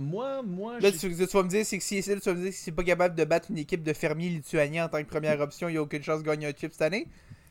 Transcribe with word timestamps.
moi, 0.00 0.42
moi. 0.42 0.74
Là, 0.80 0.90
j'ai- 0.90 0.98
tu, 0.98 1.14
tu 1.14 1.24
vas 1.36 1.42
me 1.42 1.48
dire, 1.48 1.64
c'est 1.64 1.78
que 1.78 1.84
si, 1.84 2.00
là, 2.00 2.16
tu 2.16 2.28
vas 2.28 2.34
me 2.34 2.40
dire 2.40 2.50
que 2.50 2.56
si 2.56 2.62
c'est 2.64 2.72
pas 2.72 2.82
capable 2.82 3.14
de 3.14 3.24
battre 3.24 3.48
une 3.50 3.58
équipe 3.58 3.82
de 3.82 3.92
fermiers 3.92 4.30
lituaniens 4.30 4.86
en 4.86 4.88
tant 4.88 4.98
que 4.98 5.08
première 5.08 5.40
option, 5.40 5.68
il 5.68 5.72
n'y 5.72 5.78
a 5.78 5.82
aucune 5.82 6.02
chance 6.02 6.20
de 6.22 6.26
gagner 6.26 6.46
un 6.46 6.52
chip 6.58 6.72
cette 6.72 6.82
année? 6.82 7.06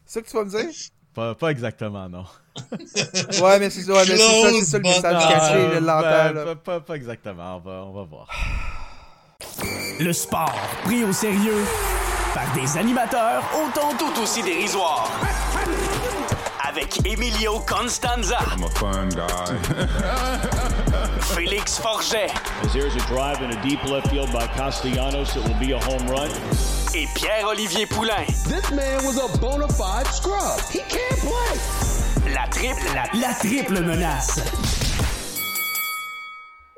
C'est 0.06 0.16
ça 0.16 0.22
que 0.22 0.29
tu 0.29 0.36
vas 0.36 0.44
me 0.46 0.49
dire? 0.49 0.70
Pas, 1.13 1.35
pas 1.35 1.49
exactement, 1.49 2.07
non. 2.09 2.23
Ouais, 3.41 3.59
mais 3.59 3.70
c'est 3.70 3.81
ça, 3.83 3.93
ouais, 3.93 4.05
mais 4.07 4.17
c'est 4.17 4.41
ça, 4.41 4.49
c'est 4.51 4.65
ça 4.65 4.77
le 4.77 4.83
message 4.83 5.27
caché, 5.27 5.67
le 5.73 5.79
l'entend, 5.79 6.01
ben, 6.01 6.33
là. 6.33 6.43
pas, 6.46 6.55
pas- 6.55 6.79
pas 6.81 6.96
exactement, 6.96 7.57
on 7.57 7.59
va, 7.59 7.71
on 7.85 7.93
va 7.93 8.04
voir. 8.04 8.27
Le 10.00 10.13
sport 10.13 10.55
pris 10.86 11.04
au 11.04 11.11
sérieux 11.11 11.63
par 12.34 12.52
des 12.54 12.77
animateurs 12.77 13.43
autant 13.54 13.89
tout 13.97 14.21
aussi 14.21 14.41
dérisoires. 14.41 15.11
Avec 16.68 17.05
Emilio 17.05 17.59
Constanza, 17.68 18.38
I'm 18.55 18.63
a 18.63 18.70
fun 18.70 19.09
guy. 19.09 20.66
Félix 21.36 21.80
Forget 21.80 22.32
As 22.64 22.73
there's 22.73 22.96
a 22.96 23.05
drive 23.07 23.41
in 23.43 23.52
a 23.52 23.61
deep 23.64 23.84
left 23.86 24.09
field 24.09 24.32
by 24.33 24.47
Castellanos, 24.47 25.36
it 25.36 25.43
will 25.47 25.60
be 25.60 25.71
a 25.74 25.79
home 25.79 26.07
run. 26.07 26.29
et 26.96 27.07
Pierre-Olivier 27.14 27.86
Poulain. 27.86 28.25
This 28.47 28.71
man 28.71 29.04
was 29.05 29.18
a 29.18 29.38
bona 29.38 29.68
fide 29.68 30.07
scrub. 30.07 30.60
He 30.71 30.79
can't 30.79 31.19
play. 31.19 32.33
La 32.33 32.45
triple, 32.47 32.94
la, 32.95 33.05
la 33.14 33.33
triple 33.39 33.81
menace. 33.81 34.42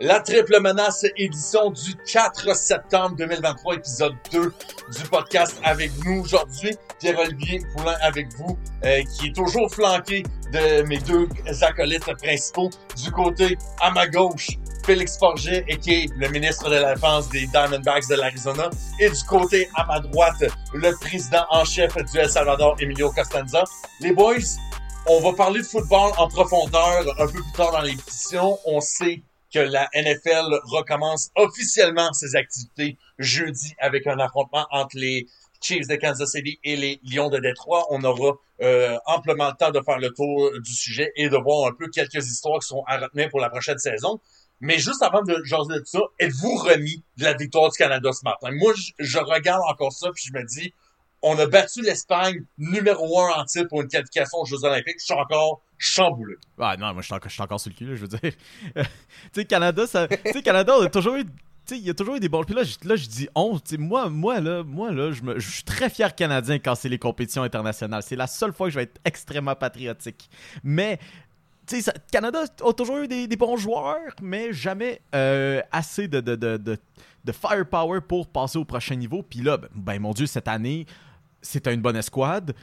La 0.04 0.20
triple 0.20 0.60
menace 0.60 1.06
édition 1.16 1.70
du 1.70 1.94
4 2.12 2.56
septembre 2.56 3.16
2023, 3.18 3.76
épisode 3.76 4.16
2 4.32 4.52
du 4.98 5.04
podcast 5.12 5.62
avec 5.64 5.92
nous 6.04 6.22
aujourd'hui. 6.22 6.76
Pierre-Olivier 7.00 7.62
Poulain 7.76 7.96
avec 8.02 8.34
vous, 8.34 8.58
euh, 8.84 9.04
qui 9.04 9.28
est 9.28 9.36
toujours 9.36 9.72
flanqué 9.72 10.24
de 10.52 10.82
mes 10.88 10.98
deux 10.98 11.30
acolytes 11.62 12.12
principaux. 12.18 12.72
Du 12.98 13.12
côté, 13.12 13.60
à 13.80 13.92
ma 13.92 14.08
gauche, 14.08 14.48
Félix 14.84 15.20
Forget, 15.20 15.66
qui 15.80 15.92
est 15.94 16.10
le 16.18 16.30
ministre 16.30 16.68
de 16.68 16.78
la 16.78 16.96
Défense 16.96 17.30
des 17.30 17.46
Diamondbacks 17.46 18.08
de 18.10 18.16
l'Arizona. 18.16 18.72
Et 19.00 19.08
du 19.08 19.24
côté, 19.30 19.70
à 19.76 19.86
ma 19.86 20.00
droite, 20.00 20.44
le 20.74 20.98
président 21.00 21.46
en 21.52 21.64
chef 21.64 21.96
du 21.96 22.18
El 22.18 22.28
Salvador, 22.28 22.76
Emilio 22.80 23.12
Costanza. 23.12 23.66
Les 24.00 24.14
boys, 24.14 24.58
on 25.08 25.20
va 25.20 25.34
parler 25.34 25.62
de 25.62 25.66
football 25.68 26.12
en 26.18 26.28
profondeur 26.28 27.04
un 27.20 27.28
peu 27.28 27.34
plus 27.34 27.52
tard 27.56 27.72
dans 27.72 27.82
l'émission. 27.82 28.58
On 28.66 28.82
sait 28.82 29.22
que 29.54 29.60
la 29.60 29.90
NFL 29.94 30.60
recommence 30.64 31.30
officiellement 31.36 32.12
ses 32.14 32.36
activités 32.36 32.98
jeudi 33.20 33.74
avec 33.80 34.08
un 34.08 34.20
affrontement 34.20 34.66
entre 34.72 34.98
les 34.98 35.28
Chiefs 35.62 35.88
de 35.88 35.96
Kansas 35.96 36.32
City 36.32 36.60
et 36.64 36.76
les 36.76 37.00
Lions 37.04 37.30
de 37.30 37.38
Détroit. 37.38 37.86
On 37.92 38.04
aura 38.04 38.36
euh, 38.62 38.98
amplement 39.06 39.50
le 39.50 39.56
temps 39.58 39.72
de 39.72 39.80
faire 39.82 40.00
le 40.00 40.10
tour 40.12 40.52
du 40.60 40.74
sujet 40.74 41.12
et 41.16 41.30
de 41.30 41.38
voir 41.38 41.68
un 41.68 41.74
peu 41.74 41.88
quelques 41.90 42.26
histoires 42.28 42.60
qui 42.60 42.68
sont 42.68 42.84
à 42.88 42.98
retenir 42.98 43.30
pour 43.30 43.40
la 43.40 43.50
prochaine 43.50 43.78
saison. 43.78 44.20
Mais 44.60 44.78
juste 44.78 45.02
avant 45.02 45.24
de 45.24 45.42
jaser 45.44 45.80
de 45.80 45.86
ça, 45.86 46.00
êtes-vous 46.20 46.56
remis 46.56 47.04
de 47.18 47.24
la 47.24 47.34
victoire 47.34 47.70
du 47.70 47.78
Canada 47.78 48.12
ce 48.12 48.24
matin? 48.24 48.50
Moi, 48.52 48.74
je, 48.76 48.92
je 49.00 49.18
regarde 49.20 49.64
encore 49.68 49.92
ça 49.92 50.10
puis 50.14 50.24
je 50.28 50.34
me 50.34 50.44
dis, 50.46 50.74
on 51.22 51.38
a 51.38 51.46
battu 51.46 51.82
l'Espagne 51.82 52.44
numéro 52.58 53.20
un 53.22 53.42
en 53.42 53.46
titre 53.46 53.68
pour 53.68 53.82
une 53.82 53.88
qualification 53.88 54.40
aux 54.40 54.46
Jeux 54.46 54.64
Olympiques. 54.64 54.98
Je 55.00 55.06
suis 55.06 55.14
encore 55.14 55.62
chamboulé. 55.78 56.36
Ah 56.60 56.76
non, 56.78 56.94
moi 56.94 57.02
je 57.02 57.08
suis 57.08 57.42
encore, 57.42 57.60
sur 57.60 57.70
le 57.70 57.76
cul, 57.76 57.96
je 57.96 58.02
veux 58.02 58.08
dire. 58.08 58.20
tu 58.76 58.84
sais, 59.34 59.46
Canada, 59.46 59.86
ça. 59.88 60.08
Tu 60.08 60.32
sais, 60.32 60.42
Canada, 60.42 60.74
on 60.78 60.84
a 60.84 60.90
toujours 60.90 61.16
eu. 61.16 61.26
Il 61.70 61.78
y 61.78 61.90
a 61.90 61.94
toujours 61.94 62.16
eu 62.16 62.20
des 62.20 62.28
bons. 62.28 62.44
Puis 62.44 62.56
là, 62.56 62.64
je, 62.64 62.76
là, 62.84 62.96
je 62.96 63.08
dis 63.08 63.30
11. 63.34 63.64
Tu 63.64 63.70
sais, 63.70 63.78
moi, 63.78 64.10
moi, 64.10 64.40
là, 64.40 64.64
moi, 64.64 64.92
là, 64.92 65.12
je, 65.12 65.50
suis 65.50 65.64
très 65.64 65.90
fier 65.90 66.14
canadien 66.14 66.60
quand 66.60 66.76
c'est 66.76 66.90
les 66.90 67.00
compétitions 67.00 67.44
internationales. 67.44 68.04
C'est 68.04 68.16
la 68.16 68.28
seule 68.28 68.52
fois 68.52 68.68
que 68.68 68.72
je 68.72 68.78
vais 68.78 68.84
être 68.84 69.00
extrêmement 69.06 69.56
patriotique. 69.56 70.30
Mais. 70.64 71.00
Tu 71.68 71.80
sais, 71.80 71.94
Canada 72.12 72.44
a 72.66 72.74
toujours 72.74 72.98
eu 72.98 73.08
des, 73.08 73.28
des 73.28 73.38
bons 73.38 73.56
joueurs, 73.56 74.16
mais 74.22 74.52
jamais 74.52 75.00
euh, 75.14 75.62
assez 75.72 76.08
de, 76.08 76.20
de, 76.20 76.36
de, 76.36 76.58
de, 76.58 76.78
de 77.24 77.32
firepower 77.32 78.02
pour 78.02 78.28
passer 78.28 78.58
au 78.58 78.66
prochain 78.66 78.96
niveau. 78.96 79.24
Puis 79.24 79.42
là, 79.42 79.58
ben, 79.58 79.70
ben, 79.76 80.00
mon 80.00 80.12
Dieu, 80.12 80.26
cette 80.26 80.48
année, 80.48 80.86
c'était 81.42 81.74
une 81.74 81.82
bonne 81.82 81.96
escouade. 81.96 82.54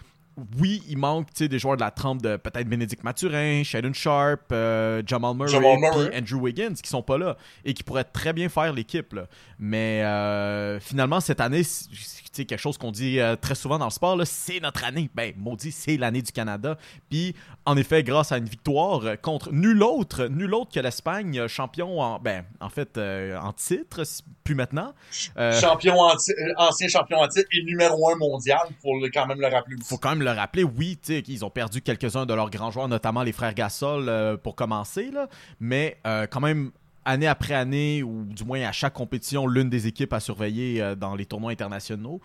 Oui, 0.61 0.85
il 0.89 0.99
manque 0.99 1.33
des 1.35 1.59
joueurs 1.59 1.77
de 1.77 1.81
la 1.81 1.91
trempe 1.91 2.23
de 2.23 2.37
peut-être 2.37 2.69
Bénédicte 2.69 3.03
Mathurin, 3.03 3.65
Shannon 3.65 3.93
Sharp, 3.93 4.53
euh, 4.53 5.03
Jamal 5.05 5.35
Murray, 5.35 5.51
Jamal 5.51 5.79
Murray. 5.81 6.17
Andrew 6.17 6.41
Wiggins 6.41 6.75
qui 6.75 6.89
sont 6.89 7.03
pas 7.03 7.19
là 7.19 7.37
et 7.65 7.75
qui 7.75 7.83
pourraient 7.83 8.05
très 8.05 8.33
bien 8.33 8.49
faire 8.49 8.73
l'équipe. 8.73 9.19
Mais 9.59 10.05
euh, 10.05 10.79
finalement, 10.79 11.19
cette 11.19 11.41
année, 11.41 11.65
c'est 11.65 12.23
sais, 12.43 12.45
quelque 12.45 12.61
chose 12.61 12.79
qu'on 12.79 12.93
dit 12.93 13.21
euh, 13.21 13.37
très 13.37 13.55
souvent 13.55 13.79
dans 13.79 13.87
le 13.87 13.91
sport, 13.91 14.19
c'est 14.25 14.61
notre 14.61 14.85
année. 14.85 15.11
Ben, 15.15 15.33
maudit, 15.37 15.73
c'est 15.73 15.97
l'année 15.97 16.23
du 16.23 16.33
Canada. 16.33 16.77
Puis, 17.11 17.35
en 17.65 17.77
effet, 17.77 18.03
grâce 18.03 18.33
à 18.33 18.39
une 18.39 18.47
victoire 18.49 19.03
contre 19.21 19.53
nul 19.53 19.83
autre, 19.83 20.27
nul 20.27 20.55
autre 20.55 20.73
que 20.73 20.81
l'Espagne, 20.81 21.39
euh, 21.39 21.49
champion 21.49 22.01
en, 22.01 22.19
ben, 22.19 22.45
en 22.61 22.69
fait, 22.69 22.97
euh, 22.97 23.37
en 23.39 23.53
titre, 23.53 24.03
plus 24.45 24.55
maintenant. 24.55 24.95
Euh, 25.37 25.59
champion 25.61 25.99
en 26.01 26.15
ancien 26.57 26.89
champion 26.89 27.19
en 27.19 27.29
titre 27.29 27.49
et 27.53 27.63
numéro 27.63 28.11
un 28.11 28.17
mondial, 28.17 28.61
faut 28.83 28.99
quand 29.13 29.27
même 29.27 29.41
le 29.41 29.49
rappeler 29.49 29.77
aussi. 29.77 29.89
faut 29.89 29.99
quand 29.99 30.11
même 30.11 30.23
le 30.23 30.31
rappeler, 30.31 30.65
oui, 30.65 30.99
tu 31.03 31.15
sais, 31.15 31.23
qu'ils 31.23 31.45
ont 31.45 31.51
perdu 31.51 31.83
quelques-uns 31.83 32.27
de 32.27 32.35
leurs 32.35 32.51
grands 32.51 32.71
joueurs, 32.71 32.89
notamment 32.89 33.23
les 33.23 33.33
frères 33.33 33.55
Gasol 33.55 34.39
pour 34.43 34.55
commencer, 34.55 35.11
là. 35.11 35.29
mais 35.61 35.99
quand 36.05 36.41
même, 36.41 36.71
année 37.09 37.27
après 37.27 37.55
année, 37.55 38.03
ou 38.03 38.25
du 38.25 38.45
moins 38.45 38.61
à 38.63 38.73
chaque 38.73 38.93
compétition, 38.93 39.47
l'une 39.47 39.71
des 39.71 39.87
équipes 39.87 40.13
à 40.13 40.21
surveiller 40.21 40.83
euh, 40.83 40.95
dans 40.95 41.17
les 41.17 41.25
tournois 41.25 41.51
internationaux. 41.51 42.21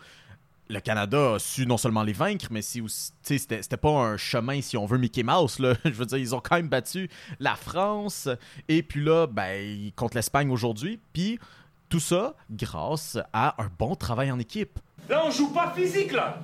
Le 0.70 0.80
Canada 0.80 1.36
a 1.36 1.40
su 1.40 1.66
non 1.66 1.78
seulement 1.78 2.04
les 2.04 2.14
vaincre, 2.14 2.48
mais 2.52 2.62
si 2.62 2.82
c'était 3.22 3.78
pas 3.78 3.90
un 3.90 4.18
chemin, 4.18 4.62
si 4.62 4.76
on 4.76 4.86
veut, 4.86 4.98
Mickey 4.98 5.24
Mouse. 5.24 5.60
Là. 5.60 5.74
Je 5.86 5.92
veux 5.92 6.06
dire, 6.06 6.18
ils 6.18 6.36
ont 6.36 6.42
quand 6.42 6.56
même 6.56 6.68
battu 6.68 7.10
la 7.40 7.56
France, 7.56 8.28
et 8.68 8.84
puis 8.84 9.04
là, 9.04 9.28
ben, 9.28 9.92
contre 9.96 10.18
l'Espagne 10.18 10.52
aujourd'hui. 10.52 11.00
Puis 11.14 11.40
tout 11.88 12.00
ça 12.00 12.36
grâce 12.52 13.18
à 13.32 13.62
un 13.62 13.70
bon 13.78 13.96
travail 13.96 14.32
en 14.32 14.40
équipe. 14.40 14.80
Là, 15.10 15.24
on 15.26 15.32
joue 15.32 15.54
pas 15.54 15.74
physique, 15.76 16.12
là. 16.12 16.42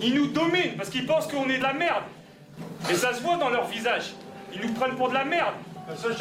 Ils 0.00 0.14
nous 0.14 0.28
dominent 0.28 0.76
parce 0.76 0.88
qu'ils 0.88 1.06
pensent 1.06 1.26
qu'on 1.26 1.48
est 1.48 1.58
de 1.58 1.62
la 1.62 1.74
merde. 1.74 2.04
Et 2.90 2.94
ça 2.94 3.12
se 3.12 3.22
voit 3.22 3.36
dans 3.36 3.50
leur 3.50 3.66
visage. 3.66 4.14
Ils 4.52 4.66
nous 4.66 4.72
prennent 4.72 4.96
pour 4.96 5.10
de 5.10 5.14
la 5.14 5.24
merde. 5.24 5.54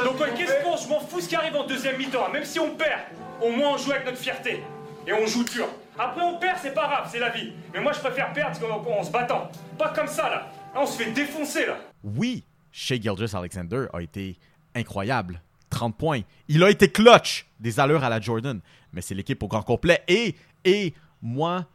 Donc, 0.04 0.20
ouais, 0.20 0.34
qu'est-ce 0.36 0.64
qu'on. 0.64 0.78
Je 0.78 0.88
m'en 0.88 1.00
fous 1.00 1.20
ce 1.22 1.28
qui 1.30 1.36
arrive 1.36 1.56
en 1.56 1.66
deuxième 1.66 1.98
mi-temps. 1.98 2.30
Même 2.32 2.46
si 2.46 2.60
on 2.60 2.76
perd, 2.76 3.02
au 3.42 3.52
moins 3.52 3.74
on 3.74 3.78
joue 3.78 3.92
avec 3.92 4.06
notre 4.06 4.18
fierté. 4.18 4.64
Et 5.06 5.14
on 5.14 5.26
joue 5.26 5.44
dur. 5.44 5.68
Après, 5.98 6.22
on 6.22 6.38
perd, 6.38 6.58
c'est 6.62 6.74
pas 6.74 6.88
grave, 6.88 7.10
c'est 7.12 7.20
la 7.20 7.30
vie. 7.30 7.54
Mais 7.74 7.80
moi, 7.80 7.92
je 7.94 8.00
préfère 8.00 8.32
perdre 8.34 8.60
en, 8.72 9.00
en 9.00 9.04
se 9.04 9.12
battant. 9.12 9.50
Pas 9.78 9.90
comme 9.90 10.08
ça, 10.08 10.24
là. 10.30 10.48
Là, 10.74 10.82
on 10.82 10.86
se 10.86 11.02
fait 11.02 11.12
défoncer, 11.12 11.66
là. 11.66 11.78
Oui, 12.04 12.44
Shea 12.72 13.00
Gilgis 13.02 13.36
Alexander 13.36 13.88
a 13.94 14.02
été 14.02 14.38
incroyable. 14.76 15.42
30 15.70 15.98
points. 15.98 16.22
Il 16.48 16.64
a 16.64 16.70
été 16.70 16.90
clutch 16.90 17.48
des 17.60 17.80
allures 17.80 18.04
à 18.04 18.10
la 18.10 18.20
Jordan. 18.20 18.60
Mais 18.94 19.02
c'est 19.02 19.16
l'équipe 19.16 19.42
au 19.44 19.48
grand 19.48 19.64
complet. 19.64 20.02
Et, 20.08 20.36
et 20.64 20.94
moi, 21.22 21.66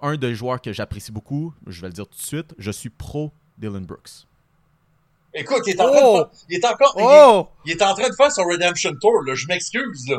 un 0.00 0.16
des 0.16 0.34
joueurs 0.34 0.60
que 0.60 0.72
j'apprécie 0.72 1.12
beaucoup, 1.12 1.52
je 1.66 1.80
vais 1.80 1.88
le 1.88 1.92
dire 1.94 2.06
tout 2.06 2.16
de 2.16 2.22
suite, 2.22 2.54
je 2.58 2.70
suis 2.70 2.90
pro 2.90 3.32
Dylan 3.58 3.84
Brooks. 3.84 4.26
Écoute, 5.34 5.62
il 5.66 5.70
est, 5.74 5.80
en 5.80 5.86
Oh! 5.86 5.90
train 5.90 6.00
de 6.00 6.16
faire- 6.16 6.30
il 6.50 6.56
est 6.56 6.64
encore, 6.66 6.94
il 6.98 7.02
est- 7.02 7.06
Oh! 7.24 7.48
il 7.64 7.72
est 7.72 7.82
en 7.82 7.94
train 7.94 8.08
de 8.08 8.14
faire 8.14 8.32
son 8.32 8.44
Redemption 8.44 8.92
Tour, 9.00 9.22
là. 9.26 9.34
Je 9.34 9.46
m'excuse, 9.46 10.08
là. 10.08 10.18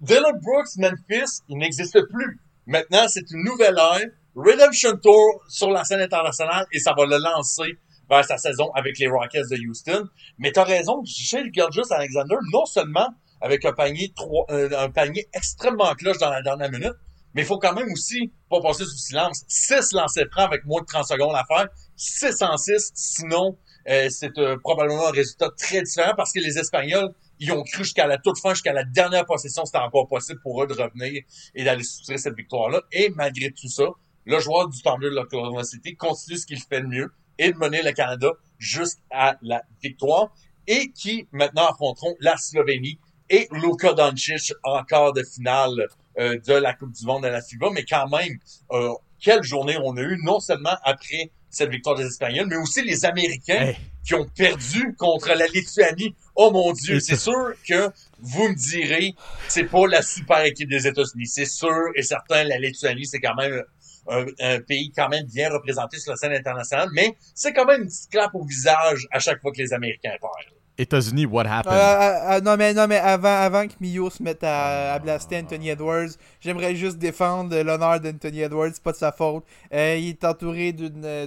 Dylan 0.00 0.32
Brooks, 0.42 0.76
Memphis, 0.78 1.40
il 1.48 1.58
n'existe 1.58 2.00
plus. 2.10 2.40
Maintenant, 2.66 3.06
c'est 3.08 3.30
une 3.30 3.44
nouvelle 3.44 3.76
ère. 3.78 4.06
Redemption 4.34 4.96
Tour 4.96 5.42
sur 5.48 5.70
la 5.70 5.84
scène 5.84 6.00
internationale 6.00 6.66
et 6.72 6.78
ça 6.78 6.94
va 6.96 7.04
le 7.04 7.18
lancer 7.18 7.78
vers 8.08 8.24
sa 8.24 8.38
saison 8.38 8.70
avec 8.74 8.98
les 8.98 9.06
Rockets 9.06 9.48
de 9.50 9.58
Houston. 9.68 10.04
Mais 10.38 10.50
t'as 10.52 10.64
raison, 10.64 11.02
chez 11.04 11.42
Gilgis 11.52 11.82
Alexander, 11.90 12.36
non 12.52 12.64
seulement 12.64 13.08
avec 13.40 13.64
un 13.64 13.72
panier 13.72 14.12
trois, 14.16 14.46
euh, 14.50 14.70
un 14.78 14.90
panier 14.90 15.28
extrêmement 15.34 15.94
cloche 15.94 16.18
dans 16.18 16.30
la 16.30 16.42
dernière 16.42 16.70
minute, 16.70 16.94
mais 17.34 17.42
il 17.42 17.44
faut 17.46 17.58
quand 17.58 17.74
même 17.74 17.90
aussi 17.92 18.32
pas 18.48 18.60
passer 18.60 18.84
sous 18.84 18.96
silence. 18.96 19.42
6 19.48 19.92
lancers 19.92 20.26
francs 20.32 20.46
avec 20.46 20.64
moins 20.64 20.80
de 20.80 20.86
30 20.86 21.06
secondes 21.06 21.34
à 21.34 21.44
faire. 21.44 21.68
6 21.96 22.40
en 22.42 22.56
6, 22.56 22.90
sinon, 22.94 23.58
euh, 23.88 24.08
c'est 24.10 24.36
euh, 24.38 24.56
probablement 24.58 25.08
un 25.08 25.10
résultat 25.10 25.50
très 25.56 25.82
différent 25.82 26.12
parce 26.16 26.32
que 26.32 26.40
les 26.40 26.58
Espagnols, 26.58 27.12
ils 27.38 27.52
ont 27.52 27.62
cru 27.62 27.84
jusqu'à 27.84 28.06
la 28.06 28.18
toute 28.18 28.38
fin, 28.38 28.50
jusqu'à 28.50 28.72
la 28.72 28.84
dernière 28.84 29.26
possession, 29.26 29.64
c'était 29.64 29.78
encore 29.78 30.06
possible 30.08 30.40
pour 30.42 30.62
eux 30.62 30.66
de 30.66 30.74
revenir 30.74 31.22
et 31.54 31.64
d'aller 31.64 31.82
soutirer 31.82 32.18
cette 32.18 32.36
victoire-là. 32.36 32.80
Et 32.92 33.10
malgré 33.10 33.50
tout 33.50 33.68
ça, 33.68 33.84
le 34.24 34.38
joueur 34.38 34.68
du 34.68 34.80
Thunder 34.82 35.10
de 35.10 35.14
l'Oklahoma 35.16 35.64
City 35.64 35.96
continue 35.96 36.38
ce 36.38 36.46
qu'il 36.46 36.60
fait 36.60 36.80
de 36.80 36.86
mieux 36.86 37.12
et 37.38 37.52
de 37.52 37.58
mener 37.58 37.82
le 37.82 37.92
Canada 37.92 38.30
jusqu'à 38.58 39.36
la 39.42 39.62
victoire 39.82 40.32
et 40.66 40.92
qui 40.92 41.26
maintenant 41.32 41.66
affronteront 41.66 42.14
la 42.20 42.36
Slovénie 42.36 42.98
et 43.28 43.48
Luka 43.50 43.94
Doncic 43.94 44.52
en 44.62 44.84
quart 44.84 45.12
de 45.12 45.22
finale 45.22 45.88
euh, 46.18 46.38
de 46.46 46.52
la 46.52 46.74
Coupe 46.74 46.92
du 46.92 47.04
Monde 47.06 47.24
à 47.24 47.30
la 47.30 47.40
FIBA. 47.40 47.70
Mais 47.72 47.84
quand 47.84 48.08
même, 48.08 48.38
euh, 48.70 48.92
quelle 49.18 49.42
journée 49.42 49.76
on 49.82 49.96
a 49.96 50.00
eu, 50.02 50.18
non 50.22 50.38
seulement 50.38 50.76
après 50.84 51.30
cette 51.52 51.70
victoire 51.70 51.94
des 51.94 52.06
Espagnols, 52.06 52.46
mais 52.48 52.56
aussi 52.56 52.82
les 52.82 53.04
Américains 53.04 53.66
Hey. 53.68 53.76
qui 54.04 54.14
ont 54.14 54.26
perdu 54.26 54.94
contre 54.96 55.28
la 55.34 55.46
Lituanie. 55.46 56.14
Oh 56.34 56.50
mon 56.50 56.72
Dieu, 56.72 56.98
c'est 56.98 57.16
sûr 57.16 57.52
que 57.68 57.90
vous 58.18 58.48
me 58.48 58.54
direz, 58.54 59.14
c'est 59.48 59.64
pas 59.64 59.86
la 59.86 60.02
super 60.02 60.42
équipe 60.44 60.68
des 60.70 60.86
États-Unis. 60.86 61.26
C'est 61.26 61.44
sûr 61.46 61.90
et 61.94 62.02
certain, 62.02 62.42
la 62.44 62.58
Lituanie, 62.58 63.06
c'est 63.06 63.20
quand 63.20 63.34
même 63.34 63.62
un, 64.08 64.24
un 64.40 64.60
pays 64.60 64.90
quand 64.96 65.08
même 65.08 65.26
bien 65.26 65.50
représenté 65.50 65.98
sur 65.98 66.10
la 66.12 66.16
scène 66.16 66.32
internationale, 66.32 66.88
mais 66.92 67.14
c'est 67.34 67.52
quand 67.52 67.66
même 67.66 67.82
une 67.82 67.86
petite 67.88 68.10
clap 68.10 68.34
au 68.34 68.44
visage 68.44 69.06
à 69.12 69.18
chaque 69.20 69.40
fois 69.40 69.52
que 69.52 69.58
les 69.58 69.72
Américains 69.72 70.10
perdent. 70.20 70.61
États-Unis, 70.78 71.26
what 71.26 71.44
Euh, 71.44 71.48
happened? 71.50 71.74
euh, 71.74 72.36
euh, 72.36 72.40
non, 72.40 72.56
mais, 72.56 72.72
non, 72.72 72.86
mais 72.88 72.96
avant, 72.96 73.28
avant 73.36 73.66
que 73.68 73.74
Mio 73.80 74.08
se 74.10 74.22
mette 74.22 74.42
à, 74.42 74.94
à 74.94 74.98
blaster 74.98 75.36
Anthony 75.38 75.68
Edwards, 75.68 76.08
j'aimerais 76.40 76.74
juste 76.74 76.96
défendre 76.98 77.54
l'honneur 77.60 78.00
d'Anthony 78.00 78.40
Edwards. 78.40 78.70
C'est 78.72 78.82
pas 78.82 78.92
de 78.92 78.96
sa 78.96 79.12
faute. 79.12 79.44
Euh, 79.72 79.96
il 79.98 80.08
est 80.08 80.24
entouré 80.24 80.72
d'une 80.72 81.02
euh, 81.04 81.26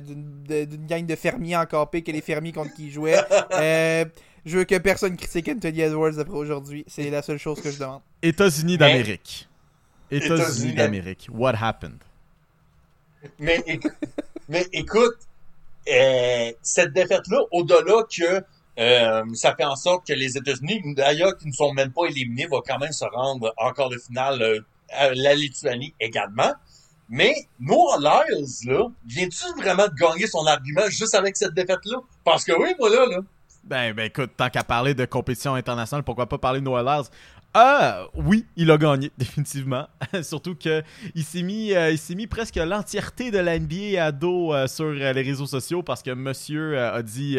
gang 0.89 1.05
de 1.05 1.15
fermiers 1.15 1.55
encore 1.57 1.89
pire 1.91 2.03
que 2.03 2.11
les 2.11 2.21
fermiers 2.21 2.51
contre 2.53 2.73
qui 2.73 2.87
il 2.87 2.91
jouait. 2.91 3.17
Euh, 3.51 4.05
je 4.45 4.57
veux 4.59 4.63
que 4.63 4.77
personne 4.77 5.15
critique 5.17 5.47
Anthony 5.49 5.81
Edwards 5.81 6.19
après 6.19 6.35
aujourd'hui. 6.35 6.83
C'est 6.87 7.09
la 7.09 7.21
seule 7.21 7.37
chose 7.39 7.61
que 7.61 7.71
je 7.71 7.79
demande. 7.79 8.01
États-Unis 8.21 8.77
d'Amérique. 8.77 9.47
États-Unis 10.11 10.73
d'Amérique. 10.73 11.27
What 11.31 11.53
happened? 11.61 11.97
Mais, 13.39 13.57
éc- 13.67 13.91
mais 14.49 14.65
écoute, 14.73 15.15
euh, 15.91 16.51
cette 16.61 16.93
défaite-là, 16.93 17.39
au-delà 17.51 18.03
que 18.03 18.43
euh, 18.77 19.23
ça 19.33 19.55
fait 19.55 19.63
en 19.63 19.75
sorte 19.75 20.05
que 20.05 20.13
les 20.13 20.37
États-Unis, 20.37 20.81
d'ailleurs, 20.95 21.37
qui 21.37 21.47
ne 21.47 21.53
sont 21.53 21.73
même 21.73 21.91
pas 21.91 22.05
éliminés, 22.05 22.47
vont 22.47 22.61
quand 22.65 22.77
même 22.77 22.91
se 22.91 23.05
rendre 23.05 23.53
encore 23.57 23.89
de 23.89 23.97
finale 23.97 24.41
euh, 24.41 24.59
à 24.89 25.13
la 25.13 25.33
Lituanie 25.33 25.93
également. 25.99 26.53
Mais 27.07 27.33
Noah 27.59 27.99
Lyles, 27.99 28.69
là, 28.69 28.87
vient-tu 29.05 29.61
vraiment 29.61 29.87
de 29.87 29.93
gagner 29.93 30.27
son 30.27 30.45
argument 30.45 30.89
juste 30.89 31.15
avec 31.15 31.37
cette 31.37 31.53
défaite-là? 31.53 31.99
Parce 32.23 32.43
que 32.43 32.51
oui, 32.51 32.73
moi 32.79 32.89
là, 32.89 33.05
là, 33.05 33.17
Ben, 33.63 33.93
ben 33.93 34.05
écoute, 34.05 34.31
tant 34.35 34.49
qu'à 34.49 34.63
parler 34.63 34.93
de 34.93 35.05
compétition 35.05 35.53
internationale, 35.53 36.03
pourquoi 36.03 36.27
pas 36.27 36.39
parler 36.39 36.59
de 36.59 36.65
Noah 36.65 36.83
Lyles? 36.83 37.09
Ah, 37.53 38.07
oui, 38.15 38.45
il 38.57 38.69
a 38.69 38.77
gagné, 38.77 39.11
définitivement. 39.17 39.87
Surtout 40.23 40.55
que 40.55 40.83
il 41.13 41.23
s'est 41.23 41.43
mis, 41.43 41.73
euh, 41.73 41.91
il 41.91 41.97
s'est 41.97 42.15
mis 42.15 42.27
presque 42.27 42.57
l'entièreté 42.57 43.31
de 43.31 43.37
la 43.37 43.57
NBA 43.57 44.03
à 44.03 44.11
dos 44.11 44.51
sur 44.67 44.91
les 44.91 45.11
réseaux 45.11 45.45
sociaux 45.45 45.81
parce 45.81 46.01
que 46.03 46.11
monsieur 46.11 46.77
a 46.77 47.01
dit, 47.01 47.37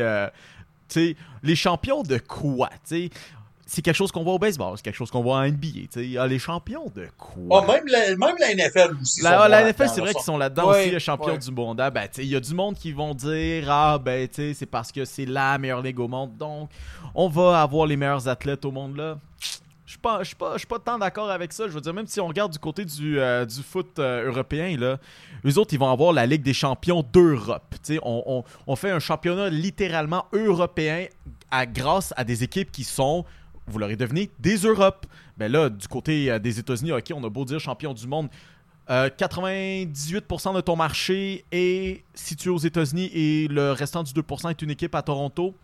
les 1.43 1.57
champions 1.57 2.03
de 2.03 2.19
quoi? 2.19 2.71
C'est 3.69 3.83
quelque 3.83 3.97
chose 3.97 4.13
qu'on 4.13 4.23
voit 4.23 4.35
au 4.35 4.39
baseball, 4.39 4.75
c'est 4.77 4.83
quelque 4.85 4.95
chose 4.95 5.11
qu'on 5.11 5.23
voit 5.23 5.39
en 5.39 5.49
NBA. 5.49 6.21
Ah, 6.21 6.27
les 6.29 6.39
champions 6.39 6.87
de 6.95 7.09
quoi? 7.19 7.65
oh, 7.65 7.73
même, 7.73 7.85
la, 7.89 8.11
même 8.11 8.37
la 8.39 8.55
NFL 8.55 8.97
aussi. 9.03 9.23
La, 9.23 9.65
NFL, 9.65 9.89
c'est 9.89 10.01
vrai 10.01 10.15
qu'ils 10.15 10.23
sont- 10.23 10.39
là-dedans 10.39 10.71
Ouais, 10.71 10.83
aussi, 10.83 10.91
les 10.93 11.01
champions 11.01 11.33
ouais. 11.33 11.39
du 11.39 11.51
monde. 11.51 11.81
Ah, 11.81 11.91
ben, 11.91 12.09
il 12.19 12.27
y 12.27 12.37
a 12.37 12.41
du 12.41 12.55
monde 12.55 12.77
qui 12.77 12.93
vont 12.93 13.13
dire 13.13 13.69
Ah, 13.69 13.99
ben, 13.99 14.29
c'est 14.31 14.67
parce 14.67 14.93
que 14.93 15.05
c'est 15.05 15.27
la 15.27 15.59
meilleure 15.59 15.83
ligue 15.83 15.99
au 15.99 16.07
monde, 16.07 16.37
donc 16.37 16.71
on 17.13 17.29
va 17.29 17.61
avoir 17.61 17.87
les 17.87 17.97
meilleurs 17.97 18.29
athlètes 18.29 18.65
au 18.65 18.71
monde 18.71 18.97
là. 18.97 19.19
Je 19.87 19.93
suis 19.93 19.99
pas, 20.01 20.25
suis 20.25 20.35
pas, 20.35 20.57
pas 20.69 20.79
tant 20.81 20.99
d'accord 20.99 21.31
avec 21.31 21.53
ça. 21.53 21.69
Je 21.69 21.73
veux 21.73 21.81
dire, 21.81 21.95
même 21.95 22.09
si 22.09 22.21
on 22.21 22.27
regarde 22.27 22.53
du 22.53 22.59
côté 22.59 22.85
du, 22.85 23.21
euh, 23.21 23.45
du 23.45 23.63
foot 23.63 23.99
euh, 23.99 24.27
européen, 24.27 24.77
là, 24.77 24.99
eux 25.45 25.59
autres, 25.59 25.75
ils 25.75 25.79
vont 25.79 25.91
avoir 25.91 26.13
la 26.13 26.27
Ligue 26.27 26.43
des 26.43 26.55
champions 26.55 27.05
d'Europe. 27.13 27.75
On, 28.03 28.23
on, 28.27 28.45
on 28.67 28.77
fait 28.77 28.91
un 28.91 28.99
championnat 28.99 29.49
littéralement 29.49 30.27
européen 30.33 31.07
à, 31.53 31.67
grâce 31.67 32.13
à 32.17 32.25
des 32.25 32.43
équipes 32.43 32.73
qui 32.73 32.83
sont, 32.83 33.25
vous 33.69 33.79
l'aurez 33.79 33.97
deviné, 33.97 34.29
des 34.41 34.57
Europes. 34.57 35.07
Ben 35.37 35.51
là, 35.51 35.69
du 35.69 35.87
côté 35.87 36.31
euh, 36.31 36.39
des 36.41 36.59
États-Unis, 36.59 36.93
ok, 36.93 37.13
on 37.15 37.23
a 37.23 37.31
beau 37.31 37.45
dire 37.45 37.61
champion 37.61 37.95
du 37.95 38.09
monde. 38.09 38.29
Euh, 38.89 39.09
98% 39.09 40.55
de 40.55 40.61
ton 40.61 40.77
marché 40.77 41.45
est 41.51 42.05
situé 42.15 42.51
aux 42.51 42.59
États-Unis 42.59 43.11
et 43.13 43.49
le 43.49 43.73
restant 43.73 44.03
du 44.03 44.13
2% 44.13 44.51
est 44.51 44.63
une 44.63 44.71
équipe 44.71 44.95
à 44.95 45.03
Toronto. 45.03 45.55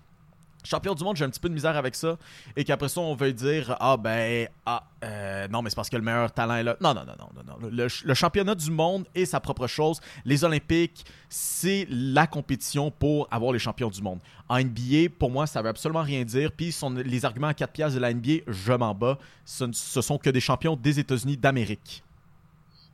Champion 0.64 0.94
du 0.94 1.02
monde, 1.02 1.16
j'ai 1.16 1.24
un 1.24 1.30
petit 1.30 1.40
peu 1.40 1.48
de 1.48 1.54
misère 1.54 1.76
avec 1.76 1.94
ça. 1.94 2.16
Et 2.56 2.64
qu'après 2.64 2.88
ça, 2.88 3.00
on 3.00 3.14
veut 3.14 3.32
dire 3.32 3.76
Ah 3.80 3.96
ben, 3.96 4.48
ah, 4.64 4.84
euh, 5.04 5.48
non, 5.48 5.62
mais 5.62 5.70
c'est 5.70 5.76
parce 5.76 5.90
que 5.90 5.96
le 5.96 6.02
meilleur 6.02 6.32
talent 6.32 6.54
est 6.54 6.62
là. 6.62 6.76
Non, 6.80 6.94
non, 6.94 7.04
non, 7.04 7.14
non, 7.18 7.58
non. 7.60 7.68
Le, 7.70 8.14
championnat 8.14 8.54
du 8.54 8.70
monde 8.70 9.06
est 9.14 9.24
sa 9.24 9.40
propre 9.40 9.66
chose. 9.66 10.00
Les 10.24 10.44
Olympiques, 10.44 11.04
c'est 11.28 11.86
la 11.90 12.26
compétition 12.26 12.90
pour 12.90 13.26
avoir 13.30 13.52
les 13.52 13.58
champions 13.58 13.90
du 13.90 14.02
monde. 14.02 14.20
En 14.48 14.58
NBA, 14.58 15.10
pour 15.18 15.30
moi, 15.30 15.46
ça 15.46 15.62
veut 15.62 15.68
absolument 15.68 16.02
rien 16.02 16.24
dire. 16.24 16.52
Puis 16.52 16.74
les 17.04 17.24
arguments 17.24 17.48
à 17.48 17.54
4 17.54 17.72
piastres 17.72 17.96
de 17.96 18.00
la 18.00 18.12
NBA, 18.12 18.44
je 18.46 18.72
m'en 18.72 18.94
bats. 18.94 19.18
Ce, 19.44 19.64
ce 19.72 20.00
sont 20.00 20.18
que 20.18 20.30
des 20.30 20.40
champions 20.40 20.76
des 20.76 20.98
États-Unis 20.98 21.36
d'Amérique. 21.36 22.04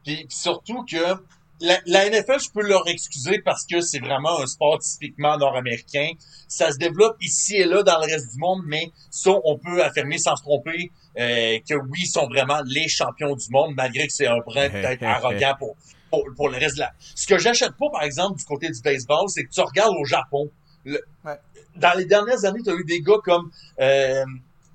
Puis 0.04 0.24
surtout 0.30 0.84
que 0.84 1.16
la, 1.60 1.78
la 1.86 2.08
NFL, 2.10 2.38
je 2.40 2.50
peux 2.50 2.62
leur 2.62 2.86
excuser 2.88 3.40
parce 3.40 3.64
que 3.66 3.80
c'est 3.80 3.98
vraiment 3.98 4.40
un 4.40 4.46
sport 4.46 4.78
typiquement 4.78 5.36
nord-américain. 5.38 6.10
Ça 6.46 6.70
se 6.72 6.78
développe 6.78 7.16
ici 7.20 7.56
et 7.56 7.64
là 7.64 7.82
dans 7.82 7.98
le 7.98 8.06
reste 8.06 8.32
du 8.32 8.38
monde, 8.38 8.62
mais 8.66 8.90
ça, 9.10 9.32
on 9.44 9.58
peut 9.58 9.82
affirmer 9.82 10.18
sans 10.18 10.36
se 10.36 10.42
tromper 10.42 10.90
euh, 11.18 11.58
que 11.68 11.74
oui, 11.74 12.00
ils 12.02 12.06
sont 12.06 12.26
vraiment 12.28 12.60
les 12.66 12.88
champions 12.88 13.34
du 13.34 13.46
monde, 13.50 13.74
malgré 13.76 14.06
que 14.06 14.12
c'est 14.12 14.26
un 14.28 14.38
brin 14.38 14.70
peut-être 14.70 15.02
arrogant 15.02 15.54
pour, 15.58 15.76
pour, 16.10 16.24
pour 16.36 16.48
le 16.48 16.58
reste 16.58 16.76
de 16.76 16.80
la... 16.80 16.92
Ce 17.14 17.26
que 17.26 17.38
j'achète 17.38 17.72
pas, 17.78 17.90
par 17.90 18.02
exemple, 18.04 18.38
du 18.38 18.44
côté 18.44 18.70
du 18.70 18.80
baseball, 18.80 19.28
c'est 19.28 19.44
que 19.44 19.50
tu 19.50 19.60
regardes 19.60 19.94
au 19.98 20.04
Japon. 20.04 20.50
le- 20.84 21.02
Ouais. 21.24 21.36
Dans 21.76 21.96
les 21.98 22.06
dernières 22.06 22.44
années, 22.44 22.60
tu 22.64 22.70
as 22.70 22.74
eu 22.74 22.84
des 22.84 23.00
gars 23.00 23.18
comme 23.24 23.50
euh, 23.80 24.24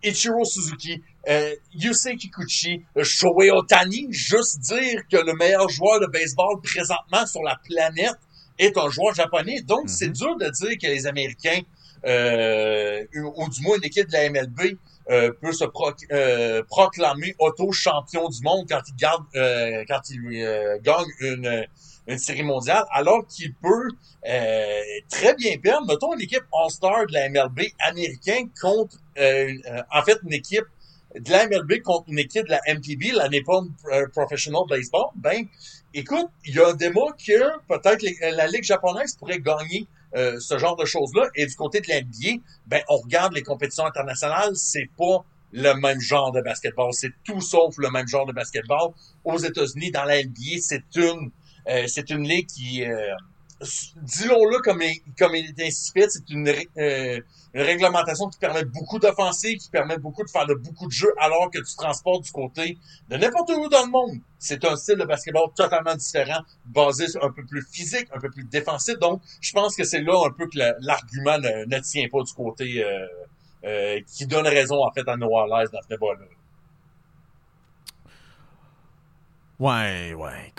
Ichiro 0.03 0.43
Suzuki, 0.45 1.01
euh, 1.29 1.55
Yusei 1.73 2.17
Kikuchi, 2.17 2.83
euh, 2.97 3.03
Shohei 3.03 3.51
Otani, 3.51 4.07
juste 4.11 4.59
dire 4.59 5.01
que 5.09 5.17
le 5.17 5.33
meilleur 5.33 5.69
joueur 5.69 5.99
de 5.99 6.07
baseball 6.07 6.59
présentement 6.61 7.25
sur 7.25 7.41
la 7.43 7.55
planète 7.63 8.19
est 8.59 8.77
un 8.77 8.89
joueur 8.89 9.15
japonais. 9.15 9.61
Donc, 9.61 9.89
c'est 9.89 10.09
dur 10.09 10.35
de 10.37 10.49
dire 10.49 10.77
que 10.81 10.87
les 10.87 11.07
Américains, 11.07 11.61
euh, 12.05 13.03
ou, 13.15 13.43
ou 13.43 13.49
du 13.49 13.61
moins 13.61 13.77
une 13.77 13.85
équipe 13.85 14.07
de 14.07 14.13
la 14.13 14.29
MLB, 14.29 14.77
euh, 15.09 15.31
peut 15.41 15.51
se 15.51 15.65
euh, 16.11 16.63
proclamer 16.69 17.35
auto-champion 17.39 18.29
du 18.29 18.41
monde 18.41 18.65
quand 18.69 18.81
il, 18.87 18.95
garde, 18.95 19.23
euh, 19.35 19.83
quand 19.87 19.99
il 20.09 20.79
gagne 20.81 21.05
une, 21.19 21.65
une 22.07 22.17
série 22.17 22.43
mondiale, 22.43 22.85
alors 22.91 23.25
qu'il 23.27 23.53
peut 23.55 23.89
euh, 24.27 24.81
très 25.09 25.35
bien 25.35 25.57
perdre. 25.57 25.87
Mettons 25.87 26.13
une 26.13 26.21
équipe 26.21 26.43
All-Star 26.53 27.05
de 27.07 27.13
la 27.13 27.29
MLB 27.29 27.61
américaine 27.79 28.49
contre, 28.61 28.97
euh, 29.17 29.53
euh, 29.67 29.81
en 29.91 30.01
fait, 30.03 30.17
une 30.23 30.33
équipe 30.33 30.65
de 31.19 31.29
la 31.31 31.47
MLB 31.47 31.81
contre 31.83 32.05
une 32.09 32.19
équipe 32.19 32.45
de 32.45 32.51
la 32.51 32.61
MPB, 32.67 33.11
la 33.15 33.29
Nippon 33.29 33.69
euh, 33.91 34.07
Professional 34.09 34.63
Baseball, 34.67 35.07
ben, 35.15 35.45
écoute, 35.93 36.27
il 36.45 36.55
y 36.55 36.59
a 36.59 36.69
un 36.69 36.73
démo 36.73 37.11
que 37.25 37.59
peut-être 37.67 38.01
les- 38.01 38.17
la 38.31 38.47
Ligue 38.47 38.63
japonaise 38.63 39.15
pourrait 39.15 39.39
gagner 39.39 39.87
euh, 40.15 40.39
ce 40.39 40.57
genre 40.59 40.75
de 40.75 40.85
choses-là. 40.85 41.27
Et 41.35 41.45
du 41.45 41.55
côté 41.55 41.81
de 41.81 41.87
la 41.89 42.01
NBA, 42.01 42.41
ben, 42.67 42.81
on 42.89 42.97
regarde 42.97 43.33
les 43.33 43.41
compétitions 43.41 43.85
internationales, 43.85 44.55
c'est 44.55 44.87
pas 44.97 45.25
le 45.51 45.73
même 45.73 45.99
genre 45.99 46.31
de 46.31 46.41
basketball. 46.41 46.93
C'est 46.93 47.11
tout 47.23 47.41
sauf 47.41 47.75
le 47.77 47.89
même 47.89 48.07
genre 48.07 48.25
de 48.25 48.31
basketball. 48.33 48.91
Aux 49.23 49.37
États-Unis, 49.37 49.91
dans 49.91 50.03
la 50.03 50.17
c'est 50.61 50.83
une, 50.95 51.31
euh, 51.67 51.85
c'est 51.87 52.09
une 52.09 52.27
ligue 52.27 52.47
qui, 52.47 52.83
euh, 52.83 53.13
disons-le 53.97 54.59
comme, 54.61 54.81
il- 54.81 55.01
comme 55.17 55.35
il 55.35 55.45
est 55.57 55.67
ainsi 55.67 55.91
c'est 55.93 56.23
euh, 56.77 57.19
une 57.53 57.61
réglementation 57.61 58.29
qui 58.29 58.39
permet 58.39 58.65
beaucoup 58.65 58.99
d'offensives, 58.99 59.59
qui 59.59 59.69
permet 59.69 59.97
beaucoup 59.97 60.23
de 60.23 60.29
faire 60.29 60.45
beaucoup 60.47 60.87
de 60.87 60.91
jeux, 60.91 61.13
alors 61.19 61.49
que 61.51 61.59
tu 61.59 61.75
transportes 61.75 62.23
du 62.23 62.31
côté 62.31 62.77
de 63.09 63.17
n'importe 63.17 63.51
où 63.51 63.69
dans 63.69 63.85
le 63.85 63.91
monde. 63.91 64.17
C'est 64.39 64.63
un 64.65 64.75
style 64.75 64.97
de 64.97 65.05
basketball 65.05 65.49
totalement 65.55 65.95
différent, 65.95 66.41
basé 66.65 67.07
sur 67.07 67.23
un 67.23 67.31
peu 67.31 67.45
plus 67.45 67.63
physique, 67.71 68.07
un 68.13 68.19
peu 68.19 68.29
plus 68.29 68.43
défensif. 68.45 68.97
Donc, 68.99 69.21
je 69.41 69.51
pense 69.53 69.75
que 69.75 69.83
c'est 69.83 70.01
là 70.01 70.13
un 70.25 70.31
peu 70.31 70.47
que 70.47 70.57
l'argument 70.81 71.37
ne, 71.39 71.79
tient 71.79 72.07
pas 72.11 72.23
du 72.23 72.33
côté 72.33 72.83
euh, 72.83 73.05
euh, 73.65 73.99
qui 74.07 74.25
donne 74.25 74.47
raison 74.47 74.83
en 74.83 74.91
fait 74.91 75.07
à 75.07 75.15
Noah 75.15 75.45
Lyles 75.47 75.69
dans 75.71 75.81
ce 75.81 75.87
débat-là. 75.89 76.25
Ouais, 79.59 80.13
ouais. 80.13 80.53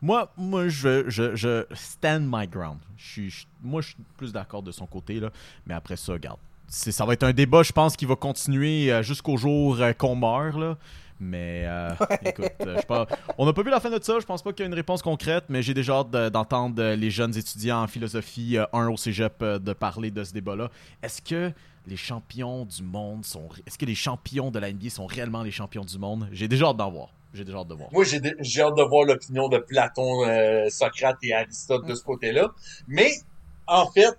Moi, 0.00 0.30
moi 0.36 0.68
je, 0.68 1.08
je, 1.08 1.34
je 1.34 1.64
stand 1.74 2.22
my 2.30 2.46
ground. 2.46 2.78
Je 2.96 3.06
suis, 3.06 3.30
je- 3.30 3.46
moi, 3.62 3.80
je 3.80 3.88
suis 3.88 3.96
plus 4.16 4.32
d'accord 4.32 4.62
de 4.62 4.70
son 4.72 4.86
côté, 4.86 5.18
là. 5.20 5.30
Mais 5.66 5.74
après 5.74 5.96
ça, 5.96 6.12
regarde. 6.12 6.38
Ça 6.68 7.04
va 7.06 7.14
être 7.14 7.22
un 7.24 7.32
débat, 7.32 7.62
je 7.62 7.72
pense, 7.72 7.96
qui 7.96 8.04
va 8.04 8.14
continuer 8.14 8.92
euh, 8.92 9.02
jusqu'au 9.02 9.36
jour 9.36 9.80
euh, 9.80 9.92
qu'on 9.92 10.14
meurt, 10.16 10.56
là. 10.58 10.76
Mais, 11.20 11.62
euh, 11.66 11.90
écoute, 12.24 12.52
je 12.60 12.86
pas, 12.86 13.06
on 13.38 13.44
n'a 13.46 13.52
pas 13.52 13.62
vu 13.62 13.70
la 13.70 13.80
fin 13.80 13.90
de 13.90 13.98
ça. 14.00 14.20
Je 14.20 14.24
pense 14.26 14.40
pas 14.42 14.52
qu'il 14.52 14.60
y 14.60 14.64
a 14.64 14.66
une 14.68 14.74
réponse 14.74 15.02
concrète, 15.02 15.44
mais 15.48 15.62
j'ai 15.62 15.74
déjà 15.74 15.94
hâte 15.94 16.10
de- 16.10 16.28
d'entendre 16.28 16.80
les 16.94 17.10
jeunes 17.10 17.36
étudiants 17.36 17.82
en 17.82 17.86
philosophie 17.88 18.56
euh, 18.56 18.66
1 18.72 18.86
au 18.88 18.96
cégep 18.96 19.42
de 19.42 19.72
parler 19.72 20.10
de 20.12 20.22
ce 20.22 20.32
débat-là. 20.32 20.70
Est-ce 21.02 21.20
que 21.22 21.50
les 21.88 21.96
champions 21.96 22.66
du 22.66 22.82
monde 22.84 23.24
sont. 23.24 23.48
Est-ce 23.66 23.78
que 23.78 23.86
les 23.86 23.94
champions 23.96 24.50
de 24.52 24.58
la 24.60 24.70
NBA 24.72 24.90
sont 24.90 25.06
réellement 25.06 25.42
les 25.42 25.50
champions 25.50 25.84
du 25.84 25.98
monde? 25.98 26.28
J'ai 26.30 26.46
déjà 26.46 26.66
hâte 26.66 26.76
d'en 26.76 26.90
voir. 26.90 27.08
J'ai 27.34 27.44
déjà 27.44 27.58
hâte 27.58 27.68
de 27.68 27.74
voir. 27.74 27.88
Moi, 27.92 28.04
j'ai 28.04 28.62
hâte 28.62 28.74
de 28.76 28.82
voir 28.82 29.04
l'opinion 29.04 29.48
de 29.48 29.58
Platon, 29.58 30.26
euh, 30.26 30.68
Socrate 30.70 31.18
et 31.22 31.34
Aristote 31.34 31.86
de 31.86 31.94
ce 31.94 32.02
côté-là. 32.02 32.48
Mais, 32.86 33.12
en 33.66 33.86
fait, 33.90 34.18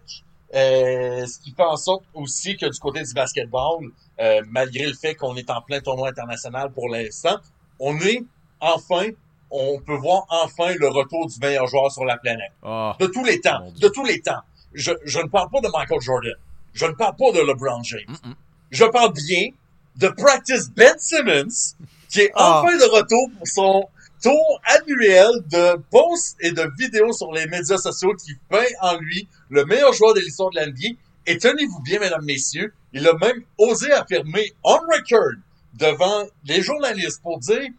euh, 0.54 1.26
ce 1.26 1.40
qui 1.40 1.52
fait 1.52 1.64
en 1.64 1.78
sorte 1.78 2.04
aussi 2.14 2.58
que 2.58 2.66
du 2.66 2.80
côté 2.80 3.04
du 3.04 3.14
basketball, 3.14 3.86
euh, 4.20 4.42
malgré 4.48 4.86
le 4.86 4.94
fait 4.94 5.16
qu'on 5.16 5.36
est 5.36 5.50
en 5.50 5.62
plein 5.62 5.80
tournoi 5.80 6.10
international 6.10 6.72
pour 6.72 6.90
l'instant, 6.90 7.38
on 7.80 8.00
est 8.00 8.24
enfin, 8.60 9.10
on 9.52 9.80
peut 9.80 9.96
voir 9.96 10.26
enfin 10.30 10.74
le 10.76 10.88
retour 10.88 11.28
du 11.28 11.40
meilleur 11.40 11.68
joueur 11.68 11.92
sur 11.92 12.06
la 12.06 12.18
planète. 12.18 12.52
Ah. 12.64 12.96
De 13.00 13.08
tous 13.08 13.24
les 13.24 13.40
temps. 13.42 13.72
De 13.80 13.88
tous 13.88 14.06
les 14.06 14.22
temps. 14.22 14.42
Je, 14.74 14.92
je 15.06 15.20
ne 15.20 15.28
parle 15.28 15.50
pas 15.50 15.62
de 15.62 15.70
Michael 15.72 16.02
Jordan. 16.02 16.36
Je 16.74 16.86
ne 16.86 16.92
parle 16.92 17.16
pas 17.16 17.32
de 17.32 17.40
LeBron 17.40 17.82
James. 17.84 18.02
Mm-mm. 18.08 18.36
Je 18.72 18.86
parle 18.86 19.14
bien 19.14 19.50
de 19.96 20.08
Practice 20.10 20.70
Ben 20.72 20.96
Simmons, 20.98 21.76
qui 22.10 22.22
est 22.22 22.32
Ah. 22.36 22.62
enfin 22.64 22.76
de 22.78 22.84
retour 22.84 23.30
pour 23.38 23.48
son 23.48 23.88
tour 24.22 24.62
annuel 24.66 25.30
de 25.50 25.78
posts 25.92 26.36
et 26.42 26.52
de 26.52 26.70
vidéos 26.78 27.14
sur 27.14 27.32
les 27.32 27.48
médias 27.48 27.78
sociaux 27.78 28.14
qui 28.16 28.36
peint 28.50 28.66
en 28.82 28.98
lui 28.98 29.28
le 29.50 29.64
meilleur 29.66 29.94
joueur 29.94 30.14
de 30.14 30.20
l'histoire 30.20 30.50
de 30.50 30.58
la 30.58 30.68
NBA 30.68 30.98
Et 31.26 31.38
tenez-vous 31.38 31.82
bien, 31.82 32.00
mesdames, 32.00 32.26
messieurs, 32.26 32.74
il 32.92 33.08
a 33.08 33.14
même 33.14 33.44
osé 33.58 33.92
affirmer 33.92 34.52
on 34.64 34.74
record 34.74 35.34
devant 35.76 36.26
les 36.44 36.62
journalistes 36.62 37.22
pour 37.22 37.38
dire, 37.40 37.70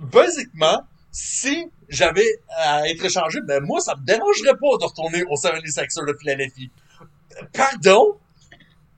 basiquement, 0.00 0.82
si 1.12 1.68
j'avais 1.88 2.40
à 2.56 2.88
être 2.88 3.04
échangé, 3.04 3.40
ben 3.42 3.62
moi, 3.62 3.80
ça 3.80 3.94
me 3.96 4.04
dérangerait 4.04 4.56
pas 4.56 4.78
de 4.80 4.84
retourner 4.84 5.22
au 5.24 5.34
76ers 5.36 6.06
de 6.06 6.16
Philadelphie. 6.18 6.70
Pardon? 7.52 8.18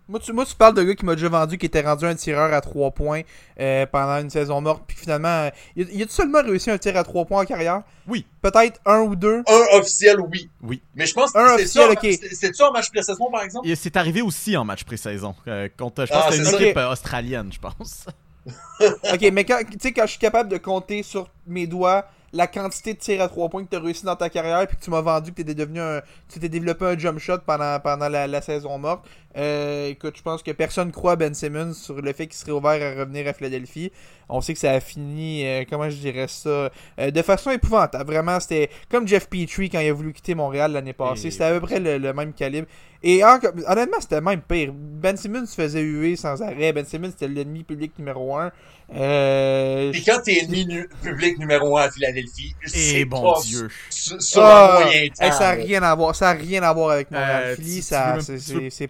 Moi 0.09 0.19
tu, 0.21 0.33
moi, 0.33 0.47
tu 0.47 0.55
parles 0.55 0.73
de 0.75 0.83
gars 0.83 0.95
qui 0.95 1.05
m'a 1.05 1.15
déjà 1.15 1.29
vendu, 1.29 1.59
qui 1.59 1.67
était 1.67 1.83
rendu 1.83 2.07
un 2.07 2.15
tireur 2.15 2.51
à 2.55 2.63
3 2.63 2.93
points 2.93 3.21
euh, 3.61 3.85
pendant 3.85 4.19
une 4.23 4.31
saison 4.31 4.59
morte, 4.63 4.85
puis 4.87 4.97
finalement, 4.97 5.29
euh, 5.29 5.51
il, 5.77 5.87
il 5.93 6.03
a 6.03 6.07
seulement 6.09 6.43
réussi 6.43 6.71
un 6.71 6.79
tir 6.79 6.97
à 6.97 7.05
3 7.05 7.27
points 7.27 7.43
en 7.43 7.45
carrière? 7.45 7.83
Oui. 8.07 8.25
Peut-être 8.41 8.81
un 8.87 9.01
ou 9.01 9.15
deux? 9.17 9.43
Un 9.47 9.79
officiel, 9.79 10.19
oui. 10.21 10.49
Oui. 10.63 10.81
Mais 10.95 11.05
je 11.05 11.13
pense 11.13 11.33
que 11.33 11.39
Un 11.39 11.49
c'est 11.49 11.55
officiel, 11.65 11.85
ça, 11.89 11.93
ok. 11.93 12.19
c'est- 12.33 12.63
en 12.63 12.73
match 12.73 12.89
pré-saison, 12.91 13.31
par 13.31 13.43
exemple? 13.43 13.69
C'est 13.77 13.97
arrivé 13.99 14.23
aussi 14.23 14.57
en 14.57 14.65
match 14.65 14.85
pré-saison. 14.85 15.35
euh, 15.47 15.69
contre, 15.79 16.07
je 16.07 16.13
pense 16.13 16.23
Ah, 16.25 16.29
que 16.31 16.37
c'était 16.37 16.49
une 16.57 16.63
équipe 16.63 16.77
euh, 16.79 16.91
australienne, 16.91 17.51
je 17.53 17.59
pense. 17.61 18.07
ok, 18.81 19.31
mais 19.33 19.45
quand, 19.45 19.59
tu 19.71 19.77
sais, 19.79 19.93
quand 19.93 20.05
je 20.07 20.11
suis 20.13 20.19
capable 20.19 20.49
de 20.49 20.57
compter 20.57 21.03
sur 21.03 21.29
mes 21.47 21.67
doigts 21.67 22.07
la 22.33 22.47
quantité 22.47 22.95
de 22.95 22.99
tirs 22.99 23.23
à 23.23 23.29
3 23.29 23.49
points 23.49 23.65
que 23.65 23.71
tu 23.71 23.77
as 23.77 23.81
réussi 23.81 24.05
dans 24.05 24.17
ta 24.17 24.29
carrière, 24.29 24.67
puis 24.67 24.77
que 24.77 24.83
tu 24.83 24.91
m'as 24.91 25.01
vendu 25.01 25.33
que 25.33 25.43
tu 25.43 25.55
devenu 25.55 25.81
un. 25.81 26.03
Tu 26.33 26.39
t'es 26.41 26.49
développé 26.49 26.85
un 26.85 26.99
jump 26.99 27.19
shot 27.19 27.39
pendant, 27.47 27.79
pendant 27.81 28.09
la, 28.09 28.27
la 28.27 28.43
saison 28.43 28.79
morte. 28.79 29.07
Euh, 29.37 29.89
écoute, 29.89 30.15
je 30.17 30.23
pense 30.23 30.43
que 30.43 30.51
personne 30.51 30.91
croit 30.91 31.13
à 31.13 31.17
Ben 31.17 31.33
Simmons 31.35 31.73
sur 31.75 32.01
le 32.01 32.13
fait 32.13 32.27
qu'il 32.27 32.35
serait 32.37 32.51
ouvert 32.53 32.71
à 32.73 33.01
revenir 33.01 33.27
à 33.29 33.33
Philadelphie. 33.33 33.93
On 34.29 34.41
sait 34.41 34.53
que 34.53 34.59
ça 34.59 34.73
a 34.73 34.81
fini, 34.81 35.47
euh, 35.47 35.65
comment 35.69 35.89
je 35.89 35.97
dirais 35.97 36.27
ça, 36.29 36.71
euh, 36.99 37.11
de 37.11 37.23
façon 37.23 37.51
épouvantable. 37.51 38.11
Vraiment, 38.13 38.41
c'était 38.41 38.69
comme 38.91 39.07
Jeff 39.07 39.29
Petrie 39.29 39.71
quand 39.71 39.81
il 39.81 39.89
a 39.89 39.93
voulu 39.93 40.13
quitter 40.13 40.35
Montréal 40.35 40.73
l'année 40.73 40.93
passée. 40.93 41.29
Et- 41.29 41.31
C'était 41.31 41.45
à 41.45 41.53
peu 41.53 41.61
près 41.61 41.79
le, 41.81 41.99
le 41.99 42.13
même 42.13 42.33
calibre. 42.33 42.67
Et 43.03 43.23
en- 43.25 43.39
honnêtement, 43.69 44.01
c'était 44.01 44.21
même 44.21 44.41
pire. 44.43 44.73
Ben 44.75 45.17
Simmons 45.17 45.47
se 45.47 45.55
faisait 45.55 45.83
huer 45.83 46.17
sans 46.17 46.43
arrêt. 46.43 46.73
Ben 46.73 46.85
Simmons, 46.85 47.11
c'était 47.11 47.29
l'ennemi 47.29 47.63
public 47.63 47.93
numéro 47.99 48.37
un. 48.37 48.51
Euh, 48.95 49.91
Puis 49.93 50.03
quand 50.03 50.21
t'es 50.25 50.39
ennemi 50.39 50.65
nu- 50.67 50.89
public 51.03 51.39
numéro 51.39 51.77
un 51.77 51.83
à 51.83 51.91
Philadelphie, 51.91 52.55
Et 52.65 52.69
c'est 52.69 53.05
bon 53.05 53.35
pas 53.35 53.41
Dieu. 53.43 53.69
sur, 53.91 54.43
Ah, 54.43 54.81
hey, 54.91 55.13
ça 55.19 55.29
n'a 55.41 55.51
rien 55.51 55.83
à 55.83 55.95
voir, 55.95 56.15
ça 56.17 56.31
a 56.31 56.33
rien 56.33 56.63
à 56.63 56.73
voir 56.73 56.91
avec 56.93 57.11
Montréal. 57.11 57.57
Euh, 57.61 57.81
ça, 57.83 58.17
c'est, 58.21 58.39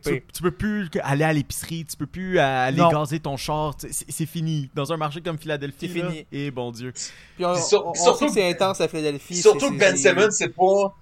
tu 0.00 0.22
tu, 0.32 0.42
peux 0.42 0.52
plus 0.52 0.88
aller 1.02 1.24
à 1.24 1.32
l'épicerie, 1.32 1.84
tu 1.84 1.96
peux 1.96 2.06
plus 2.06 2.38
euh, 2.38 2.42
aller 2.42 2.78
Non. 2.78 2.90
gazer 2.90 3.18
ton 3.18 3.36
char, 3.36 3.74
c'est 3.78 4.26
fini. 4.26 4.70
Dans 4.74 4.92
un 4.92 4.96
marché 4.96 5.20
comme 5.20 5.38
Philadelphie, 5.38 5.76
C'est 5.80 6.00
fini. 6.00 6.26
et 6.30 6.50
bon 6.52 6.70
Dieu. 6.70 6.92
Puis 7.36 7.44
on, 7.44 7.54
Puis 7.54 7.62
sur- 7.64 7.84
on- 7.86 7.90
on 7.90 7.94
surtout 7.94 8.18
sait 8.18 8.26
que 8.26 8.32
c'est 8.34 8.50
intense 8.50 8.80
à 8.80 8.86
Philadelphie. 8.88 9.34
Surtout 9.36 9.70
que 9.72 9.78
Ben 9.78 9.96
Simmons, 9.96 10.30
c'est 10.30 10.54
pas. 10.54 10.94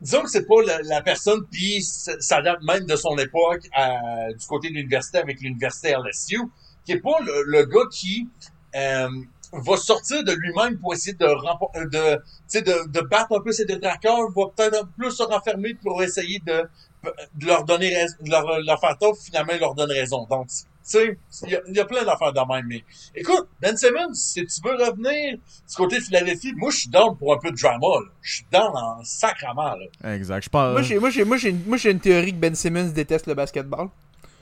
Disons 0.00 0.22
que 0.22 0.30
c'est 0.30 0.46
pas 0.46 0.62
la, 0.66 0.78
la 0.82 1.02
personne, 1.02 1.40
puis 1.50 1.82
ça 1.82 2.12
ça 2.20 2.40
date 2.40 2.62
même 2.62 2.86
de 2.86 2.96
son 2.96 3.18
époque 3.18 3.62
à- 3.74 4.32
du 4.32 4.46
côté 4.46 4.68
de 4.70 4.74
l'université 4.74 5.18
avec 5.18 5.40
l'université 5.42 5.90
LSU, 5.90 6.38
qui 6.90 6.96
est 6.96 7.00
pas 7.00 7.18
le, 7.24 7.44
le 7.46 7.64
gars 7.66 7.86
qui 7.92 8.28
euh, 8.74 9.08
va 9.52 9.76
sortir 9.76 10.24
de 10.24 10.32
lui-même 10.32 10.78
pour 10.78 10.92
essayer 10.94 11.14
de 11.16 11.24
euh, 11.24 11.84
de, 12.54 12.60
de, 12.60 12.88
de 12.88 13.00
battre 13.08 13.36
un 13.36 13.40
peu 13.40 13.52
ses 13.52 13.64
détracteurs, 13.64 14.18
va 14.36 14.42
peut-être 14.56 14.82
un 14.82 14.84
peu 14.84 14.90
plus 14.98 15.10
se 15.12 15.22
renfermer 15.22 15.74
pour 15.74 16.02
essayer 16.02 16.40
de, 16.46 16.62
de 17.34 17.46
leur 17.46 17.64
donner 17.64 17.90
de 18.20 18.30
leur, 18.30 18.60
leur 18.60 18.80
faire 18.80 18.96
tort, 18.98 19.16
finalement 19.16 19.52
il 19.54 19.60
leur 19.60 19.74
donne 19.74 19.90
raison. 19.90 20.26
Donc, 20.30 20.48
tu 20.48 20.54
sais, 20.82 21.18
il 21.44 21.50
y 21.50 21.56
a, 21.56 21.60
il 21.68 21.76
y 21.76 21.80
a 21.80 21.84
plein 21.84 22.04
d'affaires 22.04 22.32
de 22.32 22.40
même. 22.52 22.66
Mais 22.66 22.82
écoute, 23.14 23.46
Ben 23.60 23.76
Simmons, 23.76 24.14
si 24.14 24.44
tu 24.46 24.60
veux 24.64 24.72
revenir 24.74 25.34
du 25.36 25.76
côté 25.76 25.98
de 25.98 26.02
Philadelphie, 26.02 26.52
moi, 26.56 26.70
je 26.70 26.78
suis 26.78 26.88
down 26.90 27.16
pour 27.16 27.32
un 27.34 27.38
peu 27.38 27.50
de 27.52 27.56
drama, 27.56 27.86
là. 27.86 28.10
Je 28.22 28.34
suis 28.36 28.46
down 28.50 28.72
en 28.74 29.04
sacrament, 29.04 29.74
là. 30.02 30.14
Exact. 30.14 30.42
Je 30.44 30.48
pense. 30.48 30.72
Moi, 30.72 30.82
j'ai, 30.82 30.98
moi, 30.98 31.10
j'ai, 31.10 31.24
moi, 31.24 31.36
j'ai, 31.36 31.50
une- 31.50 31.64
moi, 31.66 31.76
j'ai 31.76 31.90
une 31.92 32.00
théorie 32.00 32.32
que 32.32 32.38
Ben 32.38 32.54
Simmons 32.56 32.88
déteste 32.88 33.26
le 33.26 33.34
basketball. 33.34 33.88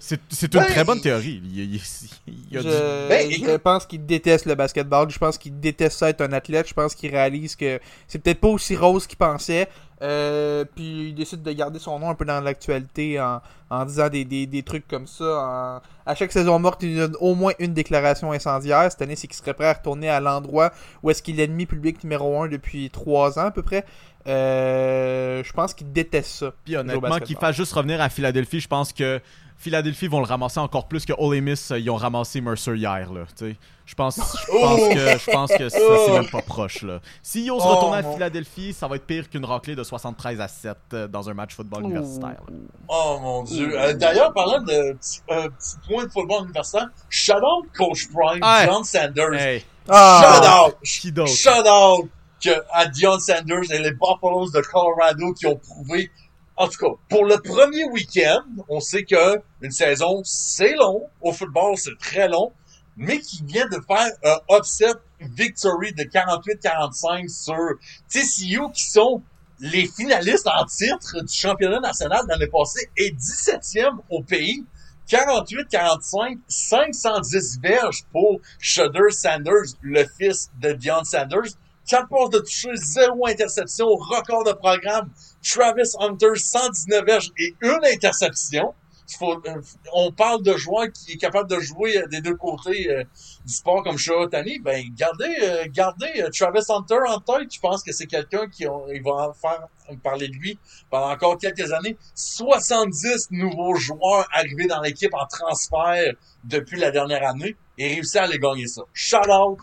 C'est 0.00 0.21
c'est 0.28 0.55
une 0.55 0.61
Ben, 0.61 0.67
très 0.67 0.85
bonne 0.85 1.00
théorie. 1.00 1.43
Il, 1.45 1.75
il- 1.75 2.57
a 2.57 2.61
je, 2.61 2.69
du- 2.69 3.09
Ben, 3.09 3.31
je 3.31 3.57
pense 3.57 3.85
qu'il 3.87 4.07
déteste 4.07 4.47
le 4.47 4.55
basketball. 4.55 5.11
Je 5.11 5.19
pense 5.19 5.37
qu'il 5.38 5.59
déteste 5.59 5.99
ça 5.99 6.09
être 6.11 6.21
un 6.21 6.33
athlète. 6.33 6.69
Je 6.69 6.75
pense 6.75 6.95
qu'il 6.95 7.11
réalise 7.11 7.57
que 7.57 7.81
c'est 8.07 8.19
peut-être 8.21 8.40
pas 8.40 8.49
aussi 8.49 8.76
rose 8.76 9.07
qu'il 9.07 9.19
pensait. 9.19 9.69
Euh, 10.00 10.64
puis 10.76 11.09
il 11.09 11.14
décide 11.17 11.43
de 11.43 11.50
garder 11.50 11.81
son 11.81 11.99
nom 11.99 12.09
un 12.11 12.14
peu 12.14 12.25
dans 12.25 12.40
l'actualité 12.40 13.21
en, 13.21 13.40
en 13.71 13.85
disant 13.85 14.09
des, 14.09 14.25
des, 14.25 14.47
des 14.47 14.62
trucs 14.62 14.87
comme 14.87 15.09
ça. 15.09 15.25
En- 15.25 15.81
à 16.07 16.14
chaque 16.14 16.31
saison 16.31 16.59
morte, 16.61 16.83
il 16.85 16.97
donne 16.97 17.17
au 17.21 17.35
moins 17.35 17.52
une 17.59 17.75
déclaration 17.75 18.31
incendiaire. 18.31 18.90
Cette 18.93 19.02
année, 19.02 19.17
c'est 19.17 19.26
qu'il 19.26 19.37
serait 19.37 19.55
prêt 19.55 19.67
à 19.67 19.73
retourner 19.75 20.09
à 20.09 20.21
l'endroit 20.21 20.71
où 21.02 21.11
est-ce 21.11 21.23
qu'il 21.23 21.40
est 21.40 21.47
l'ennemi 21.49 21.67
public 21.67 22.05
numéro 22.05 22.40
un 22.40 22.47
depuis 22.49 22.88
trois 22.90 23.38
ans 23.40 23.47
à 23.47 23.50
peu 23.50 23.62
près. 23.62 23.85
Euh, 24.28 25.43
je 25.45 25.52
pense 25.52 25.75
qu'il 25.75 25.93
déteste 25.93 26.31
ça. 26.31 26.52
Puis 26.64 26.76
honnêtement, 26.76 27.00
basketball. 27.02 27.26
qu'il 27.26 27.37
fasse 27.37 27.57
juste 27.57 27.73
revenir 27.73 28.00
à 28.00 28.09
Philadelphie, 28.09 28.61
je 28.61 28.69
pense 28.69 28.93
que 28.93 29.21
Philadelphie 29.61 30.07
vont 30.07 30.21
le 30.21 30.27
ramasser 30.27 30.61
encore 30.61 30.87
plus 30.87 31.05
que 31.05 31.12
Ole 31.19 31.41
Miss, 31.41 31.73
euh, 31.73 31.79
ils 31.81 31.91
ont 31.91 31.97
ramassé 31.97 32.41
Mercer 32.41 32.77
hier, 32.77 33.12
là, 33.12 33.23
tu 33.37 33.50
sais. 33.50 33.57
Je 33.87 33.95
pense, 33.95 34.17
je 34.17 34.53
pense 34.53 34.81
Oh! 34.81 34.88
que, 34.95 35.19
je 35.19 35.31
pense 35.33 35.50
que 35.53 35.69
ça, 35.69 35.79
c'est 36.07 36.12
même 36.12 36.29
pas 36.31 36.43
proche, 36.43 36.83
là. 36.83 37.00
S'ils 37.23 37.50
osent 37.50 37.62
Oh, 37.67 37.75
retourner 37.75 37.97
à 37.99 38.03
mon- 38.03 38.12
Philadelphie, 38.15 38.73
ça 38.73 38.87
va 38.87 38.97
être 38.97 39.07
pire 39.07 39.29
qu'une 39.29 39.45
raclée 39.45 39.75
de 39.75 39.83
73 39.83 40.41
à 40.41 40.47
7 40.47 40.77
euh, 40.93 41.09
dans 41.09 41.29
un 41.29 41.35
match 41.35 41.55
football 41.57 41.85
universitaire. 41.85 42.41
là. 42.49 42.55
Oh 42.88 43.19
mon 43.21 43.43
dieu. 43.43 43.77
Euh, 43.77 43.95
D'ailleurs, 43.95 44.33
parlant 44.33 44.61
de 44.62 44.73
euh, 44.73 44.95
petits 44.95 45.77
points 45.88 46.05
de 46.05 46.11
football 46.12 46.45
universitaire, 46.45 46.88
shout 47.11 47.33
out 47.33 47.67
Coach 47.77 48.09
Prime, 48.12 48.43
Ouais. 48.43 48.67
John 48.67 48.85
Sanders. 48.85 49.35
Hey, 49.35 49.65
Shout 49.88 50.47
out! 50.47 50.77
qui 50.85 51.11
d'autre? 51.11 51.33
Shout 51.33 51.67
out 51.67 52.09
que 52.45 52.50
à 52.73 52.87
Dion 52.87 53.19
Sanders 53.19 53.73
et 53.73 53.79
les 53.81 53.91
Buffaloes 53.93 54.50
de 54.50 54.61
Colorado 54.61 55.33
qui 55.35 55.47
ont 55.47 55.57
prouvé. 55.57 56.11
En 56.59 56.67
tout 56.67 56.79
cas, 56.79 56.93
pour 57.09 57.25
le 57.25 57.38
premier 57.38 57.85
week-end, 57.85 58.43
on 58.69 58.81
sait 58.81 59.05
que 59.05 59.41
une 59.62 59.71
saison, 59.71 60.23
c'est 60.25 60.75
long. 60.75 61.09
Au 61.21 61.33
football, 61.33 61.77
c'est 61.77 61.97
très 62.00 62.29
long. 62.29 62.53
Mais 62.97 63.21
qui 63.21 63.45
vient 63.45 63.69
de 63.69 63.79
faire 63.87 64.11
un 64.25 64.57
upset 64.57 64.93
victory 65.21 65.93
de 65.93 66.03
48-45 66.03 67.29
sur 67.29 67.79
TCU 68.09 68.73
qui 68.75 68.91
sont 68.91 69.23
les 69.61 69.87
finalistes 69.87 70.49
en 70.49 70.65
titre 70.65 71.21
du 71.21 71.33
championnat 71.33 71.79
national 71.79 72.25
l'année 72.29 72.49
passée 72.49 72.91
et 72.97 73.12
17e 73.12 73.99
au 74.11 74.25
pays. 74.25 74.65
48-45, 75.09 76.38
510 76.49 77.61
verges 77.62 78.05
pour 78.11 78.41
Shudder 78.59 79.11
Sanders, 79.11 79.77
le 79.81 80.05
fils 80.19 80.50
de 80.61 80.73
Dion 80.73 81.05
Sanders. 81.05 81.55
4 81.88 82.09
passes 82.09 82.30
de 82.30 82.38
toucher, 82.38 82.71
0 82.75 83.26
interception, 83.26 83.87
record 83.88 84.45
de 84.45 84.52
programme. 84.52 85.11
Travis 85.42 85.90
Hunter, 85.99 86.35
119 86.37 87.04
verges 87.04 87.30
et 87.38 87.54
une 87.62 87.80
interception. 87.92 88.75
Euh, 89.23 89.62
on 89.95 90.12
parle 90.12 90.42
de 90.42 90.54
joueurs 90.59 90.88
qui 90.92 91.12
est 91.12 91.16
capable 91.16 91.49
de 91.49 91.59
jouer 91.61 91.97
euh, 91.97 92.07
des 92.09 92.21
deux 92.21 92.35
côtés 92.37 92.90
euh, 92.90 93.04
du 93.47 93.54
sport 93.54 93.83
comme 93.83 93.97
Tani. 94.30 94.59
Ben, 94.59 94.85
gardez, 94.95 95.71
gardez 95.73 96.26
Travis 96.38 96.61
Hunter 96.68 96.99
en 97.09 97.18
tête. 97.21 97.50
Je 97.54 97.59
pense 97.59 97.83
que 97.83 97.90
c'est 97.92 98.04
quelqu'un 98.07 98.49
qui 98.49 98.66
on- 98.68 98.87
va 99.02 99.28
en 99.28 99.33
faire 99.33 99.66
parler 100.02 100.28
de 100.28 100.35
lui 100.35 100.59
pendant 100.90 101.11
encore 101.11 101.38
quelques 101.38 101.73
années. 101.73 101.97
70 102.14 103.28
nouveaux 103.30 103.76
joueurs 103.76 104.28
arrivés 104.35 104.66
dans 104.66 104.83
l'équipe 104.83 105.14
en 105.14 105.25
transfert 105.26 106.12
depuis 106.45 106.78
la 106.78 106.90
dernière 106.90 107.26
année 107.26 107.57
et 107.78 107.95
réussi 107.95 108.18
à 108.18 108.26
les 108.26 108.38
gagner 108.38 108.66
ça. 108.66 108.83
Shout 108.92 109.16
out! 109.30 109.59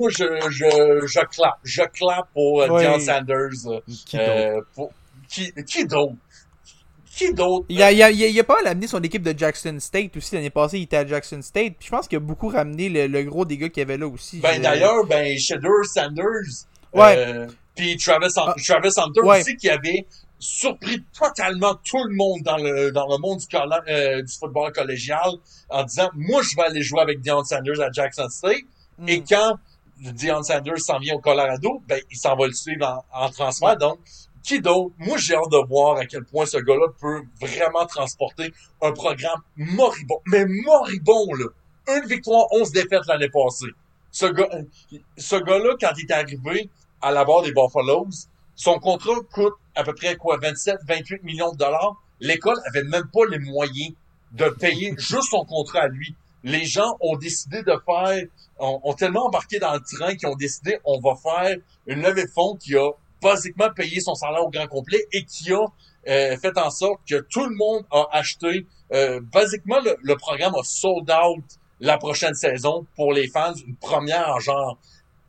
Moi, 0.00 0.10
je, 0.10 0.24
je, 0.50 1.06
je 1.06 1.20
clappe. 1.26 1.58
Je 1.62 1.82
clappe 1.82 2.26
pour 2.32 2.62
euh, 2.62 2.68
Ouais. 2.68 2.82
Deion 2.82 2.98
Sanders. 2.98 3.66
euh, 3.66 3.80
Qui 4.06 4.16
d'autre? 4.16 4.28
euh, 4.30 4.60
pour- 4.74 4.90
qui, 5.28 5.52
qui 5.66 5.84
d'autre? 5.84 6.14
Qui 7.14 7.34
d'autre? 7.34 7.66
Il 7.68 7.82
a, 7.82 7.92
il, 7.92 8.02
a, 8.02 8.10
il, 8.10 8.40
a, 8.40 8.44
pas 8.44 8.56
mal 8.56 8.68
amené 8.68 8.86
son 8.86 9.02
équipe 9.02 9.22
de 9.22 9.36
Jackson 9.38 9.76
State 9.78 10.16
aussi. 10.16 10.34
L'année 10.34 10.50
passée, 10.50 10.78
il 10.78 10.82
était 10.84 10.96
à 10.96 11.06
Jackson 11.06 11.40
State. 11.42 11.74
Puis 11.78 11.86
je 11.86 11.90
pense 11.90 12.08
qu'il 12.08 12.16
a 12.16 12.20
beaucoup 12.20 12.48
ramené 12.48 12.88
le, 12.88 13.06
le 13.08 13.22
gros 13.24 13.44
des 13.44 13.58
gars 13.58 13.68
qu'il 13.68 13.80
y 13.80 13.82
avait 13.82 13.98
là 13.98 14.06
aussi. 14.08 14.40
Ben 14.40 14.54
Je- 14.56 14.62
d'ailleurs, 14.62 15.04
ben 15.06 15.36
Shadow 15.38 15.82
Sanders, 15.84 16.66
Ouais. 16.94 17.14
euh, 17.18 17.46
puis 17.76 17.96
Travis, 17.96 18.32
Ah. 18.36 18.54
Travis 18.64 18.90
Hunter 18.96 19.20
Ouais. 19.22 19.40
aussi 19.40 19.56
qui 19.56 19.68
avait 19.68 20.06
surpris 20.38 21.04
totalement 21.18 21.74
tout 21.84 22.02
le 22.04 22.14
monde 22.14 22.40
dans 22.42 22.56
le 22.56 22.90
dans 22.92 23.06
le 23.06 23.18
monde 23.18 23.38
du, 23.40 23.56
euh, 23.92 24.22
football 24.38 24.72
collégial 24.72 25.30
en 25.68 25.84
disant 25.84 26.08
moi 26.14 26.40
je 26.42 26.56
vais 26.56 26.62
aller 26.62 26.82
jouer 26.82 27.00
avec 27.02 27.20
Deion 27.20 27.44
Sanders 27.44 27.78
à 27.82 27.90
Jackson 27.92 28.28
State 28.30 28.62
Mm. 28.98 29.08
et 29.08 29.22
quand 29.28 29.56
Deion 30.00 30.42
Sanders 30.42 30.78
s'en 30.80 30.98
vient 30.98 31.14
au 31.14 31.20
Colorado 31.20 31.82
ben 31.86 32.00
il 32.10 32.16
s'en 32.16 32.36
va 32.36 32.46
le 32.46 32.52
suivre 32.52 33.04
en, 33.12 33.24
en 33.26 33.30
transfert. 33.30 33.76
Donc 33.76 33.98
qui 34.42 34.60
d'autre? 34.60 34.94
Moi 34.98 35.18
j'ai 35.18 35.34
hâte 35.34 35.50
de 35.50 35.68
voir 35.68 35.98
à 35.98 36.06
quel 36.06 36.24
point 36.24 36.46
ce 36.46 36.56
gars-là 36.58 36.86
peut 37.00 37.22
vraiment 37.40 37.86
transporter 37.86 38.52
un 38.80 38.92
programme 38.92 39.40
moribond 39.56 40.20
mais 40.26 40.44
moribond 40.46 41.32
là. 41.34 41.46
Une 41.88 42.08
victoire 42.08 42.46
11 42.52 42.72
défaites 42.72 43.06
l'année 43.06 43.28
passée. 43.28 43.66
Ce 44.10 44.26
gars 44.26 44.48
ce 45.16 45.36
gars-là, 45.36 45.74
quand 45.80 45.92
il 45.96 46.06
est 46.08 46.12
arrivé 46.12 46.70
à 47.02 47.10
la 47.10 47.24
barre 47.24 47.42
des 47.42 47.52
Buffaloes, 47.52 48.08
son 48.54 48.78
contrat 48.78 49.14
coûte 49.32 49.54
à 49.74 49.84
peu 49.84 49.94
près 49.94 50.16
quoi, 50.16 50.38
27, 50.38 50.78
28 50.86 51.22
millions 51.22 51.52
de 51.52 51.56
dollars. 51.56 51.96
L'école 52.20 52.58
avait 52.66 52.84
même 52.84 53.08
pas 53.12 53.24
les 53.30 53.38
moyens 53.38 53.92
de 54.32 54.48
payer 54.48 54.94
juste 54.98 55.30
son 55.30 55.44
contrat 55.44 55.80
à 55.80 55.88
lui. 55.88 56.14
Les 56.42 56.64
gens 56.64 56.96
ont 57.00 57.16
décidé 57.16 57.62
de 57.62 57.74
faire, 57.84 58.24
ont, 58.58 58.80
ont 58.82 58.94
tellement 58.94 59.26
embarqué 59.26 59.58
dans 59.58 59.74
le 59.74 59.80
train 59.80 60.14
qu'ils 60.16 60.28
ont 60.28 60.36
décidé, 60.36 60.78
on 60.84 61.00
va 61.00 61.14
faire 61.16 61.56
une 61.86 62.02
levée 62.02 62.24
de 62.24 62.30
fonds 62.30 62.56
qui 62.56 62.76
a 62.76 62.90
basiquement 63.22 63.70
payé 63.70 64.00
son 64.00 64.14
salaire 64.14 64.42
au 64.42 64.50
grand 64.50 64.66
complet 64.66 65.06
et 65.12 65.24
qui 65.24 65.52
a 65.52 65.64
euh, 66.08 66.36
fait 66.38 66.56
en 66.56 66.70
sorte 66.70 67.00
que 67.08 67.20
tout 67.30 67.44
le 67.44 67.54
monde 67.54 67.84
a 67.90 68.06
acheté. 68.12 68.66
Euh, 68.92 69.20
basiquement, 69.20 69.80
le, 69.80 69.96
le 70.02 70.16
programme 70.16 70.54
a 70.54 70.62
sold 70.62 71.10
out 71.10 71.44
la 71.80 71.98
prochaine 71.98 72.34
saison 72.34 72.86
pour 72.96 73.12
les 73.12 73.28
fans. 73.28 73.54
Une 73.66 73.76
première 73.76 74.30
en 74.30 74.40
genre 74.40 74.78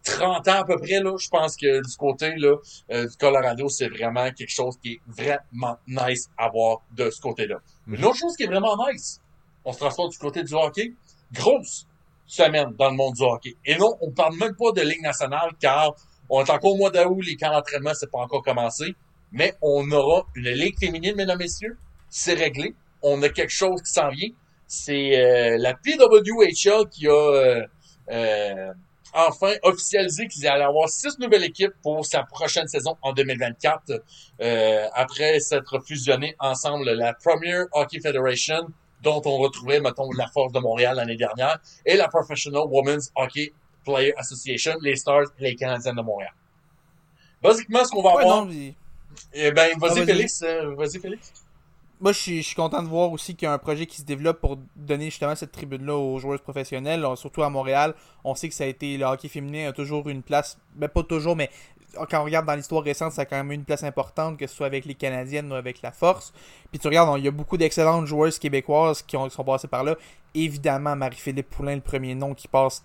30 0.03 0.48
ans 0.48 0.62
à 0.62 0.63
peu 0.63 0.77
près. 0.77 1.00
Là, 1.00 1.15
je 1.18 1.30
pense 1.30 1.56
que 1.56 1.82
du 1.82 1.98
côté 1.98 2.36
là, 2.36 2.56
euh, 2.91 3.08
du 3.08 3.18
Colorado, 3.18 3.70
c'est 3.70 3.88
vraiment 3.89 4.32
quelque 4.32 4.51
chose 4.51 4.77
qui 4.82 4.94
est 4.94 5.01
vraiment 5.08 5.77
nice 5.88 6.30
à 6.38 6.50
voir 6.50 6.82
de 6.91 7.10
ce 7.10 7.22
côté-là. 7.22 7.58
Une 7.88 8.03
autre 8.06 8.18
chose 8.18 8.36
qui 8.36 8.44
est 8.44 8.48
vraiment 8.48 8.75
nice, 8.88 9.21
on 9.65 9.74
se 9.74 9.80
transporte 9.80 10.12
du 10.12 10.18
côté 10.18 10.44
du 10.44 10.53
hockey. 10.53 10.94
Grosse 11.34 11.86
semaine 12.25 12.74
dans 12.77 12.89
le 12.89 12.96
monde 12.96 13.13
du 13.15 13.24
hockey. 13.24 13.56
Et 13.65 13.75
non, 13.77 13.96
on 14.01 14.12
parle 14.12 14.36
même 14.38 14.56
pas 14.56 14.72
de 14.72 14.82
Ligue 14.82 15.01
nationale 15.01 15.51
car 15.60 15.96
on 16.30 16.44
est 16.44 16.50
encore 16.50 16.74
au 16.74 16.77
mois 16.77 16.89
d'août, 16.91 17.22
les 17.25 17.36
camps 17.36 17.51
d'entraînement, 17.51 17.91
c'est 17.94 18.10
pas 18.10 18.20
encore 18.20 18.41
commencé. 18.41 18.96
Mais 19.34 19.53
on 19.62 19.89
aura 19.91 20.24
une 20.36 20.50
Ligue 20.50 20.77
féminine, 20.80 21.15
mesdames, 21.15 21.38
messieurs. 21.39 21.77
C'est 22.10 22.34
réglé. 22.34 22.74
On 23.01 23.22
a 23.22 23.30
quelque 23.30 23.51
chose 23.51 23.82
qui 23.82 23.91
s'en 23.91 24.10
vient. 24.10 24.30
C'est 24.68 25.20
euh, 25.20 25.58
la 25.58 25.74
PWHL 25.74 26.88
qui 26.89 27.08
a 27.08 27.12
euh, 27.12 27.65
euh, 28.12 28.74
enfin 29.13 29.53
officialisé 29.63 30.27
qu'ils 30.27 30.48
allaient 30.48 30.63
avoir 30.63 30.89
six 30.89 31.18
nouvelles 31.20 31.44
équipes 31.44 31.74
pour 31.84 32.06
sa 32.06 32.24
prochaine 32.24 32.68
saison 32.68 32.96
en 33.01 33.12
2024. 33.13 33.91
euh, 34.41 34.88
après 34.94 35.39
s'être 35.39 35.80
fusionnés 35.86 36.36
ensemble 36.39 36.89
la 36.91 37.13
Premier 37.13 37.63
Hockey 37.74 38.00
Federation, 38.00 38.68
dont 39.01 39.22
on 39.25 39.38
retrouvait, 39.38 39.79
mettons, 39.79 40.10
la 40.17 40.27
Force 40.27 40.51
de 40.53 40.60
Montréal 40.60 40.96
l'année 40.98 41.15
dernière, 41.17 41.60
et 41.86 41.96
la 41.98 42.08
Professional 42.08 42.63
Women's 42.70 43.12
Hockey 43.15 43.51
Player 43.84 44.13
Association, 44.17 44.74
les 44.81 44.96
Stars 44.96 45.25
et 45.39 45.43
les 45.43 45.55
Canadiens 45.55 45.93
de 45.93 46.01
Montréal. 46.01 46.34
Basiquement, 47.41 47.84
ce 47.84 47.89
qu'on 47.91 48.03
va 48.03 48.15
Ouais, 48.15 48.22
avoir... 48.24 48.46
non, 48.46 48.51
mais- 48.51 48.75
Eh 49.34 49.51
ben, 49.51 49.72
vas-y, 49.79 50.00
Ah. 50.01 50.05
Félix. 50.05 50.41
euh, 50.43 50.75
vas-y, 50.75 51.00
Félix. 51.00 51.34
Moi, 52.00 52.13
je 52.13 52.17
suis, 52.20 52.38
je 52.41 52.48
suis 52.48 52.55
content 52.55 52.81
de 52.81 52.88
voir 52.88 53.12
aussi 53.12 53.36
qu'il 53.36 53.46
y 53.46 53.50
a 53.50 53.53
un 53.53 53.58
projet 53.60 53.86
qui 53.86 53.98
se 53.98 54.03
développe 54.03 54.39
pour 54.39 54.58
donner 54.75 55.05
justement 55.05 55.36
cette 55.36 55.51
tribune-là 55.51 55.96
aux 55.96 56.17
joueurs 56.17 56.41
professionnels, 56.41 57.03
euh, 57.05 57.15
surtout 57.15 57.43
à 57.43 57.50
Montréal. 57.50 57.93
On 58.24 58.34
sait 58.36 58.50
que 58.50 58.55
ça 58.55 58.63
a 58.63 58.67
été 58.67 58.98
le 58.98 59.05
hockey 59.05 59.27
féminin 59.27 59.70
a 59.70 59.74
toujours 59.74 60.08
une 60.10 60.24
place, 60.24 60.58
ben 60.75 60.88
pas 60.88 61.03
toujours, 61.03 61.36
mais 61.36 61.50
quand 61.94 62.22
on 62.22 62.24
regarde 62.24 62.46
dans 62.46 62.56
l'histoire 62.56 62.84
récente, 62.84 63.14
ça 63.14 63.24
a 63.24 63.26
quand 63.26 63.38
même 63.38 63.52
eu 63.52 63.56
une 63.56 63.66
place 63.66 63.84
importante, 63.84 64.38
que 64.38 64.48
ce 64.48 64.56
soit 64.56 64.68
avec 64.68 64.86
les 64.86 64.96
Canadiennes 64.96 65.52
ou 65.52 65.56
avec 65.56 65.82
la 65.82 65.92
Force. 65.92 66.34
Puis 66.70 66.80
tu 66.80 66.88
regardes, 66.88 67.18
il 67.20 67.26
y 67.26 67.28
a 67.28 67.32
beaucoup 67.32 67.58
d'excellentes 67.58 68.06
joueuses 68.06 68.40
québécoises 68.40 69.02
qui, 69.02 69.18
ont, 69.18 69.28
qui 69.28 69.36
sont 69.36 69.44
passées 69.44 69.68
par 69.68 69.84
là. 69.84 69.96
Évidemment, 70.34 70.96
Marie-Philippe 70.96 71.50
Poulain, 71.50 71.76
le 71.76 71.82
premier 71.82 72.16
nom 72.16 72.34
qui 72.34 72.48
passe 72.48 72.84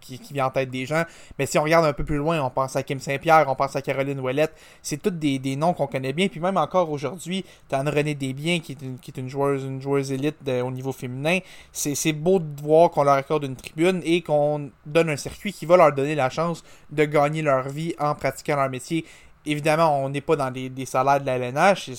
qui, 0.00 0.20
vient 0.32 0.46
en 0.46 0.50
tête 0.50 0.70
des 0.70 0.86
gens. 0.86 1.02
Mais 1.36 1.46
si 1.46 1.58
on 1.58 1.64
regarde 1.64 1.84
un 1.84 1.92
peu 1.92 2.04
plus 2.04 2.16
loin, 2.16 2.40
on 2.40 2.50
pense 2.50 2.76
à 2.76 2.84
Kim 2.84 3.00
Saint-Pierre, 3.00 3.46
on 3.48 3.56
pense 3.56 3.74
à 3.74 3.82
Caroline 3.82 4.20
Ouellette. 4.20 4.54
C'est 4.82 5.02
tous 5.02 5.10
des, 5.10 5.40
des 5.40 5.56
noms 5.56 5.72
qu'on 5.72 5.88
connaît 5.88 6.12
bien. 6.12 6.28
Puis 6.28 6.38
même 6.38 6.56
encore 6.56 6.90
aujourd'hui, 6.90 7.44
t'as 7.68 7.80
Anne-Renée 7.80 8.14
Desbiens 8.14 8.60
qui 8.60 8.72
est 8.72 8.82
une, 8.82 8.98
qui 9.00 9.10
est 9.10 9.18
une 9.20 9.28
joueuse, 9.28 9.64
une 9.64 9.82
joueuse 9.82 10.12
élite 10.12 10.36
de- 10.44 10.60
au 10.60 10.70
niveau 10.70 10.92
féminin. 10.92 11.40
C'est 11.72 12.12
beau 12.12 12.38
de 12.38 12.62
voir 12.62 12.90
qu'on 12.90 13.02
leur 13.02 13.14
accorde 13.14 13.42
une 13.44 13.56
tribune 13.56 14.00
et 14.04 14.22
qu'on 14.22 14.70
donne 14.84 15.10
un 15.10 15.16
circuit 15.16 15.52
qui 15.52 15.66
va 15.66 15.76
leur 15.76 15.92
donner 15.92 16.14
la 16.14 16.30
chance 16.30 16.62
de 16.90 17.04
gagner 17.04 17.42
leur 17.42 17.68
vie 17.68 17.94
en 17.98 18.14
pratiquant 18.14 18.54
leur 18.54 18.70
métier. 18.70 19.04
Évidemment, 19.44 20.04
on 20.04 20.08
n'est 20.08 20.20
pas 20.20 20.36
dans 20.36 20.50
des, 20.50 20.68
des 20.68 20.86
salaires 20.86 21.20
de 21.20 21.26
la 21.26 21.36
LNH. 21.36 21.90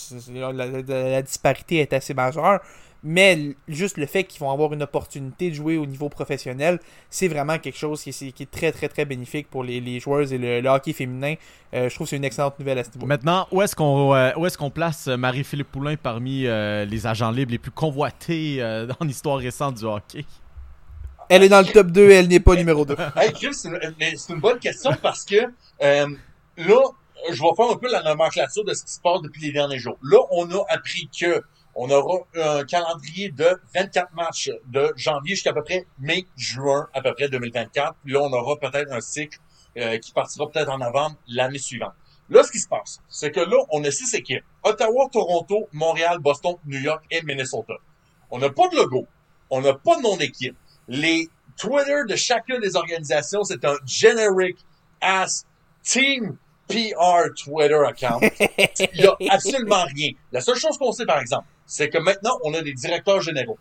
la 0.87 1.21
disparité 1.21 1.77
est 1.79 1.93
assez 1.93 2.13
majeure. 2.13 2.59
Mais 3.03 3.55
juste 3.67 3.97
le 3.97 4.05
fait 4.05 4.23
qu'ils 4.23 4.39
vont 4.39 4.51
avoir 4.51 4.73
une 4.73 4.83
opportunité 4.83 5.49
de 5.49 5.55
jouer 5.55 5.77
au 5.77 5.85
niveau 5.85 6.09
professionnel, 6.09 6.79
c'est 7.09 7.27
vraiment 7.27 7.59
quelque 7.59 7.77
chose 7.77 8.01
qui 8.01 8.09
est, 8.09 8.31
qui 8.31 8.43
est 8.43 8.51
très 8.51 8.71
très 8.71 8.89
très 8.89 9.05
bénéfique 9.05 9.49
pour 9.49 9.63
les, 9.63 9.79
les 9.79 9.99
joueuses 9.99 10.33
et 10.33 10.37
le, 10.37 10.61
le 10.61 10.69
hockey 10.69 10.93
féminin. 10.93 11.35
Euh, 11.73 11.89
je 11.89 11.95
trouve 11.95 12.05
que 12.07 12.09
c'est 12.09 12.17
une 12.17 12.23
excellente 12.25 12.57
nouvelle 12.59 12.79
à 12.79 12.83
ce 12.83 12.89
niveau. 12.91 13.05
Maintenant, 13.05 13.47
où 13.51 13.61
est-ce 13.61 13.75
qu'on 13.75 14.13
euh, 14.15 14.31
où 14.37 14.45
est-ce 14.45 14.57
qu'on 14.57 14.71
place 14.71 15.07
euh, 15.07 15.17
Marie-Philippe 15.17 15.71
Poulain 15.71 15.95
parmi 15.95 16.47
euh, 16.47 16.85
les 16.85 17.05
agents 17.07 17.31
libres 17.31 17.51
les 17.51 17.59
plus 17.59 17.71
convoités 17.71 18.61
euh, 18.61 18.85
dans 18.87 19.05
l'histoire 19.05 19.37
récente 19.37 19.75
du 19.75 19.85
hockey? 19.85 20.25
Elle 21.29 21.43
est 21.43 21.49
dans 21.49 21.59
le 21.59 21.71
top 21.71 21.87
2 21.87 22.09
et 22.09 22.13
elle 22.13 22.27
n'est 22.29 22.39
pas 22.39 22.55
numéro 22.55 22.85
2. 22.85 22.95
Hey, 23.15 23.33
Chris, 23.33 23.53
c'est 23.53 23.67
une, 23.69 23.79
une 24.35 24.39
bonne 24.39 24.59
question 24.59 24.91
parce 25.01 25.25
que 25.25 25.35
euh, 25.81 26.07
là, 26.57 26.81
je 27.29 27.41
vais 27.41 27.55
faire 27.55 27.71
un 27.71 27.75
peu 27.75 27.91
la 27.91 28.01
nomenclature 28.03 28.63
de 28.63 28.73
ce 28.73 28.83
qui 28.85 28.93
se 28.93 29.01
passe 29.01 29.21
depuis 29.21 29.41
les 29.41 29.51
derniers 29.51 29.77
jours. 29.79 29.97
Là, 30.03 30.19
on 30.31 30.49
a 30.51 30.63
appris 30.69 31.09
que 31.19 31.41
on 31.77 31.91
aura 31.91 32.25
un 32.35 32.65
calendrier 32.65 33.29
de 33.29 33.61
24 33.75 34.13
matchs 34.13 34.49
de 34.65 34.91
janvier 34.95 35.35
jusqu'à 35.35 35.53
peu 35.53 35.63
près 35.63 35.85
mai-juin, 35.99 36.87
à 36.91 37.01
peu 37.01 37.13
près 37.13 37.29
2024. 37.29 37.95
Puis 38.03 38.13
là, 38.13 38.21
on 38.21 38.33
aura 38.33 38.57
peut-être 38.57 38.91
un 38.91 38.99
cycle 38.99 39.37
euh, 39.77 39.99
qui 39.99 40.11
partira 40.11 40.49
peut-être 40.49 40.69
en 40.69 40.79
novembre 40.79 41.17
l'année 41.27 41.59
suivante. 41.59 41.93
Là, 42.29 42.43
ce 42.43 42.51
qui 42.51 42.59
se 42.59 42.67
passe, 42.67 42.99
c'est 43.07 43.31
que 43.31 43.39
là, 43.39 43.57
on 43.69 43.83
a 43.83 43.91
six 43.91 44.11
équipes. 44.15 44.43
Ottawa, 44.63 45.07
Toronto, 45.11 45.69
Montréal, 45.71 46.17
Boston, 46.19 46.55
New 46.65 46.79
York 46.79 47.05
et 47.11 47.21
Minnesota. 47.21 47.75
On 48.31 48.39
n'a 48.39 48.49
pas 48.49 48.67
de 48.69 48.75
logo. 48.75 49.05
On 49.51 49.61
n'a 49.61 49.75
pas 49.75 49.97
de 49.97 50.01
nom 50.01 50.17
d'équipe. 50.17 50.57
Les 50.87 51.29
Twitter 51.57 52.01
de 52.09 52.15
chacune 52.15 52.59
des 52.59 52.75
organisations, 52.75 53.43
c'est 53.43 53.63
un 53.65 53.75
generic 53.85 54.57
ass 54.99 55.45
team 55.83 56.37
PR 56.67 57.33
Twitter 57.35 57.79
account. 57.87 58.19
Il 58.93 59.01
y 59.01 59.05
a 59.05 59.15
absolument 59.29 59.85
rien. 59.95 60.09
La 60.31 60.41
seule 60.41 60.57
chose 60.57 60.77
qu'on 60.77 60.91
sait, 60.91 61.05
par 61.05 61.19
exemple, 61.19 61.45
c'est 61.67 61.89
que 61.89 61.99
maintenant, 61.99 62.39
on 62.43 62.53
a 62.55 62.61
des 62.63 62.73
directeurs 62.73 63.21
généraux 63.21 63.59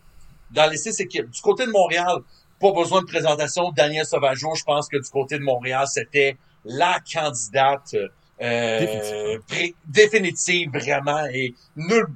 dans 0.52 0.70
les 0.70 0.78
six 0.78 0.98
équipes. 1.00 1.28
Du 1.30 1.40
côté 1.42 1.66
de 1.66 1.70
Montréal, 1.72 2.18
pas 2.60 2.72
besoin 2.72 3.02
de 3.02 3.06
présentation. 3.06 3.70
Daniel 3.72 4.06
Sauvageau, 4.06 4.54
je 4.54 4.64
pense 4.64 4.88
que 4.88 4.96
du 4.96 5.10
côté 5.10 5.38
de 5.38 5.42
Montréal, 5.44 5.86
c'était 5.86 6.36
la 6.64 6.98
candidate 7.12 7.94
euh, 8.40 8.78
Définitive. 8.80 9.40
pré- 9.48 9.74
définitive, 9.86 10.70
vraiment, 10.72 11.24
et 11.32 11.54
nul, 11.76 12.06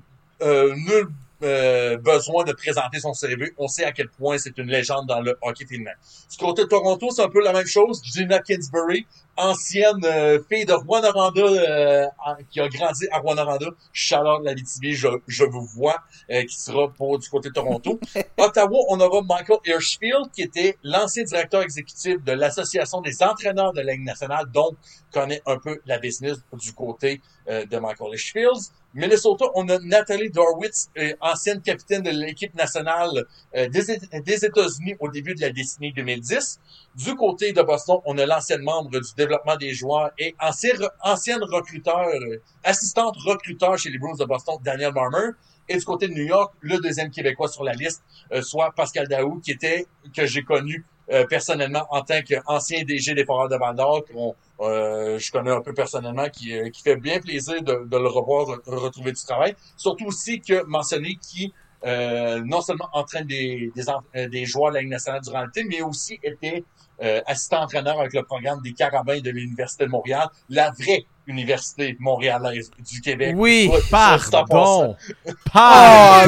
euh, 0.43 0.75
nul 0.77 1.09
euh, 1.43 1.97
besoin 1.97 2.45
de 2.45 2.53
présenter 2.53 3.01
son 3.01 3.15
CV. 3.15 3.53
On 3.59 3.67
sait 3.69 3.85
à 3.85 3.93
quel 3.93 4.09
point 4.11 4.37
c'est 4.39 4.57
une 4.59 4.67
légende 4.69 5.07
dans 5.07 5.21
le 5.21 5.37
hockey 5.41 5.65
féminin. 5.67 5.93
Du 6.31 6.37
côté 6.37 6.63
de 6.65 6.69
Toronto, 6.69 7.09
c'est 7.11 7.23
un 7.23 7.31
peu 7.31 7.43
la 7.43 7.53
même 7.55 7.67
chose. 7.67 8.03
Gina 8.05 8.41
Kinsbury, 8.41 9.07
ancienne 9.41 10.05
euh, 10.05 10.39
fille 10.49 10.65
de 10.65 10.73
Rwanda, 10.73 11.13
euh, 11.17 12.07
en- 12.25 12.37
qui 12.51 12.61
a 12.61 12.69
grandi 12.69 13.07
à 13.11 13.19
Rwanda, 13.19 13.45
Charlotte 13.93 14.45
Lavitibi, 14.45 14.93
je, 14.95 15.09
je 15.27 15.45
vous 15.45 15.65
vois, 15.67 15.97
euh, 16.31 16.45
qui 16.45 16.61
sera 16.61 16.89
pour 16.89 17.19
du 17.19 17.29
côté 17.29 17.49
de 17.49 17.55
Toronto. 17.55 17.99
Ottawa, 18.39 18.79
on 18.89 19.01
aura 19.01 19.23
Michael 19.23 19.59
Hirschfield, 19.67 20.31
qui 20.33 20.43
était 20.43 20.77
l'ancien 20.83 21.25
directeur 21.25 21.63
exécutif 21.63 22.23
de 22.25 22.33
l'Association 22.33 23.01
des 23.01 23.23
entraîneurs 23.23 23.73
de 23.73 23.81
la 23.81 23.93
Ligue 23.93 24.05
nationale, 24.05 24.47
donc 24.51 24.75
connaît 25.13 25.43
un 25.47 25.59
peu 25.59 25.81
la 25.87 25.99
business 25.99 26.39
du 26.53 26.73
côté 26.73 27.21
euh, 27.49 27.65
de 27.67 27.79
Michael 27.79 28.13
Hirschfield. 28.13 28.59
Minnesota, 28.93 29.45
on 29.55 29.69
a 29.69 29.79
Nathalie 29.79 30.31
Dorwitz, 30.31 30.91
euh, 30.99 31.13
ancienne 31.21 31.63
capitaine 31.63 32.03
de 32.03 32.11
l'équipe 32.11 32.53
nationale 32.57 33.25
euh, 33.57 33.69
des, 33.69 34.45
États-Unis 34.45 34.97
au 34.99 35.09
début 35.09 35.35
de 35.37 35.41
la 35.41 35.51
décennie 35.51 35.93
2010. 35.93 36.59
Du 36.97 37.15
côté 37.15 37.53
de 37.53 37.63
Boston, 37.63 37.99
on 38.05 38.19
a 38.19 38.27
l'ancienne 38.27 38.63
membre 38.63 38.91
du 38.91 39.15
développement 39.17 39.57
des 39.57 39.75
joueurs 39.75 40.11
et 40.19 40.35
ancienne, 40.41 41.43
recruteur, 41.43 42.09
euh, 42.09 42.43
assistante 42.65 43.17
recruteur 43.25 43.79
chez 43.79 43.91
les 43.91 43.99
Bruins 43.99 44.17
de 44.19 44.25
Boston, 44.25 44.57
Daniel 44.65 44.93
Marmer. 44.93 45.31
Et 45.69 45.77
du 45.77 45.85
côté 45.85 46.09
de 46.09 46.15
New 46.15 46.25
York, 46.25 46.53
le 46.61 46.79
deuxième 46.79 47.13
Québécois 47.13 47.47
sur 47.47 47.63
la 47.63 47.75
liste, 47.75 48.03
soit 48.43 48.73
Pascal 48.75 49.07
Daou, 49.07 49.39
qui 49.39 49.53
était, 49.53 49.87
que 50.13 50.27
j'ai 50.27 50.43
connu 50.43 50.85
personnellement 51.29 51.87
en 51.91 52.03
tant 52.03 52.23
qu'ancien 52.23 52.83
DG 52.83 53.15
des 53.15 53.25
Foreurs 53.25 53.49
de 53.49 53.55
Val 53.55 53.77
euh, 54.61 55.19
je 55.19 55.31
connais 55.33 55.51
un 55.51 55.61
peu 55.63 55.73
personnellement, 55.75 56.29
qui, 56.29 56.57
euh, 56.57 56.69
qui 56.71 56.83
fait 56.83 56.97
bien 56.97 57.21
plaisir 57.21 57.63
de, 57.63 57.85
de 57.87 57.97
le 57.97 58.09
revoir 58.09 58.47
re- 58.47 58.61
retrouver 58.67 59.13
du 59.13 59.23
travail. 59.25 59.55
Surtout 59.77 60.07
aussi 60.07 60.41
que 60.41 60.65
mentionné 60.65 61.17
qui 61.17 61.53
euh, 61.87 62.43
non 62.45 62.61
seulement 62.61 62.89
entraîne 62.93 63.27
des, 63.27 63.73
des, 63.75 63.85
euh, 63.89 64.29
des 64.29 64.45
joueurs 64.45 64.71
de 64.71 64.77
la 64.77 64.83
nationale 64.83 65.23
durant 65.23 65.45
l'été, 65.45 65.65
mais 65.65 65.81
aussi 65.81 66.19
était 66.23 66.63
euh, 67.03 67.21
assistant 67.27 67.63
entraîneur 67.63 67.99
avec 68.01 68.13
le 68.15 68.23
programme 68.23 68.61
des 68.63 68.73
Carabins 68.73 69.21
de 69.21 69.31
l'Université 69.31 69.85
de 69.87 69.91
Montréal, 69.91 70.29
la 70.49 70.71
vraie 70.71 71.05
université 71.27 71.97
montréalaise 72.01 72.71
du 72.91 73.01
Québec. 73.01 73.35
Oui, 73.37 73.71
Pardon! 73.91 74.97
Pardon! 75.53 76.27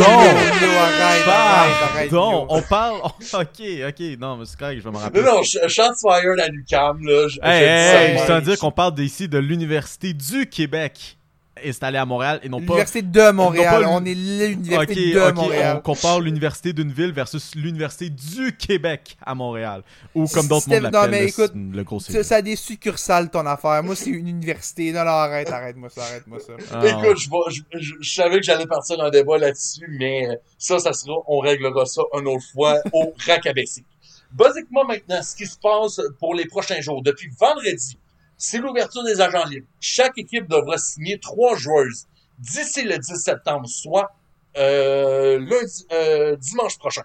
Pardon! 1.65 2.47
On 2.49 2.63
parle... 2.63 3.01
Ok, 3.35 3.61
ok, 3.89 4.19
non, 4.19 4.37
mais 4.37 4.45
c'est 4.45 4.59
correct, 4.59 4.79
je 4.79 4.85
vais 4.85 4.91
me 4.91 4.95
Non, 4.95 5.01
rappeler. 5.01 5.23
non, 5.23 5.43
Sh- 5.43 5.69
Shots 5.69 5.95
fired 6.01 6.39
à 6.41 6.49
l'UQAM, 6.49 7.05
là. 7.05 7.29
Je, 7.29 7.39
Hey, 7.43 7.61
je 7.61 7.65
hey, 7.65 7.93
ça 7.93 8.03
hey, 8.05 8.19
je 8.19 8.25
tiens 8.25 8.35
à 8.35 8.39
même. 8.39 8.45
dire 8.49 8.59
qu'on 8.59 8.71
parle 8.73 8.95
d'ici 8.95 9.29
de 9.29 9.39
l'Université 9.39 10.13
du 10.13 10.47
Québec 10.49 11.19
installée 11.65 11.99
à 11.99 12.05
Montréal 12.07 12.41
et 12.43 12.49
non 12.49 12.59
pas... 12.59 12.65
L'université 12.65 13.03
de 13.03 13.31
Montréal. 13.31 13.83
Pas 13.83 13.89
On 13.91 14.05
est 14.05 14.15
l'université 14.15 15.13
de 15.15 15.31
Montréal. 15.33 15.77
on 15.79 15.81
compare 15.81 16.21
l'université 16.21 16.73
d'une 16.73 16.93
ville 16.93 17.13
versus 17.13 17.55
l'université 17.55 18.11
du 18.11 18.57
Québec 18.57 19.17
à 19.25 19.35
Montréal. 19.35 19.83
Ou 20.15 20.27
comme 20.27 20.47
d'autres 20.49 20.69
mondes 20.69 20.79
non, 20.83 20.91
l'appellent, 20.91 21.11
mais 21.11 21.23
le- 21.23 21.29
écoute, 21.29 21.53
le 21.55 21.83
gros 21.85 22.01
Ça, 22.01 22.23
ça 22.23 22.37
a 22.37 22.43
des 22.43 22.57
succursales, 22.57 23.31
ton 23.31 23.47
affaire. 23.47 23.83
Moi, 23.83 23.95
c'est 23.97 24.11
une 24.11 24.29
université. 24.29 24.93
Non, 24.93 25.01
non, 25.05 25.11
arrête, 25.11 25.51
arrête-moi 25.51 25.89
ça, 25.91 26.03
arrête-moi 26.05 26.39
ça. 26.41 26.53
Ah, 26.73 26.87
Écoute, 26.87 27.19
je, 27.19 27.29
vais- 27.31 27.51
je, 27.73 27.79
je, 27.79 27.95
je 28.01 28.15
savais 28.15 28.37
que 28.37 28.43
j'allais 28.45 28.67
partir 28.67 29.01
un 29.01 29.11
débat 29.11 29.39
là-dessus, 29.39 29.87
mais 29.99 30.29
ça, 30.59 30.79
ça 30.79 30.93
sera, 30.93 31.15
on 31.27 31.39
réglera 31.39 31.87
ça 31.87 32.03
une 32.19 32.29
autre 32.29 32.45
fois 32.53 32.77
au 32.93 33.13
Racabessi. 33.27 33.85
Basiquement, 34.33 34.85
maintenant, 34.85 35.23
ce 35.23 35.37
qui 35.37 35.47
se 35.47 35.59
passe 35.59 36.01
pour 36.19 36.35
les 36.35 36.47
prochains 36.47 36.81
jours, 36.81 37.03
depuis 37.03 37.29
vendredi, 37.39 37.99
c'est 38.45 38.59
l'ouverture 38.59 39.05
des 39.05 39.21
agents 39.21 39.45
libres. 39.45 39.69
Chaque 39.79 40.19
équipe 40.19 40.49
devra 40.49 40.77
signer 40.77 41.21
trois 41.21 41.55
joueuses 41.57 42.09
d'ici 42.41 42.83
le 42.83 42.99
10 42.99 43.15
septembre, 43.15 43.69
soit 43.69 44.17
euh, 44.57 45.47
euh, 45.93 46.35
dimanche 46.35 46.77
prochain. 46.77 47.05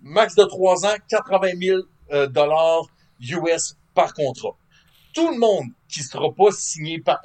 Max 0.00 0.34
de 0.34 0.42
3 0.42 0.86
ans, 0.86 0.96
80 1.08 1.48
000 1.62 1.78
euh, 2.10 2.26
dollars 2.26 2.86
US 3.20 3.76
par 3.94 4.14
contrat. 4.14 4.56
Tout 5.14 5.30
le 5.30 5.38
monde 5.38 5.66
qui 5.88 6.02
sera 6.02 6.32
pas 6.34 6.50
signé 6.50 6.98
par 6.98 7.20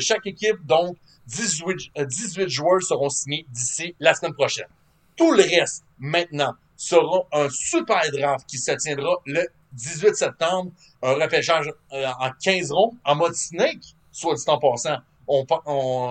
chaque 0.00 0.26
équipe, 0.26 0.64
donc 0.64 0.96
18, 1.26 1.90
euh, 1.98 2.06
18 2.06 2.48
joueurs 2.48 2.82
seront 2.82 3.10
signés 3.10 3.44
d'ici 3.50 3.94
la 4.00 4.14
semaine 4.14 4.32
prochaine. 4.32 4.68
Tout 5.16 5.32
le 5.32 5.42
reste, 5.42 5.84
maintenant, 5.98 6.54
sera 6.76 7.28
un 7.30 7.50
super 7.50 8.10
draft 8.10 8.48
qui 8.48 8.56
se 8.56 8.72
tiendra 8.72 9.16
le 9.26 9.46
18 9.74 10.14
septembre, 10.14 10.70
un 11.02 11.14
repêchage 11.14 11.70
euh, 11.92 12.06
en 12.20 12.30
15 12.42 12.72
rondes, 12.72 12.94
en 13.04 13.14
mode 13.14 13.34
snake, 13.34 13.82
soit 14.10 14.34
dit 14.34 14.44
en 14.46 14.58
passant. 14.58 14.98
On, 15.26 15.44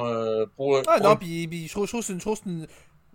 euh, 0.06 0.45
pour, 0.58 0.82
Ah 0.88 0.99
non, 0.99 1.15
puis, 1.15 1.47
puis 1.47 1.67
je 1.67 1.71
trouve, 1.71 1.89
que 1.89 2.02
c'est 2.02 2.13
une 2.13 2.21
chose. 2.21 2.41
une- 2.45 2.67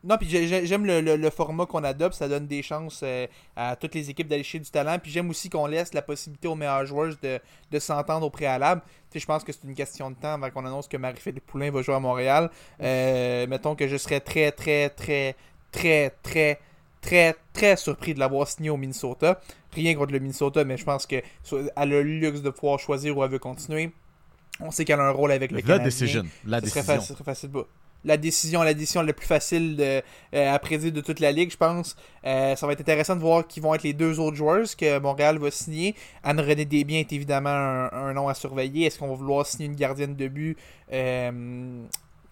Non, 0.04 0.16
puis 0.16 0.28
j'ai- 0.28 0.46
j'ai- 0.46 0.64
j'aime 0.64 0.86
le, 0.86 1.00
le- 1.00 1.16
le 1.16 1.28
format 1.30 1.66
qu'on 1.66 1.82
adopte, 1.82 2.14
ça 2.14 2.28
donne 2.28 2.46
des 2.46 2.62
chances 2.62 3.00
euh, 3.02 3.26
à 3.56 3.74
toutes 3.74 3.96
les 3.96 4.08
équipes 4.08 4.28
d'aller 4.28 4.44
chercher 4.44 4.60
du 4.60 4.70
talent. 4.70 4.96
Puis 5.02 5.10
j'aime 5.10 5.28
aussi 5.28 5.50
qu'on 5.50 5.66
laisse 5.66 5.92
la 5.92 6.02
possibilité 6.02 6.46
aux 6.46 6.54
meilleurs 6.54 6.86
joueurs 6.86 7.14
de, 7.20 7.40
de 7.72 7.78
s'entendre 7.80 8.24
au 8.24 8.30
préalable. 8.30 8.80
Tu 9.10 9.14
sais, 9.14 9.18
je 9.18 9.26
pense 9.26 9.42
que 9.42 9.50
c'est 9.52 9.64
une 9.64 9.74
question 9.74 10.08
de 10.12 10.14
temps 10.14 10.34
avant 10.34 10.50
qu'on 10.50 10.64
annonce 10.64 10.86
que 10.86 10.96
Marie-Philippe 10.96 11.44
Poulain 11.46 11.72
va 11.72 11.82
jouer 11.82 11.96
à 11.96 12.00
Montréal. 12.00 12.48
Euh, 12.80 13.48
mettons 13.48 13.74
que 13.74 13.88
je 13.88 13.96
serais 13.96 14.20
très, 14.20 14.52
très, 14.52 14.88
très, 14.90 15.34
très, 15.72 16.10
très, 16.22 16.60
très, 17.00 17.36
très 17.52 17.76
surpris 17.76 18.14
de 18.14 18.18
l'avoir 18.20 18.48
signé 18.48 18.70
au 18.70 18.76
Minnesota. 18.76 19.40
Rien 19.72 19.94
contre 19.94 20.12
le 20.12 20.18
Minnesota, 20.18 20.64
mais 20.64 20.76
je 20.76 20.84
pense 20.84 21.06
qu'elle 21.06 21.22
a 21.76 21.86
le 21.86 22.02
luxe 22.02 22.42
de 22.42 22.50
pouvoir 22.50 22.78
choisir 22.78 23.16
où 23.16 23.24
elle 23.24 23.30
veut 23.30 23.38
continuer. 23.38 23.90
On 24.60 24.70
sait 24.70 24.84
qu'elle 24.84 24.98
a 25.00 25.04
un 25.06 25.10
rôle 25.10 25.30
avec 25.32 25.50
le 25.52 25.56
La 25.58 25.62
Canadien. 25.62 25.84
decision. 25.84 26.22
La 26.46 26.58
Ce 26.58 26.64
décision. 26.64 26.82
fa- 26.82 27.00
ce 27.00 27.12
serait 27.14 27.24
facile. 27.24 27.50
Bah, 27.50 27.64
La 28.04 28.16
décision, 28.16 28.62
la 28.62 28.74
décision 28.74 29.02
la 29.02 29.12
plus 29.12 29.26
facile 29.26 29.76
de- 29.76 30.02
euh, 30.34 30.54
à 30.54 30.58
prédire 30.60 30.92
de 30.92 31.00
toute 31.00 31.18
la 31.18 31.32
ligue, 31.32 31.50
je 31.50 31.56
pense. 31.56 31.96
Euh, 32.24 32.54
ça 32.54 32.64
va 32.66 32.72
être 32.72 32.80
intéressant 32.80 33.16
de 33.16 33.20
voir 33.20 33.46
qui 33.46 33.58
vont 33.58 33.74
être 33.74 33.82
les 33.82 33.92
deux 33.92 34.20
autres 34.20 34.36
joueurs 34.36 34.64
que 34.76 34.98
Montréal 35.00 35.38
va 35.38 35.50
signer. 35.50 35.96
Anne-Renée 36.22 36.64
Desbiens 36.64 37.00
est 37.00 37.12
évidemment 37.12 37.50
un, 37.50 37.90
un 37.92 38.12
nom 38.14 38.28
à 38.28 38.34
surveiller. 38.34 38.86
Est-ce 38.86 38.98
qu'on 39.00 39.08
va 39.08 39.14
vouloir 39.14 39.44
signer 39.46 39.66
une 39.66 39.74
gardienne 39.74 40.14
de 40.14 40.28
but 40.28 40.56
euh, 40.92 41.82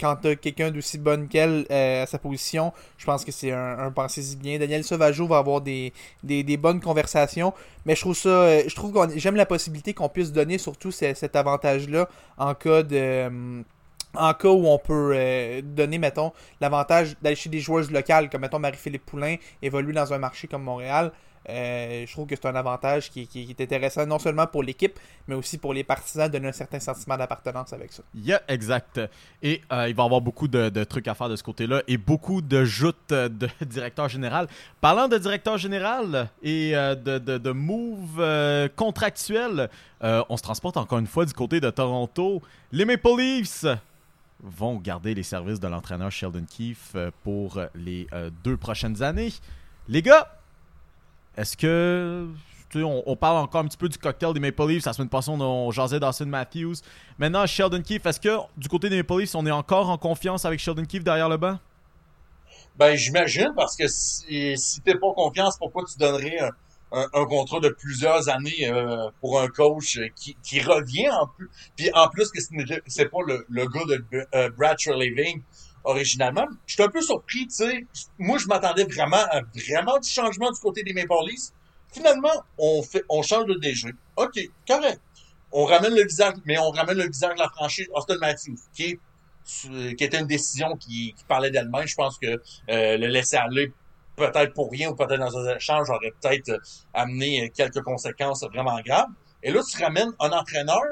quand 0.00 0.16
tu 0.16 0.36
quelqu'un 0.36 0.70
d'aussi 0.70 0.98
bonne 0.98 1.28
qu'elle 1.28 1.66
euh, 1.70 2.02
à 2.02 2.06
sa 2.06 2.18
position? 2.18 2.72
Je 2.98 3.06
pense 3.06 3.24
que 3.24 3.32
c'est 3.32 3.52
un, 3.52 3.78
un 3.78 3.90
pensez-y 3.90 4.36
bien. 4.36 4.58
Daniel 4.58 4.84
Sauvageau 4.84 5.26
va 5.26 5.38
avoir 5.38 5.60
des, 5.60 5.92
bonnes 6.58 6.80
conversations. 6.80 7.52
Mais 7.84 7.94
je 7.94 8.00
trouve 8.00 8.16
ça, 8.16 8.28
euh, 8.28 8.62
je 8.66 8.74
trouve 8.74 8.92
j'aime 9.16 9.36
la 9.36 9.46
possibilité 9.46 9.94
qu'on 9.94 10.08
puisse 10.08 10.32
donner 10.32 10.58
surtout 10.58 10.90
ce- 10.90 11.14
cet 11.14 11.36
avantage-là 11.36 12.08
en 12.38 12.54
cas 12.54 12.82
de, 12.82 12.96
euh, 12.96 13.62
en 14.14 14.34
cas 14.34 14.48
où 14.48 14.66
on 14.66 14.78
peut 14.78 15.62
donner, 15.62 15.98
mettons, 15.98 16.32
l'avantage 16.60 17.16
d'aller 17.22 17.36
chez 17.36 17.50
des 17.50 17.60
joueuses 17.60 17.90
locales, 17.90 18.30
comme 18.30 18.40
mettons 18.42 18.58
Marie-Philippe 18.58 19.04
Poulain, 19.04 19.36
évoluer 19.62 19.92
dans 19.92 20.12
un 20.12 20.18
marché 20.18 20.48
comme 20.48 20.62
Montréal. 20.62 21.12
Euh, 21.48 22.04
je 22.06 22.12
trouve 22.12 22.26
que 22.26 22.34
c'est 22.34 22.46
un 22.46 22.54
avantage 22.54 23.10
qui, 23.10 23.28
est 23.34 23.60
intéressant 23.60 24.06
non 24.06 24.18
seulement 24.18 24.46
pour 24.46 24.62
l'équipe, 24.62 24.98
mais 25.28 25.34
aussi 25.34 25.58
pour 25.58 25.72
les 25.72 25.84
partisans, 25.84 26.30
donner 26.30 26.48
un 26.48 26.52
certain 26.52 26.80
sentiment 26.80 27.16
d'appartenance 27.16 27.72
avec 27.72 27.92
ça. 27.92 28.02
Yeah, 28.14 28.42
exact. 28.48 29.00
Et 29.42 29.60
euh, 29.72 29.88
il 29.88 29.94
va 29.94 30.02
y 30.02 30.06
avoir 30.06 30.20
beaucoup 30.20 30.48
de, 30.48 30.84
trucs 30.84 31.08
à 31.08 31.14
faire 31.14 31.28
de 31.28 31.36
ce 31.36 31.42
côté-là 31.42 31.82
et 31.86 31.96
beaucoup 31.96 32.42
de 32.42 32.64
joutes 32.64 33.12
de 33.12 33.48
directeur 33.64 34.08
général. 34.08 34.48
Parlant 34.80 35.08
de 35.08 35.18
directeur 35.18 35.58
général 35.58 36.28
et 36.42 36.76
euh, 36.76 36.94
de, 36.94 37.18
de, 37.18 37.38
de 37.38 37.50
moves 37.50 38.70
contractuels, 38.76 39.68
on 40.02 40.36
se 40.36 40.42
transporte 40.42 40.76
encore 40.76 40.98
une 40.98 41.06
fois 41.06 41.24
du 41.24 41.32
côté 41.32 41.60
de 41.60 41.70
Toronto. 41.70 42.42
Les 42.72 42.84
Maple 42.84 43.16
Leafs 43.18 43.66
vont 44.42 44.76
garder 44.76 45.14
les 45.14 45.22
services 45.22 45.60
de 45.60 45.66
l'entraîneur 45.66 46.10
Sheldon 46.12 46.44
Keefe 46.48 46.96
pour 47.22 47.60
les 47.74 48.06
deux 48.44 48.56
prochaines 48.56 49.02
années. 49.02 49.32
Les 49.88 50.02
gars, 50.02 50.35
est-ce 51.36 51.56
que 51.56 52.28
on, 52.74 53.02
on 53.06 53.16
parle 53.16 53.38
encore 53.38 53.60
un 53.60 53.66
petit 53.66 53.76
peu 53.76 53.88
du 53.88 53.98
cocktail 53.98 54.32
des 54.34 54.40
Maple 54.40 54.66
Leafs. 54.66 54.86
La 54.86 54.92
semaine 54.92 55.08
passée, 55.08 55.30
on, 55.30 55.40
on 55.40 55.70
jasait 55.70 56.00
Dawson 56.00 56.26
Matthews. 56.26 56.76
Maintenant, 57.18 57.46
Sheldon 57.46 57.82
Keefe, 57.82 58.04
est-ce 58.06 58.20
que 58.20 58.36
du 58.56 58.68
côté 58.68 58.88
des 58.88 58.96
Maple 58.96 59.20
Leafs, 59.20 59.34
on 59.34 59.46
est 59.46 59.50
encore 59.50 59.88
en 59.90 59.98
confiance 59.98 60.44
avec 60.44 60.60
Sheldon 60.60 60.84
Keefe 60.84 61.04
derrière 61.04 61.28
le 61.28 61.36
banc? 61.36 61.58
Ben, 62.76 62.94
j'imagine, 62.94 63.52
parce 63.56 63.76
que 63.76 63.88
si, 63.88 64.56
si 64.58 64.80
t'es 64.82 64.94
pas 64.94 65.12
confiance, 65.14 65.56
pourquoi 65.56 65.84
tu 65.84 65.98
donnerais 65.98 66.38
un, 66.92 67.24
contrat 67.24 67.60
de 67.60 67.70
plusieurs 67.70 68.28
années 68.28 68.68
euh, 68.68 69.08
pour 69.20 69.40
un 69.40 69.48
coach 69.48 69.98
qui, 70.14 70.60
revient 70.60 71.08
en 71.10 71.26
plus? 71.26 71.48
Puis 71.76 71.90
en 71.94 72.08
plus 72.08 72.30
que 72.30 72.40
ce 72.40 72.52
n'est- 72.52 73.08
pas 73.08 73.18
le, 73.26 73.46
le 73.48 73.66
gars 73.66 73.84
de 73.88 74.26
euh, 74.34 74.50
Brad 74.50 74.76
Living 74.86 75.42
originalement. 75.86 76.46
Je 76.66 76.74
suis 76.74 76.82
un 76.82 76.88
peu 76.88 77.00
surpris, 77.00 77.46
tu 77.46 77.54
sais. 77.54 77.86
Moi, 78.18 78.38
je 78.38 78.46
m'attendais 78.46 78.84
vraiment 78.84 79.24
à 79.30 79.40
vraiment 79.54 79.98
du 79.98 80.08
changement 80.08 80.50
du 80.50 80.60
côté 80.60 80.82
des 80.82 80.92
Maple. 80.92 81.14
Finalement, 81.92 82.44
on 82.58 82.82
fait, 82.82 83.04
on 83.08 83.22
change 83.22 83.46
de 83.46 83.54
DG. 83.54 83.94
OK, 84.16 84.38
correct. 84.66 85.00
On 85.52 85.64
ramène 85.64 85.94
le 85.94 86.02
visage, 86.02 86.34
mais 86.44 86.58
on 86.58 86.70
ramène 86.70 86.98
le 86.98 87.08
visage 87.08 87.34
de 87.34 87.38
la 87.38 87.48
franchise 87.48 87.86
Austin 87.94 88.18
Matthews, 88.20 88.58
qui 88.74 88.84
est 88.84 89.00
qui 89.46 90.04
était 90.04 90.18
une 90.18 90.26
décision 90.26 90.76
qui, 90.76 91.14
parlait 91.28 91.50
d'elle-même. 91.50 91.86
Je 91.86 91.94
pense 91.94 92.18
que 92.18 92.26
euh, 92.26 92.98
le 92.98 93.06
laisser 93.06 93.36
aller 93.36 93.72
peut-être 94.16 94.52
pour 94.54 94.70
rien 94.70 94.90
ou 94.90 94.96
peut-être 94.96 95.20
dans 95.20 95.38
un 95.38 95.56
échange 95.56 95.88
aurait 95.90 96.12
peut-être 96.20 96.48
euh, 96.48 96.58
amené 96.94 97.44
euh, 97.44 97.48
quelques 97.54 97.82
conséquences 97.82 98.42
vraiment 98.42 98.80
graves. 98.84 99.08
Et 99.42 99.52
là, 99.52 99.60
tu 99.62 99.80
ramènes 99.82 100.10
un 100.18 100.30
entraîneur, 100.30 100.82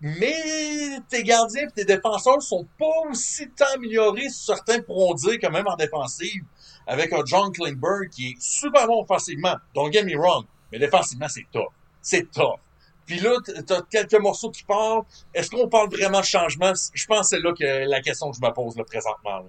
mais 0.00 0.98
tes 1.08 1.22
gardiens 1.22 1.68
et 1.68 1.72
tes 1.72 1.84
défenseurs 1.84 2.42
sont 2.42 2.66
pas 2.78 3.10
aussi 3.10 3.50
tant 3.50 3.66
améliorés, 3.74 4.28
certains 4.30 4.80
pourront 4.80 5.14
dire 5.14 5.38
quand 5.40 5.50
même 5.50 5.68
en 5.68 5.76
défensive, 5.76 6.42
avec 6.86 7.12
un 7.12 7.24
John 7.24 7.52
Klingberg 7.52 8.08
qui 8.10 8.30
est 8.30 8.40
super 8.40 8.86
bon 8.86 9.02
offensivement. 9.02 9.56
Don't 9.74 9.92
get 9.92 10.04
me 10.04 10.16
wrong, 10.16 10.44
mais 10.72 10.78
défensivement, 10.78 11.28
c'est 11.28 11.46
tough. 11.52 11.68
C'est 12.00 12.30
tough. 12.30 12.58
Puis 13.04 13.18
là, 13.20 13.36
t'as 13.66 13.82
quelques 13.82 14.20
morceaux 14.20 14.50
qui 14.50 14.62
parlent. 14.62 15.02
Est-ce 15.34 15.50
qu'on 15.50 15.68
parle 15.68 15.90
vraiment 15.90 16.20
de 16.20 16.24
changement? 16.24 16.72
Je 16.94 17.06
pense 17.06 17.20
que 17.30 17.36
c'est 17.36 17.42
là 17.42 17.52
que 17.52 17.88
la 17.88 18.00
question 18.00 18.30
que 18.30 18.36
je 18.36 18.40
me 18.40 18.52
pose 18.52 18.76
là, 18.76 18.84
présentement. 18.84 19.42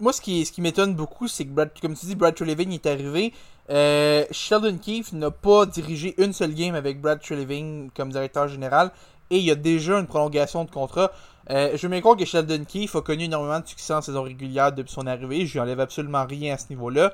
Moi, 0.00 0.12
ce 0.12 0.20
qui, 0.20 0.60
m'étonne 0.60 0.94
beaucoup, 0.94 1.28
c'est 1.28 1.44
que, 1.44 1.50
Brad, 1.50 1.70
comme 1.80 1.94
tu 1.94 2.06
dis, 2.06 2.14
Brad 2.14 2.34
Treliving 2.34 2.72
est 2.72 2.86
arrivé. 2.86 3.32
Euh, 3.70 4.24
Sheldon 4.30 4.78
Keefe 4.78 5.12
n'a 5.12 5.30
pas 5.30 5.66
dirigé 5.66 6.14
une 6.22 6.32
seule 6.32 6.54
game 6.54 6.74
avec 6.74 7.00
Brad 7.00 7.20
Treliving 7.20 7.90
comme 7.90 8.10
directeur 8.10 8.46
général 8.46 8.92
et 9.30 9.38
il 9.38 9.44
y 9.44 9.50
a 9.50 9.54
déjà 9.54 9.98
une 9.98 10.06
prolongation 10.06 10.64
de 10.64 10.70
contrat. 10.70 11.10
Euh, 11.50 11.76
je 11.76 12.00
croire 12.00 12.16
que 12.16 12.24
Sheldon 12.24 12.64
Keefe 12.64 12.96
a 12.96 13.02
connu 13.02 13.24
énormément 13.24 13.60
de 13.60 13.66
succès 13.66 13.92
en 13.92 14.00
saison 14.00 14.22
régulière 14.22 14.72
depuis 14.72 14.92
son 14.92 15.06
arrivée. 15.06 15.46
Je 15.46 15.52
lui 15.54 15.60
enlève 15.60 15.80
absolument 15.80 16.24
rien 16.24 16.54
à 16.54 16.58
ce 16.58 16.68
niveau-là. 16.70 17.12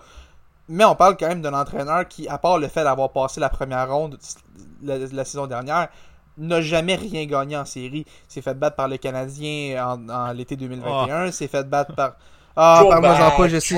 Mais 0.68 0.84
on 0.84 0.94
parle 0.94 1.16
quand 1.16 1.26
même 1.26 1.42
d'un 1.42 1.54
entraîneur 1.54 2.06
qui, 2.06 2.28
à 2.28 2.38
part 2.38 2.58
le 2.58 2.68
fait 2.68 2.84
d'avoir 2.84 3.10
passé 3.10 3.40
la 3.40 3.48
première 3.48 3.90
ronde 3.90 4.18
la, 4.82 4.98
la 4.98 5.24
saison 5.24 5.48
dernière, 5.48 5.88
n'a 6.38 6.60
jamais 6.60 6.94
rien 6.94 7.26
gagné 7.26 7.56
en 7.56 7.64
série. 7.64 8.06
s'est 8.28 8.40
fait 8.40 8.54
battre 8.54 8.76
par 8.76 8.86
le 8.86 8.96
Canadien 8.96 9.84
en, 9.84 10.08
en 10.08 10.32
l'été 10.32 10.56
2021. 10.56 11.32
s'est 11.32 11.48
fait 11.48 11.68
battre 11.68 11.94
par... 11.94 12.14
Ah, 12.56 12.82
par 12.88 13.00
moi 13.00 13.14
j'en 13.14 13.30
pas, 13.36 13.48
je 13.48 13.58
sais, 13.58 13.74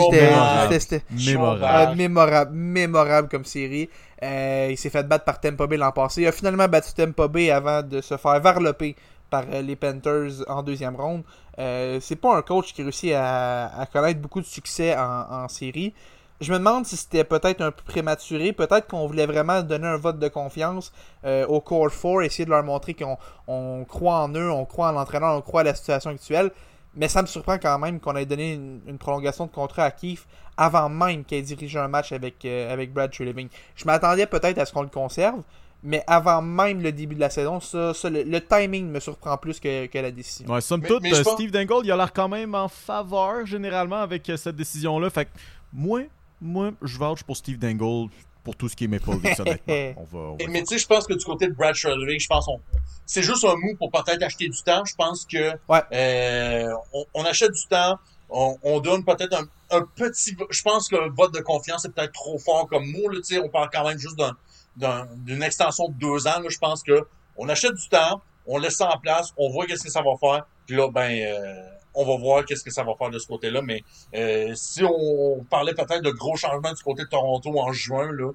c'était-. 0.81 1.05
Mémorable. 1.11 1.93
Euh, 1.93 1.95
mémorable, 1.95 2.53
mémorable 2.55 3.29
comme 3.29 3.45
série. 3.45 3.89
Euh, 4.23 4.69
il 4.71 4.79
s'est 4.79 4.91
fait 4.91 5.07
battre 5.07 5.25
par 5.25 5.41
Tampa 5.41 5.67
Bay 5.67 5.77
l'an 5.77 5.93
passé. 5.93 6.23
Il 6.23 6.27
a 6.27 6.33
finalement 6.33 6.69
battu 6.69 6.93
Tampa 6.95 7.29
Bay 7.29 7.51
avant 7.51 7.83
de 7.83 8.01
se 8.01 8.17
faire 8.17 8.41
varloper 8.41 8.97
par 9.31 9.45
euh, 9.53 9.63
les 9.63 9.77
Panthers 9.77 10.45
en 10.49 10.63
deuxième 10.63 10.97
ronde. 10.97 11.23
Euh, 11.59 11.99
c'est 12.01 12.17
pas 12.17 12.37
un 12.37 12.43
coach 12.43 12.73
qui 12.73 12.83
réussit 12.83 13.13
à, 13.15 13.67
à 13.79 13.87
connaître 13.87 14.21
beaucoup 14.21 14.41
de 14.41 14.47
succès 14.47 14.97
en, 14.97 15.45
en 15.45 15.49
série. 15.49 15.93
Je 16.41 16.53
me 16.53 16.59
demande 16.59 16.85
si 16.87 16.97
c'était 16.97 17.23
peut-être 17.25 17.61
un 17.61 17.71
peu 17.71 17.83
prématuré. 17.85 18.53
Peut-être 18.53 18.89
qu'on 18.89 19.07
voulait 19.07 19.27
vraiment 19.27 19.63
donner 19.63 19.87
un 19.87 19.97
vote 19.97 20.19
de 20.19 20.27
confiance 20.29 20.93
euh, 21.25 21.47
au 21.47 21.61
Core 21.61 21.91
4, 21.91 22.23
essayer 22.23 22.45
de 22.45 22.51
leur 22.51 22.65
montrer 22.65 22.95
qu'on 22.95 23.17
on 23.47 23.85
croit 23.85 24.17
en 24.17 24.29
eux, 24.35 24.51
on 24.51 24.65
croit 24.65 24.89
en 24.89 24.93
l'entraîneur, 24.93 25.37
on 25.37 25.41
croit 25.41 25.61
à 25.61 25.65
la 25.65 25.75
situation 25.75 26.11
actuelle. 26.11 26.51
Mais 26.95 27.09
ça 27.09 27.23
me 27.23 27.27
surprend 27.27 27.57
quand 27.59 27.79
même 27.79 28.01
qu'on 28.01 28.15
ait 28.17 28.27
donné 28.27 28.55
une, 28.55 28.81
une 28.87 28.99
prolongation 28.99 29.47
de 29.47 29.51
contrat 29.51 29.85
à 29.85 29.91
Keith 29.91 30.27
avant 30.57 30.89
même 30.91 31.25
qu'il 31.25 31.39
ait 31.39 31.43
dirigé 31.43 31.79
un 31.79 31.89
match 31.89 32.13
avec, 32.13 32.45
euh, 32.45 32.71
avec 32.73 32.93
Brad 32.93 33.11
Treliving. 33.11 33.49
Je 33.75 33.85
m'attendais 33.87 34.27
peut-être 34.27 34.59
à 34.59 34.67
ce 34.67 34.73
qu'on 34.75 34.83
le 34.83 34.89
conserve, 34.89 35.43
mais 35.83 36.05
avant 36.07 36.43
même 36.43 36.83
le 36.83 36.93
début 36.93 37.15
de 37.15 37.21
la 37.21 37.31
saison, 37.31 37.61
ça, 37.61 37.95
ça, 37.95 38.11
le, 38.11 38.23
le 38.25 38.41
timing 38.41 38.89
me 38.91 39.01
surprend 39.01 39.37
plus 39.39 39.59
que, 39.59 39.87
que 39.87 39.99
la 39.99 40.11
décision. 40.11 40.53
Ouais, 40.53 40.61
somme 40.61 40.83
Mais- 40.83 40.89
toute, 40.89 41.03
mais 41.03 41.15
euh, 41.15 41.23
pense- 41.23 41.33
Steve 41.35 41.51
Dangle, 41.51 41.85
il 41.85 41.93
a 41.93 41.97
l'air 41.97 42.13
quand 42.13 42.29
même 42.29 42.55
en 42.55 42.69
faveur 42.69 43.47
généralement 43.47 43.97
avec 44.03 44.29
euh, 44.29 44.37
cette 44.37 44.57
décision-là. 44.57 45.09
Fait 45.09 45.25
que 45.25 45.31
moi, 45.73 46.03
moi, 46.43 46.73
je 46.83 46.99
vouch 46.99 47.23
pour 47.23 47.37
Steve 47.39 47.59
Dangle 47.59 48.11
pour 48.45 48.57
tout 48.57 48.69
ce 48.69 48.77
qui 48.77 48.85
est 48.85 48.89
Maple 48.89 49.11
Leafs, 49.23 49.39
honnêtement. 49.41 49.95
On 50.03 50.05
va, 50.05 50.19
on 50.19 50.37
va 50.37 50.45
Et- 50.45 50.49
Mais 50.49 50.61
tu 50.63 50.75
sais, 50.75 50.79
je 50.79 50.87
pense 50.87 51.07
que 51.07 51.15
du 51.15 51.25
côté 51.25 51.47
de 51.49 51.53
Brad 51.53 51.75
Living, 51.75 52.19
je 52.21 52.27
pense 52.27 52.47
qu'on 52.47 52.61
c'est 53.07 53.23
juste 53.23 53.45
un 53.45 53.57
move 53.57 53.77
pour 53.77 53.91
peut-être 53.91 54.23
acheter 54.23 54.49
du 54.49 54.63
temps. 54.63 54.85
Je 54.85 54.95
pense 54.95 55.27
que 55.27 55.53
Ouais. 55.69 55.83
euh, 55.93 56.73
on, 56.93 57.05
on 57.15 57.25
achète 57.25 57.53
du 57.53 57.67
temps, 57.69 57.99
on, 58.31 58.57
on 58.63 58.81
donne 58.81 59.05
peut-être 59.05 59.35
un, 59.35 59.45
un 59.77 59.83
petit. 59.97 60.37
Je 60.51 60.63
pense 60.63 60.89
que 60.89 60.97
le 60.97 61.11
vote 61.11 61.35
de 61.35 61.41
confiance 61.41 61.85
est 61.85 61.91
peut-être 61.91 62.13
trop 62.13 62.39
fort 62.39 62.69
comme 62.69 62.87
mot. 62.87 63.09
Là, 63.09 63.19
tu 63.19 63.35
sais, 63.35 63.39
on 63.39 63.49
parle 63.49 63.69
quand 63.73 63.87
même 63.87 63.99
juste 63.99 64.17
d'un- 64.17 64.37
d'un- 64.77 65.07
d'une 65.17 65.43
extension 65.43 65.89
de 65.89 65.95
deux 65.95 66.27
ans. 66.27 66.41
Là, 66.41 66.49
je 66.49 66.59
pense 66.59 66.83
que 66.83 67.07
on 67.37 67.49
achète 67.49 67.75
du 67.75 67.89
temps, 67.89 68.23
on 68.47 68.59
laisse 68.59 68.77
ça 68.77 68.89
en 68.89 68.99
place, 68.99 69.31
on 69.37 69.51
voit 69.51 69.67
qu'est-ce 69.67 69.83
que 69.85 69.91
ça 69.91 70.01
va 70.03 70.13
faire. 70.19 70.47
Puis 70.67 70.77
là, 70.77 70.89
ben, 70.91 71.11
euh, 71.11 71.71
On 71.95 72.05
va 72.07 72.17
voir 72.17 72.45
qu'est-ce 72.45 72.65
que 72.65 72.71
ça 72.71 72.83
va 72.85 72.95
faire 72.99 73.11
de 73.11 73.19
ce 73.19 73.27
côté-là. 73.27 73.61
Mais 73.63 73.83
euh, 74.15 74.53
si 74.55 74.83
on 74.85 75.45
parlait 75.51 75.75
peut-être 75.75 76.03
de 76.03 76.11
gros 76.11 76.37
changements 76.37 76.73
du 76.73 76.83
côté 76.83 77.03
de 77.05 77.09
Toronto 77.09 77.59
en 77.59 77.73
juin, 77.73 78.11
là, 78.13 78.31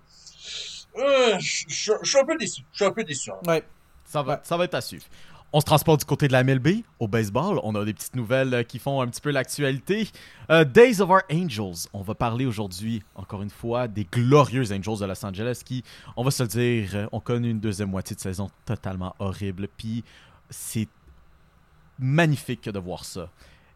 euh, 0.97 1.37
je 1.39 1.91
suis 2.03 2.17
un 2.19 2.25
peu 2.25 2.37
déçu. 2.37 2.61
Je 2.71 2.77
suis 2.77 2.85
un 2.85 2.91
peu 2.91 3.03
déçu. 3.03 3.31
hein. 3.31 3.35
Ouais. 3.47 3.63
Ça 4.05 4.21
va, 4.23 4.39
ça 4.43 4.57
va 4.57 4.63
être 4.65 4.75
à 4.75 4.81
suivre. 4.81 5.05
On 5.53 5.61
se 5.61 5.65
transporte 5.65 6.01
du 6.01 6.05
côté 6.05 6.27
de 6.27 6.33
la 6.33 6.43
MLB, 6.43 6.83
au 6.99 7.07
baseball. 7.07 7.59
On 7.63 7.73
a 7.75 7.85
des 7.85 7.93
petites 7.93 8.15
nouvelles 8.17 8.53
euh, 8.53 8.63
qui 8.63 8.79
font 8.79 8.99
un 9.01 9.07
petit 9.07 9.21
peu 9.21 9.31
l'actualité. 9.31 10.09
Euh, 10.51 10.65
Days 10.65 10.99
of 10.99 11.09
Our 11.09 11.21
Angels. 11.31 11.87
On 11.93 12.01
va 12.01 12.15
parler 12.15 12.45
aujourd'hui, 12.45 13.01
encore 13.15 13.41
une 13.41 13.49
fois, 13.49 13.87
des 13.87 14.03
glorieux 14.03 14.63
Angels 14.73 14.99
de 14.99 15.05
Los 15.05 15.25
Angeles 15.25 15.61
qui, 15.63 15.83
on 16.17 16.23
va 16.23 16.31
se 16.31 16.43
le 16.43 16.49
dire, 16.49 17.07
ont 17.13 17.21
connu 17.21 17.49
une 17.49 17.59
deuxième 17.61 17.89
moitié 17.89 18.15
de 18.15 18.21
saison 18.21 18.49
totalement 18.65 19.15
horrible. 19.19 19.69
Puis 19.77 20.03
c'est 20.49 20.87
magnifique 21.99 22.69
de 22.69 22.79
voir 22.79 23.05
ça. 23.05 23.29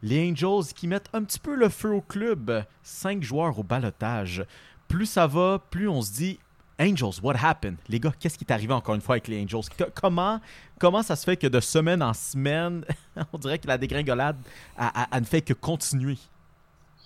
Les 0.04 0.30
Angels 0.32 0.74
qui 0.76 0.88
mettent 0.88 1.10
un 1.14 1.24
petit 1.24 1.40
peu 1.40 1.56
le 1.56 1.70
feu 1.70 1.90
au 1.94 2.02
club. 2.02 2.64
Cinq 2.84 3.24
joueurs 3.24 3.58
au 3.60 3.64
balotage. 3.64 4.44
Plus 4.88 5.06
ça 5.06 5.28
va, 5.28 5.62
plus 5.70 5.88
on 5.88 6.02
se 6.02 6.12
dit 6.12 6.40
Angels, 6.80 7.22
what 7.22 7.36
happened? 7.42 7.78
Les 7.90 8.00
gars, 8.00 8.12
qu'est-ce 8.20 8.38
qui 8.38 8.44
est 8.44 8.52
arrivé 8.52 8.74
encore 8.74 8.96
une 8.96 9.02
fois 9.02 9.16
avec 9.16 9.28
les 9.28 9.42
Angels? 9.44 9.70
Co- 9.78 9.86
comment, 9.94 10.42
comment 10.80 11.04
ça 11.04 11.16
se 11.16 11.24
fait 11.24 11.38
que 11.38 11.46
de 11.46 11.60
semaine 11.60 12.02
en 12.02 12.14
semaine, 12.14 12.84
on 13.34 13.38
dirait 13.38 13.60
que 13.60 13.68
la 13.68 13.78
dégringolade 13.78 14.38
a, 14.78 15.04
a- 15.04 15.16
a 15.16 15.20
ne 15.20 15.26
fait 15.26 15.42
que 15.42 15.54
continuer? 15.54 16.18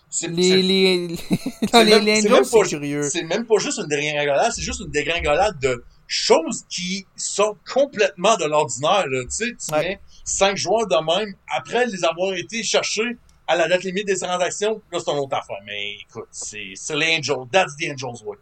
C'est- 0.10 0.30
même- 0.30 0.36
les 0.38 1.16
c'est 1.18 1.76
Angels, 1.76 2.06
même 2.06 2.32
pas- 2.32 2.44
c'est 2.46 2.70
curieux. 2.70 3.04
C'est 3.10 3.24
même 3.24 3.46
pas 3.46 3.58
juste 3.58 3.80
une 3.80 3.88
dégringolade, 3.88 4.52
c'est 4.54 4.62
juste 4.62 4.80
une 4.80 4.92
dégringolade 4.92 5.60
de 5.60 5.84
choses 6.08 6.64
qui 6.70 7.06
sortent 7.16 7.58
complètement 7.72 8.36
de 8.38 8.46
l'ordinaire. 8.46 9.06
Tu 9.10 9.26
sais, 9.30 9.46
tu 9.56 9.74
Ouais. 9.74 9.82
mets 9.82 10.00
cinq 10.24 10.58
joueurs 10.58 10.88
de 10.88 10.96
même 10.96 11.34
après 11.48 11.86
les 11.88 12.04
avoir 12.06 12.34
été 12.34 12.64
cherchés 12.64 13.18
à 13.48 13.56
la 13.56 13.68
date 13.68 13.84
limite 13.84 14.08
des 14.08 14.18
transactions, 14.18 14.82
là 14.92 15.00
c'est 15.00 15.12
une 15.12 15.20
autre 15.20 15.36
affaire. 15.38 15.58
Mais 15.66 15.98
écoute, 16.02 16.28
c'est 16.32 16.74
c'est 16.76 16.96
les 16.96 17.18
Angels. 17.18 17.48
That's 17.52 17.76
the 17.78 17.92
Angels 17.92 18.24
way. 18.26 18.38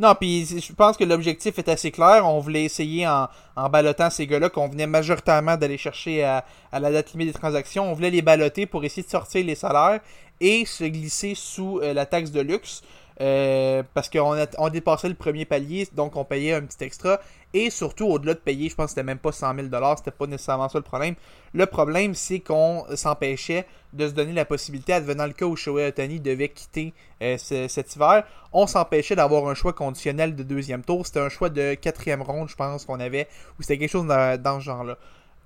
Non, 0.00 0.14
puis 0.14 0.46
je 0.46 0.72
pense 0.74 0.96
que 0.96 1.02
l'objectif 1.02 1.58
est 1.58 1.68
assez 1.68 1.90
clair. 1.90 2.24
On 2.24 2.38
voulait 2.38 2.62
essayer 2.64 3.06
en, 3.08 3.28
en 3.56 3.68
balotant 3.68 4.10
ces 4.10 4.28
gars-là 4.28 4.48
qu'on 4.48 4.68
venait 4.68 4.86
majoritairement 4.86 5.56
d'aller 5.56 5.76
chercher 5.76 6.22
à, 6.22 6.44
à 6.70 6.78
la 6.78 6.92
date 6.92 7.10
limite 7.12 7.28
des 7.28 7.38
transactions. 7.38 7.90
On 7.90 7.94
voulait 7.94 8.10
les 8.10 8.22
balloter 8.22 8.64
pour 8.64 8.84
essayer 8.84 9.02
de 9.02 9.10
sortir 9.10 9.44
les 9.44 9.56
salaires 9.56 10.00
et 10.40 10.64
se 10.66 10.84
glisser 10.84 11.34
sous 11.34 11.80
euh, 11.82 11.92
la 11.92 12.06
taxe 12.06 12.30
de 12.30 12.40
luxe. 12.40 12.82
Euh, 13.20 13.82
parce 13.94 14.08
qu'on 14.08 14.32
a- 14.32 14.70
dépassait 14.70 15.08
le 15.08 15.14
premier 15.14 15.44
palier, 15.44 15.88
donc 15.94 16.16
on 16.16 16.24
payait 16.24 16.54
un 16.54 16.62
petit 16.62 16.84
extra. 16.84 17.20
Et 17.54 17.70
surtout, 17.70 18.04
au-delà 18.06 18.34
de 18.34 18.38
payer, 18.38 18.68
je 18.68 18.74
pense 18.74 18.86
que 18.86 18.90
c'était 18.90 19.02
même 19.02 19.18
pas 19.18 19.32
100 19.32 19.54
000 19.54 19.68
c'était 19.96 20.10
pas 20.10 20.26
nécessairement 20.26 20.68
ça 20.68 20.78
le 20.78 20.84
problème. 20.84 21.14
Le 21.54 21.64
problème, 21.66 22.14
c'est 22.14 22.40
qu'on 22.40 22.84
s'empêchait 22.94 23.66
de 23.94 24.06
se 24.06 24.12
donner 24.12 24.32
la 24.34 24.44
possibilité, 24.44 24.92
advenant 24.92 25.26
le 25.26 25.32
cas 25.32 25.46
où 25.46 25.56
Shohei 25.56 25.88
Otani 25.88 26.20
devait 26.20 26.50
quitter 26.50 26.92
euh, 27.22 27.38
ce- 27.38 27.66
cet 27.68 27.96
hiver, 27.96 28.24
on 28.52 28.66
s'empêchait 28.66 29.16
d'avoir 29.16 29.48
un 29.48 29.54
choix 29.54 29.72
conditionnel 29.72 30.36
de 30.36 30.42
deuxième 30.42 30.82
tour. 30.84 31.06
C'était 31.06 31.20
un 31.20 31.30
choix 31.30 31.48
de 31.48 31.74
quatrième 31.74 32.22
ronde, 32.22 32.48
je 32.48 32.54
pense, 32.56 32.84
qu'on 32.84 33.00
avait, 33.00 33.26
ou 33.58 33.62
c'était 33.62 33.78
quelque 33.78 33.90
chose 33.90 34.06
dans, 34.06 34.60
ce 34.60 34.64
genre-là. 34.64 34.98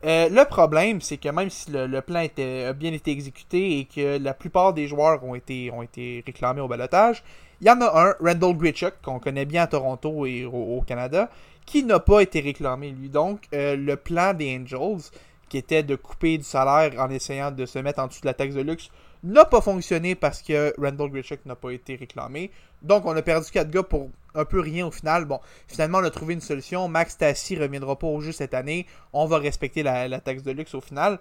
Euh, 0.04 0.28
le 0.28 0.44
problème, 0.44 1.00
c'est 1.00 1.16
que 1.16 1.28
même 1.28 1.48
si 1.48 1.70
le, 1.70 2.00
plan 2.00 2.24
a 2.24 2.72
bien 2.72 2.92
été 2.92 3.12
exécuté 3.12 3.78
et 3.78 3.84
que 3.84 4.18
la 4.18 4.34
plupart 4.34 4.72
des 4.72 4.88
joueurs 4.88 5.22
ont 5.24 5.36
été, 5.36 5.70
ont 5.70 5.82
été 5.82 6.24
réclamés 6.26 6.60
au 6.60 6.66
balotage, 6.66 7.22
il 7.62 7.68
y 7.68 7.70
en 7.70 7.80
a 7.80 8.08
un, 8.08 8.14
Randall 8.20 8.56
Grichuk, 8.56 8.94
qu'on 9.02 9.20
connaît 9.20 9.44
bien 9.44 9.62
à 9.62 9.66
Toronto 9.68 10.26
et 10.26 10.44
au, 10.44 10.82
Canada, 10.84 11.30
qui 11.64 11.84
n'a 11.84 12.00
pas 12.00 12.20
été 12.20 12.40
réclamé, 12.40 12.90
lui. 12.90 13.08
Donc, 13.08 13.42
euh, 13.54 13.76
le 13.76 13.94
plan 13.96 14.34
des 14.34 14.58
Angels, 14.58 15.12
qui 15.48 15.58
était 15.58 15.84
de 15.84 15.94
couper 15.94 16.38
du 16.38 16.44
salaire 16.44 17.00
en 17.00 17.08
essayant 17.08 17.52
de 17.52 17.64
se 17.64 17.78
mettre 17.78 18.00
en 18.00 18.08
dessous 18.08 18.22
de 18.22 18.26
la 18.26 18.34
taxe 18.34 18.56
de 18.56 18.62
luxe, 18.62 18.90
n'a 19.22 19.44
pas 19.44 19.60
fonctionné 19.60 20.16
parce 20.16 20.42
que 20.42 20.74
Randall 20.76 21.10
Grichuk 21.10 21.46
n'a 21.46 21.54
pas 21.54 21.70
été 21.70 21.94
réclamé. 21.94 22.50
Donc, 22.82 23.06
on 23.06 23.16
a 23.16 23.22
perdu 23.22 23.48
4 23.48 23.70
gars 23.70 23.84
pour 23.84 24.10
un 24.34 24.44
peu 24.44 24.58
rien 24.58 24.88
au 24.88 24.90
final. 24.90 25.24
Bon, 25.24 25.38
finalement, 25.68 25.98
on 25.98 26.04
a 26.04 26.10
trouvé 26.10 26.34
une 26.34 26.40
solution. 26.40 26.88
Max 26.88 27.16
Tassi 27.16 27.56
reviendra 27.56 27.96
pas 27.96 28.08
au 28.08 28.20
jeu 28.20 28.32
cette 28.32 28.54
année. 28.54 28.86
On 29.12 29.26
va 29.26 29.38
respecter 29.38 29.84
la, 29.84 30.08
la 30.08 30.18
taxe 30.18 30.42
de 30.42 30.50
luxe 30.50 30.74
au 30.74 30.80
final. 30.80 31.20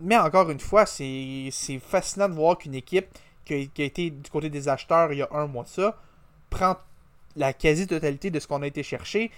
Mais 0.00 0.18
encore 0.18 0.50
une 0.50 0.60
fois, 0.60 0.84
c'est 0.84 1.50
fascinant 1.80 2.28
de 2.28 2.34
voir 2.34 2.58
qu'une 2.58 2.74
équipe 2.74 3.06
qui 3.44 3.54
a, 3.54 3.84
été 3.84 4.10
du 4.10 4.30
côté 4.30 4.50
des 4.50 4.68
acheteurs 4.68 5.12
il 5.12 5.18
y 5.18 5.22
a 5.22 5.28
un 5.32 5.46
mois 5.46 5.64
de 5.64 5.68
ça 5.68 5.96
prend 6.50 6.76
la 7.36 7.52
quasi-totalité 7.52 8.30
de 8.30 8.38
ce 8.38 8.46
qu'on 8.46 8.62
a 8.62 8.66
été 8.66 8.82
chercher 8.82 9.30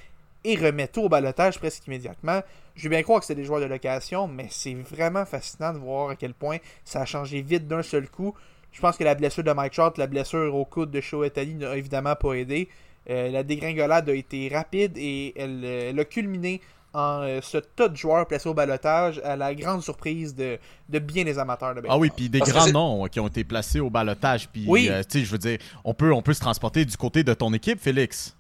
et 0.45 0.57
remet 0.57 0.89
tout 0.89 1.03
au 1.03 1.09
balotage 1.09 1.59
presque 1.59 1.87
immédiatement. 1.87 2.43
Je 2.75 2.85
veux 2.85 2.91
bien 2.91 3.03
croire 3.03 3.21
que 3.21 3.27
c'est 3.27 3.35
des 3.35 3.45
joueurs 3.45 3.61
de 3.61 3.67
location, 3.67 4.29
mais 4.29 4.49
c'est 4.51 4.75
vraiment 4.75 5.25
fascinant 5.25 5.73
de 5.73 5.79
voir 5.79 6.11
à 6.11 6.17
quel 6.17 6.35
point 6.35 6.59
ça 6.85 7.01
a 7.03 7.05
changé 7.07 7.41
vite 7.41 7.67
d'un 7.67 7.83
seul 7.83 8.09
coup. 8.09 8.35
Je 8.73 8.81
pense 8.81 8.97
que 8.97 9.05
la 9.05 9.15
blessure 9.15 9.45
de 9.45 9.53
Mike 9.53 9.73
Trout, 9.73 9.97
la 9.97 10.07
blessure 10.07 10.55
au 10.55 10.65
coude 10.65 10.91
de 10.91 11.01
Shohei 11.01 11.29
Ohtani 11.29 11.55
n'a 11.55 11.77
évidemment 11.77 12.17
pas 12.17 12.35
aidé. 12.35 12.69
Euh, 13.09 13.31
la 13.31 13.43
dégringolade 13.43 14.09
a 14.09 14.15
été 14.15 14.49
rapide 14.49 14.97
et 14.97 15.33
elle, 15.37 15.63
euh, 15.65 15.91
elle 15.91 16.01
a 16.01 16.05
culminé 16.05 16.61
en 16.95 17.23
euh, 17.23 17.41
ce 17.43 17.59
tas 17.59 17.89
de 17.89 17.97
joueurs 17.97 18.27
placés 18.27 18.49
au 18.49 18.55
balotage 18.55 19.21
à 19.25 19.37
la 19.37 19.55
grande 19.55 19.83
surprise 19.83 20.35
de, 20.35 20.59
de 20.89 20.99
bien 21.01 21.25
des 21.25 21.39
amateurs 21.39 21.75
de 21.75 21.81
Ah 21.81 21.83
baseball. 21.83 22.01
oui, 22.01 22.11
puis 22.17 22.29
des 22.29 22.39
Parce 22.39 22.53
grands 22.53 22.69
noms 22.71 23.05
euh, 23.05 23.09
qui 23.09 23.19
ont 23.21 23.27
été 23.27 23.43
placés 23.45 23.81
au 23.81 23.91
balotage. 23.91 24.49
Puis, 24.49 24.65
Oui. 24.69 24.89
euh, 24.91 25.03
tu 25.03 25.19
sais, 25.19 25.25
je 25.25 25.31
veux 25.33 25.39
dire, 25.39 25.59
on 25.85 25.93
peut, 25.93 26.13
on 26.13 26.23
peut 26.23 26.33
se 26.35 26.41
transporter 26.41 26.85
du 26.85 26.97
côté 26.97 27.25
de 27.25 27.35
ton 27.35 27.53
équipe, 27.53 27.81
Félix. 27.81 28.35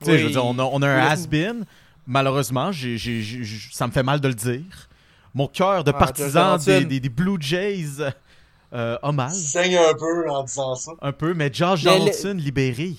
Tu 0.00 0.06
sais, 0.06 0.12
Oui. 0.12 0.18
je 0.18 0.24
veux 0.24 0.30
dire, 0.32 0.44
on 0.44 0.58
a, 0.58 0.62
on 0.64 0.80
a 0.82 0.88
un 0.88 1.00
Oui. 1.06 1.12
has-been. 1.12 1.64
Malheureusement, 2.06 2.72
j'ai- 2.72 2.96
j'ai- 2.98 3.22
ça 3.72 3.86
me 3.86 3.92
fait 3.92 4.02
mal 4.02 4.20
de 4.20 4.28
le 4.28 4.34
dire. 4.34 4.62
Mon 5.34 5.48
cœur 5.48 5.84
de 5.84 5.90
Ah, 5.90 5.98
partisan 5.98 6.56
des, 6.56 6.84
des- 6.84 7.00
des 7.00 7.08
Blue 7.10 7.36
Jays 7.40 8.00
euh, 8.72 8.96
a 9.02 9.12
mal. 9.12 9.30
Saigne 9.32 9.76
un 9.76 9.92
peu 9.94 10.30
en 10.30 10.44
disant 10.44 10.74
ça. 10.76 10.92
Un 11.02 11.12
peu, 11.12 11.34
mais 11.34 11.50
Josh 11.52 11.84
Mais 11.84 11.98
le- 11.98 12.32
libéré. 12.34 12.94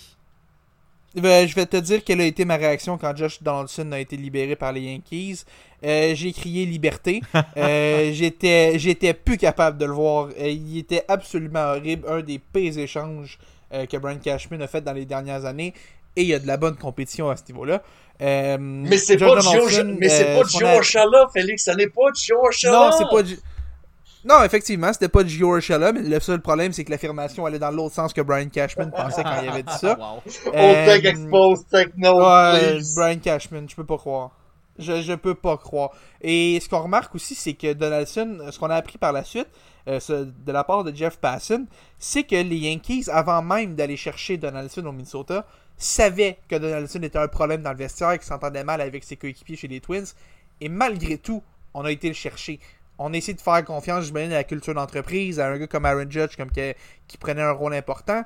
Ben, 1.18 1.48
je 1.48 1.56
vais 1.56 1.66
te 1.66 1.78
dire 1.78 2.04
quelle 2.04 2.22
a 2.22 2.26
été 2.26 2.46
ma 2.46 2.58
réaction 2.58 2.98
quand 2.98 3.16
Josh 3.16 3.42
Donaldson 3.42 3.92
a 3.92 4.00
été 4.00 4.16
libéré 4.18 4.56
par 4.56 4.72
les 4.72 4.82
Yankees. 4.82 5.44
Euh, 5.84 6.14
j'ai 6.16 6.32
crié 6.32 6.66
liberté. 6.66 7.22
Euh, 7.58 8.12
j'étais, 8.14 8.78
j'étais 8.78 9.14
plus 9.14 9.38
capable 9.38 9.78
de 9.78 9.86
le 9.86 9.92
voir. 9.92 10.30
Euh, 10.40 10.48
il 10.48 10.78
était 10.78 11.04
absolument 11.08 11.72
horrible. 11.72 12.08
Un 12.08 12.22
des 12.22 12.40
pires 12.40 12.78
échanges 12.78 13.40
euh, 13.74 13.86
que 13.86 13.98
Brian 13.98 14.20
Cashman 14.20 14.62
a 14.62 14.68
fait 14.68 14.82
dans 14.82 14.94
les 14.94 15.06
dernières 15.06 15.46
années. 15.46 15.74
Et 16.16 16.22
il 16.22 16.28
y 16.28 16.34
a 16.34 16.40
de 16.40 16.48
la 16.48 16.58
bonne 16.58 16.76
compétition 16.76 17.30
à 17.30 17.36
ce 17.36 17.44
niveau-là. 17.48 17.82
Euh, 18.22 18.58
Mais 18.60 18.98
c'est 18.98 19.18
pas 19.18 19.28
Donaldson, 19.28 19.96
mais 20.00 20.10
c'est 20.10 20.36
pas 20.36 20.44
Félix. 21.34 21.64
Ça 21.64 21.76
n'est 21.76 21.88
pas 21.88 22.12
Gio 22.14 22.38
Urshela. 22.46 22.90
Non, 22.90 22.92
c'est 22.98 23.06
pas. 23.06 23.24
Non, 24.26 24.44
effectivement, 24.44 24.92
c'était 24.92 25.08
pas 25.10 25.26
Gio 25.26 25.56
Urshela, 25.56 25.94
mais 25.94 26.02
le 26.02 26.20
seul 26.20 26.42
problème, 26.42 26.74
c'est 26.74 26.84
que 26.84 26.92
l'affirmation 26.92 27.46
allait 27.46 27.60
dans 27.60 27.72
l'autre 27.72 27.96
sens 27.96 28.14
que 28.14 28.22
Brian 28.22 28.50
Cashman 28.50 28.92
pensait 28.92 29.24
quand 29.24 29.42
il 29.42 29.50
avait 29.50 29.64
dit 29.64 29.74
ça. 29.80 29.98
Wow. 30.00 30.22
Oh, 30.48 30.52
take 30.52 31.08
Euh, 31.08 31.14
note, 31.98 32.16
Ouais, 32.16 32.76
please. 32.76 32.96
Brian 32.96 33.20
Cashman, 33.20 33.70
je 33.70 33.76
peux 33.76 33.86
pas 33.86 33.98
croire. 33.98 34.32
Je, 34.80 35.02
je 35.02 35.14
peux 35.14 35.34
pas 35.36 35.58
croire. 35.58 35.92
Et 36.22 36.60
ce 36.62 36.68
qu'on 36.70 36.84
remarque 36.84 37.16
aussi, 37.16 37.36
c'est 37.36 37.54
que 37.54 37.74
Donaldson, 37.74 38.38
ce 38.52 38.60
qu'on 38.60 38.70
a 38.70 38.76
appris 38.76 38.98
par 38.98 39.12
la 39.14 39.24
suite, 39.24 39.48
euh, 39.88 40.00
ce- 40.00 40.26
de 40.26 40.52
la 40.52 40.64
part 40.64 40.84
de 40.84 40.94
Jeff 40.94 41.18
Passan, 41.18 41.66
c'est 41.98 42.24
que 42.24 42.36
les 42.36 42.58
Yankees, 42.58 43.06
avant 43.12 43.42
même 43.42 43.76
d'aller 43.76 43.98
chercher 43.98 44.38
Donaldson 44.38 44.86
au 44.86 44.92
Minnesota, 44.92 45.46
savaient 45.78 46.38
que 46.50 46.56
Donaldson 46.58 47.02
était 47.02 47.18
un 47.20 47.28
problème 47.28 47.62
dans 47.62 47.72
le 47.72 47.78
vestiaire, 47.78 48.14
qu'il 48.14 48.24
s'entendait 48.28 48.64
mal 48.64 48.82
avec 48.82 49.04
ses 49.04 49.16
coéquipiers 49.16 49.56
chez 49.56 49.68
les 49.68 49.80
Twins. 49.80 50.06
Et 50.62 50.70
malgré 50.70 51.18
tout, 51.18 51.42
on 51.74 51.86
a 51.86 51.92
été 51.92 52.08
le 52.08 52.14
chercher. 52.16 52.60
On 53.00 53.14
a 53.14 53.18
essayé 53.18 53.36
de 53.36 53.42
faire 53.42 53.64
confiance, 53.64 54.06
j'imagine, 54.06 54.32
à 54.32 54.38
la 54.38 54.44
culture 54.44 54.74
d'entreprise, 54.74 55.40
à 55.40 55.48
un 55.48 55.58
gars 55.58 55.68
comme 55.68 55.86
Aaron 55.86 56.10
Judge, 56.10 56.36
qui 57.08 57.18
prenait 57.18 57.42
un 57.42 57.52
rôle 57.52 57.74
important. 57.74 58.24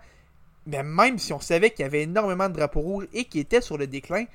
Mais 0.65 0.83
même 0.83 1.17
si 1.17 1.33
on 1.33 1.39
savait 1.39 1.71
qu'il 1.71 1.83
y 1.83 1.85
avait 1.85 2.03
énormément 2.03 2.47
de 2.47 2.53
drapeaux 2.53 2.81
rouges 2.81 3.07
et 3.13 3.25
qu'il 3.25 3.41
était 3.41 3.61
sur 3.61 3.77
le 3.77 3.87
déclin, 3.87 4.25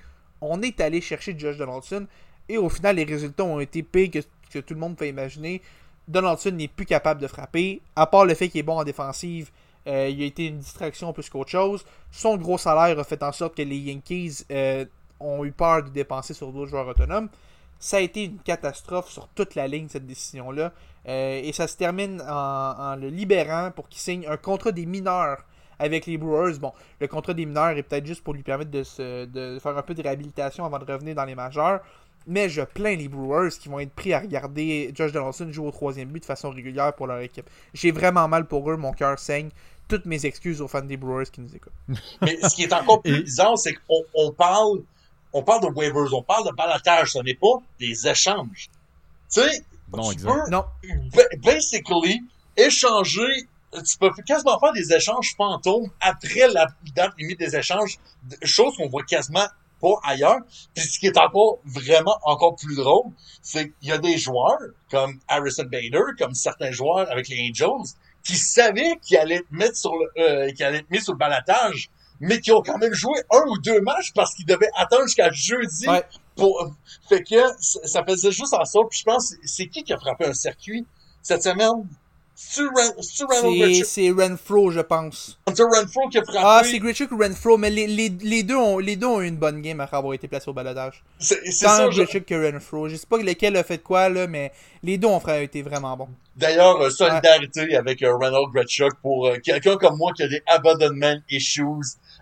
on 0.40 0.61
est 0.62 0.81
allé 0.81 1.01
chercher 1.01 1.38
Josh 1.38 1.57
Donaldson. 1.57 2.07
Et 2.49 2.59
au 2.59 2.68
final, 2.68 2.96
les 2.96 3.05
résultats 3.05 3.44
ont 3.44 3.61
été 3.61 3.83
pires 3.83 4.11
que, 4.11 4.18
que 4.53 4.59
tout 4.59 4.75
le 4.75 4.81
monde 4.81 4.96
peut 4.96 5.07
imaginer. 5.07 5.62
Donaldson 6.09 6.51
n'est 6.53 6.68
plus 6.68 6.87
capable 6.87 7.20
de 7.20 7.27
frapper. 7.27 7.81
À 7.94 8.07
part 8.07 8.25
le 8.25 8.35
fait 8.35 8.49
qu'il 8.49 8.61
est 8.61 8.64
bon 8.64 8.79
en 8.79 8.85
défensive, 8.85 9.51
euh, 9.87 10.09
il 10.09 10.22
a 10.22 10.27
été 10.27 10.46
une 10.46 10.59
distraction 10.59 11.12
plus 11.12 11.29
qu'autre 11.29 11.51
chose. 11.51 11.85
Son 12.11 12.37
gros 12.37 12.59
salaire 12.59 12.99
a 12.99 13.05
fait 13.05 13.22
en 13.22 13.33
sorte 13.33 13.57
que 13.57 13.62
les 13.62 13.77
Yankees 13.77 14.44
euh, 14.51 14.85
ont 15.20 15.44
eu 15.44 15.53
peur 15.53 15.85
de 15.85 15.90
dépenser 15.90 16.35
sur 16.35 16.53
d'autres 16.53 16.70
joueurs 16.70 16.88
autonomes. 16.88 17.29
Ça 17.78 17.98
a 17.98 18.00
été 18.00 18.24
une 18.24 18.38
catastrophe 18.38 19.10
sur 19.10 19.28
toute 19.28 19.54
la 19.54 19.68
ligne, 19.68 19.88
cette 19.88 20.06
décision-là. 20.06 20.72
Euh, 21.08 21.40
et 21.42 21.52
ça 21.52 21.66
se 21.68 21.76
termine 21.76 22.20
en, 22.22 22.74
en 22.78 22.96
le 22.96 23.08
libérant 23.08 23.70
pour 23.70 23.88
qu'il 23.88 24.00
signe 24.00 24.26
un 24.26 24.36
contrat 24.36 24.72
des 24.72 24.86
mineurs 24.86 25.44
avec 25.78 26.06
les 26.06 26.16
Brewers. 26.16 26.58
Bon, 26.58 26.72
le 27.00 27.06
contrat 27.06 27.34
des 27.34 27.46
mineurs 27.46 27.76
est 27.76 27.82
peut-être 27.82 28.06
juste 28.06 28.24
pour 28.24 28.34
lui 28.34 28.42
permettre 28.42 28.70
de, 28.70 28.82
se, 28.82 29.24
de 29.26 29.58
faire 29.58 29.76
un 29.76 29.82
peu 29.82 29.94
de 29.94 30.02
réhabilitation 30.02 30.64
avant 30.64 30.78
de 30.78 30.90
revenir 30.90 31.14
dans 31.14 31.24
les 31.24 31.34
majeurs. 31.34 31.80
Mais 32.26 32.48
je 32.48 32.62
plains 32.62 32.96
les 32.96 33.08
Brewers 33.08 33.50
qui 33.50 33.68
vont 33.68 33.78
être 33.78 33.92
pris 33.92 34.12
à 34.12 34.18
regarder 34.18 34.90
Josh 34.94 35.12
Donaldson 35.12 35.52
jouer 35.52 35.68
au 35.68 35.70
troisième 35.70 36.08
but 36.08 36.20
de 36.20 36.24
façon 36.24 36.50
régulière 36.50 36.92
pour 36.92 37.06
leur 37.06 37.20
équipe. 37.20 37.48
J'ai 37.72 37.92
vraiment 37.92 38.26
mal 38.26 38.46
pour 38.46 38.68
eux, 38.68 38.76
mon 38.76 38.92
cœur 38.92 39.18
saigne. 39.18 39.50
Toutes 39.86 40.06
mes 40.06 40.26
excuses 40.26 40.60
aux 40.60 40.66
fans 40.66 40.82
des 40.82 40.96
Brewers 40.96 41.26
qui 41.30 41.40
nous 41.40 41.54
écoutent. 41.54 41.72
Mais 42.20 42.36
ce 42.42 42.52
qui 42.56 42.64
est 42.64 42.72
encore 42.72 43.02
plus 43.02 43.22
bizarre, 43.22 43.56
c'est 43.56 43.74
qu'on 43.74 44.02
on 44.14 44.32
parle, 44.32 44.82
on 45.38 45.42
parle 45.42 45.62
de 45.62 45.68
waivers, 45.75 46.12
on 46.14 46.22
parle 46.22 46.46
de 46.49 46.55
balatage, 46.55 47.12
ce 47.12 47.18
n'est 47.20 47.35
pas 47.35 47.59
des 47.79 48.07
échanges. 48.09 48.68
Tu 49.33 49.40
sais, 49.40 49.64
Non, 49.92 50.11
tu 50.12 50.25
peux, 50.25 50.51
Non. 50.51 50.64
ba- 51.14 51.22
basically, 51.42 52.20
échanger, 52.57 53.46
tu 53.72 53.99
peux 53.99 54.11
quasiment 54.27 54.59
faire 54.59 54.72
des 54.72 54.92
échanges 54.92 55.35
fantômes 55.37 55.90
après 56.01 56.49
la 56.49 56.66
date 56.94 57.12
limite 57.18 57.38
des 57.38 57.55
échanges, 57.57 57.99
chose 58.42 58.75
qu'on 58.77 58.88
voit 58.88 59.03
quasiment 59.05 59.46
pas 59.81 59.94
ailleurs. 60.05 60.38
Puis 60.75 60.85
ce 60.85 60.99
qui 60.99 61.07
est 61.07 61.18
encore 61.18 61.59
vraiment 61.64 62.16
encore 62.25 62.57
plus 62.57 62.75
drôle, 62.77 63.12
c'est 63.42 63.70
qu'il 63.79 63.88
y 63.88 63.92
a 63.92 63.99
des 63.99 64.16
joueurs 64.16 64.59
comme 64.90 65.20
Harrison 65.29 65.64
Bader, 65.64 66.03
comme 66.18 66.35
certains 66.35 66.72
joueurs 66.72 67.11
avec 67.11 67.29
les 67.29 67.49
Angels, 67.51 67.87
qui 68.25 68.37
savaient 68.37 68.96
qu'ils 69.03 69.18
allaient 69.18 69.37
être 69.37 69.51
mettre 69.51 69.77
sur 69.77 69.92
le, 69.94 70.07
euh, 70.20 70.51
qu'ils 70.53 70.64
allaient 70.64 70.79
être 70.79 70.90
mis 70.90 71.01
sur 71.03 71.12
le 71.12 71.18
balatage, 71.18 71.90
mais 72.20 72.40
qui 72.40 72.52
ont 72.52 72.62
quand 72.62 72.79
même 72.79 72.92
joué 72.94 73.18
un 73.33 73.42
ou 73.48 73.59
deux 73.59 73.81
matchs 73.81 74.12
parce 74.14 74.35
qu'ils 74.35 74.46
devaient 74.46 74.70
attendre 74.76 75.05
jusqu'à 75.05 75.31
jeudi 75.31 75.88
Ouais. 75.88 76.02
pour, 76.37 76.70
fait 77.09 77.22
que 77.22 77.37
ça 77.61 78.05
faisait 78.05 78.31
juste 78.33 78.55
en 78.55 78.64
sorte. 78.64 78.90
Puis 78.90 79.00
je 79.00 79.05
pense, 79.05 79.35
c'est 79.44 79.66
qui 79.66 79.85
qui 79.85 79.92
a 79.92 79.98
frappé 79.98 80.26
un 80.26 80.35
circuit 80.35 80.87
cette 81.22 81.42
semaine? 81.42 81.87
C'est 82.38 83.85
c'est 83.85 84.11
Renfro, 84.11 84.70
je 84.70 84.81
pense. 84.81 85.38
Hunter 85.46 85.62
Renfro 85.62 86.09
qui 86.11 86.18
a 86.18 86.22
frappé. 86.22 86.38
Ah, 86.44 86.61
c'est 86.64 86.79
Grichuk 86.79 87.11
ou 87.12 87.18
Renfro, 87.18 87.57
mais 87.57 87.70
les, 87.70 87.87
les, 87.87 88.11
les, 88.11 88.42
deux 88.42 88.57
ont, 88.57 88.79
les 88.79 88.96
deux 88.96 89.07
ont 89.07 89.22
eu 89.22 89.26
une 89.29 89.37
bonne 89.38 89.62
game 89.62 89.81
après 89.81 89.96
avoir 89.96 90.12
été 90.12 90.29
placés 90.29 90.50
au 90.50 90.52
baladage. 90.52 91.02
C'est 91.18 91.40
c'est 91.46 91.66
ça. 91.66 91.90
je- 91.90 92.02
Grichuk 92.02 92.26
que 92.26 92.52
Renfro. 92.52 92.88
Je 92.90 92.96
sais 92.96 93.07
pas 93.07 93.16
lequel 93.16 93.57
a 93.57 93.64
fait 93.64 93.79
quoi, 93.79 94.11
là, 94.11 94.26
mais 94.26 94.52
les 94.83 94.98
deux 94.98 95.09
ont 95.09 95.18
été 95.20 95.62
vraiment 95.62 95.96
bons. 95.96 96.09
D'ailleurs, 96.37 96.79
euh, 96.83 96.90
solidarité 96.90 97.74
avec 97.74 98.02
euh, 98.02 98.12
Ronald 98.14 98.48
Gretschuk 98.52 98.92
pour 99.00 99.26
euh, 99.29 99.38
quelqu'un 99.42 99.76
comme 99.79 99.96
moi 99.96 100.12
qui 100.14 100.22
a 100.22 100.29
des 100.29 100.42
abandonnement 100.46 101.16
issues 101.31 101.62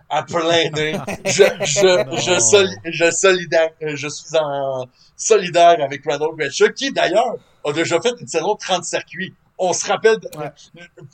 à 0.09 0.23
plein 0.23 0.69
nez. 0.71 0.97
Je, 1.25 1.43
je, 1.61 2.17
je, 2.17 2.39
soli- 2.39 2.77
je, 2.85 3.11
solidaire, 3.11 3.69
euh, 3.81 3.95
je 3.95 4.07
suis 4.07 4.37
en 4.37 4.85
solidaire 5.17 5.77
avec 5.83 6.03
Ronald 6.05 6.37
Gretschuk 6.37 6.73
qui 6.73 6.91
d'ailleurs 6.91 7.35
a 7.65 7.71
déjà 7.73 7.99
fait 8.01 8.13
une 8.19 8.27
saison 8.27 8.53
de 8.53 8.59
30 8.59 8.83
circuits. 8.83 9.33
On 9.57 9.73
se 9.73 9.85
rappelle 9.87 10.17
Ouais. 10.37 10.51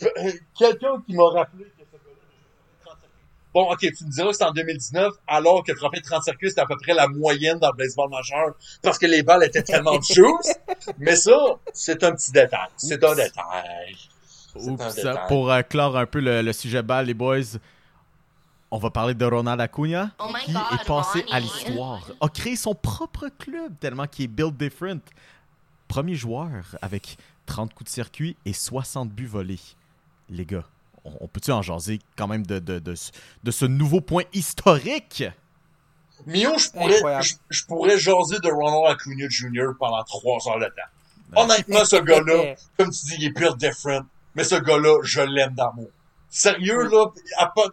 euh, 0.03 0.31
quelqu'un 0.57 1.01
qui 1.05 1.13
m'a 1.15 1.29
rappelé 1.29 1.65
que 1.65 1.69
ce 1.79 1.97
gars-là 1.97 2.11
a 2.11 2.25
déjà 2.25 2.51
fait 2.81 2.83
30 2.83 2.97
circuits. 2.99 3.53
Bon, 3.53 3.71
ok, 3.71 3.79
tu 3.79 4.05
me 4.05 4.11
diras 4.11 4.27
que 4.31 4.35
c'est 4.35 4.43
en 4.43 4.51
2019, 4.51 5.13
alors 5.27 5.63
que 5.63 5.73
frapper 5.75 6.01
30 6.01 6.23
circuits, 6.23 6.49
c'était 6.49 6.61
à 6.61 6.65
peu 6.65 6.75
près 6.81 6.93
la 6.93 7.07
moyenne 7.07 7.59
dans 7.59 7.69
le 7.71 7.77
baseball 7.77 8.09
majeur, 8.09 8.55
parce 8.81 8.97
que 8.97 9.05
les 9.05 9.23
balles 9.23 9.43
étaient 9.43 9.61
tellement 9.63 10.01
choses. 10.01 10.51
Mais 10.97 11.15
ça, 11.15 11.37
c'est 11.73 12.03
un 12.03 12.13
petit 12.13 12.31
détail. 12.31 12.67
C'est 12.77 13.03
un 13.03 13.15
détail. 13.15 13.95
Un 14.55 14.67
Oups, 14.69 14.95
détail. 14.95 15.17
pour 15.29 15.51
euh, 15.51 15.61
clore 15.61 15.95
un 15.97 16.05
peu 16.05 16.19
le, 16.19 16.41
le 16.41 16.51
sujet 16.53 16.81
bas, 16.81 17.03
les 17.03 17.13
boys, 17.13 17.39
on 18.71 18.77
va 18.77 18.89
parler 18.89 19.13
de 19.13 19.25
Ronald 19.25 19.59
Acuna, 19.61 20.11
Oh 20.19 20.31
qui 20.45 20.53
God, 20.53 20.61
est 20.73 20.85
passé 20.85 21.25
à 21.31 21.39
l'histoire, 21.39 22.01
a 22.21 22.27
créé 22.29 22.55
son 22.55 22.73
propre 22.73 23.27
club 23.27 23.73
tellement 23.79 24.07
qu'il 24.07 24.25
est 24.25 24.27
built 24.29 24.55
different. 24.55 25.01
Premier 25.87 26.15
joueur 26.15 26.49
avec 26.81 27.17
30 27.47 27.73
coups 27.73 27.89
de 27.89 27.93
circuit 27.93 28.37
et 28.45 28.53
60 28.53 29.09
buts 29.09 29.25
volés. 29.27 29.59
Les 30.29 30.45
gars, 30.45 30.63
on, 31.03 31.11
on 31.21 31.27
peut-tu 31.27 31.51
en 31.51 31.61
jaser 31.61 31.99
quand 32.15 32.27
même 32.27 32.45
de, 32.45 32.59
de, 32.59 32.79
de, 32.79 32.95
ce- 32.95 33.11
de 33.43 33.51
ce 33.51 33.65
nouveau 33.65 33.99
point 33.99 34.23
historique? 34.31 35.23
Mio, 36.25 36.57
je 36.57 36.69
pourrais, 36.69 37.01
je 37.49 37.65
pourrais 37.65 37.97
jaser 37.99 38.37
de 38.39 38.49
Ronald 38.49 38.85
Acuna 38.95 39.27
Jr. 39.27 39.71
pendant 39.77 40.03
trois 40.03 40.37
heures 40.47 40.59
de 40.59 40.65
temps. 40.65 41.35
Honnêtement, 41.35 41.83
ce 41.83 41.95
gars-là, 41.97 42.55
comme 42.77 42.91
tu 42.91 43.05
dis, 43.05 43.15
il 43.19 43.25
est 43.25 43.31
pure 43.33 43.55
different. 43.57 44.05
Mais 44.35 44.43
ce 44.43 44.55
gars-là, 44.55 44.99
je 45.03 45.21
l'aime 45.21 45.53
d'amour. 45.55 45.89
Sérieux, 46.29 46.83
là, 46.89 47.05
à 47.37 47.47
pas... 47.47 47.63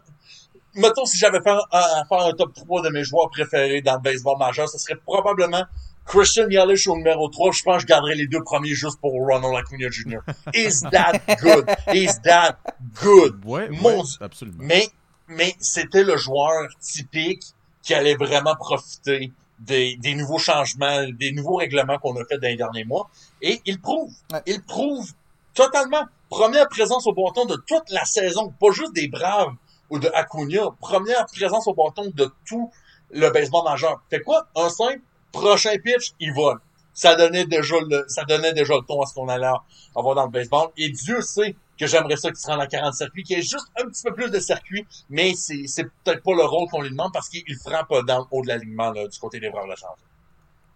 Mettons, 0.79 1.05
si 1.05 1.19
j'avais 1.19 1.41
fait 1.41 1.51
un, 1.51 1.61
à 1.73 2.05
faire 2.09 2.21
un 2.21 2.33
top 2.33 2.55
3 2.55 2.83
de 2.83 2.91
mes 2.91 3.05
joueurs 3.05 3.29
préférés 3.31 3.83
dans 3.83 3.95
le 3.95 4.01
baseball 4.01 4.39
majeur, 4.39 4.69
ce 4.69 4.79
serait 4.79 4.99
probablement 5.05 5.65
Christian 6.07 6.49
Yelich 6.49 6.87
au 6.89 6.97
numéro 6.97 7.29
3. 7.29 7.53
Je 7.53 7.63
pense 7.63 7.77
que 7.77 7.83
je 7.83 7.87
garderais 7.87 8.15
les 8.15 8.27
deux 8.27 8.43
premiers 8.43 8.75
juste 8.75 9.01
pour 9.01 9.13
Ronald 9.13 9.55
Acuna 9.57 9.91
Jr. 9.91 10.21
Is 10.55 10.81
that 10.91 11.21
good? 11.43 11.67
Is 11.93 12.21
that 12.25 12.57
good? 13.03 13.45
Ouais, 13.45 13.69
Mon 13.69 13.99
ouais, 14.01 14.09
absolument. 14.21 14.59
Mais, 14.61 14.89
mais 15.27 15.55
c'était 15.59 16.05
le 16.05 16.17
joueur 16.17 16.69
typique 16.81 17.43
qui 17.83 17.95
allait 17.95 18.17
vraiment 18.17 18.55
profiter 18.55 19.33
des, 19.59 19.97
des 19.97 20.15
nouveaux 20.15 20.39
changements, 20.39 21.05
des 21.13 21.33
nouveaux 21.33 21.57
règlements 21.57 21.99
qu'on 21.99 22.15
a 22.17 22.25
fait 22.25 22.39
dans 22.39 22.49
les 22.49 22.57
derniers 22.57 22.85
mois. 22.85 23.11
Et 23.43 23.61
il 23.67 23.81
prouve. 23.81 24.13
Ouais. 24.33 24.43
Il 24.47 24.63
prouve 24.63 25.11
totalement. 25.55 26.05
Première 26.31 26.69
présence 26.69 27.07
au 27.07 27.13
bâton 27.13 27.47
de 27.47 27.57
toute 27.67 27.91
la 27.91 28.05
saison. 28.05 28.53
Pas 28.61 28.71
juste 28.71 28.95
des 28.95 29.09
Braves 29.09 29.55
ou 29.91 29.99
de 29.99 30.09
Acuna. 30.15 30.71
Première 30.81 31.27
présence 31.27 31.67
au 31.67 31.75
bâton 31.75 32.11
de 32.15 32.31
tout 32.47 32.71
le 33.11 33.31
baseball 33.31 33.65
majeur. 33.65 34.01
Fait 34.11 34.21
quoi? 34.21 34.47
Un 34.55 34.69
simple, 34.69 35.01
prochain 35.33 35.77
pitch, 35.83 36.13
il 36.21 36.33
vole. 36.33 36.59
Ça 36.93 37.15
donnait 37.15 37.47
déjà 37.47 37.77
le, 37.81 38.05
ça 38.09 38.25
donnait 38.25 38.53
déjà 38.53 38.75
le 38.75 38.83
ton 38.83 39.01
à 39.01 39.07
ce 39.07 39.15
qu'on 39.15 39.29
allait 39.29 39.47
avoir 39.95 40.15
dans 40.15 40.25
le 40.25 40.31
baseball. 40.31 40.69
Et 40.77 40.91
Dieu 40.91 41.21
sait 41.21 41.55
que 41.79 41.87
j'aimerais 41.87 42.17
ça 42.17 42.29
qu'il 42.29 42.39
se 42.39 42.47
rende 42.49 42.61
à 42.61 42.67
40 42.67 42.93
circuits, 42.93 43.23
qu'il 43.23 43.37
y 43.37 43.41
ait 43.41 43.43
juste 43.43 43.69
un 43.81 43.87
petit 43.87 44.03
peu 44.03 44.13
plus 44.13 44.31
de 44.31 44.41
circuits, 44.41 44.85
mais 45.09 45.33
c'est, 45.35 45.67
c'est 45.67 45.85
peut-être 45.85 46.23
pas 46.25 46.35
le 46.35 46.45
rôle 46.45 46.69
qu'on 46.69 46.83
lui 46.83 46.91
demande 46.91 47.13
parce 47.13 47.29
qu'il 47.29 47.57
frappe 47.57 47.93
dans 48.05 48.19
le 48.19 48.25
haut 48.33 48.43
de 48.43 48.49
l'alignement, 48.49 48.93
du 48.93 49.19
côté 49.21 49.39
des 49.39 49.49
Braves 49.49 49.71
de 49.71 49.77
Chambre. 49.77 49.97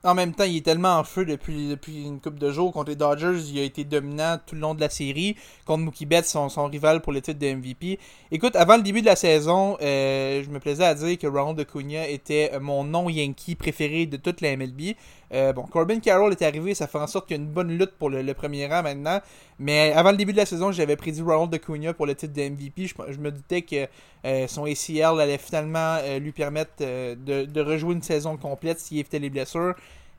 En 0.05 0.15
même 0.15 0.35
temps, 0.35 0.45
il 0.45 0.57
est 0.57 0.65
tellement 0.65 0.99
en 0.99 1.05
feu 1.05 1.25
depuis, 1.25 1.69
depuis 1.69 2.05
une 2.05 2.21
coupe 2.21 2.39
de 2.39 2.51
jours. 2.51 2.73
Contre 2.73 2.91
les 2.91 2.97
Dodgers, 2.97 3.39
il 3.49 3.59
a 3.61 3.63
été 3.63 3.85
dominant 3.85 4.37
tout 4.45 4.57
le 4.57 4.61
long 4.61 4.75
de 4.75 4.81
la 4.81 4.91
série. 4.91 5.37
Contre 5.65 5.85
Mookie 5.85 6.07
Betts, 6.07 6.27
son, 6.27 6.49
son 6.49 6.67
rival 6.67 7.03
pour 7.03 7.13
le 7.13 7.21
titre 7.21 7.39
de 7.39 7.55
MVP. 7.55 8.01
Écoute, 8.33 8.57
avant 8.57 8.77
le 8.77 8.83
début 8.83 9.01
de 9.01 9.07
la 9.07 9.15
saison, 9.15 9.77
euh, 9.81 10.43
je 10.43 10.51
me 10.51 10.59
plaisais 10.59 10.85
à 10.85 10.95
dire 10.95 11.17
que 11.19 11.27
Ronald 11.29 11.61
Acuna 11.61 12.09
était 12.09 12.51
mon 12.61 12.83
non-Yankee 12.83 13.55
préféré 13.55 14.07
de 14.07 14.17
toute 14.17 14.41
la 14.41 14.57
MLB. 14.57 14.97
Euh, 15.33 15.53
bon, 15.53 15.63
Corbin 15.63 15.99
Carroll 15.99 16.33
est 16.33 16.43
arrivé, 16.43 16.75
ça 16.75 16.87
fait 16.87 16.99
en 16.99 17.07
sorte 17.07 17.27
qu'il 17.27 17.37
y 17.37 17.41
a 17.41 17.43
une 17.43 17.49
bonne 17.49 17.77
lutte 17.77 17.93
pour 17.99 18.11
le, 18.11 18.35
premier 18.35 18.67
rang 18.67 18.83
maintenant. 18.83 19.21
Mais 19.59 19.93
avant 19.93 20.11
le 20.11 20.17
début 20.17 20.33
de 20.33 20.39
la 20.39 20.47
saison, 20.47 20.73
j'avais 20.73 20.97
prédit 20.97 21.23
Ronald 21.23 21.55
Acuna 21.55 21.95
pour 21.95 22.07
le 22.07 22.15
titre 22.15 22.35
de 22.35 22.43
MVP. 22.43 22.87
Je, 23.09 23.19
me 23.19 23.31
doutais 23.31 23.63
que 23.63 23.87
euh, 24.27 24.47
son 24.47 24.65
ACL 24.65 25.21
allait 25.21 25.39
finalement 25.39 25.97
euh, 26.03 26.19
lui 26.19 26.33
permettre 26.33 26.73
de, 26.79 27.45
de 27.45 27.61
rejouer 27.61 27.95
une 27.95 28.03
saison 28.03 28.37
complète 28.37 28.81
s'il 28.81 28.99
évitait 28.99 29.19
les 29.19 29.31
blessures. 29.31 29.75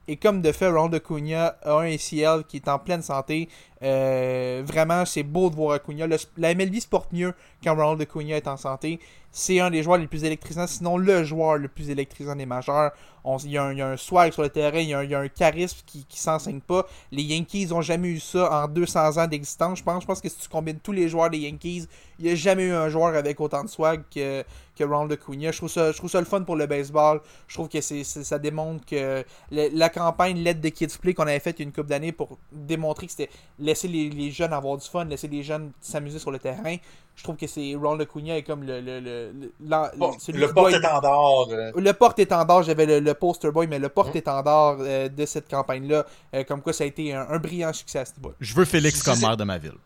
Et 0.08 0.17
comme 0.17 0.41
de 0.41 0.52
fait, 0.52 0.67
Ronald 0.67 0.95
Acuna 0.95 1.56
a 1.63 1.80
un 1.80 1.93
ACL 1.93 2.43
qui 2.47 2.58
est 2.58 2.67
en 2.67 2.78
pleine 2.78 3.02
santé. 3.02 3.47
Euh, 3.84 4.63
vraiment, 4.65 5.06
c'est 5.06 5.24
beau 5.24 5.50
de 5.50 5.56
voir 5.56 5.74
Acuna. 5.76 6.06
La 6.38 6.56
MLB 6.56 6.80
se 6.80 6.88
porte 6.88 7.12
mieux 7.12 7.34
quand 7.63 7.76
Ronald 7.76 8.02
Acuna 8.02 8.38
est 8.38 8.48
en 8.48 8.58
santé. 8.58 9.00
C'est 9.36 9.60
un 9.60 9.72
des 9.72 9.82
joueurs 9.82 9.98
les 9.98 10.06
plus 10.08 10.24
électrisants, 10.24 10.67
sinon 10.67 10.96
le 10.96 11.24
joueur 11.24 11.58
le 11.58 11.67
plus 11.67 11.89
électrisant 11.89 12.36
des 12.36 12.46
majeurs. 12.46 12.91
On- 13.24 13.38
Il 13.38 13.52
y, 13.52 13.58
a 13.58 13.63
un, 13.65 13.98
swag 13.98 14.32
sur 14.32 14.43
le 14.43 14.50
terrain, 14.50 14.78
il 14.78 14.89
y 14.89 14.93
a 14.93 15.19
un, 15.19 15.28
charisme 15.28 15.80
qui, 15.88 16.06
qui 16.06 16.19
s'enseigne 16.19 16.60
pas. 16.60 16.86
Les 17.12 17.24
Yankees 17.24 17.69
ont 17.72 17.82
jamais 17.82 18.10
eu 18.10 18.19
ça 18.19 18.63
en 18.63 18.67
200 18.67 19.17
ans 19.17 19.28
d'existence. 19.28 19.80
Je 19.80 19.84
pense, 19.84 20.02
je 20.04 20.08
pense 20.08 20.22
que 20.22 20.30
si 20.30 20.38
tu 20.38 20.50
combines 20.50 20.78
tous 20.78 20.91
les 20.91 21.08
joueurs 21.10 21.30
des 21.32 21.39
Yankees, 21.39 21.88
il 22.19 22.26
n'y 22.26 22.32
a 22.32 22.36
jamais 22.36 22.65
eu 22.65 22.74
un 22.74 22.89
joueur 22.89 23.15
avec 23.15 23.39
autant 23.39 23.63
de 23.63 23.69
swag 23.69 24.04
que, 24.13 24.43
que 24.78 24.84
Ronald 24.84 25.13
Acuna. 25.13 25.52
Je 25.52 25.58
trouve, 25.58 25.69
ça, 25.69 25.91
je 25.91 25.98
trouve 25.98 26.12
ça 26.12 26.19
le 26.19 26.26
fun 26.26 26.41
pour 26.43 26.56
le 26.58 26.67
baseball. 26.67 27.22
Je 27.48 27.56
trouve 27.56 27.69
que 27.69 27.82
ça 27.82 28.38
démontre 28.38 28.86
que 28.86 29.24
la 29.50 29.89
campagne 29.89 30.43
Let 30.43 30.56
the 30.56 30.69
Kids 30.69 30.98
Play 31.02 31.13
qu'on 31.15 31.24
avait 31.24 31.39
faite 31.39 31.60
une 31.60 31.72
couple 31.72 31.89
d'années 31.89 32.12
pour 32.12 32.38
démontrer 32.52 33.08
que 33.08 33.13
c'était 33.13 33.30
laisser 33.73 33.88
les, 33.88 34.09
les 34.09 34.31
jeunes 34.31 34.53
avoir 34.53 34.77
du 34.77 34.88
fun, 34.88 35.05
laisser 35.05 35.27
les 35.27 35.43
jeunes 35.43 35.71
s'amuser 35.81 36.19
sur 36.19 36.31
le 36.31 36.39
terrain. 36.39 36.75
Je 37.15 37.23
trouve 37.23 37.36
que 37.36 37.47
c'est 37.47 37.75
Ronald 37.75 38.01
Acuna 38.01 38.38
est 38.38 38.43
comme 38.43 38.63
le, 38.63 38.81
le, 38.81 38.99
le, 38.99 39.31
le- 39.59 40.53
porte-étendard, 40.53 41.47
le 41.75 41.91
porte-étendard, 41.91 42.63
j'avais 42.63 42.86
le, 42.86 42.99
le 42.99 43.13
poster 43.13 43.51
boy, 43.51 43.67
mais 43.67 43.79
le 43.79 43.89
porte-étendard 43.89 44.77
euh, 44.79 45.09
de 45.09 45.25
cette 45.25 45.47
campagne-là, 45.49 46.05
euh, 46.33 46.43
comme 46.43 46.62
quoi 46.62 46.73
ça 46.73 46.83
a 46.83 46.88
été 46.88 47.13
un, 47.13 47.27
un 47.29 47.38
brillant 47.39 47.73
succès 47.73 47.99
à 47.99 48.05
ce 48.05 48.13
niveau. 48.17 48.33
Je 48.39 48.53
veux 48.55 48.65
Félix 48.65 49.03
comme 49.03 49.19
maire 49.19 49.38
de 49.38 49.43
ma 49.43 49.57
ville. 49.57 49.77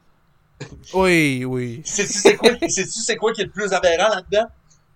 Oui, 0.94 1.44
oui. 1.46 1.82
Sais-tu 1.86 2.14
c'est 2.14 2.36
quoi, 2.38 2.52
quoi 3.20 3.34
qui 3.34 3.42
est 3.42 3.46
le 3.46 3.52
plus 3.52 3.74
aberrant 3.74 4.10
là-dedans? 4.10 4.48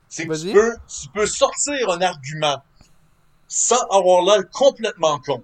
C'est 0.08 0.26
que 0.28 0.36
tu 0.42 0.52
peux, 0.54 0.76
tu 0.88 1.08
peux 1.10 1.26
sortir 1.26 1.90
un 1.90 2.02
argument 2.02 2.62
sans 3.48 3.82
avoir 3.90 4.24
l'air 4.24 4.50
complètement 4.52 5.20
con 5.20 5.44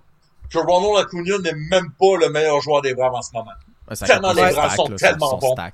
Ronald 0.56 1.06
Acuna 1.06 1.38
n'est 1.40 1.54
même 1.54 1.92
pas 2.00 2.18
le 2.20 2.30
meilleur 2.30 2.62
joueur 2.62 2.82
des 2.82 2.94
Braves 2.94 3.14
en 3.16 3.22
ce 3.22 3.32
moment. 3.34 3.52
Ouais, 3.90 3.96
Tellement 3.96 4.34
les 4.34 4.42
Braves 4.54 4.76
sont 4.76 4.88
là, 4.90 4.96
tellement 4.98 5.30
son 5.32 5.38
bons. 5.38 5.54
stack. 5.54 5.74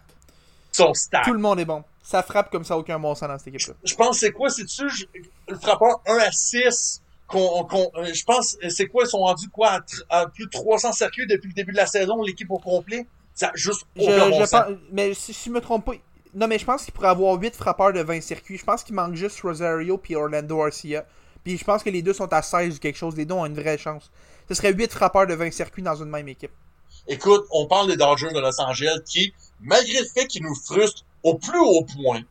Son 0.72 0.94
stack. 0.94 1.24
Tout 1.26 1.34
le 1.34 1.40
monde 1.40 1.60
est 1.60 1.66
bon. 1.66 1.84
Ça 2.02 2.22
frappe 2.24 2.52
comme 2.52 2.66
ça, 2.66 2.78
aucun 2.78 3.00
bon 3.00 3.16
sens 3.16 3.30
dans 3.30 3.38
cette 3.38 3.48
équipe-là. 3.54 3.76
Je 3.84 3.96
pense 3.96 4.20
c'est 4.20 4.32
quoi, 4.32 4.50
c'est-tu 4.50 4.90
je- 4.90 5.06
le 5.48 5.58
frappeur 5.58 6.02
1 6.08 6.18
à 6.18 6.32
6 6.32 7.02
qu'on, 7.28 7.64
qu'on, 7.64 7.92
euh, 7.96 8.14
je 8.14 8.24
pense, 8.26 8.58
c'est 8.70 8.88
quoi, 8.88 9.04
ils 9.06 9.10
sont 9.10 9.20
rendus 9.20 9.48
quoi 9.50 9.70
à, 9.70 9.80
tr- 9.80 10.02
à 10.10 10.28
plus 10.28 10.46
de 10.46 10.50
300 10.50 10.92
circuits 10.92 11.26
depuis 11.28 11.48
le 11.48 11.54
début 11.54 11.72
de 11.72 11.78
la 11.78 11.86
saison, 11.88 12.22
l'équipe 12.22 12.52
au 12.52 12.60
complet? 12.60 13.06
Ça 13.36 13.52
juste 13.56 13.86
Je, 13.96 14.02
aucun 14.04 14.30
bon 14.30 14.40
je 14.42 14.46
sens. 14.46 14.50
pense, 14.66 14.72
mais 14.92 15.14
si, 15.14 15.34
si 15.34 15.50
je 15.50 15.54
me 15.54 15.62
trompe 15.62 15.86
pas, 15.86 15.94
non, 16.36 16.48
mais 16.48 16.60
je 16.60 16.66
pense 16.66 16.84
qu'il 16.84 16.94
pourrait 16.94 17.08
avoir 17.10 17.36
8 17.40 17.56
frappeurs 17.56 17.94
de 17.94 18.02
20 18.02 18.22
circuits. 18.22 18.58
Je 18.58 18.64
pense 18.66 18.84
qu'il 18.84 18.96
manque 18.96 19.14
juste 19.16 19.40
Rosario 19.42 19.98
puis 19.98 20.16
Orlando 20.16 20.62
Arcia. 20.64 21.06
Puis 21.44 21.58
je 21.58 21.64
pense 21.64 21.84
que 21.84 21.90
les 21.90 22.02
deux 22.02 22.14
sont 22.14 22.32
à 22.34 22.42
16 22.42 22.76
ou 22.76 22.80
quelque 22.80 22.98
chose. 22.98 23.16
Les 23.16 23.26
deux 23.26 23.36
ont 23.36 23.46
une 23.46 23.54
vraie 23.56 23.78
chance. 23.78 24.12
Ce 24.54 24.58
serait 24.58 24.72
8 24.74 24.92
frappeurs 24.92 25.26
de 25.26 25.34
20 25.34 25.50
circuits 25.52 25.82
dans 25.82 25.96
une 25.96 26.10
même 26.10 26.28
équipe. 26.28 26.52
Écoute, 27.08 27.44
on 27.50 27.66
parle 27.66 27.88
des 27.88 27.98
Dodgers 27.98 28.32
de 28.32 28.40
Los 28.40 28.62
Angeles 28.62 29.00
qui, 29.04 29.34
malgré 29.60 29.98
le 30.00 30.06
fait 30.06 30.28
qu'ils 30.28 30.44
nous 30.44 30.54
frustrent 30.54 31.04
au 31.24 31.40
plus 31.40 31.58
haut 31.60 31.84
point, 31.86 32.22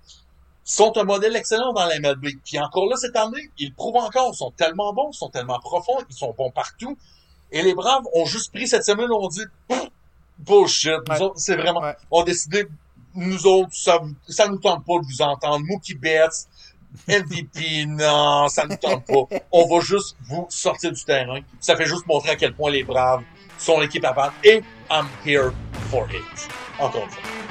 sont 0.62 0.96
un 0.98 1.02
modèle 1.02 1.34
excellent 1.34 1.72
dans 1.72 1.84
la 1.84 1.98
MLB. 1.98 2.26
Puis 2.44 2.60
encore 2.60 2.86
là, 2.86 2.94
cette 2.94 3.16
année, 3.16 3.50
ils 3.58 3.74
prouvent 3.74 3.96
encore, 3.96 4.30
ils 4.32 4.36
sont 4.36 4.52
tellement 4.52 4.92
bons, 4.92 5.10
ils 5.12 5.16
sont 5.16 5.30
tellement 5.30 5.58
profonds, 5.58 5.98
ils 6.08 6.14
sont 6.14 6.32
bons 6.38 6.52
partout. 6.52 6.96
Et 7.50 7.60
les 7.62 7.74
Braves 7.74 8.04
ont 8.14 8.24
juste 8.24 8.52
pris 8.52 8.68
cette 8.68 8.84
semaine, 8.84 9.10
on 9.10 9.26
dit, 9.26 9.42
bullshit. 10.38 10.92
Nous 11.08 11.14
Ouais. 11.16 11.22
autres, 11.22 11.38
c'est 11.40 11.56
vraiment, 11.56 11.80
Ouais. 11.80 11.96
on 12.12 12.22
a 12.22 12.24
décidé, 12.24 12.68
nous 13.16 13.46
autres, 13.48 13.70
ça, 13.72 13.98
ça 14.28 14.46
nous 14.46 14.58
tente 14.58 14.84
pas 14.86 15.00
de 15.00 15.06
vous 15.06 15.22
entendre. 15.22 15.64
Mookie 15.66 15.94
Betts, 15.94 16.46
MVP, 17.08 17.86
non, 17.86 18.48
ça 18.48 18.66
nous 18.66 18.76
tente 18.76 19.04
pas. 19.06 19.38
On 19.50 19.66
va 19.66 19.80
juste 19.80 20.16
vous 20.28 20.46
sortir 20.48 20.92
du 20.92 21.04
terrain. 21.04 21.40
Ça 21.60 21.76
fait 21.76 21.86
juste 21.86 22.06
montrer 22.06 22.30
à 22.30 22.36
quel 22.36 22.54
point 22.54 22.70
les 22.70 22.84
Braves 22.84 23.22
sont 23.58 23.80
l'équipe 23.80 24.04
à 24.04 24.12
battre. 24.12 24.34
Et 24.44 24.62
I'm 24.90 25.06
here 25.24 25.52
for 25.90 26.06
it. 26.10 26.48
Encore 26.78 27.04
une 27.04 27.10
fois. 27.10 27.41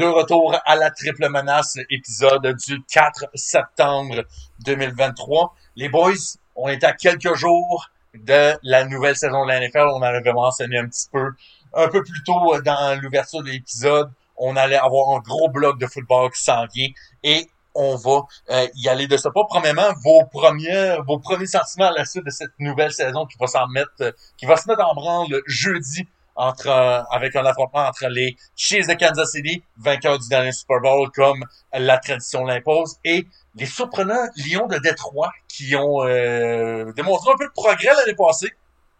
De 0.00 0.06
retour 0.06 0.56
à 0.64 0.76
la 0.76 0.90
triple 0.90 1.28
menace, 1.28 1.76
épisode 1.90 2.56
du 2.66 2.82
4 2.90 3.26
septembre 3.34 4.24
2023. 4.64 5.54
Les 5.76 5.90
boys, 5.90 6.38
on 6.56 6.68
est 6.68 6.82
à 6.84 6.94
quelques 6.94 7.34
jours 7.34 7.90
de 8.14 8.56
la 8.62 8.84
nouvelle 8.86 9.14
saison 9.14 9.44
de 9.44 9.50
la. 9.50 9.86
On 9.92 9.96
en 9.96 10.02
avait 10.02 10.32
mentionné 10.32 10.78
un 10.78 10.88
petit 10.88 11.06
peu, 11.12 11.32
un 11.74 11.88
peu 11.88 12.02
plus 12.02 12.22
tôt 12.24 12.58
dans 12.62 12.98
l'ouverture 12.98 13.42
de 13.42 13.50
l'épisode. 13.50 14.10
On 14.38 14.56
allait 14.56 14.78
avoir 14.78 15.14
un 15.14 15.20
gros 15.20 15.50
bloc 15.50 15.78
de 15.78 15.86
football 15.86 16.30
qui 16.30 16.42
s'en 16.44 16.64
vient 16.74 16.88
et 17.22 17.50
on 17.74 17.96
va 17.96 18.22
euh, 18.52 18.66
y 18.76 18.88
aller 18.88 19.06
de 19.06 19.18
ce 19.18 19.28
pas. 19.28 19.44
Premièrement, 19.50 19.92
vos 20.02 20.24
premiers, 20.24 20.96
vos 21.06 21.18
premiers 21.18 21.46
sentiments 21.46 21.88
à 21.88 21.92
la 21.92 22.06
suite 22.06 22.24
de 22.24 22.30
cette 22.30 22.58
nouvelle 22.58 22.92
saison 22.92 23.26
qui 23.26 23.36
va 23.38 23.48
s'en 23.48 23.68
mettre, 23.68 24.14
qui 24.38 24.46
va 24.46 24.56
se 24.56 24.66
mettre 24.66 24.82
en 24.82 24.94
branle 24.94 25.42
jeudi 25.46 26.08
entre 26.36 26.68
euh, 26.68 27.02
avec 27.10 27.36
un 27.36 27.44
affrontement 27.44 27.86
entre 27.86 28.08
les 28.08 28.36
Chiefs 28.56 28.86
de 28.86 28.94
Kansas 28.94 29.30
City, 29.32 29.62
vainqueurs 29.78 30.18
du 30.18 30.28
dernier 30.28 30.52
Super 30.52 30.80
Bowl 30.80 31.10
comme 31.14 31.44
la 31.72 31.98
tradition 31.98 32.44
l'impose, 32.44 32.96
et 33.04 33.26
les 33.56 33.66
surprenants 33.66 34.26
Lions 34.36 34.66
de 34.66 34.78
Détroit 34.78 35.32
qui 35.48 35.74
ont 35.76 36.04
euh, 36.04 36.92
démontré 36.92 37.32
un 37.32 37.36
peu 37.36 37.46
de 37.46 37.52
progrès 37.52 37.94
l'année 37.96 38.14
passée, 38.16 38.52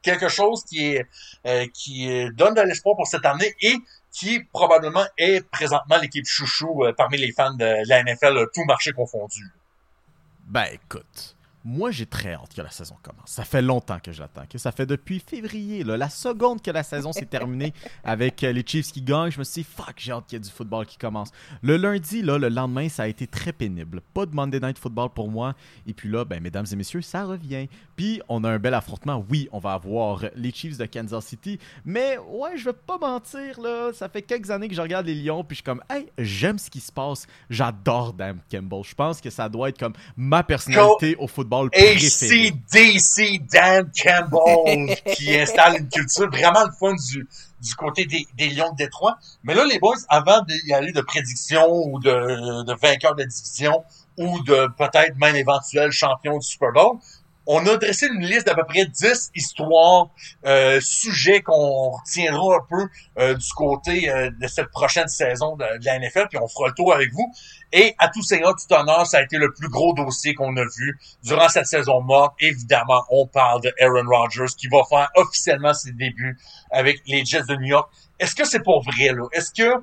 quelque 0.02 0.28
chose 0.28 0.64
qui 0.64 0.86
est 0.86 1.06
euh, 1.46 1.66
qui 1.72 2.10
euh, 2.10 2.30
donne 2.34 2.54
de 2.54 2.60
l'espoir 2.62 2.96
pour 2.96 3.06
cette 3.06 3.24
année 3.24 3.54
et 3.60 3.76
qui 4.12 4.40
probablement 4.52 5.04
est 5.16 5.48
présentement 5.50 5.98
l'équipe 5.98 6.26
chouchou 6.26 6.84
euh, 6.84 6.92
parmi 6.92 7.18
les 7.18 7.32
fans 7.32 7.54
de 7.54 7.88
la 7.88 8.02
NFL, 8.02 8.36
euh, 8.36 8.46
tout 8.52 8.64
marché 8.64 8.92
confondu. 8.92 9.44
Ben 10.46 10.66
écoute, 10.72 11.36
moi 11.64 11.90
j'ai 11.90 12.06
très 12.06 12.34
hâte 12.34 12.54
que 12.54 12.62
la 12.62 12.70
saison 12.70 12.96
commence. 13.02 13.30
Ça 13.30 13.44
fait 13.44 13.62
longtemps 13.62 13.98
que 13.98 14.12
j'attends, 14.12 14.46
que 14.46 14.58
ça 14.58 14.72
fait 14.72 14.86
depuis 14.86 15.20
février, 15.20 15.84
là, 15.84 15.96
la 15.96 16.08
seconde 16.08 16.62
que 16.62 16.70
la 16.70 16.82
saison 16.82 17.12
s'est 17.12 17.26
terminée 17.26 17.72
avec 18.04 18.42
euh, 18.44 18.52
les 18.52 18.64
Chiefs 18.66 18.92
qui 18.92 19.02
gagnent, 19.02 19.30
je 19.30 19.38
me 19.38 19.44
suis 19.44 19.62
dit 19.62 19.68
fuck, 19.68 19.94
j'ai 19.96 20.12
hâte 20.12 20.26
qu'il 20.26 20.36
y 20.36 20.40
ait 20.40 20.44
du 20.44 20.50
football 20.50 20.86
qui 20.86 20.96
commence. 20.96 21.30
Le 21.62 21.76
lundi, 21.76 22.22
là, 22.22 22.38
le 22.38 22.48
lendemain, 22.48 22.88
ça 22.88 23.04
a 23.04 23.06
été 23.06 23.26
très 23.26 23.52
pénible. 23.52 24.00
Pas 24.14 24.26
de 24.26 24.34
Monday 24.34 24.60
Night 24.60 24.78
Football 24.78 25.10
pour 25.10 25.30
moi. 25.30 25.54
Et 25.86 25.92
puis 25.92 26.08
là, 26.08 26.24
ben 26.24 26.42
mesdames 26.42 26.66
et 26.70 26.76
messieurs, 26.76 27.02
ça 27.02 27.24
revient. 27.24 27.68
Puis 27.96 28.20
on 28.28 28.44
a 28.44 28.50
un 28.50 28.58
bel 28.58 28.74
affrontement. 28.74 29.24
Oui, 29.28 29.48
on 29.52 29.58
va 29.58 29.72
avoir 29.72 30.24
les 30.34 30.52
Chiefs 30.52 30.78
de 30.78 30.86
Kansas 30.86 31.24
City, 31.24 31.58
mais 31.84 32.18
ouais, 32.18 32.56
je 32.56 32.64
vais 32.66 32.72
pas 32.72 32.98
mentir 32.98 33.60
là, 33.60 33.92
ça 33.92 34.08
fait 34.08 34.22
quelques 34.22 34.50
années 34.50 34.68
que 34.68 34.74
je 34.74 34.80
regarde 34.80 35.06
les 35.06 35.14
Lions, 35.14 35.44
puis 35.44 35.56
je 35.56 35.58
suis 35.58 35.64
comme 35.64 35.82
hey, 35.90 36.06
j'aime 36.18 36.58
ce 36.58 36.70
qui 36.70 36.80
se 36.80 36.92
passe. 36.92 37.26
J'adore 37.48 38.12
Dan 38.12 38.38
Campbell. 38.50 38.82
Je 38.84 38.94
pense 38.94 39.20
que 39.20 39.30
ça 39.30 39.48
doit 39.48 39.68
être 39.68 39.78
comme 39.78 39.94
ma 40.16 40.42
personnalité 40.42 41.16
au 41.16 41.26
football 41.26 41.49
préférée. 41.70 42.48
ACDC 42.48 43.42
Dan 43.52 43.90
Campbell 43.92 44.96
qui 45.14 45.36
installe 45.36 45.78
une 45.78 45.88
culture 45.88 46.30
vraiment 46.30 46.64
le 46.64 46.72
fun 46.78 46.94
du, 46.94 47.28
du 47.60 47.74
côté 47.74 48.06
des, 48.06 48.26
des 48.36 48.50
Lions 48.50 48.72
de 48.72 48.76
Détroit. 48.76 49.18
Mais 49.42 49.54
là, 49.54 49.64
les 49.64 49.78
boys, 49.78 49.96
avant 50.08 50.40
d'y 50.42 50.72
aller 50.72 50.92
de 50.92 51.00
prédictions 51.00 51.70
ou 51.70 51.98
de, 51.98 52.64
de 52.64 52.74
vainqueurs 52.80 53.14
de 53.14 53.24
division 53.24 53.84
ou 54.16 54.42
de 54.42 54.68
peut-être 54.76 55.16
même 55.18 55.36
éventuel 55.36 55.90
champion 55.90 56.38
du 56.38 56.46
Super 56.46 56.72
Bowl, 56.72 56.98
on 57.52 57.66
a 57.66 57.76
dressé 57.78 58.06
une 58.06 58.24
liste 58.24 58.46
d'à 58.46 58.54
peu 58.54 58.62
près 58.62 58.86
10 58.86 59.32
histoires, 59.34 60.08
euh, 60.46 60.80
sujets 60.80 61.42
qu'on 61.42 61.90
retiendra 61.90 62.58
un 62.58 62.66
peu 62.68 62.88
euh, 63.18 63.34
du 63.34 63.52
côté 63.56 64.08
euh, 64.08 64.30
de 64.40 64.46
cette 64.46 64.70
prochaine 64.70 65.08
saison 65.08 65.56
de, 65.56 65.64
la 65.84 65.98
NFL, 65.98 66.28
puis 66.28 66.38
on 66.40 66.46
fera 66.46 66.68
le 66.68 66.74
tour 66.74 66.94
avec 66.94 67.12
vous. 67.12 67.32
Et 67.72 67.96
à 67.98 68.08
tout 68.08 68.22
seigneur, 68.22 68.54
tout 68.54 68.72
honneur, 68.72 69.04
ça 69.04 69.18
a 69.18 69.22
été 69.22 69.36
le 69.36 69.52
plus 69.52 69.68
gros 69.68 69.92
dossier 69.94 70.32
qu'on 70.32 70.56
a 70.56 70.62
vu 70.62 70.96
durant 71.24 71.48
cette 71.48 71.66
saison 71.66 72.00
morte. 72.02 72.34
Évidemment, 72.38 73.02
on 73.10 73.26
parle 73.26 73.62
de 73.62 73.72
Aaron 73.80 74.08
Rodgers 74.08 74.54
qui 74.56 74.68
va 74.68 74.84
faire 74.88 75.08
officiellement 75.16 75.74
ses 75.74 75.90
débuts 75.90 76.38
avec 76.70 77.02
les 77.06 77.24
Jets 77.24 77.46
de 77.48 77.56
New 77.56 77.66
York. 77.66 77.90
Est-ce 78.20 78.36
que 78.36 78.44
c'est 78.44 78.62
pour 78.62 78.84
vrai, 78.84 79.12
là? 79.12 79.24
Est-ce 79.32 79.50
que 79.52 79.82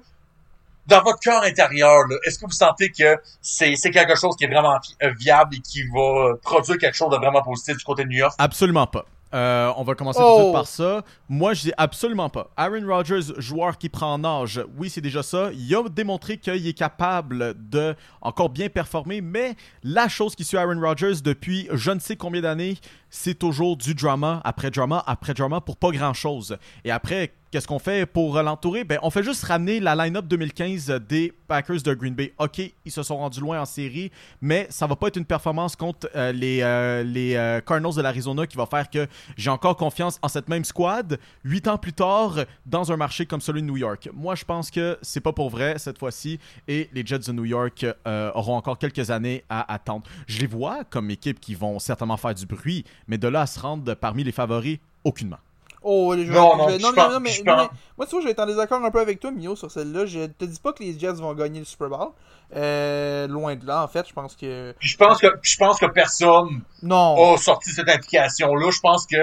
dans 0.87 1.01
votre 1.03 1.19
cœur 1.19 1.43
intérieur, 1.43 2.03
est-ce 2.25 2.39
que 2.39 2.45
vous 2.45 2.51
sentez 2.51 2.89
que 2.89 3.17
c'est, 3.41 3.75
quelque 3.91 4.17
chose 4.17 4.35
qui 4.37 4.45
est 4.45 4.47
vraiment 4.47 4.79
euh, 5.03 5.11
viable 5.19 5.55
et 5.55 5.59
qui 5.59 5.83
va 5.93 5.99
euh, 5.99 6.35
produire 6.41 6.77
quelque 6.77 6.95
chose 6.95 7.11
de 7.11 7.17
vraiment 7.17 7.41
positif 7.41 7.77
du 7.77 7.83
côté 7.83 8.03
de 8.03 8.09
New 8.09 8.17
York? 8.17 8.33
Absolument 8.37 8.87
pas. 8.87 9.05
Euh, 9.33 9.71
on 9.75 9.83
va 9.83 9.93
commencer 9.95 10.19
tout 10.19 10.25
de 10.25 10.31
Oh. 10.31 10.41
suite 10.43 10.53
par 10.53 10.67
ça. 10.67 11.01
Moi, 11.27 11.53
je 11.53 11.63
dis 11.63 11.73
absolument 11.75 12.29
pas. 12.29 12.49
Aaron 12.55 12.87
Rodgers, 12.87 13.33
joueur 13.37 13.77
qui 13.77 13.89
prend 13.89 14.13
en 14.13 14.23
âge, 14.23 14.61
oui, 14.77 14.89
c'est 14.89 15.01
déjà 15.01 15.21
ça. 15.21 15.49
Il 15.53 15.75
a 15.75 15.83
démontré 15.89 16.37
qu'il 16.37 16.65
est 16.65 16.77
capable 16.77 17.53
de 17.57 17.93
encore 18.21 18.49
bien 18.49 18.69
performer, 18.69 19.19
mais 19.19 19.55
la 19.83 20.07
chose 20.07 20.35
qui 20.35 20.45
suit 20.45 20.57
Aaron 20.57 20.79
Rodgers 20.79 21.21
depuis 21.21 21.67
je 21.73 21.91
ne 21.91 21.99
sais 21.99 22.15
combien 22.15 22.41
d'années, 22.41 22.77
c'est 23.09 23.37
toujours 23.37 23.75
du 23.75 23.93
drama 23.93 24.41
après 24.45 24.71
drama 24.71 25.03
après 25.05 25.33
drama 25.33 25.59
pour 25.59 25.75
pas 25.75 25.91
grand 25.91 26.13
chose. 26.13 26.57
Et 26.85 26.91
après, 26.91 27.33
qu'est-ce 27.51 27.67
qu'on 27.67 27.79
fait 27.79 28.05
pour 28.05 28.41
l'entourer? 28.41 28.83
Ben, 28.83 28.99
on 29.01 29.09
fait 29.09 29.23
juste 29.23 29.43
ramener 29.43 29.79
la 29.79 29.95
line-up 29.95 30.25
2015 30.25 31.01
des 31.07 31.33
Packers 31.47 31.81
de 31.81 31.93
Green 31.93 32.13
Bay. 32.13 32.33
Ok, 32.37 32.61
ils 32.85 32.91
se 32.91 33.03
sont 33.03 33.17
rendus 33.17 33.39
loin 33.39 33.61
en 33.61 33.65
série, 33.65 34.11
mais 34.41 34.67
ça 34.69 34.87
va 34.87 34.95
pas 34.95 35.07
être 35.07 35.17
une 35.17 35.25
performance 35.25 35.75
contre 35.75 36.09
euh, 36.15 36.31
les, 36.31 36.61
euh, 36.61 37.03
euh, 37.05 37.61
Cardinals 37.61 37.95
de 37.95 38.01
l'Arizona 38.01 38.45
qui 38.47 38.57
va 38.57 38.65
faire 38.65 38.89
que 38.89 39.07
j'ai 39.37 39.49
encore 39.49 39.75
confiance 39.75 40.19
en 40.21 40.27
cette 40.27 40.49
même 40.49 40.65
squad 40.65 41.19
huit 41.43 41.67
ans 41.67 41.77
plus 41.77 41.93
tard 41.93 42.39
dans 42.65 42.91
un 42.91 42.97
marché 42.97 43.25
comme 43.25 43.41
celui 43.41 43.61
de 43.61 43.67
New 43.67 43.77
York. 43.77 44.09
Moi, 44.13 44.35
je 44.35 44.43
pense 44.43 44.69
que 44.69 44.97
c'est 45.01 45.21
pas 45.21 45.33
pour 45.33 45.49
vrai 45.49 45.77
cette 45.77 45.97
fois-ci 45.97 46.39
et 46.67 46.89
les 46.93 47.05
Jets 47.05 47.19
de 47.19 47.31
New 47.31 47.45
York 47.45 47.85
auront 48.05 48.55
encore 48.55 48.77
quelques 48.77 49.09
années 49.11 49.43
à 49.49 49.73
attendre. 49.73 50.03
Je 50.27 50.39
les 50.39 50.47
vois 50.47 50.83
comme 50.83 51.09
équipe 51.09 51.39
qui 51.39 51.55
vont 51.55 51.79
certainement 51.79 52.17
faire 52.17 52.35
du 52.35 52.45
bruit, 52.45 52.83
mais 53.07 53.17
de 53.17 53.27
là 53.27 53.41
à 53.41 53.47
se 53.47 53.59
rendre 53.59 53.93
parmi 53.93 54.23
les 54.23 54.31
favoris, 54.31 54.79
aucunement. 55.03 55.37
Oh, 55.89 56.13
vais- 56.13 56.25
Non, 56.25 56.57
non, 56.57 56.67
je 56.69 56.81
non, 56.81 56.91
non, 56.91 57.19
mais, 57.21 57.31
non, 57.45 57.55
mais- 57.55 57.69
moi, 57.97 58.05
tu 58.05 58.11
vois, 58.11 58.19
je 58.19 58.25
vais 58.25 58.31
être 58.31 58.39
en 58.41 58.45
désaccord 58.45 58.83
un 58.83 58.91
peu 58.91 58.99
avec 58.99 59.21
toi, 59.21 59.31
Mio, 59.31 59.55
sur 59.55 59.71
celle-là. 59.71 60.05
Je 60.05 60.25
te 60.25 60.43
dis 60.43 60.59
pas 60.59 60.73
que 60.73 60.83
les 60.83 60.99
Jets 60.99 61.13
vont 61.13 61.33
gagner 61.33 61.59
le 61.59 61.65
Super 61.65 61.87
Bowl. 61.87 62.09
Euh, 62.55 63.27
loin 63.27 63.55
de 63.55 63.65
là, 63.65 63.83
en 63.83 63.87
fait, 63.87 64.05
je 64.07 64.13
pense 64.13 64.35
que. 64.35 64.73
Puis 64.79 64.89
je 64.89 64.97
pense 64.97 65.19
que 65.19 65.27
je 65.41 65.57
pense 65.57 65.79
que 65.79 65.85
personne 65.85 66.61
Non. 66.81 67.33
a 67.33 67.37
sorti 67.37 67.71
cette 67.71 67.89
implication-là. 67.89 68.69
Je 68.71 68.79
pense 68.79 69.05
que 69.05 69.17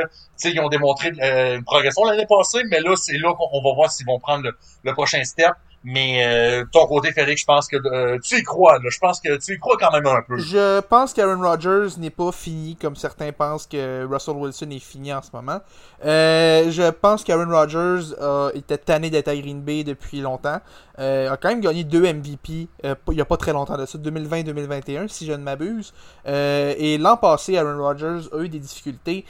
ils 0.44 0.60
ont 0.60 0.68
démontré 0.68 1.12
euh, 1.22 1.56
une 1.56 1.64
progression 1.64 2.04
l'année 2.04 2.26
passée, 2.26 2.62
mais 2.70 2.80
là, 2.80 2.96
c'est 2.96 3.16
là 3.18 3.34
qu'on 3.34 3.48
on 3.52 3.62
va 3.62 3.74
voir 3.74 3.90
s'ils 3.90 4.06
vont 4.06 4.18
prendre 4.18 4.44
le, 4.44 4.56
le 4.84 4.92
prochain 4.92 5.22
step. 5.24 5.52
Mais 5.86 6.24
euh, 6.24 6.64
ton 6.72 6.86
côté, 6.86 7.12
Félix, 7.12 7.42
je 7.42 7.46
pense 7.46 7.68
que 7.68 7.76
euh, 7.76 8.18
tu 8.18 8.38
y 8.38 8.42
crois. 8.42 8.78
Je 8.88 8.98
pense 8.98 9.20
que 9.20 9.36
tu 9.36 9.54
y 9.54 9.58
crois 9.58 9.76
quand 9.78 9.92
même 9.92 10.06
un 10.06 10.22
peu. 10.22 10.38
Je 10.38 10.80
pense 10.80 11.12
qu'Aaron 11.12 11.42
Rodgers 11.42 11.98
n'est 11.98 12.08
pas 12.08 12.32
fini 12.32 12.74
comme 12.76 12.96
certains 12.96 13.32
pensent 13.32 13.66
que 13.66 14.06
Russell 14.10 14.36
Wilson 14.36 14.70
est 14.70 14.78
fini 14.78 15.12
en 15.12 15.20
ce 15.20 15.28
moment. 15.34 15.60
Euh, 16.04 16.70
je 16.70 16.90
pense 16.90 17.22
qu'Aaron 17.22 17.50
Rodgers 17.50 18.14
euh, 18.18 18.50
était 18.54 18.78
tanné 18.78 19.10
d'être 19.10 19.28
à 19.28 19.36
Green 19.36 19.60
Bay 19.60 19.84
depuis 19.84 20.22
longtemps. 20.22 20.60
Euh, 20.98 21.30
a 21.30 21.36
quand 21.36 21.48
même 21.48 21.60
gagné 21.60 21.84
deux 21.84 22.10
MVP 22.10 22.68
euh, 22.84 22.94
il 23.08 23.14
n'y 23.14 23.20
a 23.20 23.24
pas 23.24 23.36
très 23.36 23.52
longtemps 23.52 23.76
de 23.76 23.84
ça, 23.84 23.98
2020-2021 23.98 25.08
si 25.08 25.26
je 25.26 25.32
ne 25.32 25.38
m'abuse. 25.38 25.92
Et 26.26 26.96
l'an 26.98 27.18
passé, 27.18 27.58
Aaron 27.58 27.82
Rodgers 27.82 28.28
a 28.32 28.38
eu 28.38 28.48
des 28.48 28.58
difficultés 28.58 29.24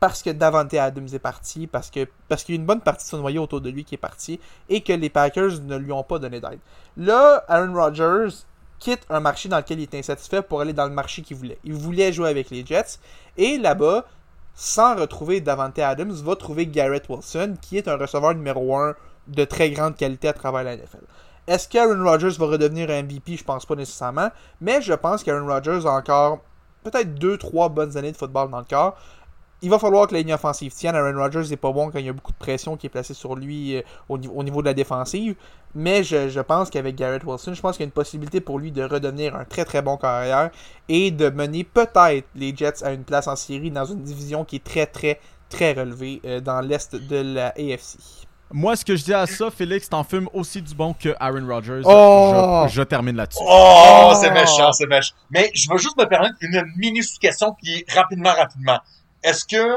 parce 0.00 0.22
que 0.22 0.30
Davante 0.30 0.74
Adams 0.74 1.08
est 1.12 1.18
parti, 1.18 1.66
parce 1.66 1.90
que 1.90 2.00
qu'il 2.28 2.54
y 2.54 2.58
a 2.58 2.60
une 2.60 2.66
bonne 2.66 2.80
partie 2.80 3.04
de 3.04 3.10
son 3.10 3.18
noyau 3.18 3.42
autour 3.42 3.60
de 3.60 3.70
lui 3.70 3.84
qui 3.84 3.94
est 3.94 3.98
parti 3.98 4.40
et 4.68 4.80
que 4.80 4.92
les 4.92 5.10
Packers 5.10 5.60
ne 5.62 5.76
lui 5.76 5.92
ont 5.92 6.02
pas 6.02 6.18
donné 6.18 6.40
d'aide. 6.40 6.58
Là, 6.96 7.44
Aaron 7.48 7.74
Rodgers 7.74 8.28
quitte 8.78 9.06
un 9.10 9.20
marché 9.20 9.48
dans 9.48 9.58
lequel 9.58 9.80
il 9.80 9.84
était 9.84 9.98
insatisfait 9.98 10.42
pour 10.42 10.60
aller 10.60 10.72
dans 10.72 10.86
le 10.86 10.92
marché 10.92 11.22
qu'il 11.22 11.36
voulait. 11.36 11.58
Il 11.64 11.74
voulait 11.74 12.12
jouer 12.12 12.28
avec 12.28 12.50
les 12.50 12.64
Jets 12.64 12.98
et 13.36 13.58
là-bas, 13.58 14.06
sans 14.54 14.96
retrouver 14.96 15.40
Davante 15.40 15.78
Adams, 15.78 16.12
va 16.12 16.36
trouver 16.36 16.66
Garrett 16.66 17.08
Wilson 17.08 17.56
qui 17.60 17.76
est 17.76 17.88
un 17.88 17.96
receveur 17.96 18.34
numéro 18.34 18.76
1 18.76 18.94
de 19.28 19.44
très 19.44 19.70
grande 19.70 19.96
qualité 19.96 20.28
à 20.28 20.32
travers 20.32 20.62
la 20.62 20.76
NFL. 20.76 21.04
Est-ce 21.46 21.68
qu'Aaron 21.68 22.02
Rodgers 22.02 22.36
va 22.38 22.46
redevenir 22.46 22.90
un 22.90 23.02
MVP 23.02 23.36
Je 23.36 23.44
pense 23.44 23.66
pas 23.66 23.76
nécessairement, 23.76 24.30
mais 24.60 24.82
je 24.82 24.94
pense 24.94 25.22
qu'Aaron 25.22 25.46
Rodgers 25.46 25.86
a 25.86 25.90
encore 25.90 26.40
peut-être 26.82 27.14
2-3 27.18 27.72
bonnes 27.72 27.96
années 27.96 28.12
de 28.12 28.16
football 28.16 28.50
dans 28.50 28.58
le 28.58 28.64
corps 28.64 28.96
il 29.62 29.70
va 29.70 29.78
falloir 29.78 30.06
que 30.06 30.14
la 30.14 30.20
ligne 30.20 30.34
offensive 30.34 30.72
tienne. 30.72 30.94
Aaron 30.94 31.18
Rodgers 31.18 31.48
n'est 31.48 31.56
pas 31.56 31.72
bon 31.72 31.90
quand 31.90 31.98
il 31.98 32.06
y 32.06 32.08
a 32.08 32.12
beaucoup 32.12 32.32
de 32.32 32.36
pression 32.36 32.76
qui 32.76 32.86
est 32.86 32.90
placée 32.90 33.14
sur 33.14 33.34
lui 33.36 33.76
euh, 33.76 33.82
au, 34.08 34.18
niveau, 34.18 34.34
au 34.34 34.42
niveau 34.42 34.60
de 34.60 34.66
la 34.66 34.74
défensive. 34.74 35.34
Mais 35.74 36.02
je, 36.04 36.28
je 36.28 36.40
pense 36.40 36.70
qu'avec 36.70 36.94
Garrett 36.96 37.22
Wilson, 37.24 37.54
je 37.54 37.60
pense 37.60 37.76
qu'il 37.76 37.82
y 37.82 37.86
a 37.86 37.88
une 37.88 37.92
possibilité 37.92 38.40
pour 38.40 38.58
lui 38.58 38.70
de 38.72 38.82
redevenir 38.82 39.34
un 39.36 39.44
très 39.44 39.64
très 39.64 39.82
bon 39.82 39.96
carrière 39.96 40.50
et 40.88 41.10
de 41.10 41.28
mener 41.30 41.64
peut-être 41.64 42.26
les 42.34 42.54
Jets 42.56 42.82
à 42.84 42.92
une 42.92 43.04
place 43.04 43.26
en 43.28 43.36
série 43.36 43.70
dans 43.70 43.84
une 43.84 44.02
division 44.02 44.44
qui 44.44 44.56
est 44.56 44.64
très 44.64 44.86
très 44.86 45.20
très 45.48 45.72
relevée 45.72 46.20
euh, 46.24 46.40
dans 46.40 46.60
l'est 46.60 46.94
de 46.94 47.16
la 47.34 47.48
AFC. 47.48 47.98
Moi, 48.52 48.76
ce 48.76 48.84
que 48.84 48.94
je 48.94 49.02
dis 49.04 49.12
à 49.14 49.26
ça, 49.26 49.50
Félix, 49.50 49.88
t'en 49.88 50.04
fumes 50.04 50.28
aussi 50.32 50.62
du 50.62 50.72
bon 50.74 50.92
que 50.94 51.14
Aaron 51.18 51.46
Rodgers. 51.48 51.82
Oh! 51.84 52.64
Je, 52.68 52.74
je 52.74 52.82
termine 52.82 53.16
là-dessus. 53.16 53.42
Oh, 53.44 54.10
Oh. 54.12 54.14
c'est 54.20 54.30
méchant, 54.30 54.70
c'est 54.72 54.86
méchant. 54.86 55.14
Mais 55.30 55.50
je 55.52 55.68
veux 55.68 55.78
juste 55.78 55.96
me 55.98 56.04
permettre 56.04 56.36
une 56.40 56.62
minification 56.76 57.52
qui 57.60 57.78
est 57.78 57.92
rapidement, 57.92 58.32
rapidement. 58.32 58.78
Est-ce 59.26 59.44
que 59.44 59.76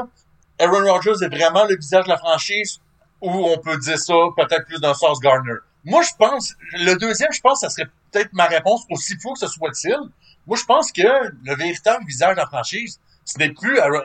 Aaron 0.58 0.90
Rodgers 0.92 1.24
est 1.24 1.28
vraiment 1.28 1.64
le 1.64 1.76
visage 1.76 2.04
de 2.04 2.08
la 2.10 2.18
franchise 2.18 2.80
ou 3.20 3.30
on 3.30 3.58
peut 3.58 3.76
dire 3.78 3.98
ça 3.98 4.14
peut-être 4.36 4.66
plus 4.66 4.80
d'un 4.80 4.94
Sauce 4.94 5.18
Garner? 5.20 5.54
Moi, 5.84 6.02
je 6.02 6.10
pense, 6.18 6.54
le 6.74 6.94
deuxième, 6.94 7.32
je 7.32 7.40
pense, 7.40 7.60
ça 7.60 7.70
serait 7.70 7.88
peut-être 8.12 8.32
ma 8.32 8.46
réponse, 8.46 8.82
aussi 8.90 9.14
fou 9.20 9.32
que 9.32 9.38
ce 9.40 9.46
soit-il. 9.48 9.96
Moi, 10.46 10.56
je 10.56 10.64
pense 10.64 10.92
que 10.92 11.02
le 11.02 11.54
véritable 11.56 12.04
visage 12.06 12.34
de 12.36 12.40
la 12.40 12.46
franchise, 12.46 13.00
ce 13.24 13.38
n'est 13.38 13.50
plus 13.50 13.78
Aaron, 13.78 14.00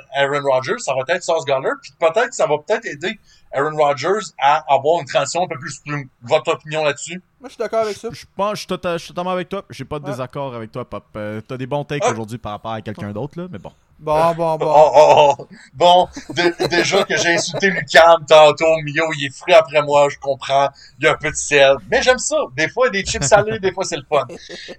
Rodgers, 0.49 0.79
ça 0.79 0.93
va 0.93 1.01
être 1.13 1.23
Sauce 1.23 1.45
Garner, 1.45 1.69
puis 1.81 1.91
peut-être 1.99 2.29
que 2.29 2.35
ça 2.35 2.47
va 2.47 2.55
peut-être 2.59 2.85
aider 2.85 3.19
Aaron 3.53 3.75
Rodgers 3.75 4.25
à 4.39 4.63
avoir 4.73 4.99
une 5.01 5.07
transition 5.07 5.43
un 5.43 5.47
peu 5.47 5.57
plus. 5.59 5.81
Votre 6.21 6.53
opinion 6.53 6.83
là-dessus? 6.83 7.21
Moi, 7.39 7.49
je 7.49 7.55
suis 7.55 7.59
d'accord 7.59 7.81
avec 7.83 7.97
ça. 7.97 8.09
Je 8.11 8.25
pense, 8.35 8.51
je 8.53 8.57
suis 8.59 8.67
tota- 8.67 8.93
je 8.93 9.03
suis 9.03 9.07
totalement 9.09 9.31
avec 9.31 9.49
toi. 9.49 9.63
J'ai 9.69 9.85
pas 9.85 9.99
de 9.99 10.05
Ouais. 10.05 10.11
désaccord 10.11 10.55
avec 10.55 10.71
toi, 10.71 10.89
Pop. 10.89 11.03
Euh, 11.15 11.41
T'as 11.47 11.57
des 11.57 11.67
bons 11.67 11.83
takes 11.83 12.03
Ah. 12.05 12.11
aujourd'hui 12.11 12.37
par 12.37 12.53
rapport 12.53 12.71
à 12.73 12.81
quelqu'un 12.81 13.11
d'autre, 13.11 13.39
là, 13.39 13.47
mais 13.51 13.59
bon. 13.59 13.71
Bon, 13.97 14.33
bon, 14.35 14.57
bon. 14.57 14.65
Oh, 14.75 14.91
oh, 14.93 15.35
oh. 15.39 15.47
Bon, 15.73 16.07
dé- 16.31 16.51
déjà 16.67 17.03
que 17.05 17.15
j'ai 17.17 17.33
insulté 17.35 17.69
Lucam 17.69 18.25
tantôt, 18.27 18.65
Mio, 18.83 19.05
il 19.17 19.27
est 19.27 19.35
frais 19.35 19.53
après 19.53 19.81
moi, 19.81 20.09
je 20.09 20.17
comprends. 20.19 20.67
Il 20.99 21.05
y 21.05 21.07
a 21.07 21.13
un 21.13 21.15
peu 21.15 21.31
de 21.31 21.35
sel. 21.35 21.75
Mais 21.89 22.01
j'aime 22.01 22.17
ça. 22.17 22.35
Des 22.57 22.67
fois, 22.67 22.87
il 22.87 22.95
y 22.95 22.99
a 22.99 23.01
des 23.03 23.09
chips 23.09 23.23
salés, 23.23 23.57
des 23.59 23.71
fois, 23.71 23.85
c'est 23.85 23.95
le 23.95 24.03
fun. 24.07 24.25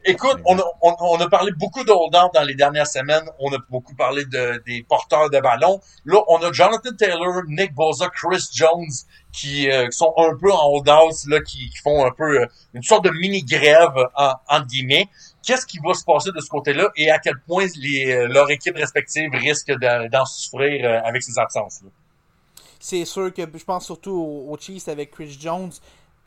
Écoute, 0.04 0.36
on 0.44 0.58
a, 0.58 0.62
on, 0.82 0.94
on 1.00 1.20
a 1.20 1.28
parlé 1.30 1.50
beaucoup 1.58 1.82
de 1.82 1.90
hold-out 1.90 2.30
dans 2.34 2.42
les 2.42 2.54
dernières 2.54 2.86
semaines. 2.86 3.24
On 3.40 3.50
a 3.54 3.58
beaucoup 3.70 3.94
parlé 3.94 4.26
de, 4.26 4.62
des 4.66 4.84
porteurs 4.86 5.30
de 5.30 5.40
ballon. 5.40 5.80
Là, 6.04 6.20
on 6.28 6.36
a 6.42 6.52
Jonathan 6.52 6.90
Taylor, 6.96 7.42
Nick 7.48 7.74
Bosa, 7.74 8.08
Chris 8.10 8.44
Jones, 8.52 8.84
qui 9.32 9.70
euh, 9.70 9.88
sont 9.90 10.12
un 10.18 10.36
peu 10.38 10.52
en 10.52 10.68
hold-out, 10.68 11.14
là, 11.28 11.40
qui, 11.40 11.70
qui 11.70 11.78
font 11.78 12.04
un 12.04 12.10
peu 12.10 12.42
euh, 12.42 12.46
une 12.74 12.82
sorte 12.82 13.04
de 13.04 13.10
mini-grève, 13.10 13.96
en, 14.14 14.34
entre 14.48 14.66
guillemets 14.66 15.08
qu'est-ce 15.46 15.64
qui 15.64 15.78
va 15.78 15.94
se 15.94 16.04
passer 16.04 16.30
de 16.32 16.40
ce 16.40 16.48
côté-là 16.48 16.90
et 16.96 17.10
à 17.10 17.18
quel 17.18 17.38
point 17.46 17.66
les, 17.76 18.12
euh, 18.12 18.26
leur 18.28 18.50
équipe 18.50 18.76
respective 18.76 19.30
risque 19.32 19.68
de- 19.68 20.08
d'en 20.08 20.24
souffrir 20.26 20.84
euh, 20.84 21.00
avec 21.04 21.22
ces 21.22 21.38
absences-là? 21.38 21.88
C'est 22.78 23.04
sûr 23.04 23.32
que 23.32 23.42
je 23.54 23.64
pense 23.64 23.86
surtout 23.86 24.12
aux, 24.12 24.56
Chiefs 24.58 24.88
avec 24.88 25.10
Chris 25.12 25.36
Jones. 25.40 25.72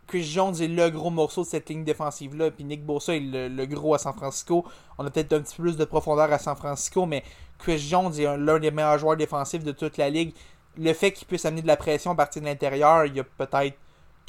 Chris 0.07 0.23
Jones 0.23 0.55
est 0.59 0.67
le 0.67 0.89
gros 0.89 1.11
morceau 1.11 1.43
de 1.43 1.47
cette 1.47 1.69
ligne 1.69 1.83
défensive-là. 1.83 2.49
Puis 2.51 2.63
Nick 2.63 2.83
Bosa 2.83 3.15
est 3.15 3.19
le, 3.19 3.65
gros 3.65 3.93
à 3.93 3.99
San 3.99 4.13
Francisco. 4.13 4.65
On 4.97 5.05
a 5.05 5.11
peut-être 5.11 5.33
un 5.33 5.41
petit 5.41 5.55
peu 5.55 5.63
plus 5.63 5.77
de 5.77 5.85
profondeur 5.85 6.31
à 6.33 6.39
San 6.39 6.55
Francisco, 6.55 7.05
mais 7.05 7.23
Chris 7.59 7.77
Jones 7.77 8.11
est 8.17 8.25
un- 8.25 8.37
l'un 8.37 8.57
des 8.59 8.71
meilleurs 8.71 8.97
joueurs 8.97 9.15
défensifs 9.17 9.63
de 9.63 9.71
toute 9.71 9.97
la 9.97 10.09
ligue. 10.09 10.33
Le 10.77 10.93
fait 10.93 11.11
qu'il 11.11 11.27
puisse 11.27 11.45
amener 11.45 11.61
de 11.61 11.67
la 11.67 11.77
pression 11.77 12.11
à 12.11 12.15
partir 12.15 12.41
de 12.41 12.47
l'intérieur, 12.47 13.05
il 13.05 13.15
y 13.15 13.19
a 13.19 13.23
peut-être 13.23 13.77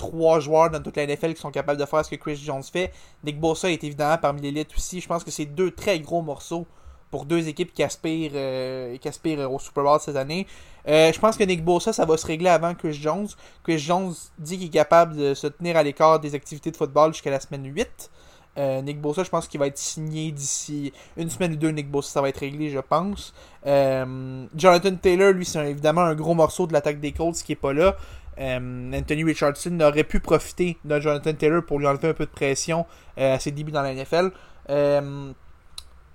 trois 0.00 0.40
joueurs 0.40 0.70
dans 0.70 0.80
toute 0.80 0.96
la 0.96 1.06
NFL 1.06 1.34
qui 1.34 1.40
sont 1.42 1.50
capables 1.50 1.78
de 1.78 1.84
faire 1.84 2.02
ce 2.02 2.10
que 2.10 2.16
Chris 2.16 2.36
Jones 2.36 2.62
fait. 2.62 2.90
Nick 3.22 3.38
Bosa 3.38 3.70
est 3.70 3.84
évidemment 3.84 4.16
parmi 4.16 4.40
l'élite 4.40 4.70
aussi. 4.74 4.98
Je 4.98 5.06
pense 5.06 5.22
que 5.22 5.30
c'est 5.30 5.44
deux 5.44 5.72
très 5.72 6.00
gros 6.00 6.22
morceaux 6.22 6.66
pour 7.10 7.26
deux 7.26 7.48
équipes 7.48 7.74
qui 7.74 7.82
aspirent, 7.82 8.32
euh, 8.34 8.96
qui 8.96 9.08
aspirent 9.08 9.52
au 9.52 9.58
Super 9.58 9.84
Bowl 9.84 10.00
cette 10.00 10.16
année. 10.16 10.46
Euh, 10.88 11.12
je 11.12 11.20
pense 11.20 11.36
que 11.36 11.44
Nick 11.44 11.62
Bosa, 11.62 11.92
ça 11.92 12.06
va 12.06 12.16
se 12.16 12.26
régler 12.26 12.48
avant 12.48 12.74
Chris 12.74 12.94
Jones. 12.94 13.28
Chris 13.62 13.78
Jones 13.78 14.14
dit 14.38 14.56
qu'il 14.56 14.68
est 14.68 14.70
capable 14.70 15.16
de 15.16 15.34
se 15.34 15.48
tenir 15.48 15.76
à 15.76 15.82
l'écart 15.82 16.18
des 16.18 16.34
activités 16.34 16.70
de 16.70 16.76
football 16.78 17.12
jusqu'à 17.12 17.30
la 17.30 17.40
semaine 17.40 17.66
8. 17.66 18.10
Euh, 18.56 18.80
Nick 18.80 19.02
Bosa, 19.02 19.22
je 19.22 19.28
pense 19.28 19.48
qu'il 19.48 19.60
va 19.60 19.66
être 19.66 19.78
signé 19.78 20.32
d'ici 20.32 20.94
une 21.18 21.28
semaine 21.28 21.52
ou 21.52 21.56
deux. 21.56 21.70
Nick 21.72 21.90
Bosa, 21.90 22.08
ça 22.08 22.22
va 22.22 22.30
être 22.30 22.38
réglé, 22.38 22.70
je 22.70 22.80
pense. 22.80 23.34
Jonathan 23.66 24.96
Taylor, 24.96 25.32
lui, 25.32 25.44
c'est 25.44 25.70
évidemment 25.70 26.02
un 26.02 26.14
gros 26.14 26.34
morceau 26.34 26.66
de 26.66 26.72
l'attaque 26.72 27.00
des 27.00 27.12
Colts 27.12 27.36
qui 27.36 27.52
est 27.52 27.56
pas 27.56 27.74
là. 27.74 27.96
Euh, 28.38 28.92
Anthony 28.94 29.24
Richardson 29.24 29.78
aurait 29.80 30.04
pu 30.04 30.20
profiter 30.20 30.78
de 30.84 30.98
Jonathan 31.00 31.32
Taylor 31.34 31.62
pour 31.64 31.78
lui 31.78 31.86
enlever 31.86 32.08
un 32.08 32.14
peu 32.14 32.24
de 32.24 32.30
pression 32.30 32.86
euh, 33.18 33.34
à 33.34 33.38
ses 33.38 33.50
débuts 33.50 33.72
dans 33.72 33.82
la 33.82 33.92
NFL. 33.94 34.30
Euh, 34.70 35.32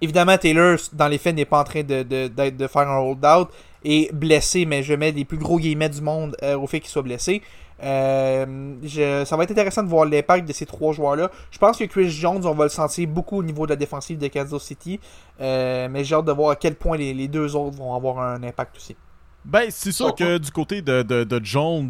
évidemment, 0.02 0.38
Taylor, 0.38 0.78
dans 0.94 1.08
les 1.08 1.18
faits, 1.18 1.36
n'est 1.36 1.46
pas 1.46 1.60
en 1.60 1.64
train 1.64 1.84
de, 1.84 2.04
de, 2.04 2.28
de 2.50 2.68
faire 2.68 2.90
un 2.90 2.98
hold-out 3.00 3.50
et 3.84 4.10
blessé, 4.14 4.66
mais 4.66 4.82
je 4.82 4.94
mets 4.94 5.12
les 5.12 5.26
plus 5.26 5.38
gros 5.38 5.60
guillemets 5.60 5.90
du 5.90 6.02
monde 6.02 6.36
au 6.42 6.66
fait 6.66 6.80
qu'il 6.80 6.90
soit 6.90 7.04
blessé. 7.04 7.44
Je- 7.80 9.24
ça 9.26 9.38
va 9.38 9.44
être 9.44 9.52
intéressant 9.52 9.84
de 9.84 9.90
voir 9.90 10.06
l'impact 10.06 10.48
de 10.48 10.54
ces 10.54 10.66
trois 10.66 10.94
joueurs-là. 10.94 11.30
Je 11.52 11.60
pense 11.60 11.78
que 11.78 11.84
Chris 11.84 12.10
Jones, 12.10 12.46
on 12.46 12.54
va 12.56 12.64
le 12.64 12.70
sentir 12.70 13.08
beaucoup 13.08 13.38
au 13.38 13.44
niveau 13.44 13.66
de 13.68 13.72
la 13.72 13.76
défensive 13.76 14.18
de 14.18 14.28
Kansas 14.28 14.64
City, 14.64 15.00
mais 15.40 16.04
j'ai 16.04 16.16
hâte 16.16 16.26
de 16.26 16.32
voir 16.32 16.50
à 16.52 16.56
quel 16.56 16.76
point 16.76 16.98
les, 16.98 17.14
les 17.14 17.28
deux 17.28 17.56
autres 17.56 17.78
vont 17.78 17.94
avoir 17.94 18.20
un 18.20 18.42
impact 18.42 18.78
aussi. 18.78 18.96
Ben, 19.46 19.68
c'est 19.70 19.92
sûr 19.92 20.14
que 20.16 20.38
du 20.40 20.50
côté 20.52 20.82
de, 20.82 21.04
de, 21.04 21.24
de 21.24 21.40
Jones, 21.44 21.90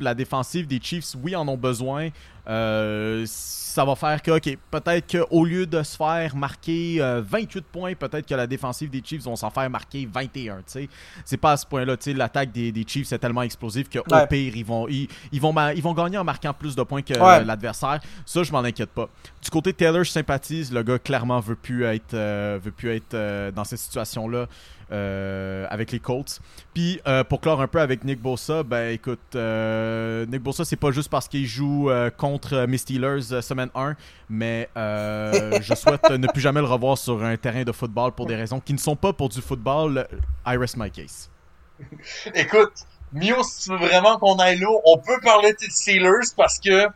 la 0.00 0.14
défensive 0.14 0.66
des 0.66 0.80
Chiefs, 0.82 1.14
oui, 1.22 1.36
en 1.36 1.46
ont 1.46 1.56
besoin. 1.56 2.08
Euh, 2.48 3.24
ça 3.26 3.84
va 3.84 3.94
faire 3.94 4.20
que, 4.22 4.30
ok, 4.32 4.56
peut-être 4.70 5.06
qu'au 5.28 5.44
lieu 5.44 5.66
de 5.66 5.82
se 5.82 5.96
faire 5.96 6.34
marquer 6.34 6.96
euh, 7.00 7.22
28 7.24 7.64
points, 7.66 7.94
peut-être 7.94 8.26
que 8.26 8.34
la 8.34 8.46
défensive 8.46 8.88
des 8.90 9.02
Chiefs 9.04 9.22
vont 9.22 9.36
s'en 9.36 9.50
faire 9.50 9.68
marquer 9.70 10.08
21, 10.12 10.56
tu 10.56 10.62
sais. 10.66 10.88
C'est 11.26 11.36
pas 11.36 11.52
à 11.52 11.56
ce 11.58 11.66
point-là, 11.66 11.94
l'attaque 12.16 12.50
des, 12.50 12.72
des 12.72 12.84
Chiefs 12.88 13.12
est 13.12 13.18
tellement 13.18 13.42
explosive 13.42 13.88
qu'au 13.88 14.02
Ouais. 14.12 14.26
pire, 14.26 14.56
ils 14.56 14.64
vont, 14.64 14.88
ils, 14.88 15.06
ils 15.30 15.40
vont, 15.40 15.54
ils 15.76 15.82
vont 15.82 15.92
gagner 15.92 16.16
en 16.18 16.24
marquant 16.24 16.54
plus 16.54 16.74
de 16.74 16.82
points 16.82 17.02
que 17.02 17.12
Ouais. 17.14 17.20
euh, 17.42 17.44
l'adversaire. 17.44 18.00
Ça, 18.26 18.42
je 18.42 18.50
m'en 18.50 18.60
inquiète 18.60 18.90
pas. 18.90 19.08
Du 19.42 19.50
côté 19.50 19.72
de 19.72 19.76
Taylor, 19.76 20.02
je 20.02 20.10
sympathise. 20.10 20.72
Le 20.72 20.82
gars, 20.82 20.98
clairement, 20.98 21.38
veut 21.40 21.54
plus 21.54 21.84
être, 21.84 22.14
euh, 22.14 22.58
veut 22.60 22.72
plus 22.72 22.90
être 22.90 23.52
dans 23.54 23.64
cette 23.64 23.78
situation-là. 23.78 24.46
Euh, 24.90 25.66
avec 25.70 25.92
les 25.92 26.00
Colts. 26.00 26.40
Puis 26.74 27.00
euh, 27.06 27.24
pour 27.24 27.40
clore 27.40 27.60
un 27.60 27.68
peu 27.68 27.80
avec 27.80 28.04
Nick 28.04 28.20
Bosa, 28.20 28.62
ben 28.62 28.92
écoute, 28.92 29.18
euh, 29.34 30.26
Nick 30.26 30.42
Bosa 30.42 30.64
c'est 30.64 30.76
pas 30.76 30.90
juste 30.90 31.10
parce 31.10 31.28
qu'il 31.28 31.46
joue 31.46 31.90
contre 32.16 32.66
mes 32.66 32.78
Steelers 32.78 33.42
semaine 33.42 33.70
1, 33.74 33.96
mais 34.30 34.68
je 34.76 35.74
souhaite 35.74 36.10
ne 36.10 36.26
plus 36.28 36.40
jamais 36.40 36.60
le 36.60 36.66
revoir 36.66 36.96
sur 36.96 37.22
un 37.22 37.36
terrain 37.36 37.64
de 37.64 37.72
football 37.72 38.12
pour 38.12 38.26
des 38.26 38.36
raisons 38.36 38.60
qui 38.60 38.72
ne 38.72 38.78
sont 38.78 38.96
pas 38.96 39.12
pour 39.12 39.28
du 39.28 39.40
football. 39.40 40.06
I 40.46 40.56
rest 40.56 40.76
my 40.76 40.90
case. 40.90 41.30
Écoute, 42.34 42.72
Mio, 43.12 43.42
si 43.42 43.64
tu 43.64 43.70
veux 43.70 43.86
vraiment 43.86 44.18
qu'on 44.18 44.36
aille 44.36 44.58
là, 44.58 44.68
on 44.84 44.98
peut 44.98 45.20
parler 45.22 45.54
des 45.60 45.70
Steelers 45.70 46.32
parce 46.36 46.58
que 46.58 46.88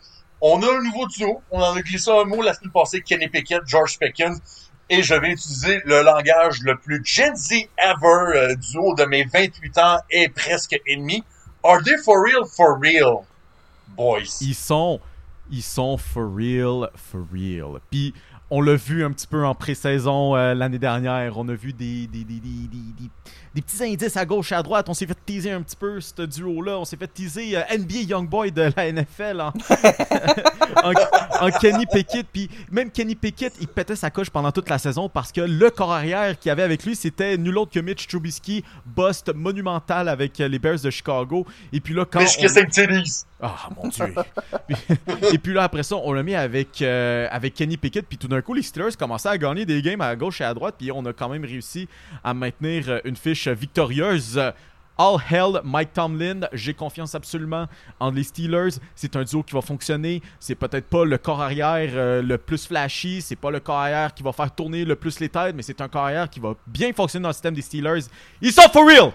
on 0.42 0.60
a 0.62 0.66
un 0.66 0.82
nouveau 0.82 1.06
duo. 1.06 1.40
On 1.50 1.62
en 1.62 1.76
a 1.76 1.80
glissé 1.80 2.10
un 2.10 2.24
mot 2.24 2.42
la 2.42 2.52
semaine 2.52 2.72
passée, 2.72 3.00
Kenny 3.00 3.28
Pickett, 3.28 3.62
George 3.64 3.98
Pickens. 3.98 4.40
Et 4.94 5.02
je 5.02 5.14
vais 5.14 5.30
utiliser 5.32 5.80
le 5.86 6.02
langage 6.02 6.60
le 6.62 6.76
plus 6.76 7.00
Gen 7.04 7.34
Z 7.34 7.52
ever, 7.78 8.36
euh, 8.36 8.54
duo 8.56 8.94
de 8.94 9.04
mes 9.04 9.24
28 9.24 9.78
ans 9.78 9.96
et 10.10 10.28
presque 10.28 10.78
ennemi. 10.86 11.24
Are 11.64 11.82
they 11.82 11.96
for 12.04 12.22
real, 12.22 12.44
for 12.46 12.78
real, 12.78 13.24
boys? 13.96 14.38
Ils 14.42 14.54
sont, 14.54 15.00
ils 15.50 15.62
sont 15.62 15.96
for 15.96 16.24
real, 16.36 16.90
for 16.94 17.22
real. 17.32 17.80
Puis 17.90 18.12
on 18.50 18.60
l'a 18.60 18.74
vu 18.74 19.02
un 19.02 19.12
petit 19.12 19.26
peu 19.26 19.46
en 19.46 19.54
pré-saison 19.54 20.36
euh, 20.36 20.52
l'année 20.52 20.78
dernière. 20.78 21.38
On 21.38 21.48
a 21.48 21.54
vu 21.54 21.72
des, 21.72 22.06
des, 22.06 22.24
des, 22.24 22.40
des, 22.40 22.68
des- 22.68 23.10
des- 23.54 23.62
petits 23.62 23.82
indices 23.84 24.16
à 24.16 24.24
gauche 24.24 24.52
et 24.52 24.54
à 24.54 24.62
droite. 24.62 24.86
On 24.88 24.94
s'est 24.94 25.06
fait 25.06 25.16
teaser 25.26 25.50
un 25.52 25.62
petit 25.62 25.76
peu 25.76 26.00
ce 26.00 26.22
duo-là. 26.22 26.78
On 26.78 26.84
s'est 26.84 26.96
fait 26.96 27.06
teaser 27.08 27.56
euh, 27.56 27.62
NBA 27.78 28.00
Youngboy 28.08 28.52
de 28.52 28.70
la 28.76 28.92
NFL 28.92 29.40
en, 29.40 29.52
en, 30.84 30.92
en 31.46 31.50
Kenny 31.50 31.86
Pickett. 31.86 32.26
Puis 32.32 32.48
même 32.70 32.90
Kenny 32.90 33.14
Pickett, 33.14 33.52
il 33.60 33.68
pétait 33.68 33.96
sa 33.96 34.10
coche 34.10 34.30
pendant 34.30 34.52
toute 34.52 34.68
la 34.68 34.78
saison 34.78 35.08
parce 35.08 35.32
que 35.32 35.40
le 35.40 35.70
corps 35.70 35.92
arrière 35.92 36.38
qu'il 36.38 36.50
avait 36.50 36.62
avec 36.62 36.84
lui, 36.84 36.96
c'était 36.96 37.36
nul 37.36 37.56
autre 37.58 37.72
que 37.72 37.80
Mitch 37.80 38.06
Trubisky, 38.06 38.64
bust 38.86 39.32
monumental 39.34 40.08
avec 40.08 40.40
euh, 40.40 40.48
les 40.48 40.58
Bears 40.58 40.80
de 40.80 40.90
Chicago. 40.90 41.46
Et 41.72 41.80
puis 41.80 41.94
là, 41.94 42.04
quand 42.04 42.20
on- 42.38 42.42
Ah 43.44 43.68
mon 43.76 43.88
dieu. 43.88 44.14
et 45.32 45.38
puis 45.38 45.52
là 45.52 45.64
après 45.64 45.82
ça, 45.82 45.96
on 45.96 46.12
l'a 46.12 46.22
mis 46.22 46.36
avec 46.36 46.80
euh, 46.80 47.26
avec 47.30 47.54
Kenny 47.54 47.76
Pickett 47.76 48.06
puis 48.06 48.16
tout 48.16 48.28
d'un 48.28 48.40
coup 48.40 48.54
les 48.54 48.62
Steelers 48.62 48.96
commençaient 48.96 49.30
à 49.30 49.38
gagner 49.38 49.66
des 49.66 49.82
games 49.82 50.00
à 50.00 50.14
gauche 50.14 50.40
et 50.40 50.44
à 50.44 50.54
droite 50.54 50.76
puis 50.78 50.92
on 50.92 51.04
a 51.06 51.12
quand 51.12 51.28
même 51.28 51.44
réussi 51.44 51.88
à 52.22 52.34
maintenir 52.34 52.88
euh, 52.88 53.00
une 53.04 53.16
fiche 53.16 53.48
victorieuse. 53.48 54.40
All 54.98 55.16
hell 55.30 55.60
Mike 55.64 55.94
Tomlin, 55.94 56.40
j'ai 56.52 56.74
confiance 56.74 57.14
absolument 57.14 57.66
en 57.98 58.10
les 58.10 58.22
Steelers. 58.22 58.76
C'est 58.94 59.16
un 59.16 59.24
duo 59.24 59.42
qui 59.42 59.54
va 59.54 59.62
fonctionner. 59.62 60.22
C'est 60.38 60.54
peut-être 60.54 60.86
pas 60.86 61.04
le 61.04 61.18
corps 61.18 61.40
arrière 61.40 61.90
euh, 61.94 62.22
le 62.22 62.38
plus 62.38 62.66
flashy, 62.66 63.22
c'est 63.22 63.34
pas 63.34 63.50
le 63.50 63.58
corps 63.58 63.78
arrière 63.78 64.14
qui 64.14 64.22
va 64.22 64.32
faire 64.32 64.54
tourner 64.54 64.84
le 64.84 64.94
plus 64.94 65.18
les 65.18 65.28
têtes, 65.30 65.56
mais 65.56 65.62
c'est 65.62 65.80
un 65.80 65.88
corps 65.88 66.04
arrière 66.04 66.30
qui 66.30 66.38
va 66.38 66.54
bien 66.66 66.92
fonctionner 66.92 67.24
dans 67.24 67.30
le 67.30 67.34
système 67.34 67.54
des 67.54 67.62
Steelers. 67.62 68.02
Ils 68.40 68.52
sont 68.52 68.68
for 68.72 68.86
real. 68.86 69.12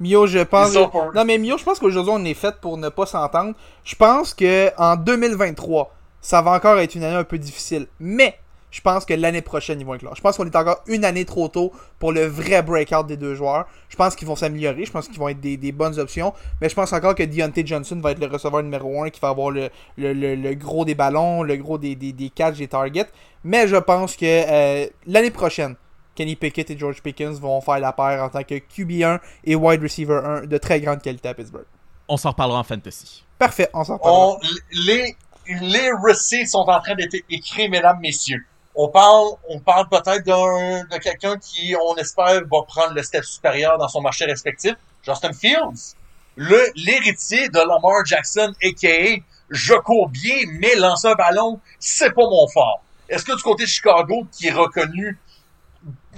Mio, 0.00 0.26
je 0.26 0.40
pense. 0.40 0.74
Non, 1.14 1.24
mais 1.24 1.38
Mio, 1.38 1.56
je 1.58 1.64
pense 1.64 1.78
qu'aujourd'hui, 1.78 2.12
on 2.14 2.24
est 2.24 2.34
fait 2.34 2.54
pour 2.60 2.76
ne 2.76 2.88
pas 2.88 3.06
s'entendre. 3.06 3.54
Je 3.84 3.94
pense 3.94 4.34
que 4.34 4.70
en 4.78 4.96
2023, 4.96 5.92
ça 6.20 6.42
va 6.42 6.52
encore 6.52 6.78
être 6.78 6.94
une 6.94 7.04
année 7.04 7.16
un 7.16 7.24
peu 7.24 7.38
difficile. 7.38 7.86
Mais, 8.00 8.38
Je 8.70 8.82
pense 8.82 9.06
que 9.06 9.14
l'année 9.14 9.40
prochaine, 9.40 9.80
ils 9.80 9.86
vont 9.86 9.94
éclore. 9.94 10.14
Je 10.16 10.20
pense 10.20 10.36
qu'on 10.36 10.44
est 10.44 10.54
encore 10.56 10.82
une 10.86 11.04
année 11.06 11.24
trop 11.24 11.48
tôt 11.48 11.72
pour 11.98 12.12
le 12.12 12.26
vrai 12.26 12.62
breakout 12.62 13.06
des 13.06 13.16
deux 13.16 13.34
joueurs. 13.34 13.66
Je 13.88 13.96
pense 13.96 14.14
qu'ils 14.16 14.28
vont 14.28 14.36
s'améliorer. 14.36 14.84
Je 14.84 14.90
pense 14.92 15.08
qu'ils 15.08 15.18
vont 15.18 15.28
être 15.30 15.40
des, 15.40 15.56
des 15.56 15.72
bonnes 15.72 15.98
options. 15.98 16.34
Mais 16.60 16.68
je 16.68 16.74
pense 16.74 16.92
encore 16.92 17.14
que 17.14 17.22
Deontay 17.22 17.64
Johnson 17.64 17.98
va 18.02 18.10
être 18.10 18.18
le 18.20 18.26
receveur 18.26 18.62
numéro 18.62 19.02
1 19.02 19.08
qui 19.10 19.20
va 19.20 19.28
avoir 19.28 19.50
le, 19.50 19.70
le, 19.96 20.12
le, 20.12 20.34
le 20.34 20.54
gros 20.56 20.84
des 20.84 20.94
ballons, 20.94 21.42
le 21.42 21.56
gros 21.56 21.78
des, 21.78 21.94
des, 21.94 22.12
des 22.12 22.28
catchs, 22.28 22.58
des 22.58 22.68
targets. 22.68 23.06
Mais 23.44 23.66
je 23.66 23.76
pense 23.76 24.14
que 24.16 24.26
euh, 24.26 24.86
l'année 25.06 25.30
prochaine, 25.30 25.76
Kenny 26.16 26.34
Pickett 26.34 26.70
et 26.70 26.78
George 26.78 27.02
Pickens 27.02 27.38
vont 27.38 27.60
faire 27.60 27.78
la 27.78 27.92
paire 27.92 28.24
en 28.24 28.28
tant 28.28 28.42
que 28.42 28.54
QB1 28.54 29.20
et 29.44 29.54
wide 29.54 29.82
receiver 29.82 30.20
1 30.24 30.46
de 30.46 30.58
très 30.58 30.80
grande 30.80 31.00
qualité 31.02 31.28
à 31.28 31.34
Pittsburgh. 31.34 31.66
On 32.08 32.16
s'en 32.16 32.30
reparlera 32.30 32.58
en 32.58 32.64
fantasy. 32.64 33.24
Parfait, 33.38 33.68
on 33.74 33.84
s'en 33.84 33.94
reparlera. 33.94 34.28
On, 34.28 34.40
les, 34.72 35.16
les 35.48 35.90
receipts 35.92 36.46
sont 36.46 36.58
en 36.58 36.80
train 36.80 36.94
d'être 36.94 37.16
écrits, 37.30 37.68
mesdames, 37.68 38.00
messieurs. 38.00 38.44
On 38.74 38.88
parle, 38.88 39.28
on 39.48 39.58
parle 39.60 39.88
peut-être 39.88 40.24
d'un, 40.24 40.84
de 40.84 40.98
quelqu'un 40.98 41.36
qui, 41.38 41.74
on 41.82 41.96
espère, 41.96 42.42
va 42.50 42.62
prendre 42.66 42.94
le 42.94 43.02
step 43.02 43.24
supérieur 43.24 43.78
dans 43.78 43.88
son 43.88 44.02
marché 44.02 44.24
respectif. 44.24 44.74
Justin 45.02 45.32
Fields. 45.32 45.94
Le, 46.36 46.60
l'héritier 46.74 47.48
de 47.48 47.58
Lamar 47.58 48.04
Jackson, 48.04 48.52
a.k.a. 48.62 49.22
je 49.48 49.74
cours 49.74 50.10
bien, 50.10 50.36
mais 50.60 50.74
lancer 50.74 51.08
un 51.08 51.14
ballon, 51.14 51.60
c'est 51.78 52.10
pas 52.10 52.24
mon 52.24 52.46
fort. 52.48 52.82
Est-ce 53.08 53.24
que 53.24 53.34
du 53.34 53.42
côté 53.42 53.62
de 53.64 53.68
Chicago, 53.68 54.26
qui 54.32 54.48
est 54.48 54.52
reconnu 54.52 55.18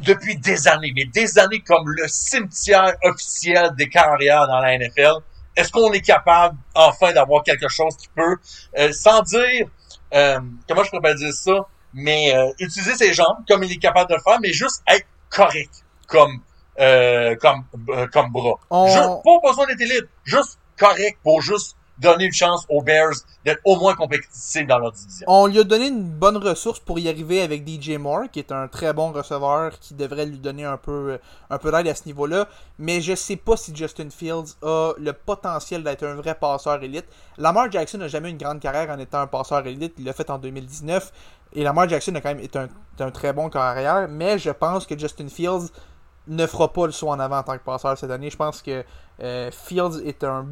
depuis 0.02 0.36
des 0.36 0.68
années, 0.68 0.92
mais 0.94 1.04
des 1.06 1.38
années 1.38 1.60
comme 1.60 1.88
le 1.90 2.06
cimetière 2.08 2.94
officiel 3.02 3.70
des 3.76 3.88
carrières 3.88 4.46
dans 4.46 4.60
la 4.60 4.78
NFL, 4.78 5.14
est-ce 5.56 5.70
qu'on 5.72 5.92
est 5.92 6.00
capable 6.00 6.56
enfin 6.74 7.12
d'avoir 7.12 7.42
quelque 7.42 7.68
chose 7.68 7.96
qui 7.96 8.08
peut, 8.14 8.36
euh, 8.78 8.92
sans 8.92 9.22
dire, 9.22 9.66
euh, 10.14 10.38
comment 10.68 10.84
je 10.84 10.90
pourrais 10.90 11.14
dire 11.16 11.32
ça, 11.32 11.66
mais 11.92 12.32
euh, 12.34 12.52
utiliser 12.60 12.94
ses 12.94 13.12
jambes 13.12 13.38
comme 13.48 13.64
il 13.64 13.72
est 13.72 13.78
capable 13.78 14.08
de 14.10 14.14
le 14.14 14.20
faire, 14.22 14.38
mais 14.40 14.52
juste 14.52 14.82
être 14.86 15.06
correct 15.30 15.84
comme 16.06 16.40
euh, 16.80 17.34
comme 17.36 17.64
euh, 17.88 18.06
comme 18.12 18.30
bras. 18.30 18.54
On- 18.70 18.86
Juste, 18.86 19.08
pas 19.24 19.48
besoin 19.48 19.66
d'être 19.66 19.80
élite, 19.80 20.06
juste 20.24 20.58
correct 20.78 21.18
pour 21.24 21.42
juste 21.42 21.76
donner 21.98 22.26
une 22.26 22.32
chance 22.32 22.64
aux 22.68 22.82
Bears 22.82 23.14
d'être 23.44 23.60
au 23.64 23.76
moins 23.76 23.94
compétitifs 23.94 24.66
dans 24.66 24.78
leur 24.78 24.92
division. 24.92 25.26
On 25.28 25.46
lui 25.46 25.58
a 25.58 25.64
donné 25.64 25.88
une 25.88 26.02
bonne 26.02 26.36
ressource 26.36 26.78
pour 26.80 26.98
y 26.98 27.08
arriver 27.08 27.42
avec 27.42 27.68
DJ 27.68 27.90
Moore, 27.98 28.30
qui 28.32 28.38
est 28.38 28.52
un 28.52 28.68
très 28.68 28.92
bon 28.92 29.12
receveur 29.12 29.78
qui 29.78 29.94
devrait 29.94 30.26
lui 30.26 30.38
donner 30.38 30.64
un 30.64 30.76
peu, 30.76 31.18
un 31.50 31.58
peu 31.58 31.72
d'aide 31.72 31.88
à 31.88 31.94
ce 31.94 32.04
niveau-là. 32.06 32.48
Mais 32.78 33.00
je 33.00 33.14
sais 33.14 33.36
pas 33.36 33.56
si 33.56 33.74
Justin 33.74 34.10
Fields 34.10 34.56
a 34.62 34.92
le 34.98 35.12
potentiel 35.12 35.82
d'être 35.82 36.04
un 36.04 36.14
vrai 36.14 36.34
passeur 36.34 36.82
élite. 36.82 37.06
Lamar 37.36 37.70
Jackson 37.70 37.98
n'a 37.98 38.08
jamais 38.08 38.28
eu 38.28 38.32
une 38.32 38.38
grande 38.38 38.60
carrière 38.60 38.90
en 38.90 38.98
étant 38.98 39.20
un 39.20 39.26
passeur 39.26 39.66
élite. 39.66 39.94
Il 39.98 40.04
l'a 40.04 40.12
fait 40.12 40.30
en 40.30 40.38
2019. 40.38 41.12
Et 41.54 41.62
Lamar 41.62 41.88
Jackson 41.88 42.14
a 42.14 42.20
quand 42.20 42.28
même 42.28 42.40
été 42.40 42.58
un, 42.58 42.68
un 42.98 43.10
très 43.10 43.32
bon 43.32 43.48
carrière. 43.48 44.06
Mais 44.08 44.38
je 44.38 44.50
pense 44.50 44.86
que 44.86 44.98
Justin 44.98 45.28
Fields 45.28 45.70
ne 46.28 46.46
fera 46.46 46.72
pas 46.72 46.86
le 46.86 46.92
saut 46.92 47.08
en 47.08 47.18
avant 47.18 47.38
en 47.38 47.42
tant 47.42 47.58
que 47.58 47.64
passeur 47.64 47.96
cette 47.96 48.10
année. 48.10 48.30
Je 48.30 48.36
pense 48.36 48.62
que 48.62 48.84
euh, 49.22 49.50
Fields 49.50 50.00
est 50.04 50.22
un 50.24 50.46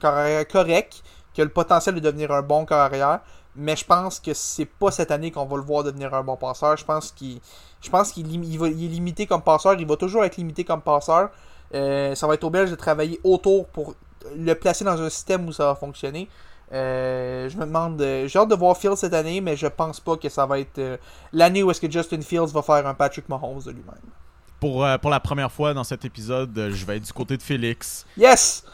carrière 0.00 0.46
correct, 0.46 1.02
qui 1.32 1.40
a 1.40 1.44
le 1.44 1.50
potentiel 1.50 1.94
de 1.94 2.00
devenir 2.00 2.30
un 2.30 2.42
bon 2.42 2.64
carrière, 2.64 3.20
mais 3.56 3.74
je 3.76 3.84
pense 3.84 4.20
que 4.20 4.34
c'est 4.34 4.66
pas 4.66 4.90
cette 4.90 5.10
année 5.10 5.30
qu'on 5.30 5.46
va 5.46 5.56
le 5.56 5.62
voir 5.62 5.82
devenir 5.84 6.14
un 6.14 6.22
bon 6.22 6.36
passeur. 6.36 6.76
Je 6.76 6.84
pense 6.84 7.10
qu'il 7.10 7.40
je 7.80 7.90
pense 7.90 8.12
qu'il 8.12 8.26
est 8.26 8.88
limité 8.88 9.26
comme 9.26 9.42
passeur, 9.42 9.74
il 9.74 9.86
va 9.86 9.96
toujours 9.96 10.24
être 10.24 10.36
limité 10.36 10.64
comme 10.64 10.82
passeur. 10.82 11.30
Euh, 11.74 12.14
ça 12.14 12.26
va 12.26 12.34
être 12.34 12.44
au 12.44 12.50
Belge 12.50 12.70
de 12.70 12.76
travailler 12.76 13.20
autour 13.24 13.66
pour 13.68 13.94
le 14.36 14.54
placer 14.54 14.84
dans 14.84 15.00
un 15.00 15.10
système 15.10 15.46
où 15.48 15.52
ça 15.52 15.66
va 15.66 15.74
fonctionner. 15.74 16.28
Euh, 16.72 17.48
je 17.48 17.56
me 17.58 17.66
demande, 17.66 18.00
j'ai 18.00 18.38
hâte 18.38 18.48
de 18.48 18.54
voir 18.54 18.76
Fields 18.76 18.96
cette 18.96 19.12
année, 19.12 19.40
mais 19.40 19.56
je 19.56 19.66
pense 19.66 20.00
pas 20.00 20.16
que 20.16 20.28
ça 20.28 20.46
va 20.46 20.60
être 20.60 20.98
l'année 21.32 21.62
où 21.62 21.70
est-ce 21.70 21.80
que 21.80 21.90
Justin 21.90 22.22
Fields 22.22 22.52
va 22.52 22.62
faire 22.62 22.86
un 22.86 22.94
Patrick 22.94 23.28
Mahomes 23.28 23.62
de 23.62 23.70
lui-même. 23.70 24.23
Pour, 24.64 24.82
euh, 24.82 24.96
pour 24.96 25.10
la 25.10 25.20
première 25.20 25.52
fois 25.52 25.74
dans 25.74 25.84
cet 25.84 26.06
épisode, 26.06 26.56
euh, 26.56 26.70
je 26.72 26.86
vais 26.86 26.96
être 26.96 27.04
du 27.04 27.12
côté 27.12 27.36
de 27.36 27.42
Félix. 27.42 28.06
Yes! 28.16 28.64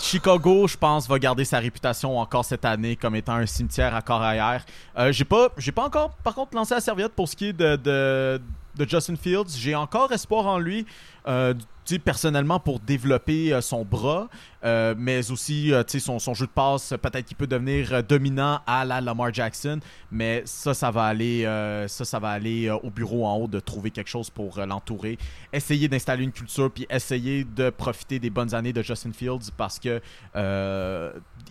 Chicago, 0.00 0.66
je 0.66 0.76
pense, 0.76 1.06
va 1.06 1.20
garder 1.20 1.44
sa 1.44 1.60
réputation 1.60 2.18
encore 2.18 2.44
cette 2.44 2.64
année 2.64 2.96
comme 2.96 3.14
étant 3.14 3.34
un 3.34 3.46
cimetière 3.46 3.94
à 3.94 4.02
corps 4.02 4.22
arrière. 4.22 4.66
Euh, 4.98 5.12
j'ai 5.12 5.24
pas, 5.24 5.50
j'ai 5.56 5.70
pas 5.70 5.84
encore, 5.84 6.10
par 6.24 6.34
contre, 6.34 6.56
lancé 6.56 6.74
la 6.74 6.80
serviette 6.80 7.12
pour 7.12 7.28
ce 7.28 7.36
qui 7.36 7.46
est 7.50 7.52
de, 7.52 7.76
de, 7.76 8.40
de 8.76 8.88
Justin 8.88 9.16
Fields. 9.16 9.56
J'ai 9.56 9.74
encore 9.74 10.12
espoir 10.12 10.46
en 10.46 10.58
lui, 10.58 10.86
euh, 11.26 11.54
personnellement, 12.04 12.58
pour 12.58 12.80
développer 12.80 13.52
euh, 13.52 13.60
son 13.60 13.84
bras, 13.84 14.28
euh, 14.64 14.94
mais 14.96 15.30
aussi, 15.30 15.72
son, 15.98 16.18
son 16.18 16.34
jeu 16.34 16.46
de 16.46 16.50
passe. 16.50 16.94
Peut-être 17.00 17.26
qu'il 17.26 17.36
peut 17.36 17.46
devenir 17.46 18.02
dominant 18.02 18.60
à 18.66 18.84
la 18.84 19.00
Lamar 19.00 19.32
Jackson, 19.32 19.80
mais 20.10 20.42
ça, 20.46 20.74
ça 20.74 20.90
va 20.90 21.04
aller, 21.04 21.44
ça, 21.88 22.04
ça 22.04 22.18
va 22.18 22.30
aller 22.30 22.70
au 22.70 22.90
bureau 22.90 23.26
en 23.26 23.36
haut 23.36 23.48
de 23.48 23.60
trouver 23.60 23.90
quelque 23.90 24.10
chose 24.10 24.30
pour 24.30 24.58
l'entourer. 24.58 25.18
Essayer 25.52 25.88
d'installer 25.88 26.24
une 26.24 26.32
culture, 26.32 26.70
puis 26.70 26.86
essayer 26.88 27.44
de 27.44 27.70
profiter 27.70 28.18
des 28.18 28.30
bonnes 28.30 28.54
années 28.54 28.72
de 28.72 28.82
Justin 28.82 29.12
Fields 29.12 29.50
parce 29.56 29.78
que 29.78 30.00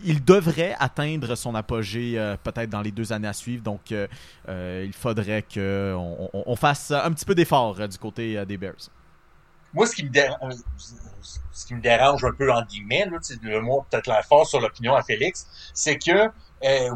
il 0.02 0.24
devrait 0.24 0.74
atteindre 0.78 1.34
son 1.34 1.54
apogée 1.54 2.14
euh, 2.16 2.36
peut-être 2.42 2.70
dans 2.70 2.82
les 2.82 2.90
deux 2.90 3.12
années 3.12 3.28
à 3.28 3.32
suivre. 3.32 3.62
Donc, 3.62 3.92
euh, 3.92 4.06
euh, 4.48 4.82
il 4.86 4.92
faudrait 4.92 5.42
qu'on 5.42 6.30
on, 6.32 6.56
fasse 6.56 6.90
un 6.90 7.12
petit 7.12 7.24
peu 7.24 7.34
d'effort 7.34 7.88
du 7.88 7.98
côté 7.98 8.44
des 8.46 8.56
Bears. 8.56 8.90
Moi, 9.72 9.86
ce 9.86 9.96
qui 9.96 10.04
me 10.04 10.10
dérange, 10.10 10.54
ce 11.52 11.66
qui 11.66 11.74
me 11.74 11.80
dérange 11.80 12.24
un 12.24 12.32
peu 12.32 12.52
en 12.52 12.62
guillemets, 12.62 13.06
tu 13.22 13.34
sais, 13.34 13.38
le 13.42 13.60
mot 13.60 13.84
peut-être 13.90 14.06
l'air 14.06 14.24
fort 14.24 14.46
sur 14.46 14.60
l'opinion 14.60 14.94
à 14.94 15.02
Félix, 15.02 15.46
c'est 15.74 15.98
que 15.98 16.30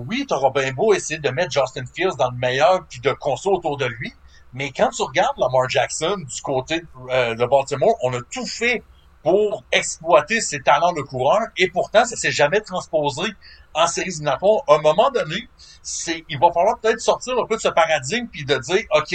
oui, 0.07 0.25
t'auras 0.27 0.51
bien 0.51 0.73
beau 0.73 0.95
essayer 0.95 1.19
de 1.19 1.29
mettre 1.31 1.51
Justin 1.51 1.85
Fields 1.93 2.17
dans 2.17 2.31
le 2.31 2.37
meilleur 2.39 2.87
puis 2.89 3.01
de 3.01 3.13
construire 3.13 3.59
autour 3.59 3.77
de 3.77 3.85
lui, 3.85 4.13
mais 4.55 4.71
quand 4.71 4.91
tu 4.91 5.03
regardes 5.03 5.37
Lamar 5.39 5.69
Jackson 5.69 6.17
du 6.19 6.41
côté 6.41 6.81
de 6.81 7.47
Baltimore, 7.47 7.97
on 8.03 8.15
a 8.15 8.21
tout 8.31 8.47
fait 8.47 8.83
pour 9.29 9.63
exploiter 9.73 10.41
ses 10.41 10.61
talents 10.61 10.95
de 10.95 11.03
coureur 11.03 11.43
et 11.59 11.69
pourtant 11.69 12.07
ça 12.07 12.17
s'est 12.17 12.31
jamais 12.31 12.63
transposé 12.63 13.25
en 13.75 13.87
séries 13.87 14.09
éliminatoires. 14.09 14.63
À 14.67 14.77
un 14.77 14.79
moment 14.81 15.11
donné, 15.11 15.49
c'est 15.83 16.25
il 16.31 16.39
va 16.39 16.51
falloir 16.51 16.79
peut-être 16.79 17.01
sortir 17.01 17.35
un 17.39 17.45
peu 17.45 17.57
de 17.57 17.61
ce 17.61 17.69
paradigme 17.69 18.27
puis 18.29 18.47
de 18.47 18.57
dire 18.57 18.85
OK, 18.91 19.15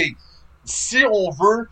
si 0.64 1.04
on 1.10 1.30
veut 1.30 1.68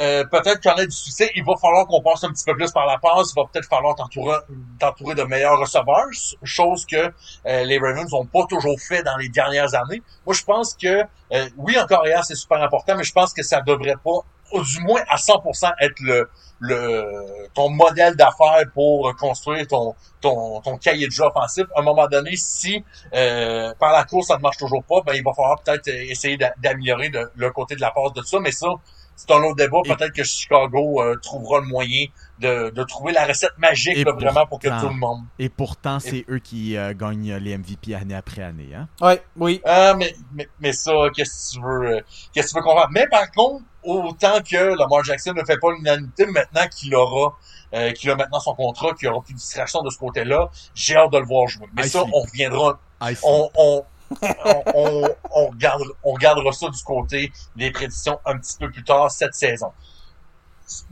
euh, 0.00 0.24
peut-être 0.24 0.60
qu'on 0.62 0.76
ait 0.80 0.86
du 0.86 0.96
succès, 0.96 1.30
il 1.36 1.44
va 1.44 1.54
falloir 1.60 1.86
qu'on 1.86 2.02
passe 2.02 2.24
un 2.24 2.30
petit 2.30 2.44
peu 2.44 2.56
plus 2.56 2.72
par 2.72 2.86
la 2.86 2.98
passe, 2.98 3.32
il 3.36 3.40
va 3.40 3.46
peut-être 3.52 3.68
falloir 3.68 3.94
t'entourer, 3.94 5.14
de 5.14 5.22
meilleurs 5.24 5.58
receveurs, 5.60 6.06
chose 6.42 6.86
que 6.86 6.96
euh, 6.96 7.64
les 7.64 7.78
Ravens 7.78 8.10
n'ont 8.10 8.26
pas 8.26 8.46
toujours 8.48 8.80
fait 8.80 9.02
dans 9.02 9.16
les 9.16 9.28
dernières 9.28 9.74
années. 9.74 10.02
Moi, 10.26 10.34
je 10.34 10.42
pense 10.44 10.74
que, 10.74 11.02
euh, 11.32 11.48
oui, 11.56 11.78
encore 11.78 12.06
hier, 12.06 12.24
c'est 12.24 12.36
super 12.36 12.62
important, 12.62 12.96
mais 12.96 13.04
je 13.04 13.12
pense 13.12 13.34
que 13.34 13.42
ça 13.42 13.60
devrait 13.60 13.96
pas, 14.02 14.20
du 14.62 14.80
moins 14.80 15.02
à 15.08 15.16
100% 15.16 15.72
être 15.80 16.00
le, 16.00 16.28
le 16.60 17.48
ton 17.54 17.70
modèle 17.70 18.14
d'affaires 18.16 18.64
pour 18.74 19.14
construire 19.16 19.66
ton, 19.66 19.94
ton, 20.20 20.60
ton 20.60 20.76
cahier 20.76 21.06
de 21.06 21.12
jeu 21.12 21.24
offensif. 21.24 21.64
À 21.74 21.80
un 21.80 21.82
moment 21.82 22.06
donné, 22.06 22.36
si 22.36 22.84
euh, 23.14 23.72
par 23.78 23.92
la 23.92 24.04
course, 24.04 24.28
ça 24.28 24.36
ne 24.36 24.42
marche 24.42 24.58
toujours 24.58 24.84
pas, 24.84 25.00
ben, 25.04 25.14
il 25.14 25.24
va 25.24 25.32
falloir 25.32 25.60
peut-être 25.62 25.88
essayer 25.88 26.36
d'a- 26.36 26.54
d'améliorer 26.58 27.10
le 27.34 27.50
côté 27.50 27.74
de 27.74 27.80
la 27.80 27.90
passe 27.90 28.12
de 28.12 28.22
ça, 28.22 28.38
mais 28.40 28.52
ça, 28.52 28.68
c'est 29.16 29.30
un 29.32 29.42
autre 29.42 29.56
débat. 29.56 29.78
Peut-être 29.84 30.12
que 30.12 30.22
Chicago 30.24 31.02
euh, 31.02 31.16
trouvera 31.22 31.60
le 31.60 31.66
moyen 31.66 32.06
de, 32.40 32.70
de 32.70 32.82
trouver 32.84 33.12
la 33.12 33.26
recette 33.26 33.56
magique 33.58 33.96
Et 33.98 34.04
là, 34.04 34.12
vraiment 34.12 34.46
pour 34.46 34.58
que 34.58 34.68
pourtant- 34.68 34.82
tout 34.86 34.92
le 34.92 34.98
monde. 34.98 35.20
Et 35.38 35.48
pourtant, 35.48 36.00
c'est 36.00 36.24
eux 36.28 36.38
qui 36.38 36.76
euh, 36.76 36.94
gagnent 36.94 37.34
les 37.36 37.56
MVP 37.58 37.94
année 37.94 38.14
après 38.14 38.42
année. 38.42 38.70
Hein? 38.74 38.88
Ouais, 39.00 39.22
oui. 39.36 39.60
Ah, 39.64 39.94
mais, 39.96 40.14
mais, 40.32 40.48
mais 40.60 40.72
ça, 40.72 40.92
qu'est-ce 41.14 41.50
que 41.50 41.60
tu 41.60 41.62
veux, 41.64 41.96
euh, 41.96 42.00
qu'est-ce 42.32 42.48
que 42.48 42.52
tu 42.52 42.56
veux 42.56 42.62
qu'on 42.62 42.76
fasse? 42.80 42.88
Mais 42.92 43.06
par 43.08 43.30
contre, 43.30 43.62
autant 43.82 44.40
que 44.40 44.56
Lamar 44.78 45.04
Jackson 45.04 45.32
ne 45.34 45.44
fait 45.44 45.58
pas 45.58 45.70
l'unanimité, 45.72 46.26
maintenant 46.26 46.66
qu'il 46.68 46.94
aura, 46.94 47.36
euh, 47.74 47.92
qu'il 47.92 48.10
a 48.10 48.16
maintenant 48.16 48.40
son 48.40 48.54
contrat, 48.54 48.92
qu'il 48.94 49.08
aura 49.08 49.22
plus 49.22 49.34
de 49.34 49.38
distraction 49.38 49.82
de 49.82 49.90
ce 49.90 49.98
côté-là, 49.98 50.50
j'ai 50.74 50.96
hâte 50.96 51.12
de 51.12 51.18
le 51.18 51.24
voir 51.26 51.46
jouer. 51.48 51.66
Mais 51.74 51.86
I 51.86 51.88
ça, 51.88 52.02
see. 52.04 52.10
on 52.12 52.20
reviendra, 52.20 52.78
on, 53.22 53.50
on, 53.56 53.84
on, 54.22 54.62
on, 54.74 55.08
on 55.30 55.46
regardera, 55.48 55.88
on 56.02 56.12
regardera 56.12 56.52
ça 56.52 56.68
du 56.68 56.82
côté 56.82 57.32
des 57.56 57.70
prédictions 57.70 58.18
un 58.26 58.38
petit 58.38 58.56
peu 58.58 58.70
plus 58.70 58.82
tard 58.82 59.10
cette 59.10 59.34
saison. 59.34 59.72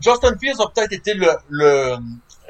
Justin 0.01 0.37
Fields 0.39 0.61
a 0.61 0.69
peut-être 0.71 0.93
été 0.93 1.15
le, 1.15 1.29
le, 1.49 1.97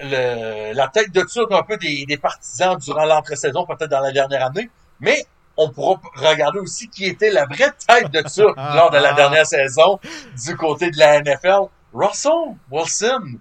le- 0.03 0.73
la 0.73 0.89
tête 0.89 1.13
de 1.13 1.23
turc 1.23 1.51
un 1.53 1.63
peu 1.63 1.77
des, 1.77 2.05
des 2.07 2.17
partisans 2.17 2.77
durant 2.79 3.05
l'entre-saison, 3.05 3.67
peut-être 3.67 3.91
dans 3.91 4.01
la 4.01 4.13
dernière 4.13 4.47
année, 4.47 4.71
mais 5.01 5.27
on 5.57 5.71
pourra 5.71 6.01
regarder 6.15 6.61
aussi 6.61 6.89
qui 6.89 7.05
était 7.07 7.31
la 7.31 7.45
vraie 7.47 7.73
tête 7.87 8.11
de 8.11 8.21
turc 8.23 8.57
lors 8.75 8.91
de 8.91 8.99
la 8.99 9.13
dernière 9.13 9.47
saison 9.47 9.99
du 10.47 10.57
côté 10.57 10.91
de 10.91 10.99
la 10.99 11.21
NFL. 11.21 11.63
Russell 11.93 12.55
Wilson, 12.71 13.39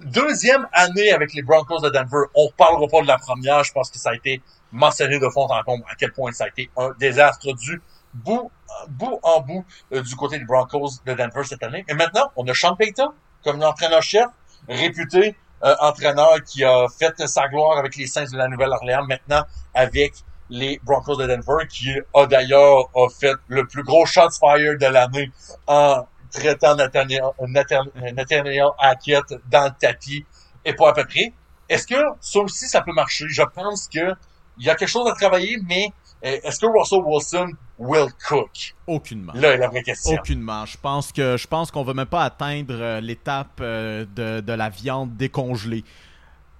deuxième 0.00 0.66
année 0.72 1.10
avec 1.12 1.34
les 1.34 1.42
Broncos 1.42 1.80
de 1.80 1.88
Denver. 1.90 2.26
On 2.34 2.50
parlera 2.56 2.86
pas 2.88 3.02
de 3.02 3.06
la 3.08 3.18
première, 3.18 3.64
je 3.64 3.72
pense 3.72 3.90
que 3.90 3.98
ça 3.98 4.10
a 4.10 4.14
été 4.14 4.40
mentionné 4.72 5.18
de 5.18 5.28
fond 5.28 5.46
en 5.46 5.62
comble 5.62 5.84
à 5.90 5.94
quel 5.96 6.12
point 6.12 6.30
ça 6.32 6.44
a 6.44 6.48
été 6.48 6.70
un 6.76 6.90
désastre 6.98 7.52
du 7.54 7.82
bout, 8.14 8.50
bout 8.88 9.18
en 9.22 9.40
bout 9.40 9.64
euh, 9.92 10.02
du 10.02 10.14
côté 10.16 10.38
des 10.38 10.44
Broncos 10.44 11.00
de 11.04 11.14
Denver 11.14 11.44
cette 11.44 11.62
année. 11.62 11.84
Et 11.88 11.94
maintenant, 11.94 12.30
on 12.36 12.46
a 12.46 12.54
Sean 12.54 12.76
Payton 12.76 13.12
comme 13.44 13.58
l'entraîneur-chef, 13.58 14.26
réputé 14.68 15.36
euh, 15.62 15.74
entraîneur 15.80 16.42
qui 16.44 16.64
a 16.64 16.86
fait 16.88 17.26
sa 17.26 17.48
gloire 17.48 17.78
avec 17.78 17.96
les 17.96 18.06
Saints 18.06 18.30
de 18.30 18.36
la 18.36 18.48
Nouvelle-Orléans, 18.48 19.04
maintenant 19.06 19.44
avec 19.74 20.12
les 20.50 20.80
Broncos 20.82 21.16
de 21.16 21.26
Denver, 21.26 21.66
qui 21.68 21.94
a 22.14 22.26
d'ailleurs 22.26 22.90
fait 23.18 23.34
le 23.46 23.66
plus 23.66 23.84
gros 23.84 24.04
shots 24.04 24.30
fire 24.40 24.76
de 24.78 24.86
l'année 24.86 25.30
en 25.66 26.04
traitant 26.30 26.74
Nathaniel, 26.76 27.22
Nathaniel, 27.40 28.14
Nathaniel 28.14 28.68
Hackett 28.78 29.34
dans 29.48 29.64
le 29.64 29.70
tapis 29.78 30.24
et 30.64 30.74
pas 30.74 30.90
à 30.90 30.92
peu 30.92 31.04
près. 31.04 31.32
Est-ce 31.68 31.86
que 31.86 32.02
ça 32.20 32.40
aussi, 32.40 32.66
ça 32.66 32.80
peut 32.82 32.92
marcher? 32.92 33.26
Je 33.28 33.42
pense 33.42 33.88
que 33.88 34.14
il 34.58 34.66
y 34.66 34.70
a 34.70 34.74
quelque 34.74 34.88
chose 34.88 35.08
à 35.08 35.14
travailler, 35.14 35.56
mais 35.66 35.92
euh, 36.24 36.38
est-ce 36.42 36.60
que 36.60 36.66
Russell 36.66 37.00
Wilson 37.04 37.52
will 37.80 38.06
cook? 38.28 38.74
Aucunement. 38.86 39.32
Là 39.34 39.54
est 39.54 39.56
la 39.56 39.68
vraie 39.68 39.82
question. 39.82 40.16
Aucunement. 40.18 40.64
Je 40.66 40.76
pense 40.80 41.10
que 41.10 41.36
je 41.36 41.46
pense 41.48 41.70
qu'on 41.72 41.82
va 41.82 41.94
même 41.94 42.06
pas 42.06 42.22
atteindre 42.22 42.74
euh, 42.78 43.00
l'étape 43.00 43.58
euh, 43.60 44.04
de, 44.14 44.40
de 44.40 44.52
la 44.52 44.68
viande 44.68 45.16
décongelée. 45.16 45.82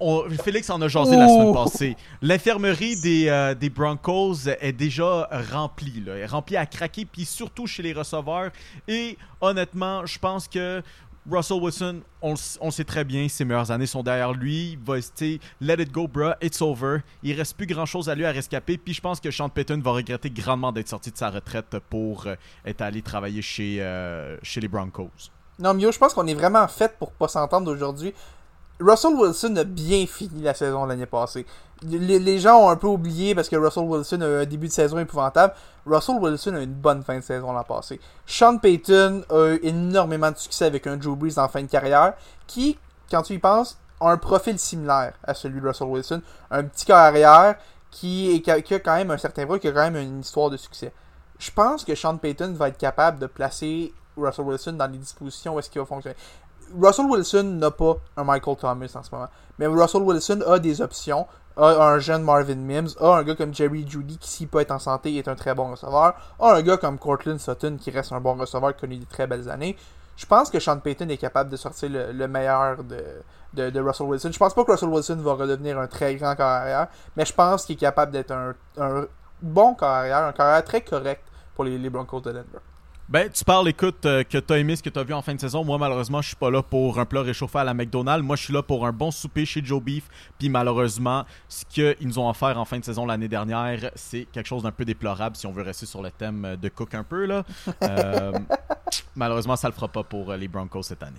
On- 0.03 0.25
Félix 0.31 0.71
en 0.71 0.81
a 0.81 0.89
jasé 0.89 1.15
la 1.15 1.29
semaine 1.29 1.53
passée. 1.53 1.95
L'infirmerie 2.23 2.99
des, 3.03 3.29
euh, 3.29 3.55
des 3.55 3.69
Broncos 3.69 4.49
est 4.61 4.73
déjà 4.73 5.29
remplie. 5.53 6.03
Là. 6.07 6.15
Elle 6.15 6.23
est 6.23 6.27
remplie 6.27 6.57
à 6.57 6.65
craquer, 6.65 7.05
puis 7.05 7.27
surtout 7.27 7.67
chez 7.67 7.83
les 7.83 7.93
receveurs. 7.93 8.51
Et 8.89 9.19
honnêtement, 9.43 10.07
je 10.07 10.19
pense 10.19 10.49
que 10.49 10.83
Russell 11.29 11.61
Wilson, 11.61 12.01
on, 12.23 12.37
sait 12.37 12.85
très 12.85 13.05
bien, 13.05 13.29
ses 13.29 13.45
meilleures 13.45 13.71
années 13.71 13.87
sont 13.87 14.03
derrière 14.03 14.33
lui. 14.33 14.73
Il 14.73 14.79
va 14.79 14.95
rester 14.95 15.41
let 15.61 15.75
it 15.75 15.91
go, 15.91 16.09
bruh, 16.09 16.35
it's 16.41 16.63
over. 16.63 16.99
Il 17.23 17.37
reste 17.37 17.57
plus 17.57 17.67
grand 17.67 17.87
chose 17.87 18.09
à 18.09 18.15
lui 18.15 18.25
à 18.25 18.33
rescaper. 18.33 18.79
Puis 18.79 18.95
je 18.95 19.01
pense 19.01 19.21
que 19.21 19.31
Sean 19.31 19.49
Payton 19.49 19.81
va 19.81 19.93
regretter 19.93 20.31
grandement 20.31 20.73
d'être 20.73 20.89
sorti 20.89 21.11
de 21.11 21.17
sa 21.17 21.31
retraite 21.31 21.77
pour 21.91 22.27
euh, 22.27 22.35
être 22.65 22.81
allé 22.81 23.03
travailler 23.03 23.43
chez, 23.43 23.79
euh, 23.81 24.37
chez 24.43 24.61
les 24.61 24.69
Broncos. 24.69 25.11
Non, 25.59 25.75
Mio, 25.75 25.93
je 25.93 25.99
pense 25.99 26.15
qu'on 26.15 26.27
est 26.27 26.35
vraiment 26.35 26.67
fait 26.69 26.97
pour 26.99 27.13
pas 27.13 27.29
s'entendre 27.29 27.71
aujourd'hui. 27.71 28.15
Russell 28.81 29.15
Wilson 29.15 29.57
a 29.57 29.65
bien 29.65 30.07
fini 30.07 30.43
la 30.43 30.55
saison 30.55 30.87
l'année 30.87 31.07
passée. 31.07 31.47
Les, 31.83 32.39
gens 32.39 32.59
ont 32.59 32.71
un 32.71 32.77
peu 32.77 32.87
oublié 32.87 33.35
parce 33.35 33.49
que 33.49 33.57
Russell 33.57 33.85
Wilson 33.85 34.21
a 34.23 34.27
eu 34.27 34.43
un 34.43 34.47
début 34.47 34.69
de 34.69 34.73
saison 34.73 34.99
épouvantable. 34.99 35.55
Russell 35.87 36.17
Wilson 36.17 36.55
a 36.55 36.61
eu 36.61 36.65
une 36.65 36.75
bonne 36.75 37.03
fin 37.03 37.17
de 37.17 37.23
saison 37.23 37.53
l'an 37.53 37.65
passé. 37.65 38.01
Sean 38.27 38.59
Payton 38.59 39.23
a 39.31 39.55
eu 39.55 39.61
énormément 39.63 40.31
de 40.31 40.37
succès 40.37 40.67
avec 40.67 40.87
un 40.87 40.97
Drew 40.97 41.17
Brees 41.17 41.39
en 41.39 41.49
fin 41.49 41.63
de 41.63 41.69
carrière 41.69 42.15
qui, 42.47 42.79
quand 43.11 43.23
tu 43.23 43.35
y 43.35 43.39
penses, 43.39 43.79
a 44.01 44.11
un 44.11 44.17
profil 44.17 44.59
similaire 44.59 45.15
à 45.23 45.35
celui 45.35 45.61
de 45.61 45.67
Russell 45.69 45.89
Wilson. 45.89 46.23
Un 46.51 46.65
petit 46.65 46.87
carrière 46.87 47.57
qui, 47.91 48.43
a 48.47 48.61
quand 48.61 48.97
même 48.97 49.11
un 49.11 49.19
certain 49.19 49.45
vrai, 49.45 49.61
qui 49.61 49.69
a 49.69 49.73
quand 49.73 49.91
même 49.91 49.97
une 49.97 50.21
histoire 50.21 50.49
de 50.49 50.57
succès. 50.57 50.93
Je 51.39 51.51
pense 51.51 51.85
que 51.85 51.95
Sean 51.95 52.17
Payton 52.17 52.53
va 52.55 52.69
être 52.69 52.79
capable 52.79 53.19
de 53.19 53.27
placer 53.27 53.93
Russell 54.17 54.45
Wilson 54.45 54.73
dans 54.73 54.87
les 54.87 54.99
dispositions 54.99 55.55
où 55.55 55.59
est-ce 55.59 55.71
qu'il 55.71 55.81
va 55.81 55.87
fonctionner. 55.87 56.17
Russell 56.79 57.07
Wilson 57.07 57.45
n'a 57.59 57.71
pas 57.71 57.97
un 58.17 58.25
Michael 58.25 58.57
Thomas 58.57 58.93
en 58.95 59.03
ce 59.03 59.11
moment. 59.13 59.29
Mais 59.59 59.67
Russell 59.67 60.03
Wilson 60.03 60.43
a 60.47 60.59
des 60.59 60.81
options. 60.81 61.27
A 61.57 61.89
un 61.89 61.99
jeune 61.99 62.23
Marvin 62.23 62.57
Mims. 62.57 62.91
A 63.01 63.17
un 63.17 63.23
gars 63.23 63.35
comme 63.35 63.55
Jerry 63.55 63.87
Judy 63.89 64.19
qui, 64.19 64.31
s'il 64.31 64.49
peut 64.49 64.61
être 64.61 64.71
en 64.71 64.79
santé, 64.79 65.17
est 65.17 65.29
un 65.29 65.35
très 65.35 65.55
bon 65.55 65.71
receveur. 65.73 66.15
A 66.39 66.55
un 66.55 66.63
gars 66.63 66.77
comme 66.77 66.99
Cortland 66.99 67.39
Sutton 67.39 67.77
qui 67.79 67.91
reste 67.91 68.13
un 68.13 68.21
bon 68.21 68.35
receveur 68.35 68.77
connu 68.77 68.97
des 68.97 69.07
très 69.07 69.27
belles 69.27 69.51
années. 69.51 69.77
Je 70.17 70.27
pense 70.27 70.51
que 70.51 70.61
Sean 70.61 70.79
Payton 70.79 71.09
est 71.09 71.17
capable 71.17 71.51
de 71.51 71.57
sortir 71.57 71.91
le, 71.91 72.13
le 72.13 72.29
meilleur 72.29 72.85
de 72.85 73.81
Russell 73.81 74.07
Wilson. 74.07 74.31
Je 74.33 74.39
pense 74.39 74.55
pas 74.55 74.65
que 74.65 74.71
Russell 74.71 74.91
Wilson 74.91 75.17
va 75.17 75.33
redevenir 75.33 75.79
un 75.79 75.87
très 75.87 76.15
grand 76.17 76.35
carrière, 76.37 76.89
mais 77.17 77.25
je 77.25 77.33
pense 77.33 77.65
qu'il 77.65 77.77
est 77.77 77.79
capable 77.79 78.13
d'être 78.13 78.31
un, 78.31 78.55
un 78.79 79.07
bon 79.41 79.75
carrière, 79.75 80.25
un 80.25 80.33
carrière 80.33 80.63
très 80.63 80.83
correct 80.83 81.25
pour 81.55 81.65
les, 81.65 81.79
les 81.79 81.91
Broncos 81.91 82.21
de 82.21 82.33
Denver. 82.33 82.61
Ben, 83.11 83.29
tu 83.29 83.45
parles, 83.45 83.69
écoute, 83.69 84.07
euh, 84.07 84.23
que 84.23 84.39
t'as 84.39 84.59
aimé 84.59 84.77
ce 84.77 84.85
que 84.85 84.89
t'as 84.89 85.03
vu 85.03 85.13
en 85.15 85.21
fin 85.21 85.35
de 85.35 85.41
saison. 85.41 85.65
Moi, 85.65 85.79
malheureusement, 85.79 86.23
je 86.23 86.29
suis 86.29 86.37
pas 86.37 86.49
là 86.49 86.63
pour 86.63 87.01
un 87.01 87.05
plat 87.05 87.23
réchauffé 87.23 87.59
à 87.59 87.65
la 87.65 87.75
McDonald's. 87.75 88.25
Moi, 88.25 88.37
je 88.37 88.45
suis 88.45 88.53
là 88.53 88.63
pour 88.63 88.87
un 88.87 88.93
bon 88.93 89.11
souper 89.11 89.45
chez 89.45 89.65
Joe 89.65 89.83
Beef. 89.83 90.05
Puis 90.39 90.49
malheureusement, 90.49 91.25
ce 91.49 91.65
qu'ils 91.65 91.97
nous 92.07 92.21
ont 92.21 92.31
offert 92.31 92.57
en 92.57 92.65
fin 92.65 92.79
de 92.79 92.85
saison 92.85 93.07
l'année 93.07 93.27
dernière, 93.27 93.91
c'est 93.97 94.27
quelque 94.27 94.47
chose 94.47 94.63
d'un 94.63 94.71
peu 94.71 94.85
déplorable 94.85 95.35
si 95.35 95.45
on 95.49 95.51
veut 95.51 95.65
rester 95.65 95.87
sur 95.87 96.03
le 96.03 96.13
thème 96.13 96.57
de 96.63 96.69
Cook 96.69 96.95
un 96.95 97.03
peu. 97.05 97.27
là. 97.27 97.43
Euh, 97.83 98.33
malheureusement, 99.17 99.57
ça 99.57 99.67
le 99.69 99.75
fera 99.75 99.89
pas 99.89 100.03
pour 100.05 100.31
euh, 100.31 100.37
les 100.37 100.47
Broncos 100.49 100.83
cette 100.85 101.03
année. 101.03 101.19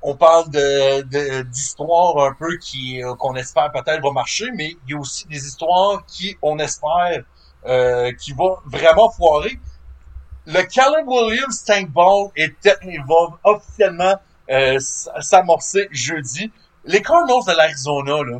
on 0.00 0.14
parle 0.16 0.48
de 0.50 1.02
de- 1.02 1.42
d'histoires 1.42 2.16
un 2.24 2.32
peu 2.34 2.56
qui 2.58 3.02
euh, 3.02 3.14
qu'on 3.16 3.34
espère 3.34 3.70
peut-être 3.72 4.02
va 4.02 4.12
marcher, 4.12 4.46
mais 4.54 4.76
il 4.86 4.92
y 4.92 4.94
a 4.94 4.98
aussi 4.98 5.26
des 5.28 5.44
histoires 5.46 6.04
qui 6.06 6.36
on 6.42 6.58
espère 6.58 7.24
euh, 7.66 8.12
qui 8.12 8.32
vont 8.32 8.56
vraiment 8.66 9.10
foirer. 9.10 9.58
Le 10.48 10.62
Callum 10.62 11.08
Williams 11.08 11.64
Tank 11.64 11.90
Ball 11.90 12.30
est 12.36 12.54
il 12.84 13.02
va 13.08 13.36
officiellement 13.42 14.14
euh, 14.48 14.78
s'amorcer 14.78 15.88
jeudi. 15.90 16.52
Les 16.84 17.02
Cardinals 17.02 17.42
de 17.48 17.52
l'Arizona 17.52 18.22
là, 18.22 18.38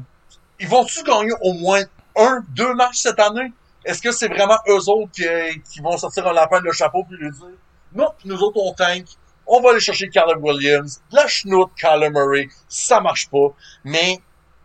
ils 0.61 0.69
vont-tu 0.69 1.03
gagner 1.03 1.33
au 1.41 1.55
moins 1.55 1.83
un, 2.15 2.45
deux 2.51 2.75
matchs 2.75 2.99
cette 2.99 3.19
année? 3.19 3.53
Est-ce 3.85 4.01
que 4.01 4.13
c'est 4.13 4.29
vraiment 4.29 4.57
eux 4.69 4.89
autres 4.89 5.11
qui, 5.13 5.81
vont 5.81 5.97
sortir 5.97 6.29
un 6.29 6.33
lapin 6.33 6.61
de 6.61 6.71
chapeau 6.71 7.03
puis 7.03 7.17
lui 7.19 7.31
dire? 7.33 7.59
Non, 7.93 8.13
nous 8.25 8.41
autres 8.41 8.61
on 8.63 8.73
tank, 8.73 9.07
on 9.45 9.61
va 9.61 9.71
aller 9.71 9.81
chercher 9.81 10.09
Callum 10.09 10.43
Williams, 10.45 11.03
la 11.11 11.27
chenoute 11.27 11.71
Kyler 11.77 12.11
Murray, 12.11 12.47
ça 12.69 13.01
marche 13.01 13.29
pas. 13.31 13.49
Mais 13.83 14.21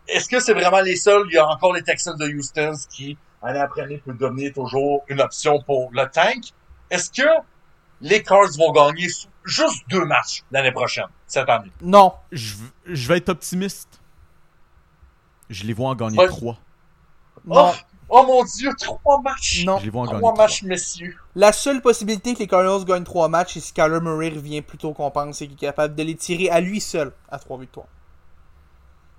est-ce 0.06 0.28
que 0.28 0.38
c'est 0.38 0.54
vraiment 0.54 0.80
les 0.80 0.94
seuls? 0.94 1.24
Il 1.28 1.34
y 1.34 1.38
a 1.38 1.48
encore 1.48 1.72
les 1.72 1.82
Texans 1.82 2.16
de 2.16 2.28
Houston 2.28 2.74
qui, 2.88 3.18
année 3.42 3.58
après 3.58 3.82
année, 3.82 4.00
peut 4.04 4.14
devenir 4.14 4.52
toujours 4.52 5.02
une 5.08 5.20
option 5.20 5.60
pour 5.60 5.90
le 5.92 6.04
tank. 6.08 6.52
Est-ce 6.92 7.10
que 7.10 7.26
les 8.02 8.22
Cards 8.22 8.50
vont 8.58 8.70
gagner 8.72 9.08
juste 9.44 9.82
deux 9.88 10.04
matchs 10.04 10.42
l'année 10.50 10.72
prochaine, 10.72 11.06
cette 11.26 11.48
année? 11.48 11.72
Non. 11.80 12.12
Je, 12.30 12.54
vais 13.08 13.16
être 13.16 13.30
optimiste. 13.30 14.00
Je 15.48 15.64
les 15.64 15.72
vois 15.72 15.88
en 15.90 15.94
gagner 15.94 16.18
Ouais. 16.18 16.26
trois. 16.26 16.58
Non. 17.46 17.72
Oh, 17.72 18.20
oh 18.20 18.24
mon 18.26 18.44
dieu, 18.44 18.70
trois 18.78 19.20
matchs! 19.22 19.64
Non. 19.64 19.78
Je 19.78 19.84
les 19.84 19.90
vois 19.90 20.02
en 20.02 20.04
gagner 20.06 20.18
Trois 20.20 20.32
trois. 20.34 20.44
matchs, 20.44 20.62
messieurs. 20.64 21.16
La 21.34 21.52
seule 21.52 21.80
possibilité 21.80 22.34
que 22.34 22.40
les 22.40 22.46
Cardinals 22.46 22.84
gagnent 22.84 23.04
3 23.04 23.28
matchs, 23.28 23.56
et 23.56 23.60
si 23.60 23.72
Kyler 23.72 24.00
Murray 24.00 24.28
revient 24.28 24.60
plus 24.62 24.76
tôt 24.78 24.92
qu'on 24.92 25.10
pense, 25.10 25.40
et 25.40 25.46
qu'il 25.46 25.54
est 25.56 25.60
capable 25.60 25.94
de 25.94 26.02
les 26.02 26.14
tirer 26.14 26.50
à 26.50 26.60
lui 26.60 26.80
seul 26.80 27.12
à 27.30 27.38
3 27.38 27.58
victoires. 27.58 27.86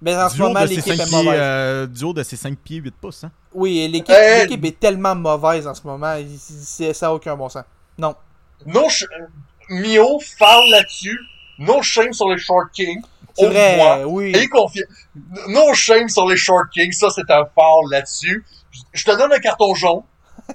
Mais 0.04 0.16
en 0.18 0.28
ce 0.30 0.38
moment, 0.38 0.60
l'équipe 0.66 0.82
5 0.84 0.93
est 0.93 1.06
pieds, 1.06 1.12
mauvaise. 1.24 1.39
euh, 1.41 1.88
du 1.88 2.04
haut 2.04 2.14
de 2.14 2.24
ses 2.24 2.36
5 2.36 2.58
pieds 2.58 2.78
8 2.78 2.93
pouces. 2.99 3.24
Hein? 3.24 3.32
Oui, 3.54 3.80
et 3.80 3.88
l'équipe 3.88 4.10
Hey! 4.14 4.51
est 4.51 4.80
tellement 4.80 5.16
mauvaise 5.16 5.66
en 5.66 5.74
ce 5.74 5.82
moment, 5.88 6.16
ça 6.93 7.06
n'a 7.08 7.14
aucun 7.14 7.36
bon 7.38 7.47
sens. 7.47 7.64
Non. 7.97 8.14
No 8.66 8.89
sh- 8.89 9.06
Mio 9.70 10.20
parle 10.38 10.70
là-dessus. 10.72 11.18
No 11.60 11.82
shame 11.82 12.12
sur 12.12 12.30
les 12.30 12.38
Short 12.38 12.70
Kings. 12.74 13.01
C'est 13.36 13.45
Au 13.45 13.49
vrai, 13.49 14.04
oui. 14.06 14.49
Confiance. 14.49 14.88
No 15.47 15.74
shame 15.74 16.10
sur 16.10 16.28
les 16.28 16.38
Short 16.38 16.70
Kings. 16.74 16.91
Ça, 16.93 17.10
c'est 17.10 17.30
un 17.32 17.45
foul 17.45 17.89
là-dessus. 17.91 18.45
Je 18.91 19.04
te 19.06 19.12
donne 19.18 19.32
un 19.32 19.39
carton 19.39 19.74
jaune. 19.74 20.01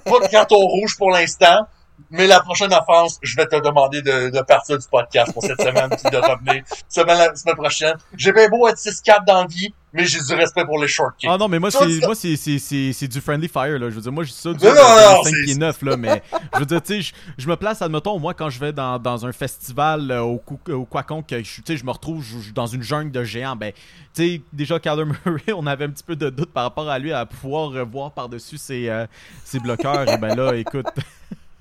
Pas 0.05 0.19
de 0.19 0.27
carton 0.27 0.57
rouge 0.67 0.95
pour 0.97 1.09
l'instant. 1.11 1.67
Mais 2.11 2.27
la 2.27 2.39
prochaine 2.39 2.73
offense, 2.73 3.19
je 3.21 3.35
vais 3.35 3.45
te 3.45 3.55
demander 3.61 4.01
de, 4.01 4.29
de 4.29 4.41
partir 4.41 4.77
du 4.77 4.85
podcast 4.89 5.31
pour 5.33 5.43
cette 5.43 5.61
semaine 5.61 5.89
puis 5.89 6.09
de 6.11 6.17
revenir 6.17 6.63
semaine, 6.87 7.17
la 7.17 7.35
semaine 7.35 7.55
prochaine. 7.55 7.95
J'ai 8.15 8.31
bien 8.31 8.49
beau 8.49 8.67
être 8.67 8.77
6-4 8.77 9.25
dans 9.27 9.41
la 9.41 9.47
vie, 9.47 9.73
mais 9.93 10.05
j'ai 10.05 10.19
du 10.19 10.33
respect 10.33 10.65
pour 10.65 10.79
les 10.81 10.87
Short 10.87 11.13
Kings. 11.17 11.29
Ah 11.31 11.37
non, 11.37 11.47
mais 11.47 11.59
moi, 11.59 11.69
c'est, 11.71 11.99
moi 12.05 12.15
c'est, 12.15 12.35
c'est, 12.35 12.57
c'est, 12.59 12.93
c'est 12.93 13.07
du 13.07 13.21
friendly 13.21 13.47
fire, 13.47 13.77
là. 13.79 13.89
Je 13.89 13.95
veux 13.95 14.01
dire, 14.01 14.11
moi, 14.11 14.23
je 14.23 14.29
dis 14.29 14.35
ça 14.37 14.53
du 14.53 14.63
Non, 14.63 14.69
non, 14.71 14.75
de 14.75 15.15
non, 15.17 15.23
5 15.23 15.29
c'est- 15.29 15.43
pieds 15.45 15.55
9, 15.55 15.81
là, 15.83 15.97
mais 15.97 16.23
je 16.53 16.59
veux 16.59 16.65
dire, 16.65 16.81
tu 16.81 16.93
sais, 16.95 17.01
je, 17.01 17.13
je 17.37 17.47
me 17.47 17.55
place, 17.55 17.81
admettons, 17.81 18.17
moi, 18.19 18.33
quand 18.33 18.49
je 18.49 18.59
vais 18.59 18.71
dans, 18.73 18.97
dans 18.99 19.25
un 19.25 19.31
festival 19.31 20.09
euh, 20.11 20.21
au, 20.21 20.39
Quacon, 20.85 21.21
que 21.23 21.37
je, 21.43 21.55
tu 21.55 21.61
sais, 21.65 21.77
je 21.77 21.85
me 21.85 21.91
retrouve 21.91 22.23
je- 22.23 22.51
dans 22.53 22.67
une 22.67 22.81
jungle 22.83 23.11
de 23.11 23.23
géants, 23.23 23.55
ben, 23.55 23.71
tu 24.13 24.35
sais, 24.35 24.41
déjà, 24.53 24.79
Kyler 24.79 25.05
Murray, 25.25 25.41
on 25.55 25.65
avait 25.67 25.85
un 25.85 25.89
petit 25.89 26.03
peu 26.03 26.15
de 26.15 26.29
doute 26.29 26.51
par 26.53 26.63
rapport 26.63 26.89
à 26.89 26.97
lui 26.99 27.11
à 27.13 27.25
pouvoir 27.25 27.71
voir 27.85 28.11
par-dessus 28.11 28.57
ses, 28.57 28.89
euh, 28.89 29.05
ses 29.43 29.59
bloqueurs, 29.59 30.07
et 30.09 30.17
ben 30.17 30.35
là, 30.35 30.53
écoute... 30.55 30.85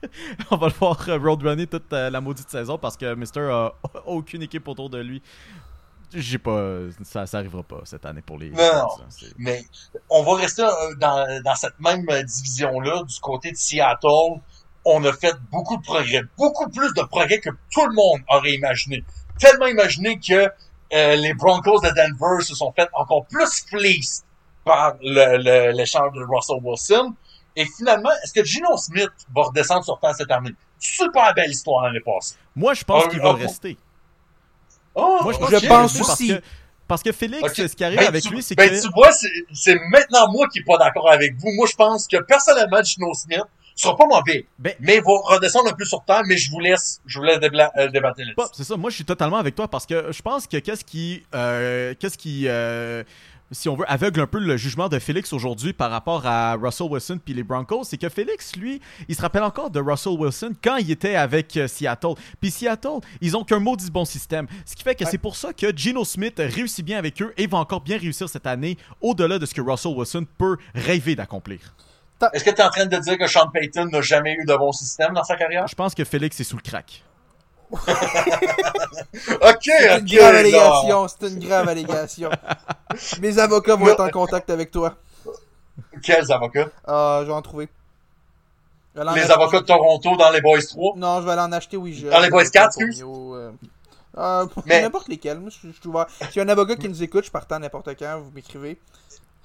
On 0.50 0.56
va 0.56 0.68
le 0.68 0.72
voir 0.74 0.98
euh, 1.08 1.18
roadrunner 1.18 1.66
toute 1.66 1.92
euh, 1.92 2.10
la 2.10 2.20
maudite 2.20 2.48
saison 2.50 2.78
parce 2.78 2.96
que 2.96 3.14
Mister 3.14 3.40
a 3.40 3.72
aucune 4.06 4.42
équipe 4.42 4.66
autour 4.68 4.90
de 4.90 4.98
lui. 4.98 5.22
J'ai 6.14 6.38
pas. 6.38 6.78
Ça, 7.04 7.26
ça 7.26 7.38
arrivera 7.38 7.62
pas 7.62 7.80
cette 7.84 8.06
année 8.06 8.22
pour 8.22 8.38
les. 8.38 8.50
Non, 8.50 8.58
hein, 8.58 9.08
Mais 9.36 9.62
on 10.08 10.22
va 10.22 10.36
rester 10.36 10.62
euh, 10.62 10.94
dans, 10.98 11.42
dans 11.44 11.54
cette 11.54 11.78
même 11.80 12.06
division-là, 12.06 13.02
du 13.02 13.20
côté 13.20 13.50
de 13.52 13.56
Seattle. 13.56 14.40
On 14.84 15.04
a 15.04 15.12
fait 15.12 15.34
beaucoup 15.50 15.76
de 15.76 15.82
progrès, 15.82 16.22
beaucoup 16.38 16.70
plus 16.70 16.94
de 16.94 17.02
progrès 17.02 17.40
que 17.40 17.50
tout 17.70 17.86
le 17.86 17.94
monde 17.94 18.20
aurait 18.30 18.54
imaginé. 18.54 19.04
Tellement 19.38 19.66
imaginé 19.66 20.18
que 20.18 20.48
euh, 20.94 21.16
les 21.16 21.34
Broncos 21.34 21.80
de 21.80 21.88
Denver 21.90 22.42
se 22.42 22.54
sont 22.54 22.72
fait 22.72 22.88
encore 22.94 23.26
plus 23.26 23.64
fleece 23.68 24.24
par 24.64 24.94
le- 25.02 25.36
le- 25.36 25.72
l'échange 25.76 26.12
de 26.14 26.24
Russell 26.24 26.60
Wilson. 26.62 27.14
Et 27.60 27.66
finalement, 27.76 28.10
est-ce 28.24 28.32
que 28.32 28.44
Gino 28.44 28.76
Smith 28.76 29.10
va 29.34 29.42
redescendre 29.42 29.84
sur 29.84 29.98
terre 29.98 30.14
cette 30.14 30.30
année? 30.30 30.54
Super 30.78 31.34
belle 31.34 31.50
histoire 31.50 31.84
l'année 31.86 32.00
passée. 32.00 32.36
Moi, 32.54 32.72
je 32.74 32.84
pense 32.84 33.08
qu'il 33.08 33.20
va 33.20 33.32
rester. 33.32 33.76
Oh, 34.94 35.18
Moi, 35.22 35.32
je 35.32 35.38
pense 35.38 35.50
Je 35.50 35.66
pense 35.66 35.98
parce 35.98 36.10
aussi. 36.12 36.28
que, 36.28 36.42
parce 36.86 37.02
que 37.02 37.12
Félix, 37.12 37.52
ce 37.54 37.62
qui 37.74 37.84
arrive 37.84 37.98
Ben, 37.98 38.06
avec 38.08 38.22
tu, 38.22 38.30
lui, 38.30 38.42
c'est 38.42 38.54
ben, 38.54 38.68
que. 38.70 38.80
tu 38.80 38.88
vois, 38.94 39.10
c'est- 39.12 39.78
maintenant 39.90 40.30
moi 40.32 40.48
qui 40.48 40.60
est 40.60 40.64
pas 40.64 40.78
d'accord 40.78 41.10
avec 41.10 41.34
vous. 41.36 41.50
Moi, 41.54 41.66
je 41.70 41.76
pense 41.76 42.06
que 42.06 42.16
personnellement, 42.18 42.82
Gino 42.82 43.12
Smith 43.14 43.42
sera 43.76 43.96
pas 43.96 44.06
mauvais, 44.06 44.46
Ben- 44.58 44.74
mais 44.80 44.96
il 44.96 45.02
va 45.02 45.12
redescendre 45.34 45.70
un 45.70 45.74
peu 45.74 45.84
sur 45.84 46.02
terre, 46.04 46.22
mais 46.26 46.36
je 46.36 46.50
vous 46.50 46.58
laisse, 46.58 47.00
je 47.06 47.18
vous 47.18 47.24
laisse 47.24 47.38
débla- 47.38 47.70
euh, 47.76 47.88
débattre 47.88 48.18
là-dessus. 48.20 48.50
C'est 48.54 48.64
ça, 48.64 48.76
moi 48.76 48.90
je 48.90 48.96
suis 48.96 49.04
totalement 49.04 49.36
avec 49.36 49.54
toi 49.54 49.68
parce 49.68 49.86
que 49.86 50.10
je 50.10 50.20
pense 50.22 50.46
que 50.48 50.56
qu'est-ce 50.56 50.84
qui. 50.84 51.24
euh, 51.34 51.94
qu'est-ce 52.00 52.18
qui. 52.18 52.44
euh, 52.48 53.04
si 53.50 53.68
on 53.68 53.76
veut, 53.76 53.84
aveugle 53.88 54.20
un 54.20 54.26
peu 54.26 54.38
le 54.38 54.56
jugement 54.56 54.88
de 54.88 54.98
Félix 54.98 55.32
aujourd'hui 55.32 55.72
par 55.72 55.90
rapport 55.90 56.26
à 56.26 56.54
Russell 56.54 56.88
Wilson 56.90 57.18
puis 57.24 57.34
les 57.34 57.42
Broncos, 57.42 57.84
c'est 57.84 57.96
que 57.96 58.08
Félix, 58.08 58.56
lui, 58.56 58.80
il 59.08 59.14
se 59.14 59.22
rappelle 59.22 59.42
encore 59.42 59.70
de 59.70 59.80
Russell 59.80 60.14
Wilson 60.18 60.52
quand 60.62 60.76
il 60.76 60.90
était 60.90 61.16
avec 61.16 61.56
euh, 61.56 61.68
Seattle. 61.68 62.14
Puis 62.40 62.50
Seattle, 62.50 63.00
ils 63.20 63.36
ont 63.36 63.44
qu'un 63.44 63.58
maudit 63.58 63.90
bon 63.90 64.04
système. 64.04 64.46
Ce 64.66 64.76
qui 64.76 64.82
fait 64.82 64.94
que 64.94 65.04
c'est 65.06 65.18
pour 65.18 65.36
ça 65.36 65.52
que 65.52 65.74
Geno 65.74 66.04
Smith 66.04 66.34
réussit 66.38 66.84
bien 66.84 66.98
avec 66.98 67.20
eux 67.22 67.32
et 67.36 67.46
va 67.46 67.58
encore 67.58 67.80
bien 67.80 67.98
réussir 67.98 68.28
cette 68.28 68.46
année 68.46 68.76
au-delà 69.00 69.38
de 69.38 69.46
ce 69.46 69.54
que 69.54 69.60
Russell 69.60 69.92
Wilson 69.96 70.26
peut 70.36 70.56
rêver 70.74 71.16
d'accomplir. 71.16 71.74
Est-ce 72.32 72.44
que 72.44 72.50
tu 72.50 72.56
es 72.56 72.64
en 72.64 72.70
train 72.70 72.86
de 72.86 72.96
dire 72.96 73.16
que 73.16 73.26
Sean 73.28 73.48
Payton 73.48 73.86
n'a 73.86 74.00
jamais 74.00 74.34
eu 74.34 74.44
de 74.44 74.56
bon 74.56 74.72
système 74.72 75.14
dans 75.14 75.22
sa 75.22 75.36
carrière? 75.36 75.66
Je 75.68 75.74
pense 75.74 75.94
que 75.94 76.04
Félix 76.04 76.40
est 76.40 76.44
sous 76.44 76.56
le 76.56 76.62
crack. 76.62 77.04
ok, 77.72 79.62
C'est 79.62 79.98
une 79.98 80.06
grave 80.06 80.34
allégation, 80.34 81.08
c'est 81.08 81.28
une 81.28 81.38
grave 81.38 81.68
allégation. 81.68 82.30
Mes 83.20 83.38
avocats 83.38 83.76
vont 83.76 83.88
être 83.88 84.00
en 84.02 84.10
contact 84.10 84.50
avec 84.50 84.70
toi. 84.70 84.94
Quels 86.02 86.30
avocats? 86.32 86.68
Ah, 86.86 87.20
je 87.22 87.26
vais 87.26 87.32
en 87.32 87.42
trouver. 87.42 87.68
Je 88.94 89.00
vais 89.00 89.08
aller 89.08 89.20
en 89.20 89.24
Les 89.24 89.30
avocats 89.30 89.60
de 89.60 89.66
Toronto 89.66 90.16
dans 90.16 90.30
les 90.30 90.40
Boys 90.40 90.62
3? 90.68 90.94
Non, 90.96 91.20
je 91.20 91.26
vais 91.26 91.32
aller 91.32 91.42
en 91.42 91.52
acheter, 91.52 91.76
oui. 91.76 91.94
Je... 91.94 92.08
Dans 92.08 92.20
les 92.20 92.30
Boys 92.30 92.44
4, 92.48 92.72
Pour 92.72 92.82
excuse? 92.82 93.04
Euh, 93.06 93.50
euh, 94.16 94.46
Mais- 94.66 94.82
N'importe 94.82 95.08
lesquels, 95.08 95.40
je 95.46 95.68
je 95.68 95.72
suis 95.72 95.88
ouvert. 95.88 96.06
S'il 96.30 96.36
y 96.36 96.40
a 96.40 96.44
un 96.44 96.48
avocat 96.48 96.76
qui 96.76 96.88
nous 96.88 97.02
écoute, 97.02 97.24
je 97.24 97.30
partant 97.30 97.58
n'importe 97.58 97.90
quand, 97.98 98.20
vous 98.20 98.30
m'écrivez. 98.34 98.78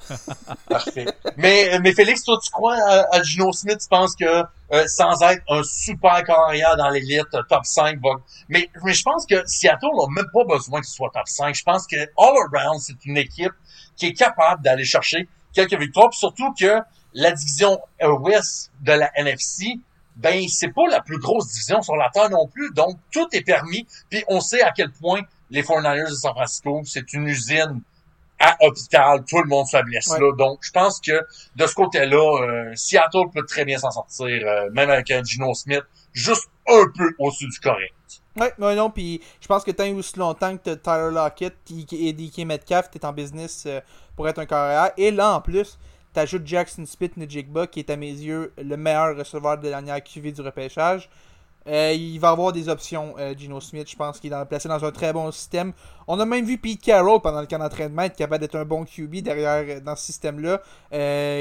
Parfait. 0.70 1.06
mais, 1.38 1.80
mais 1.80 1.94
Félix, 1.94 2.24
toi, 2.24 2.38
tu 2.44 2.52
crois 2.52 2.76
à, 2.76 3.16
à 3.16 3.24
Gino 3.24 3.52
Smith? 3.52 3.80
Tu 3.80 3.88
penses 3.88 4.16
que 4.16 4.44
euh, 4.74 4.88
sans 4.88 5.22
être 5.22 5.44
un 5.50 5.62
super 5.64 6.24
carrière 6.24 6.76
dans 6.78 6.90
l'élite, 6.90 7.30
top 7.30 7.64
5, 7.66 8.00
va... 8.02 8.16
mais, 8.50 8.70
mais 8.84 8.94
je 8.94 9.04
pense 9.04 9.26
que 9.26 9.36
Seattle 9.46 9.86
n'a 9.86 10.22
même 10.22 10.32
pas 10.34 10.44
besoin 10.46 10.82
qu'il 10.82 10.90
soit 10.90 11.12
top 11.14 11.28
5. 11.28 11.56
Je 11.56 11.64
pense 11.64 11.88
que 11.88 11.96
All 11.96 12.36
Around, 12.54 12.82
c'est 12.82 13.06
une 13.06 13.18
équipe 13.18 13.54
qui 13.96 14.08
est 14.08 14.14
capable 14.14 14.64
d'aller 14.64 14.84
chercher 14.84 15.28
quelques 15.54 15.80
victoires. 15.80 16.10
Puis 16.10 16.20
surtout 16.20 16.54
que 16.60 16.80
la 17.14 17.32
division 17.32 17.80
euh, 18.02 18.18
Ouest 18.18 18.72
de 18.82 18.94
la 18.94 19.12
NFC, 19.16 19.80
ben 20.16 20.44
c'est 20.48 20.74
pas 20.74 20.88
la 20.90 21.02
plus 21.02 21.20
grosse 21.20 21.48
division 21.50 21.82
sur 21.82 21.96
la 21.96 22.10
Terre 22.10 22.30
non 22.30 22.48
plus. 22.48 22.72
Donc, 22.74 22.98
tout 23.12 23.28
est 23.32 23.42
permis. 23.42 23.88
Puis 24.10 24.24
on 24.28 24.42
sait 24.42 24.62
à 24.62 24.72
quel 24.72 24.92
point 24.92 25.22
les 25.50 25.62
49ers 25.62 26.10
de 26.10 26.16
San 26.16 26.34
Francisco, 26.34 26.82
c'est 26.84 27.14
une 27.14 27.28
usine 27.28 27.82
à 28.46 28.58
hôpital, 28.62 29.24
tout 29.28 29.42
le 29.42 29.48
monde 29.48 29.66
se 29.68 29.82
blesse 29.84 30.08
Ouais. 30.10 30.20
là. 30.20 30.32
Donc, 30.38 30.60
je 30.62 30.72
pense 30.72 31.00
que 31.00 31.22
de 31.56 31.66
ce 31.66 31.74
côté-là, 31.74 32.42
euh, 32.44 32.72
Seattle 32.76 33.30
peut 33.34 33.46
très 33.48 33.64
bien 33.64 33.78
s'en 33.78 33.92
sortir, 33.92 34.42
euh, 34.46 34.70
même 34.72 34.90
avec 34.90 35.10
un 35.12 35.24
Gino 35.24 35.54
Smith, 35.54 35.84
juste 36.12 36.50
un 36.68 36.84
peu 36.96 37.14
au-dessus 37.20 37.48
du 37.48 37.60
correct. 37.60 37.94
Ouais, 38.36 38.52
ouais, 38.58 38.76
non, 38.76 38.90
puis 38.90 39.22
je 39.40 39.48
pense 39.48 39.64
que 39.64 39.72
tant 39.72 39.84
et 39.84 39.94
aussi 39.94 40.18
longtemps 40.18 40.58
que 40.58 40.74
t'as 40.74 40.76
Tyler 40.76 41.14
Lockett 41.14 41.56
et 41.92 42.14
DK 42.14 42.46
Metcalf, 42.46 42.90
t'es 42.90 43.06
en 43.06 43.14
business 43.14 43.64
euh, 43.68 43.80
pour 44.16 44.28
être 44.28 44.40
un 44.40 44.46
carrière. 44.46 44.92
Et 44.98 45.12
là, 45.12 45.36
en 45.36 45.42
plus, 45.42 45.78
t'ajoutes 46.14 46.46
Jackson 46.46 46.84
Smith 46.86 47.16
Njigba, 47.16 47.68
qui 47.68 47.80
est 47.80 47.90
à 47.90 47.96
mes 47.96 48.12
yeux 48.12 48.52
le 48.58 48.76
meilleur 48.76 49.16
receveur 49.16 49.58
de 49.58 49.64
la 49.66 49.82
dernière 49.82 50.04
QV 50.04 50.32
du 50.32 50.42
repêchage. 50.42 51.10
Euh, 51.68 51.94
il 51.94 52.20
va 52.20 52.30
avoir 52.30 52.52
des 52.52 52.68
options, 52.68 53.16
euh, 53.18 53.34
Gino 53.38 53.60
Smith. 53.62 53.90
Je 53.90 53.96
pense 53.96 54.20
qu'il 54.20 54.34
est 54.34 54.46
placé 54.46 54.68
dans 54.68 54.84
un 54.84 54.92
très 54.92 55.14
bon 55.14 55.32
système. 55.32 55.74
On 56.08 56.20
a 56.20 56.26
même 56.26 56.46
vu 56.46 56.58
Pete 56.58 56.82
Carroll 56.82 57.22
pendant 57.22 57.40
le 57.40 57.48
camp 57.48 57.60
d'entraînement 57.60 58.04
être 58.04 58.18
capable 58.18 58.42
d'être 58.42 58.56
un 58.56 58.66
bon 58.66 58.84
QB 58.84 59.18
derrière 59.18 59.78
euh, 59.78 59.80
dans 59.80 59.96
ce 59.96 60.04
système-là. 60.04 60.62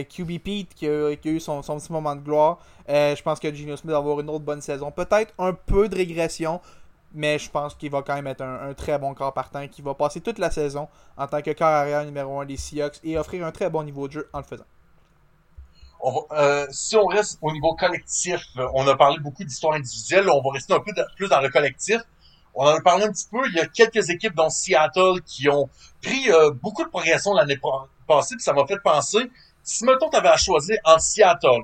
QB 0.05 0.39
Pete 0.39 0.75
qui 0.75 0.87
a, 0.87 1.13
eu 1.25 1.41
son, 1.41 1.61
petit 1.61 1.93
moment 1.93 2.15
de 2.15 2.21
gloire. 2.21 2.59
Je 2.89 3.23
pense 3.23 3.41
que 3.41 3.53
Gino 3.53 3.77
Smith 3.77 3.91
va 3.93 3.99
avoir 3.99 4.21
une 4.21 4.31
autre 4.31 4.45
bonne 4.45 4.61
saison. 4.61 4.91
Peut-être 4.91 5.35
un 5.39 5.53
peu 5.53 5.89
de 5.89 5.97
régression, 5.97 6.61
mais 7.15 7.39
je 7.39 7.51
pense 7.51 7.75
qu'il 7.75 7.91
va 7.91 8.03
quand 8.03 8.15
même 8.15 8.27
être 8.29 8.43
un, 8.43 8.71
un 8.71 8.75
très 8.75 8.99
bon 8.99 9.15
corps 9.15 9.35
partant 9.35 9.67
qui 9.69 9.83
va 9.83 9.95
passer 9.95 10.21
toute 10.21 10.39
la 10.39 10.51
saison 10.51 10.89
en 11.17 11.27
tant 11.27 11.43
que 11.43 11.51
corps 11.53 11.67
arrière 11.67 12.05
numéro 12.05 12.41
1 12.41 12.47
des 12.47 12.57
Seahawks 12.57 13.01
et 13.05 13.19
offrir 13.19 13.45
un 13.45 13.53
très 13.53 13.71
bon 13.71 13.83
niveau 13.83 14.07
de 14.09 14.13
jeu 14.13 14.29
en 14.33 14.39
le 14.39 14.45
faisant. 14.45 14.65
Euh, 16.03 16.67
si 16.71 16.97
on 16.97 17.07
reste 17.07 17.39
au 17.43 17.53
niveau 17.53 17.75
collectif, 17.75 18.41
euh, 18.57 18.67
on 18.75 18.87
a 18.89 18.97
parlé 18.97 19.19
beaucoup 19.21 19.45
d'histoires 19.45 19.75
individuelles, 19.75 20.29
on 20.29 20.43
va 20.43 20.51
rester 20.51 20.73
un 20.73 20.81
peu 20.81 20.93
plus 21.17 21.29
dans 21.29 21.41
le 21.41 21.49
collectif. 21.49 22.01
On 22.55 22.65
en 22.65 22.75
a 22.77 22.81
parlé 22.81 23.05
un 23.05 23.13
petit 23.13 23.29
peu, 23.31 23.39
il 23.49 23.55
y 23.55 23.61
a 23.61 23.67
quelques 23.67 24.11
équipes 24.11 24.35
dont 24.35 24.51
Seattle 24.51 25.23
qui 25.25 25.49
ont 25.49 25.71
pris 26.03 26.31
euh, 26.31 26.51
beaucoup 26.51 26.85
de 26.85 26.89
progression 26.89 27.35
l'année 27.35 27.59
passée, 28.09 28.35
puis 28.35 28.43
ça 28.43 28.53
m'a 28.53 28.67
fait 28.67 28.81
penser, 28.83 29.31
si 29.63 29.85
mettons 29.85 30.11
tu 30.11 30.17
avais 30.17 30.29
à 30.29 30.37
choisir 30.37 30.77
entre 30.85 31.01
Seattle, 31.01 31.63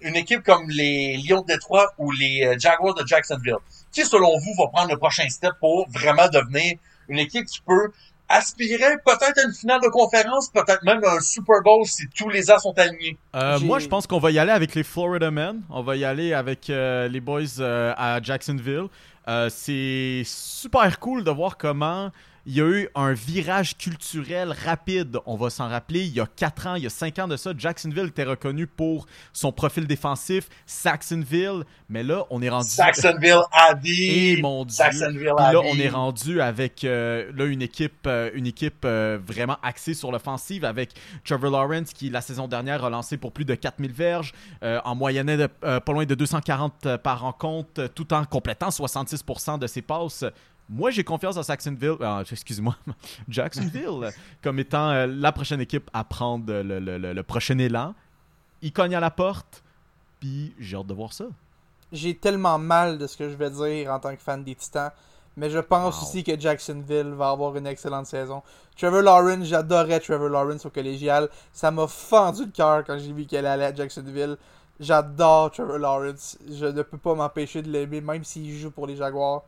une 0.00 0.16
équipe 0.16 0.42
comme 0.42 0.68
les 0.68 1.16
Lions 1.16 1.42
de 1.42 1.46
Détroit 1.46 1.92
ou 1.98 2.10
les 2.10 2.58
Jaguars 2.58 2.94
de 2.94 3.06
Jacksonville, 3.06 3.58
qui 3.92 4.04
selon 4.04 4.38
vous 4.38 4.54
va 4.58 4.68
prendre 4.68 4.90
le 4.90 4.98
prochain 4.98 5.28
step 5.28 5.52
pour 5.60 5.88
vraiment 5.88 6.28
devenir 6.28 6.74
une 7.08 7.20
équipe 7.20 7.46
qui 7.46 7.60
peut 7.60 7.92
aspirer 8.28 8.96
peut-être 9.04 9.38
à 9.38 9.42
une 9.46 9.54
finale 9.54 9.80
de 9.80 9.88
conférence, 9.88 10.50
peut-être 10.50 10.82
même 10.84 11.02
à 11.04 11.14
un 11.14 11.20
Super 11.20 11.62
Bowl 11.62 11.84
si 11.86 12.08
tous 12.08 12.28
les 12.28 12.50
as 12.50 12.58
sont 12.58 12.78
alignés. 12.78 13.16
Euh, 13.34 13.58
moi, 13.60 13.78
je 13.78 13.88
pense 13.88 14.06
qu'on 14.06 14.18
va 14.18 14.30
y 14.30 14.38
aller 14.38 14.52
avec 14.52 14.74
les 14.74 14.82
Florida 14.82 15.30
Men. 15.30 15.62
On 15.70 15.82
va 15.82 15.96
y 15.96 16.04
aller 16.04 16.34
avec 16.34 16.70
euh, 16.70 17.08
les 17.08 17.20
boys 17.20 17.60
euh, 17.60 17.94
à 17.96 18.20
Jacksonville. 18.22 18.88
Euh, 19.28 19.48
c'est 19.50 20.22
super 20.24 20.98
cool 21.00 21.24
de 21.24 21.30
voir 21.30 21.58
comment 21.58 22.10
il 22.48 22.56
y 22.56 22.62
a 22.62 22.64
eu 22.66 22.88
un 22.94 23.12
virage 23.12 23.76
culturel 23.76 24.54
rapide. 24.64 25.18
On 25.26 25.36
va 25.36 25.50
s'en 25.50 25.68
rappeler, 25.68 26.06
il 26.06 26.14
y 26.14 26.20
a 26.20 26.26
4 26.26 26.66
ans, 26.66 26.74
il 26.76 26.84
y 26.84 26.86
a 26.86 26.90
5 26.90 27.18
ans 27.18 27.28
de 27.28 27.36
ça, 27.36 27.52
Jacksonville 27.56 28.06
était 28.06 28.24
reconnu 28.24 28.66
pour 28.66 29.04
son 29.34 29.52
profil 29.52 29.86
défensif. 29.86 30.48
Saxonville, 30.64 31.64
mais 31.90 32.02
là, 32.02 32.24
on 32.30 32.40
est 32.40 32.48
rendu... 32.48 32.70
Jacksonville 32.74 33.42
a 33.52 33.74
dit. 33.82 34.38
Et 34.38 34.40
mon 34.40 34.64
Dieu. 34.64 34.82
A 34.82 35.52
là, 35.52 35.60
on 35.62 35.76
est 35.76 35.90
rendu 35.90 36.40
avec 36.40 36.84
euh, 36.84 37.30
là, 37.36 37.44
une 37.44 37.60
équipe, 37.60 38.06
euh, 38.06 38.30
une 38.32 38.46
équipe 38.46 38.86
euh, 38.86 39.18
vraiment 39.22 39.58
axée 39.62 39.92
sur 39.92 40.10
l'offensive 40.10 40.64
avec 40.64 40.94
Trevor 41.26 41.50
Lawrence 41.50 41.92
qui, 41.92 42.08
la 42.08 42.22
saison 42.22 42.48
dernière, 42.48 42.82
a 42.82 42.88
lancé 42.88 43.18
pour 43.18 43.32
plus 43.32 43.44
de 43.44 43.54
4000 43.54 43.92
verges, 43.92 44.32
en 44.62 44.94
moyenne 44.94 45.36
de, 45.36 45.46
pas 45.46 45.92
loin 45.92 46.06
de 46.06 46.14
240 46.14 46.86
euh, 46.86 46.96
par 46.96 47.20
rencontre, 47.20 47.88
tout 47.88 48.14
en 48.14 48.24
complétant 48.24 48.70
66% 48.70 49.58
de 49.58 49.66
ses 49.66 49.82
passes. 49.82 50.24
Moi, 50.68 50.90
j'ai 50.90 51.02
confiance 51.04 51.36
en 51.36 51.42
Saxonville, 51.42 51.96
euh, 52.00 52.24
excusez-moi, 52.30 52.76
Jacksonville, 53.28 54.10
comme 54.42 54.58
étant 54.58 54.90
euh, 54.90 55.06
la 55.06 55.32
prochaine 55.32 55.60
équipe 55.60 55.88
à 55.92 56.04
prendre 56.04 56.52
le, 56.52 56.78
le- 56.78 56.98
le- 56.98 57.12
le 57.12 57.22
prochain 57.22 57.58
élan. 57.58 57.94
Il 58.62 58.72
cogne 58.72 58.94
à 58.94 59.00
la 59.00 59.10
porte, 59.10 59.62
puis 60.20 60.54
j'ai 60.58 60.76
hâte 60.76 60.86
de 60.86 60.94
voir 60.94 61.12
ça. 61.12 61.24
J'ai 61.92 62.16
tellement 62.16 62.58
mal 62.58 62.98
de 62.98 63.06
ce 63.06 63.16
que 63.16 63.30
je 63.30 63.34
vais 63.34 63.50
dire 63.50 63.90
en 63.92 63.98
tant 63.98 64.14
que 64.14 64.20
fan 64.20 64.44
des 64.44 64.54
Titans. 64.54 64.90
Mais 65.38 65.48
je 65.50 65.58
pense 65.60 65.96
Wow. 65.96 66.02
aussi 66.02 66.24
que 66.24 66.38
Jacksonville 66.38 67.14
va 67.16 67.30
avoir 67.30 67.56
une 67.56 67.66
excellente 67.68 68.06
saison. 68.06 68.42
Trevor 68.76 69.02
Lawrence, 69.02 69.44
j'adorais 69.46 70.00
Trevor 70.00 70.28
Lawrence 70.28 70.66
au 70.66 70.70
collégial. 70.70 71.28
Ça 71.52 71.70
m'a 71.70 71.86
fendu 71.86 72.44
le 72.46 72.50
cœur 72.50 72.82
quand 72.84 72.98
j'ai 72.98 73.12
vu 73.12 73.24
qu'elle 73.24 73.46
allait 73.46 73.66
à 73.66 73.74
Jacksonville. 73.74 74.36
J'adore 74.80 75.52
Trevor 75.52 75.78
Lawrence. 75.78 76.36
Je 76.50 76.66
ne 76.66 76.82
peux 76.82 76.98
pas 76.98 77.14
m'empêcher 77.14 77.62
de 77.62 77.70
l'aimer, 77.70 78.00
même 78.00 78.24
s'il 78.24 78.52
joue 78.58 78.72
pour 78.72 78.86
les 78.88 78.96
Jaguars. 78.96 79.44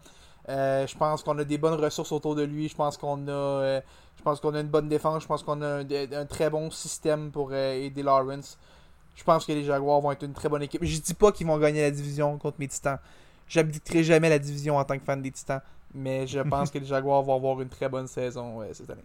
Euh, 0.48 0.86
je 0.86 0.96
pense 0.96 1.22
qu'on 1.22 1.38
a 1.38 1.44
des 1.44 1.58
bonnes 1.58 1.74
ressources 1.78 2.12
autour 2.12 2.34
de 2.34 2.42
lui. 2.42 2.68
Je 2.68 2.74
pense 2.74 2.96
qu'on 2.96 3.28
a, 3.28 3.30
euh, 3.30 3.80
je 4.16 4.22
pense 4.22 4.40
qu'on 4.40 4.54
a 4.54 4.60
une 4.60 4.68
bonne 4.68 4.88
défense. 4.88 5.22
Je 5.22 5.28
pense 5.28 5.42
qu'on 5.42 5.60
a 5.62 5.82
un, 5.82 6.12
un 6.12 6.26
très 6.26 6.50
bon 6.50 6.70
système 6.70 7.30
pour 7.30 7.50
euh, 7.52 7.72
aider 7.74 8.02
Lawrence. 8.02 8.58
Je 9.16 9.24
pense 9.24 9.44
que 9.44 9.52
les 9.52 9.64
Jaguars 9.64 10.00
vont 10.00 10.12
être 10.12 10.24
une 10.24 10.32
très 10.32 10.48
bonne 10.48 10.62
équipe. 10.62 10.82
Je 10.82 10.98
dis 10.98 11.14
pas 11.14 11.30
qu'ils 11.32 11.46
vont 11.46 11.58
gagner 11.58 11.82
la 11.82 11.90
division 11.90 12.38
contre 12.38 12.56
mes 12.58 12.68
Titans. 12.68 12.98
J'abdiquerai 13.48 14.02
jamais 14.04 14.28
la 14.28 14.38
division 14.38 14.78
en 14.78 14.84
tant 14.84 14.98
que 14.98 15.04
fan 15.04 15.20
des 15.20 15.30
Titans. 15.30 15.60
Mais 15.94 16.26
je 16.26 16.40
pense 16.48 16.70
que 16.70 16.78
les 16.78 16.86
Jaguars 16.86 17.22
vont 17.22 17.36
avoir 17.36 17.60
une 17.60 17.68
très 17.68 17.88
bonne 17.88 18.06
saison 18.06 18.60
cette 18.72 18.88
année. 18.90 19.04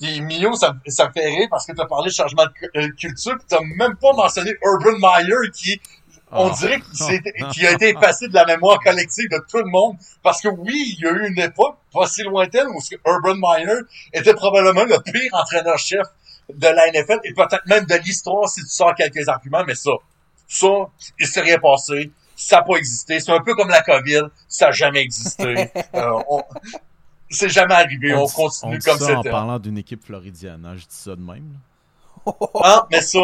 Puis 0.00 0.20
Mio, 0.20 0.54
ça, 0.54 0.76
fait 1.12 1.26
rire 1.26 1.48
parce 1.50 1.66
que 1.66 1.72
tu 1.72 1.80
as 1.80 1.86
parlé 1.86 2.10
de 2.10 2.14
changement 2.14 2.44
de 2.44 2.52
cu- 2.52 2.94
culture, 2.94 3.36
tu 3.48 3.56
même 3.76 3.96
pas 3.96 4.12
mentionné 4.12 4.54
Urban 4.62 4.96
Meyer 4.98 5.50
qui, 5.52 5.80
on 6.32 6.48
Ah. 6.50 6.54
dirait 6.58 6.80
qu'il 7.52 7.66
a 7.66 7.72
été 7.72 7.88
effacé 7.90 8.28
de 8.28 8.34
la 8.34 8.44
mémoire 8.46 8.78
collective 8.80 9.28
de 9.30 9.40
tout 9.50 9.58
le 9.58 9.70
monde. 9.70 9.96
Parce 10.22 10.40
que 10.40 10.48
oui, 10.48 10.94
il 10.98 11.04
y 11.04 11.06
a 11.06 11.12
eu 11.12 11.28
une 11.28 11.38
époque 11.38 11.76
pas 11.92 12.06
si 12.06 12.22
lointaine 12.22 12.66
où 12.68 12.80
Urban 13.06 13.34
Meyer 13.36 13.80
était 14.12 14.34
probablement 14.34 14.84
le 14.84 14.98
pire 15.00 15.30
entraîneur-chef 15.32 16.06
de 16.52 16.66
la 16.66 16.86
NFL 16.92 17.20
et 17.24 17.32
peut-être 17.34 17.66
même 17.66 17.84
de 17.84 17.94
l'histoire 17.96 18.48
si 18.48 18.60
tu 18.62 18.68
sors 18.68 18.94
quelques 18.94 19.28
arguments, 19.28 19.64
mais 19.66 19.74
ça, 19.74 19.90
ça, 20.46 20.66
il 21.18 21.26
s'est 21.26 21.40
rien 21.42 21.58
passé. 21.58 22.10
Ça 22.36 22.56
n'a 22.56 22.62
pas 22.62 22.76
existé. 22.76 23.18
C'est 23.20 23.32
un 23.32 23.40
peu 23.42 23.54
comme 23.54 23.68
la 23.68 23.82
COVID. 23.82 24.22
Ça 24.48 24.66
n'a 24.66 24.72
jamais 24.72 25.00
existé. 25.00 25.70
Euh, 25.94 26.22
on- 26.28 26.44
C'est 27.30 27.48
jamais 27.50 27.74
arrivé. 27.74 28.14
On, 28.14 28.24
dit- 28.24 28.32
continue 28.32 28.78
dit 28.78 28.84
comme 28.86 28.98
ça 28.98 29.12
en 29.12 29.16
c'était. 29.22 29.30
parlant 29.30 29.58
d'une 29.58 29.76
équipe 29.76 30.02
floridienne. 30.04 30.64
hein, 30.64 30.74
Je 30.76 30.82
dis 30.82 30.86
ça 30.94 31.14
de 31.16 31.20
même. 31.20 31.58
Hein? 32.62 32.86
Mais 32.90 33.00
ça, 33.00 33.20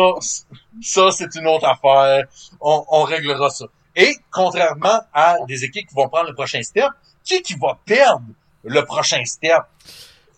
ça, 0.82 1.10
c'est 1.10 1.34
une 1.34 1.46
autre 1.46 1.66
affaire. 1.66 2.24
On, 2.60 2.84
on 2.88 3.02
réglera 3.02 3.50
ça. 3.50 3.66
Et, 3.96 4.16
contrairement 4.30 5.00
à 5.12 5.36
des 5.46 5.64
équipes 5.64 5.88
qui 5.88 5.94
vont 5.94 6.08
prendre 6.08 6.28
le 6.28 6.34
prochain 6.34 6.62
step, 6.62 6.88
qui 7.22 7.42
qui 7.42 7.54
va 7.54 7.78
perdre 7.84 8.26
le 8.64 8.84
prochain 8.84 9.24
step? 9.24 9.62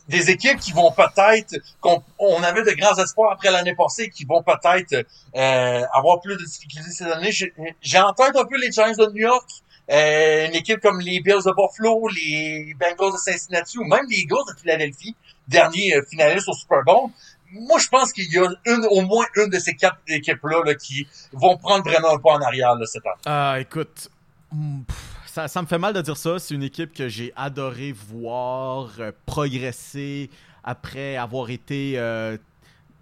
Des 0.08 0.30
équipes 0.30 0.60
qui 0.60 0.70
vont 0.70 0.92
peut-être, 0.92 1.56
qu'on 1.80 2.00
on 2.18 2.40
avait 2.42 2.62
de 2.62 2.70
grands 2.72 2.96
espoirs 2.96 3.32
après 3.32 3.50
l'année 3.50 3.74
passée, 3.74 4.08
qui 4.08 4.24
vont 4.24 4.40
peut-être 4.40 5.04
euh, 5.34 5.82
avoir 5.92 6.20
plus 6.20 6.36
de 6.36 6.44
difficultés 6.44 6.90
cette 6.92 7.10
année. 7.10 7.32
J'ai 7.32 7.98
en 7.98 8.10
un 8.10 8.44
peu 8.44 8.56
les 8.56 8.70
Giants 8.70 8.92
de 8.92 9.10
New 9.10 9.22
York, 9.22 9.50
euh, 9.90 10.46
une 10.46 10.54
équipe 10.54 10.80
comme 10.80 11.00
les 11.00 11.20
Bills 11.20 11.42
de 11.44 11.52
Buffalo, 11.52 12.08
les 12.08 12.76
Bengals 12.78 13.14
de 13.14 13.18
Cincinnati 13.18 13.78
ou 13.78 13.84
même 13.84 14.06
les 14.08 14.18
Eagles 14.18 14.44
de 14.48 14.60
Philadelphie, 14.60 15.16
dernier 15.48 15.94
euh, 15.94 16.02
finaliste 16.08 16.48
au 16.48 16.54
Super 16.54 16.84
Bowl, 16.84 17.10
moi, 17.52 17.78
je 17.78 17.88
pense 17.88 18.12
qu'il 18.12 18.30
y 18.32 18.38
a 18.38 18.48
au 18.90 19.02
moins 19.02 19.26
une 19.36 19.50
de 19.50 19.58
ces 19.58 19.74
quatre 19.74 19.98
équipes-là 20.08 20.62
là, 20.64 20.74
qui 20.74 21.06
vont 21.32 21.56
prendre 21.56 21.84
vraiment 21.84 22.14
un 22.14 22.18
pas 22.18 22.32
en 22.32 22.40
arrière 22.40 22.74
cette 22.86 23.06
année. 23.06 23.16
Ah, 23.26 23.56
écoute, 23.60 24.10
mm, 24.52 24.82
pff, 24.82 25.16
ça, 25.46 25.62
me 25.62 25.66
fait 25.66 25.78
mal 25.78 25.92
de 25.92 26.00
dire 26.00 26.16
ça. 26.16 26.38
C'est 26.38 26.54
une 26.54 26.62
équipe 26.62 26.94
que 26.94 27.08
j'ai 27.08 27.32
adoré 27.36 27.92
voir 27.92 28.90
euh, 28.98 29.12
progresser 29.26 30.30
après 30.64 31.16
avoir 31.16 31.50
été 31.50 31.94
euh, 31.96 32.36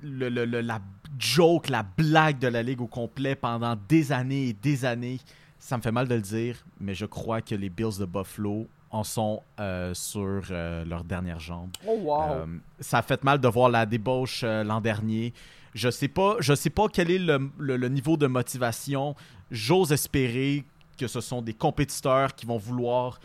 la 0.03 0.81
joke, 1.19 1.69
la 1.69 1.83
blague 1.83 2.39
de 2.39 2.49
la 2.49 2.63
ligue 2.63 2.81
au 2.81 2.87
complet 2.87 3.35
pendant 3.37 3.77
des 3.89 4.13
années 4.13 4.49
et 4.49 4.53
des 4.53 4.85
années. 4.85 5.21
Ça 5.59 5.77
me 5.79 5.83
fait 5.83 5.93
mal 5.93 6.09
de 6.09 6.15
le 6.15 6.21
dire, 6.21 6.57
mais 6.81 6.95
je 6.95 7.07
crois 7.07 7.41
que 7.41 7.55
les 7.55 7.71
Bills 7.71 7.99
de 7.99 8.05
Buffalo 8.05 8.67
en 8.95 9.03
sont 9.05 9.43
euh, 9.61 9.93
sur 9.95 10.43
euh, 10.51 10.85
leur 10.85 11.03
dernière 11.05 11.41
jambe. 11.41 11.71
Oh, 11.87 11.99
wow. 12.03 12.23
Euh, 12.31 12.47
ça 12.81 12.99
a 12.99 13.03
fait 13.03 13.23
mal 13.25 13.41
de 13.41 13.49
voir 13.49 13.69
la 13.69 13.85
débauche 13.87 14.43
l'an 14.45 14.81
dernier. 14.81 15.33
Je 15.75 15.91
sais 15.91 16.09
pas, 16.09 16.37
je 16.39 16.55
sais 16.55 16.71
pas 16.71 16.87
quel 16.89 17.11
est 17.11 17.19
le, 17.19 17.51
le- 17.59 17.77
le 17.77 17.89
niveau 17.89 18.17
de 18.17 18.27
motivation. 18.29 19.17
J'ose 19.51 19.91
espérer 19.93 20.65
que 20.97 21.09
ce 21.09 21.21
sont 21.21 21.43
des 21.43 21.55
compétiteurs 21.55 22.35
qui 22.35 22.47
vont 22.47 22.57
vouloir 22.59 23.19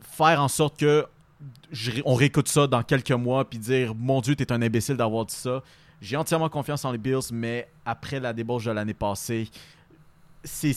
faire 0.00 0.42
en 0.42 0.48
sorte 0.48 0.78
que 0.78 1.06
je 1.70 1.92
on 2.04 2.14
réécoute 2.14 2.48
ça 2.48 2.66
dans 2.66 2.82
quelques 2.82 3.12
mois 3.12 3.44
puis 3.48 3.58
dire 3.58 3.94
mon 3.94 4.20
Dieu, 4.20 4.34
t'es 4.34 4.50
un 4.50 4.60
imbécile 4.62 4.96
d'avoir 4.96 5.26
dit 5.26 5.34
ça. 5.34 5.62
J'ai 6.00 6.16
entièrement 6.16 6.48
confiance 6.48 6.84
en 6.84 6.92
les 6.92 6.98
Bills, 6.98 7.30
mais 7.32 7.68
après 7.84 8.18
la 8.20 8.32
débauche 8.32 8.64
de 8.64 8.70
l'année 8.70 8.94
passée, 8.94 9.48
c'est 10.42 10.72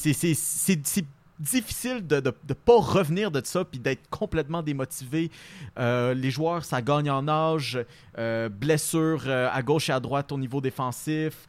difficile 1.41 2.05
de 2.05 2.21
ne 2.21 2.53
pas 2.53 2.79
revenir 2.79 3.31
de 3.31 3.41
ça 3.43 3.65
puis 3.65 3.79
d'être 3.79 4.09
complètement 4.09 4.61
démotivé. 4.61 5.31
Euh, 5.79 6.13
les 6.13 6.31
joueurs, 6.31 6.63
ça 6.63 6.81
gagne 6.81 7.09
en 7.09 7.27
âge, 7.27 7.83
euh, 8.17 8.47
blessures 8.49 9.23
euh, 9.25 9.49
à 9.51 9.61
gauche 9.61 9.89
et 9.89 9.93
à 9.93 9.99
droite 9.99 10.31
au 10.31 10.37
niveau 10.37 10.61
défensif. 10.61 11.47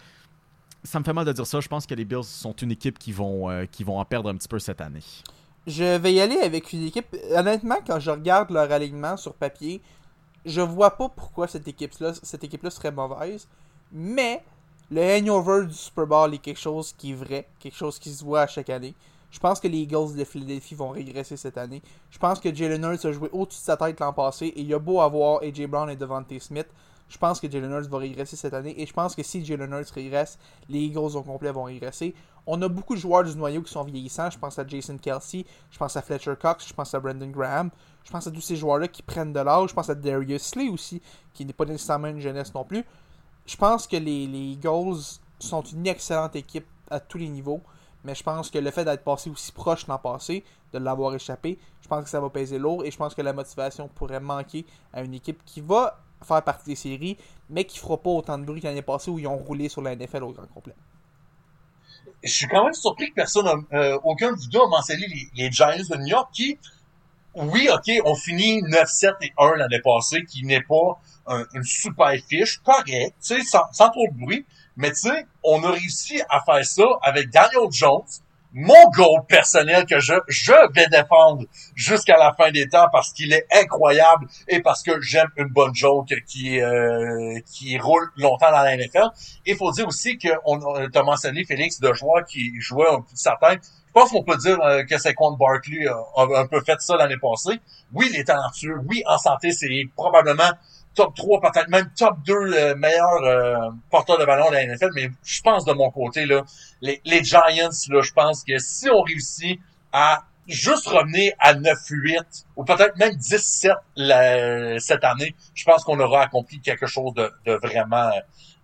Ça 0.83 0.99
me 0.99 1.05
fait 1.05 1.13
mal 1.13 1.25
de 1.25 1.33
dire 1.33 1.47
ça. 1.47 1.61
Je 1.61 1.69
pense 1.69 1.87
que 1.87 1.95
les 1.95 2.05
Bills 2.05 2.25
sont 2.25 2.53
une 2.55 2.73
équipe 2.73 2.99
qui 2.99 3.13
vont, 3.13 3.51
euh, 3.51 3.67
qui 3.71 3.85
vont 3.85 3.99
en 3.99 4.05
perdre 4.05 4.31
un 4.31 4.35
petit 4.35 4.49
peu 4.49 4.59
cette 4.59 4.81
année. 4.81 5.05
Je 5.67 5.97
vais 5.99 6.13
y 6.13 6.21
aller 6.21 6.39
avec 6.39 6.73
une 6.73 6.85
équipe. 6.85 7.15
Honnêtement, 7.31 7.77
quand 7.87 8.01
je 8.01 8.11
regarde 8.11 8.51
leur 8.51 8.73
alignement 8.73 9.17
sur 9.17 9.35
papier, 9.35 9.81
je 10.45 10.61
vois 10.61 10.97
pas 10.97 11.09
pourquoi 11.09 11.47
cette 11.47 11.69
équipe-là 11.69 12.15
cette 12.21 12.43
équipe 12.43 12.69
serait 12.69 12.91
mauvaise. 12.91 13.47
Mais 13.93 14.43
le 14.91 15.03
hangover 15.03 15.67
du 15.67 15.75
Super 15.75 16.07
Bowl 16.07 16.35
est 16.35 16.39
quelque 16.39 16.59
chose 16.59 16.93
qui 16.99 17.13
est 17.13 17.15
vrai, 17.15 17.47
quelque 17.61 17.77
chose 17.77 17.99
qui 17.99 18.11
se 18.11 18.25
voit 18.25 18.43
à 18.43 18.47
chaque 18.49 18.71
année. 18.71 18.95
Je 19.33 19.39
pense 19.39 19.59
que 19.59 19.67
les 19.67 19.79
Eagles 19.79 20.15
de 20.15 20.25
Philadelphie 20.25 20.75
vont 20.75 20.91
régresser 20.91 21.39
cette 21.39 21.57
année. 21.57 21.83
Je 22.11 22.19
pense 22.19 22.39
que 22.39 22.55
Jalen 22.55 22.85
Hurts 22.85 23.07
a 23.07 23.13
joué 23.13 23.31
au-dessus 23.33 23.61
de 23.61 23.65
sa 23.65 23.79
tête 23.79 23.99
l'an 23.99 24.13
passé 24.13 24.47
et 24.47 24.61
il 24.61 24.73
a 24.75 24.79
beau 24.79 25.01
avoir 25.01 25.43
AJ 25.43 25.67
Brown 25.67 25.89
et 25.89 25.97
Devontae 25.97 26.39
Smith. 26.39 26.67
Je 27.09 27.17
pense 27.17 27.41
que 27.41 27.51
Jalen 27.51 27.73
Hurts 27.73 27.89
va 27.89 27.99
régresser 27.99 28.37
cette 28.37 28.53
année 28.53 28.75
et 28.79 28.85
je 28.85 28.93
pense 28.93 29.17
que 29.17 29.23
si 29.23 29.43
Jalen 29.43 29.73
Hurts 29.73 29.95
régresse, 29.95 30.39
les 30.69 30.81
Eagles 30.81 31.17
au 31.17 31.23
complet 31.23 31.51
vont 31.51 31.65
régresser. 31.65 32.15
On 32.47 32.61
a 32.61 32.69
beaucoup 32.69 32.95
de 32.95 33.01
joueurs 33.01 33.25
du 33.25 33.35
noyau 33.35 33.63
qui 33.63 33.73
sont 33.73 33.85
vieillissants. 33.85 34.29
Je 34.29 34.39
pense 34.39 34.59
à 34.59 34.67
Jason 34.67 34.99
Kelsey, 34.99 35.47
je 35.71 35.79
pense 35.79 35.97
à 35.97 36.03
Fletcher 36.03 36.35
Cox, 36.39 36.69
je 36.69 36.75
pense 36.75 36.93
à 36.95 37.01
Brandon 37.01 37.29
Graham, 37.29 37.71
je 38.05 38.11
pense 38.11 38.27
à 38.27 38.31
tous 38.31 38.41
ces 38.43 38.57
joueurs-là 38.57 38.89
qui 38.89 39.03
prennent 39.03 39.33
de 39.33 39.41
l'âge. 39.41 39.71
Je 39.71 39.75
pense 39.75 39.89
à 39.89 39.95
Darius 39.95 40.43
Slay 40.43 40.69
aussi, 40.69 41.01
qui 41.33 41.47
n'est 41.47 41.55
pas 41.55 41.65
nécessairement 41.65 42.09
une 42.09 42.21
jeunesse 42.21 42.53
non 42.53 42.65
plus. 42.65 42.85
Je 43.47 43.57
pense 43.57 43.87
que 43.87 43.97
les 43.97 44.25
Eagles 44.25 45.19
sont 45.39 45.63
une 45.63 45.87
excellente 45.87 46.37
équipe 46.37 46.67
à 46.91 47.01
tous 47.01 47.17
les 47.17 47.29
niveaux. 47.29 47.63
Mais 48.05 48.15
je 48.15 48.23
pense 48.23 48.51
que 48.51 48.59
le 48.59 48.71
fait 48.71 48.85
d'être 48.85 49.05
passé 49.05 49.31
aussi 49.31 49.53
proche 49.53 49.87
l'an 49.87 49.99
passé, 49.99 50.45
de 50.73 50.79
l'avoir 50.79 51.15
échappé, 51.15 51.59
je 51.81 51.89
pense 51.89 52.05
que 52.05 52.11
ça 52.11 52.21
va 52.21 52.31
peser 52.31 52.59
lourd 52.59 52.85
et 52.85 52.91
je 52.91 52.97
pense 52.97 53.15
que 53.15 53.23
la 53.23 53.33
motivation 53.33 53.89
pourrait 53.89 54.21
manquer 54.21 54.65
à 54.93 55.03
une 55.03 55.15
équipe 55.15 55.43
qui 55.45 55.61
va 55.61 55.99
faire 56.23 56.43
partie 56.43 56.67
des 56.67 56.77
séries, 56.77 57.17
mais 57.51 57.65
qui 57.65 57.79
fera 57.79 57.97
pas 57.97 58.11
autant 58.11 58.39
de 58.39 58.45
bruit 58.45 58.61
que 58.61 58.67
l'année 58.67 58.83
passée 58.83 59.11
où 59.11 59.19
ils 59.19 59.27
ont 59.27 59.37
roulé 59.37 59.69
sur 59.69 59.83
la 59.83 59.95
NFL 59.97 60.23
au 60.25 60.33
grand 60.33 60.47
complet. 60.47 60.75
Je 62.23 62.31
suis 62.31 62.47
quand 62.47 62.65
même 62.65 62.73
surpris 62.75 63.09
que 63.11 63.15
personne, 63.15 63.47
a- 63.49 63.77
euh, 63.77 63.99
aucun 64.05 64.33
vous 64.33 64.47
deux 64.49 64.61
a 64.61 64.69
mentionné 64.69 65.07
les, 65.35 65.51
Giants 65.53 65.71
de 65.91 65.97
New 65.97 66.07
York 66.07 66.31
qui, 66.33 66.59
oui, 67.35 67.69
ok, 67.73 67.91
ont 68.05 68.15
fini 68.15 68.63
9-7 68.63 69.15
et 69.23 69.33
1 69.39 69.57
l'année 69.57 69.81
passée, 69.81 70.25
qui 70.25 70.45
n'est 70.45 70.63
pas 70.63 71.01
un- 71.27 71.45
une 71.55 71.65
super 71.65 72.13
fiche, 72.29 72.59
correct, 72.59 72.87
tu 73.21 73.37
sais, 73.37 73.43
sans, 73.43 73.65
sans 73.73 73.91
trop 73.91 74.07
de 74.09 74.19
bruit, 74.19 74.47
mais 74.77 74.91
tu 74.91 75.01
sais, 75.01 75.27
on 75.45 75.63
a 75.65 75.71
réussi 75.71 76.23
à 76.29 76.41
faire 76.41 76.65
ça 76.65 76.85
avec 77.03 77.31
Daniel 77.31 77.71
Jones, 77.71 78.05
mon 78.55 78.91
goal 78.95 79.25
personnel 79.27 79.87
que 79.87 79.99
je, 79.99 80.15
je 80.29 80.53
vais 80.75 80.87
défendre 80.89 81.45
jusqu'à 81.75 82.19
la 82.19 82.35
fin 82.35 82.51
des 82.51 82.69
temps 82.69 82.87
parce 82.93 83.13
qu'il 83.13 83.33
est 83.33 83.47
incroyable 83.51 84.27
et 84.47 84.61
parce 84.61 84.83
que 84.83 85.01
j'aime 85.01 85.29
une 85.37 85.49
bonne 85.49 85.75
joke 85.75 86.13
qui, 86.27 86.61
euh, 86.61 87.39
qui 87.51 87.79
roule 87.79 88.11
longtemps 88.17 88.51
dans 88.51 88.63
la 88.63 88.77
NFL. 88.77 89.09
Il 89.47 89.57
faut 89.57 89.73
dire 89.73 89.89
aussi 89.89 90.19
qu'on 90.19 90.61
on 90.63 90.91
t'a 90.91 91.03
mentionné, 91.03 91.45
Félix, 91.45 91.81
de 91.81 91.93
joueurs 91.95 92.25
qui 92.27 92.53
jouaient 92.61 92.91
un 92.91 93.01
peu 93.01 93.15
de. 93.15 93.61
Je 93.95 94.01
pense 94.01 94.11
qu'on 94.11 94.23
peut 94.23 94.37
dire 94.37 94.61
euh, 94.63 94.85
que 94.85 94.99
c'est 94.99 95.15
contre 95.15 95.39
Barkley 95.39 95.87
a, 95.87 95.95
a 96.17 96.41
un 96.41 96.47
peu 96.47 96.61
fait 96.63 96.81
ça 96.81 96.97
l'année 96.97 97.19
passée. 97.21 97.61
Oui, 97.93 98.09
il 98.11 98.19
est 98.19 98.25
talentueux. 98.25 98.81
Oui, 98.89 99.03
en 99.07 99.19
santé, 99.19 99.53
c'est 99.53 99.69
probablement 99.97 100.51
top 100.95 101.15
3, 101.17 101.41
peut-être 101.41 101.69
même 101.69 101.91
top 101.97 102.17
2 102.25 102.33
euh, 102.35 102.75
meilleurs 102.77 103.23
euh, 103.23 103.71
porteurs 103.91 104.19
de 104.19 104.25
ballon 104.25 104.49
de 104.51 104.55
la 104.55 104.67
NFL. 104.67 104.91
Mais 104.95 105.11
je 105.25 105.41
pense 105.43 105.65
de 105.65 105.73
mon 105.73 105.91
côté, 105.91 106.27
là, 106.27 106.43
les, 106.81 107.01
les 107.05 107.23
Giants, 107.25 107.41
là, 107.89 108.03
je 108.03 108.13
pense 108.13 108.45
que 108.45 108.59
si 108.59 108.89
on 108.91 109.01
réussit 109.03 109.59
à 109.93 110.25
juste 110.49 110.89
revenir 110.89 111.33
à 111.39 111.55
9-8 111.55 112.45
ou 112.57 112.65
peut-être 112.65 112.97
même 112.97 113.15
10-7 113.15 113.75
la- 113.97 114.79
cette 114.81 115.05
année, 115.05 115.35
je 115.55 115.65
pense 115.65 115.85
qu'on 115.85 116.01
aura 116.01 116.23
accompli 116.23 116.61
quelque 116.61 116.87
chose 116.87 117.15
de, 117.15 117.31
de 117.47 117.53
vraiment 117.55 118.11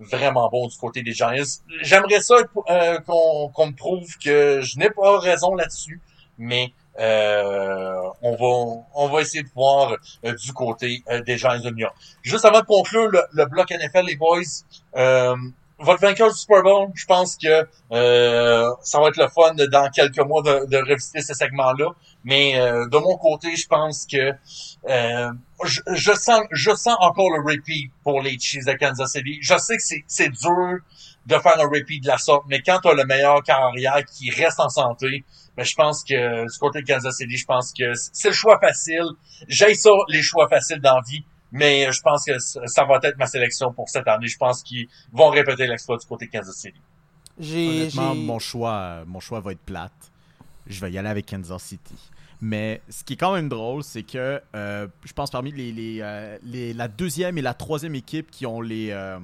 vraiment 0.01 0.49
bon 0.49 0.67
du 0.69 0.77
côté 0.77 1.03
des 1.03 1.13
Giants. 1.13 1.33
J'aimerais 1.83 2.21
ça 2.21 2.37
euh, 2.71 2.99
qu'on 3.01 3.49
qu'on 3.49 3.67
me 3.69 3.73
prouve 3.75 4.07
que 4.23 4.61
je 4.61 4.79
n'ai 4.79 4.91
pas 4.91 5.19
raison 5.19 5.55
là-dessus, 5.55 6.01
mais 6.37 6.73
euh, 6.99 7.95
on 8.23 8.33
va 8.33 8.85
on 8.95 9.09
va 9.09 9.21
essayer 9.21 9.45
de 9.45 9.51
voir 9.55 9.97
euh, 10.25 10.35
du 10.35 10.53
côté 10.53 11.03
euh, 11.09 11.23
des 11.23 11.37
New 11.37 11.79
York. 11.79 11.95
Juste 12.23 12.45
avant 12.45 12.61
de 12.61 12.67
conclure 12.67 13.09
le, 13.09 13.47
bloc 13.47 13.71
NFL, 13.71 14.07
les 14.07 14.17
boys, 14.17 14.41
votre 15.81 16.01
vainqueur 16.01 16.29
du 16.29 16.37
Super 16.37 16.65
Bowl, 16.65 16.89
je 16.95 17.07
pense 17.07 17.37
que 17.37 17.69
ça 18.83 19.01
va 19.01 19.09
être 19.09 19.17
le 19.17 19.29
fun 19.29 19.55
dans 19.71 19.89
quelques 19.91 20.19
mois 20.19 20.43
de, 20.43 20.67
de 20.67 20.77
revisiter 20.79 21.23
ce 21.23 21.35
segment-là. 21.35 21.91
Mais 22.25 22.55
de 22.55 22.99
mon 22.99 23.17
côté, 23.17 23.55
je 23.55 23.69
pense 23.69 24.05
que 24.05 24.33
je, 24.85 25.81
je 25.93 26.13
sens 26.15 26.41
je 26.51 26.75
sens 26.75 26.97
encore 26.99 27.31
le 27.31 27.43
repeat 27.43 27.93
pour 28.03 28.21
les 28.23 28.41
Chiefs 28.41 28.65
de 28.65 28.73
Kansas 28.73 29.13
City. 29.13 29.39
Je 29.41 29.57
sais 29.57 29.77
que 29.77 29.83
c'est 29.85 30.05
c'est 30.09 30.31
dur 30.31 30.79
de 31.27 31.39
faire 31.39 31.61
un 31.61 31.69
repeat 31.69 32.03
de 32.03 32.09
la 32.09 32.19
sorte, 32.19 32.45
mais 32.49 32.61
quand 32.61 32.81
tu 32.81 32.89
as 32.89 32.95
le 32.95 33.05
meilleur 33.05 33.43
carrière 33.45 34.03
qui 34.05 34.31
reste 34.31 34.59
en 34.59 34.71
santé, 34.71 35.25
mais 35.59 35.65
je 35.65 35.75
pense 35.75 36.05
que 36.05 36.45
du 36.45 36.59
côté 36.59 36.83
de 36.83 36.87
Kansas 36.87 37.17
City, 37.17 37.37
je 37.37 37.45
pense 37.45 37.73
que 37.73 37.93
c'est 37.95 38.29
le 38.29 38.35
choix 38.35 38.61
facile. 38.61 39.03
J'ai 39.49 39.75
ça, 39.75 39.91
les 40.09 40.23
choix 40.23 40.49
faciles 40.49 40.81
dans 40.81 40.95
la 40.95 41.03
vie, 41.03 41.25
mais 41.51 41.91
je 41.91 42.01
pense 42.01 42.25
que 42.25 42.39
ça 42.39 42.85
va 42.85 43.01
être 43.03 43.19
ma 43.19 43.27
sélection 43.27 43.73
pour 43.73 43.89
cette 43.89 44.07
année. 44.07 44.29
Je 44.29 44.39
pense 44.39 44.63
qu'ils 44.63 44.87
vont 45.13 45.31
répéter 45.31 45.67
l'exploit 45.67 45.97
du 45.99 46.07
côté 46.07 46.27
de 46.27 46.31
Kansas 46.31 46.55
City. 46.55 46.81
Honnêtement, 47.41 48.15
mon 48.15 48.39
choix, 48.39 48.75
euh, 48.75 49.05
mon 49.07 49.19
choix 49.21 49.41
va 49.41 49.51
être 49.53 49.61
plate. 49.61 50.13
Je 50.69 50.81
vais 50.81 50.93
y 50.93 50.99
aller 50.99 51.09
avec 51.09 51.27
Kansas 51.27 51.61
City. 51.63 51.97
Mais 52.41 52.81
ce 52.89 53.03
qui 53.03 53.15
est 53.15 53.17
quand 53.17 53.35
même 53.35 53.49
drôle, 53.49 53.83
c'est 53.83 54.05
que 54.05 54.41
euh, 54.55 54.87
je 55.05 55.13
pense 55.13 55.31
parmi 55.31 55.51
les, 55.51 55.73
les, 55.73 55.99
euh, 56.03 56.39
les- 56.45 56.73
la 56.73 56.87
deuxième 56.87 57.37
et 57.37 57.43
la 57.43 57.53
troisième 57.55 57.97
équipe 57.97 58.31
qui 58.31 58.47
ont 58.47 58.61
les, 58.61 58.91
euh, 58.93 59.19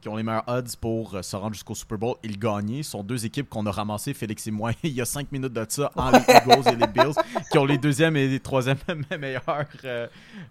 qui 0.00 0.08
ont 0.08 0.16
les 0.16 0.22
meilleurs 0.22 0.48
odds 0.48 0.76
pour 0.80 1.14
euh, 1.14 1.22
se 1.22 1.36
rendre 1.36 1.54
jusqu'au 1.54 1.74
Super 1.74 1.98
Bowl 1.98 2.16
et 2.22 2.28
le 2.28 2.36
gagner 2.36 2.82
sont 2.82 3.02
deux 3.02 3.26
équipes 3.26 3.48
qu'on 3.48 3.66
a 3.66 3.70
ramassées, 3.70 4.14
Félix 4.14 4.46
et 4.46 4.50
moi, 4.50 4.72
il 4.82 4.92
y 4.92 5.00
a 5.00 5.04
cinq 5.04 5.30
minutes 5.30 5.52
de 5.52 5.66
ça, 5.68 5.90
en 5.96 6.10
les 6.10 6.18
Eagles 6.18 6.68
et 6.68 6.76
les 6.76 6.86
Bills, 6.86 7.14
qui 7.50 7.58
ont 7.58 7.64
les 7.64 7.78
deuxièmes 7.78 8.16
et 8.16 8.28
les 8.28 8.40
troisièmes 8.40 8.78
meilleurs, 9.18 9.66
euh, 9.84 10.06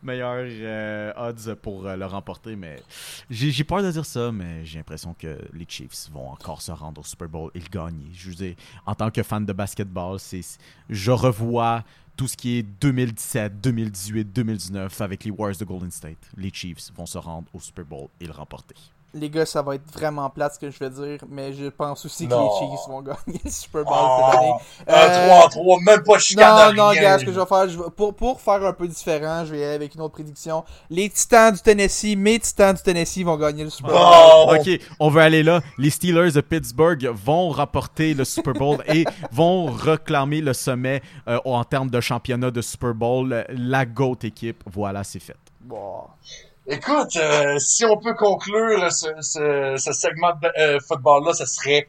euh, 0.07 1.13
odds 1.17 1.55
pour 1.61 1.83
le 1.83 2.05
remporter. 2.05 2.55
Mais 2.55 2.81
j'ai 3.29 3.63
peur 3.63 3.81
de 3.81 3.91
dire 3.91 4.05
ça, 4.05 4.31
mais 4.31 4.65
j'ai 4.65 4.77
l'impression 4.77 5.15
que 5.17 5.37
les 5.53 5.65
Chiefs 5.67 6.09
vont 6.11 6.29
encore 6.29 6.61
se 6.61 6.71
rendre 6.71 7.01
au 7.01 7.03
Super 7.03 7.27
Bowl 7.27 7.51
et 7.55 7.59
le 7.59 7.69
gagner. 7.69 8.07
Je 8.13 8.29
veux 8.29 8.35
dire, 8.35 8.55
en 8.85 8.95
tant 8.95 9.09
que 9.09 9.23
fan 9.23 9.45
de 9.45 9.53
basketball, 9.53 10.17
je 10.89 11.11
revois 11.11 11.83
tout 12.19 12.27
ce 12.27 12.35
qui 12.35 12.57
est 12.57 12.63
2017, 12.63 13.61
2018, 13.61 14.33
2019 14.33 15.01
avec 15.01 15.23
les 15.23 15.31
Warriors 15.31 15.57
de 15.57 15.65
Golden 15.65 15.89
State. 15.89 16.17
Les 16.35 16.51
Chiefs 16.53 16.91
vont 16.93 17.05
se 17.05 17.17
rendre 17.17 17.47
au 17.53 17.61
Super 17.61 17.85
Bowl 17.85 18.09
et 18.19 18.25
le 18.25 18.33
remporter. 18.33 18.75
Les 19.15 19.27
gars, 19.31 19.45
ça 19.47 19.63
va 19.63 19.73
être 19.73 19.91
vraiment 19.91 20.29
plate 20.29 20.53
ce 20.53 20.59
que 20.59 20.69
je 20.69 20.77
vais 20.77 20.89
dire, 20.91 21.17
mais 21.27 21.51
je 21.51 21.65
pense 21.69 22.05
aussi 22.05 22.27
que 22.27 22.31
Non. 22.33 22.43
les 22.43 22.67
Chiefs 22.67 22.87
vont 22.87 23.01
gagner 23.01 23.41
le 23.43 23.49
Super 23.49 23.83
Bowl 23.83 23.93
Oh, 23.97 24.19
cette 24.31 24.39
année. 24.39 24.53
un 24.87 24.93
Euh, 24.93 25.47
3-3, 25.47 25.79
même 25.83 26.03
pas 26.03 26.19
chicane 26.19 26.75
non, 26.75 26.83
non, 26.83 26.89
rien. 26.89 27.01
gars, 27.01 27.17
ce 27.19 27.25
que 27.25 27.31
je 27.33 27.39
vais 27.39 27.45
faire, 27.47 27.67
je 27.67 27.77
vais- 27.79 27.89
pour, 27.97 28.13
pour 28.13 28.39
faire 28.39 28.63
un 28.63 28.73
peu 28.73 28.87
différent, 28.87 29.43
je 29.45 29.51
vais 29.51 29.59
y 29.61 29.63
aller 29.63 29.73
avec 29.73 29.95
une 29.95 30.01
autre 30.01 30.13
prédiction. 30.13 30.63
Les 30.91 31.09
Titans 31.09 31.51
du 31.51 31.59
Tennessee, 31.59 32.15
mes 32.15 32.37
Titans 32.37 32.75
du 32.75 32.83
Tennessee 32.83 33.23
vont 33.23 33.35
gagner 33.35 33.63
le 33.63 33.71
Super 33.71 33.91
Bowl. 33.93 33.99
Bon. 33.99 34.55
Ok, 34.55 34.79
on 34.99 35.09
veut 35.09 35.21
aller 35.21 35.41
là. 35.41 35.61
Les 35.79 35.89
Steelers 35.89 36.31
de 36.33 36.41
Pittsburgh 36.41 37.03
vont 37.11 37.49
remporter 37.49 38.13
le 38.13 38.25
Super 38.25 38.53
Bowl 38.53 38.77
et 38.93 39.05
vont 39.31 39.65
réclamer 39.71 40.41
le 40.41 40.53
sommet 40.53 41.01
euh, 41.27 41.39
en 41.45 41.63
termes 41.63 41.89
de 41.89 41.99
championnat 41.99 42.51
de 42.51 42.61
Super 42.61 42.93
Bowl. 42.93 43.43
La 43.49 43.85
GOAT 43.87 44.17
équipe, 44.21 44.63
voilà, 44.71 45.03
c'est 45.03 45.19
fait. 45.19 45.35
Bon. 45.69 46.01
Écoute, 46.65 47.15
euh, 47.17 47.59
si 47.59 47.85
on 47.85 47.95
peut 47.97 48.15
conclure 48.15 48.91
ce, 48.91 49.07
ce, 49.21 49.93
segment 49.93 50.33
de 50.41 50.47
euh, 50.57 50.79
football-là, 50.79 51.33
ce 51.33 51.45
serait 51.45 51.87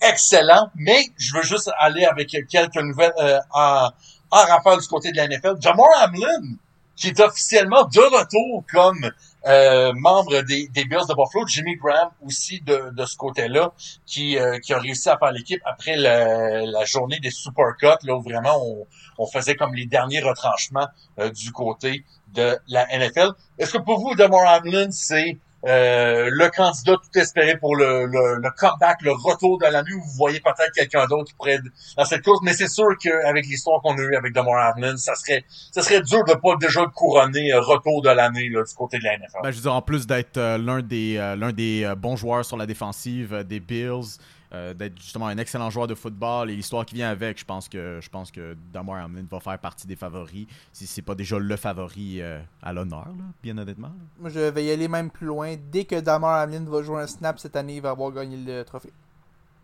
excellent. 0.00 0.70
Mais 0.74 1.04
je 1.18 1.36
veux 1.36 1.42
juste 1.42 1.70
aller 1.78 2.06
avec 2.06 2.34
quelques 2.48 2.76
nouvelles 2.76 3.12
euh, 3.18 3.38
en, 3.52 3.90
en 4.30 4.36
rafale 4.36 4.80
du 4.80 4.86
côté 4.86 5.12
de 5.12 5.18
la 5.18 5.28
NFL. 5.28 5.56
Jamar 5.60 5.88
Hamlin, 6.02 6.56
qui 6.96 7.08
est 7.08 7.20
officiellement 7.20 7.84
de 7.84 8.00
retour 8.00 8.64
comme 8.72 9.10
euh, 9.46 9.92
membre 9.96 10.40
des, 10.40 10.68
des 10.68 10.84
Bills 10.86 11.06
de 11.06 11.14
Buffalo. 11.14 11.46
Jimmy 11.46 11.76
Graham 11.76 12.08
aussi 12.24 12.62
de, 12.62 12.88
de 12.94 13.04
ce 13.04 13.18
côté-là, 13.18 13.70
qui, 14.06 14.38
qui 14.62 14.72
a 14.72 14.78
réussi 14.78 15.10
à 15.10 15.18
faire 15.18 15.32
l'équipe 15.32 15.60
après 15.66 15.96
la, 15.96 16.64
la 16.64 16.84
journée 16.86 17.20
des 17.20 17.30
Super 17.30 17.76
Cuts, 17.78 18.06
là 18.06 18.14
où 18.14 18.22
vraiment 18.22 18.56
on, 18.64 18.86
on 19.18 19.26
faisait 19.26 19.56
comme 19.56 19.74
les 19.74 19.84
derniers 19.84 20.20
retranchements 20.20 20.88
du 21.34 21.52
côté 21.52 22.04
de 22.34 22.58
la 22.68 22.86
NFL. 22.86 23.30
Est-ce 23.58 23.72
que 23.72 23.78
pour 23.78 24.00
vous, 24.00 24.14
Damar 24.14 24.46
Hamlin, 24.46 24.90
c'est 24.90 25.38
euh, 25.66 26.30
le 26.32 26.48
candidat 26.48 26.94
tout 26.94 27.18
espéré 27.18 27.56
pour 27.58 27.76
le, 27.76 28.06
le, 28.06 28.36
le 28.36 28.50
comeback, 28.56 29.02
le 29.02 29.12
retour 29.12 29.58
de 29.58 29.66
l'année, 29.66 29.92
ou 29.92 30.00
vous 30.00 30.16
voyez 30.16 30.40
peut-être 30.40 30.72
quelqu'un 30.74 31.06
d'autre 31.06 31.32
pourrait 31.36 31.54
être 31.54 31.64
dans 31.98 32.04
cette 32.06 32.22
course, 32.22 32.40
mais 32.42 32.54
c'est 32.54 32.68
sûr 32.68 32.88
qu'avec 32.98 33.44
l'histoire 33.46 33.82
qu'on 33.82 33.94
a 33.94 34.00
eue 34.00 34.16
avec 34.16 34.32
Damar 34.32 34.72
Hamlin, 34.72 34.96
ça 34.96 35.14
serait 35.14 35.44
ça 35.70 35.82
serait 35.82 36.00
dur 36.00 36.24
de 36.24 36.32
pas 36.32 36.56
déjà 36.58 36.86
couronner 36.94 37.52
euh, 37.52 37.60
retour 37.60 38.00
de 38.00 38.08
l'année 38.08 38.48
là, 38.48 38.62
du 38.64 38.74
côté 38.74 38.98
de 38.98 39.04
la 39.04 39.18
NFL. 39.18 39.40
Ben, 39.42 39.50
je 39.50 39.56
veux 39.56 39.62
dire, 39.62 39.74
en 39.74 39.82
plus 39.82 40.06
d'être 40.06 40.38
euh, 40.38 40.56
l'un 40.56 40.80
des, 40.80 41.18
euh, 41.18 41.36
l'un 41.36 41.52
des 41.52 41.84
euh, 41.84 41.94
bons 41.94 42.16
joueurs 42.16 42.44
sur 42.44 42.56
la 42.56 42.64
défensive 42.64 43.44
des 43.44 43.60
Bills, 43.60 44.16
euh, 44.52 44.74
d'être 44.74 44.98
justement 45.00 45.26
un 45.26 45.38
excellent 45.38 45.70
joueur 45.70 45.86
de 45.86 45.94
football 45.94 46.50
et 46.50 46.56
l'histoire 46.56 46.84
qui 46.84 46.94
vient 46.94 47.10
avec, 47.10 47.38
je 47.38 47.44
pense 47.44 47.68
que 47.68 48.00
je 48.00 48.08
pense 48.08 48.30
que 48.30 48.56
Damar 48.72 49.04
Hamlin 49.04 49.24
va 49.30 49.40
faire 49.40 49.58
partie 49.58 49.86
des 49.86 49.96
favoris, 49.96 50.46
si 50.72 50.86
c'est 50.86 51.02
pas 51.02 51.14
déjà 51.14 51.38
le 51.38 51.56
favori 51.56 52.20
euh, 52.20 52.40
à 52.62 52.72
l'honneur, 52.72 53.08
bien 53.42 53.56
honnêtement. 53.58 53.92
Moi, 54.18 54.30
je 54.30 54.40
vais 54.40 54.64
y 54.64 54.70
aller 54.70 54.88
même 54.88 55.10
plus 55.10 55.26
loin. 55.26 55.54
Dès 55.70 55.84
que 55.84 56.00
Damar 56.00 56.42
Hamlin 56.42 56.64
va 56.64 56.82
jouer 56.82 57.02
un 57.02 57.06
snap 57.06 57.38
cette 57.38 57.56
année, 57.56 57.76
il 57.76 57.82
va 57.82 57.90
avoir 57.90 58.10
gagné 58.10 58.36
le 58.36 58.64
trophée. 58.64 58.92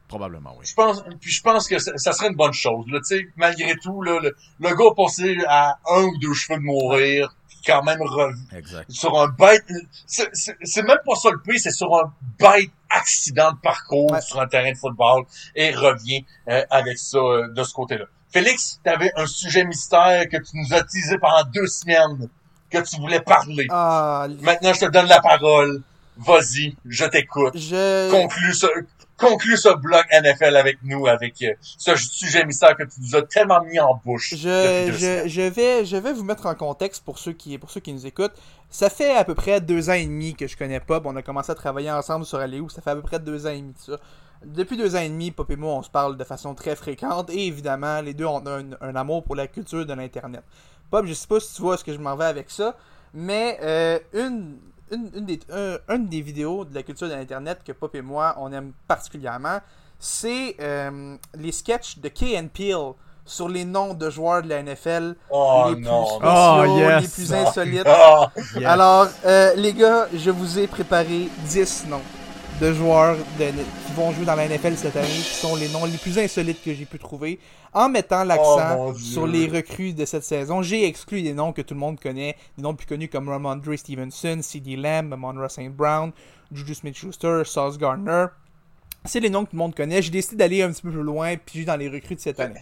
Probablement, 0.09 0.55
oui. 0.57 0.65
Je 0.65 0.75
pense, 0.75 1.03
puis 1.21 1.33
je 1.33 1.43
pense 1.43 1.67
que 1.67 1.81
ça, 1.81 1.91
ça 1.97 2.13
serait 2.13 2.29
une 2.29 2.37
bonne 2.37 2.53
chose. 2.53 2.87
Là, 2.89 3.01
tu 3.01 3.17
sais, 3.17 3.27
malgré 3.35 3.75
tout, 3.83 4.03
là, 4.03 4.21
le, 4.23 4.37
le 4.61 4.69
gars 4.77 4.91
a 4.91 4.95
passé 4.95 5.37
à 5.49 5.79
un 5.91 6.05
ou 6.05 6.19
deux 6.19 6.33
cheveux 6.33 6.61
de 6.61 6.65
mourir, 6.65 7.35
quand 7.67 7.83
même 7.83 8.01
revenu 8.01 8.39
Exact. 8.57 8.91
sur 8.91 9.19
un 9.19 9.29
bête. 9.29 9.65
C'est 10.07 10.83
même 10.83 10.99
pas 11.05 11.17
ça 11.17 11.31
le 11.31 11.41
prix, 11.41 11.59
c'est 11.59 11.73
sur 11.73 11.93
un 11.95 12.13
bête 12.39 12.71
accident 12.91 13.53
de 13.53 13.59
parcours 13.59 14.11
Ouais. 14.13 14.21
sur 14.21 14.41
un 14.41 14.47
terrain 14.47 14.71
de 14.73 14.77
football 14.77 15.25
et 15.55 15.75
revient 15.75 16.25
euh, 16.49 16.65
avec 16.71 16.97
ça 16.99 17.19
euh, 17.19 17.49
de 17.53 17.63
ce 17.65 17.75
côté-là. 17.75 18.05
Félix, 18.33 18.81
tu 18.85 18.91
avais 18.91 19.11
un 19.17 19.27
sujet 19.27 19.65
mystère 19.65 20.29
que 20.29 20.37
tu 20.37 20.51
nous 20.55 20.73
as 20.75 20.83
teasé 20.83 21.19
pendant 21.19 21.43
deux 21.53 21.67
semaines, 21.67 22.29
que 22.71 22.79
tu 22.79 22.97
voulais 23.01 23.21
parler. 23.21 23.67
Ah, 23.71 24.27
Maintenant, 24.41 24.73
je 24.73 24.81
te 24.81 24.91
donne 24.91 25.07
la 25.07 25.21
parole. 25.21 25.83
Vas-y, 26.19 26.75
je 26.87 27.05
t'écoute. 27.05 27.57
je... 27.59 28.11
Conclue 28.11 28.55
ce, 28.55 28.67
conclue 29.17 29.57
ce 29.57 29.75
bloc 29.75 30.05
NFL 30.13 30.57
avec 30.57 30.79
nous, 30.83 31.07
avec 31.07 31.41
euh, 31.43 31.55
ce 31.61 31.97
sujet 31.97 32.45
mystère 32.45 32.77
que 32.77 32.83
tu 32.85 33.01
nous 33.01 33.17
as 33.17 33.23
tellement 33.23 33.63
mis 33.63 33.81
en 33.81 34.01
bouche. 34.05 34.35
Je, 34.37 35.49
vais, 35.49 35.85
je 35.85 35.97
vais 35.97 36.13
vous 36.13 36.25
mettre 36.25 36.47
en 36.47 36.55
contexte 36.55 37.05
pour 37.05 37.19
ceux, 37.19 37.33
qui, 37.33 37.57
pour 37.59 37.71
ceux 37.71 37.81
qui 37.81 37.93
nous 37.93 38.07
écoutent. 38.07 38.35
Ça 38.71 38.91
fait 38.91 39.17
à 39.17 39.25
peu 39.25 39.35
près 39.35 39.61
deux 39.61 39.91
ans 39.91 39.95
et 39.95 40.05
demi 40.05 40.35
que 40.35 40.47
je 40.47 40.57
connais 40.57 40.81
Pop. 40.81 41.05
On 41.07 41.17
a 41.17 41.23
commencé 41.23 41.53
à 41.53 41.55
travailler 41.55 41.91
ensemble 41.91 42.27
sur 42.27 42.39
Aléo. 42.39 42.69
Ça 42.69 42.83
fait 42.83 42.91
à 42.91 42.97
peu 42.97 43.03
près 43.03 43.19
deux 43.19 43.47
ans 43.47 43.51
et 43.51 43.61
demi 43.61 43.73
de 43.73 43.79
ça. 43.79 44.01
Depuis 44.45 44.77
deux 44.77 44.95
ans 44.97 45.01
et 45.01 45.09
demi, 45.09 45.31
Pop 45.31 45.51
et 45.51 45.57
moi, 45.57 45.75
on 45.75 45.83
se 45.83 45.91
parle 45.91 46.17
de 46.17 46.25
façon 46.25 46.55
très 46.55 46.77
fréquente. 46.77 47.31
Et 47.31 47.47
évidemment, 47.47 48.01
les 48.01 48.13
deux 48.13 48.27
ont 48.27 48.43
un, 48.47 48.71
un 48.81 48.97
amour 48.97 49.25
pour 49.25 49.35
la 49.35 49.47
culture 49.47 49.87
de 49.87 49.93
l'Internet. 49.95 50.43
Pop, 50.91 51.07
je 51.07 51.15
sais 51.15 51.27
pas 51.27 51.41
si 51.41 51.55
tu 51.55 51.63
vois 51.63 51.77
ce 51.77 51.85
que 51.85 51.93
je 51.93 51.99
m'en 51.99 52.17
vais 52.17 52.27
avec 52.27 52.51
ça. 52.51 52.77
Mais 53.15 53.59
euh, 53.63 53.99
une, 54.13 54.59
une, 54.91 55.11
une 55.15 55.25
des, 55.27 55.41
un, 55.53 55.79
une 55.95 56.09
des 56.09 56.21
vidéos 56.21 56.65
de 56.65 56.75
la 56.75 56.83
culture 56.83 57.09
de 57.09 57.15
l'Internet 57.15 57.61
que 57.65 57.73
Pop 57.73 57.95
et 57.95 58.03
moi, 58.03 58.35
on 58.39 58.53
aime 58.53 58.73
particulièrement, 58.89 59.59
c'est 59.99 60.57
euh, 60.61 61.17
les 61.35 61.53
sketchs 61.53 61.99
de 61.99 62.09
Key 62.09 62.39
and 62.39 62.49
Peele 62.53 62.93
sur 63.25 63.49
les 63.49 63.65
noms 63.65 63.93
de 63.95 64.09
joueurs 64.09 64.43
de 64.43 64.49
la 64.49 64.63
NFL 64.63 65.17
Oh 65.31 65.67
les 65.71 65.75
plus 65.77 65.85
spéciaux, 65.85 66.21
Oh, 66.23 66.79
yes. 66.79 67.03
les 67.03 67.09
plus 67.09 67.35
insolites. 67.35 67.83
Ah, 67.87 68.31
Yes. 68.55 68.65
Alors, 68.65 69.09
euh, 69.25 69.55
les 69.57 69.73
gars, 69.73 70.07
je 70.15 70.31
vous 70.31 70.59
ai 70.61 70.67
préparé 70.69 71.29
10 71.49 71.87
noms 71.89 72.03
de 72.61 72.73
joueurs 72.73 73.17
de- 73.39 73.45
qui 73.87 73.93
vont 73.95 74.13
jouer 74.13 74.25
dans 74.25 74.35
la 74.35 74.47
NFL 74.49 74.77
cette 74.77 74.97
année, 74.97 75.07
qui 75.09 75.35
sont 75.35 75.57
les 75.57 75.69
noms 75.69 75.85
les 75.85 75.99
plus 75.99 76.19
insolites 76.19 76.63
que 76.65 76.73
j'ai 76.73 76.87
pu 76.87 76.99
trouver, 76.99 77.39
en 77.75 77.89
mettant 77.91 78.23
Oh, 78.23 78.27
l'accent 78.29 78.93
Dieu. 78.93 79.05
sur 79.05 79.27
les 79.27 79.47
recrues 79.47 79.93
de 79.93 80.05
cette 80.07 80.25
saison. 80.25 80.63
J'ai 80.63 80.87
exclu 80.87 81.21
des 81.23 81.35
noms 81.35 81.53
que 81.53 81.61
tout 81.63 81.75
le 81.75 81.81
monde 81.81 82.01
connaît, 82.01 82.35
des 82.57 82.63
noms 82.63 82.75
plus 82.75 82.87
connus 82.87 83.09
comme 83.09 83.29
Ramondre 83.29 83.77
Stevenson, 83.79 84.39
C.D. 84.41 84.77
Lamb, 84.77 85.15
Monroe 85.17 85.49
St. 85.51 85.69
Brown, 85.71 86.13
Juju 86.53 86.75
Smith-Schuster, 86.75 87.43
Sauce 87.45 87.77
Gardner. 87.77 88.27
C'est 89.05 89.21
les 89.21 89.31
noms 89.31 89.45
que 89.45 89.51
tout 89.51 89.57
le 89.57 89.61
monde 89.61 89.75
connaît. 89.75 90.01
J'ai 90.03 90.11
décidé 90.11 90.37
d'aller 90.37 90.63
un 90.63 90.71
petit 90.73 90.83
peu 90.83 90.91
plus 90.91 91.03
loin, 91.03 91.35
puis 91.37 91.65
dans 91.65 91.77
les 91.77 91.89
recrues 91.89 92.15
de 92.17 92.21
cette 92.21 92.41
année. 92.41 92.61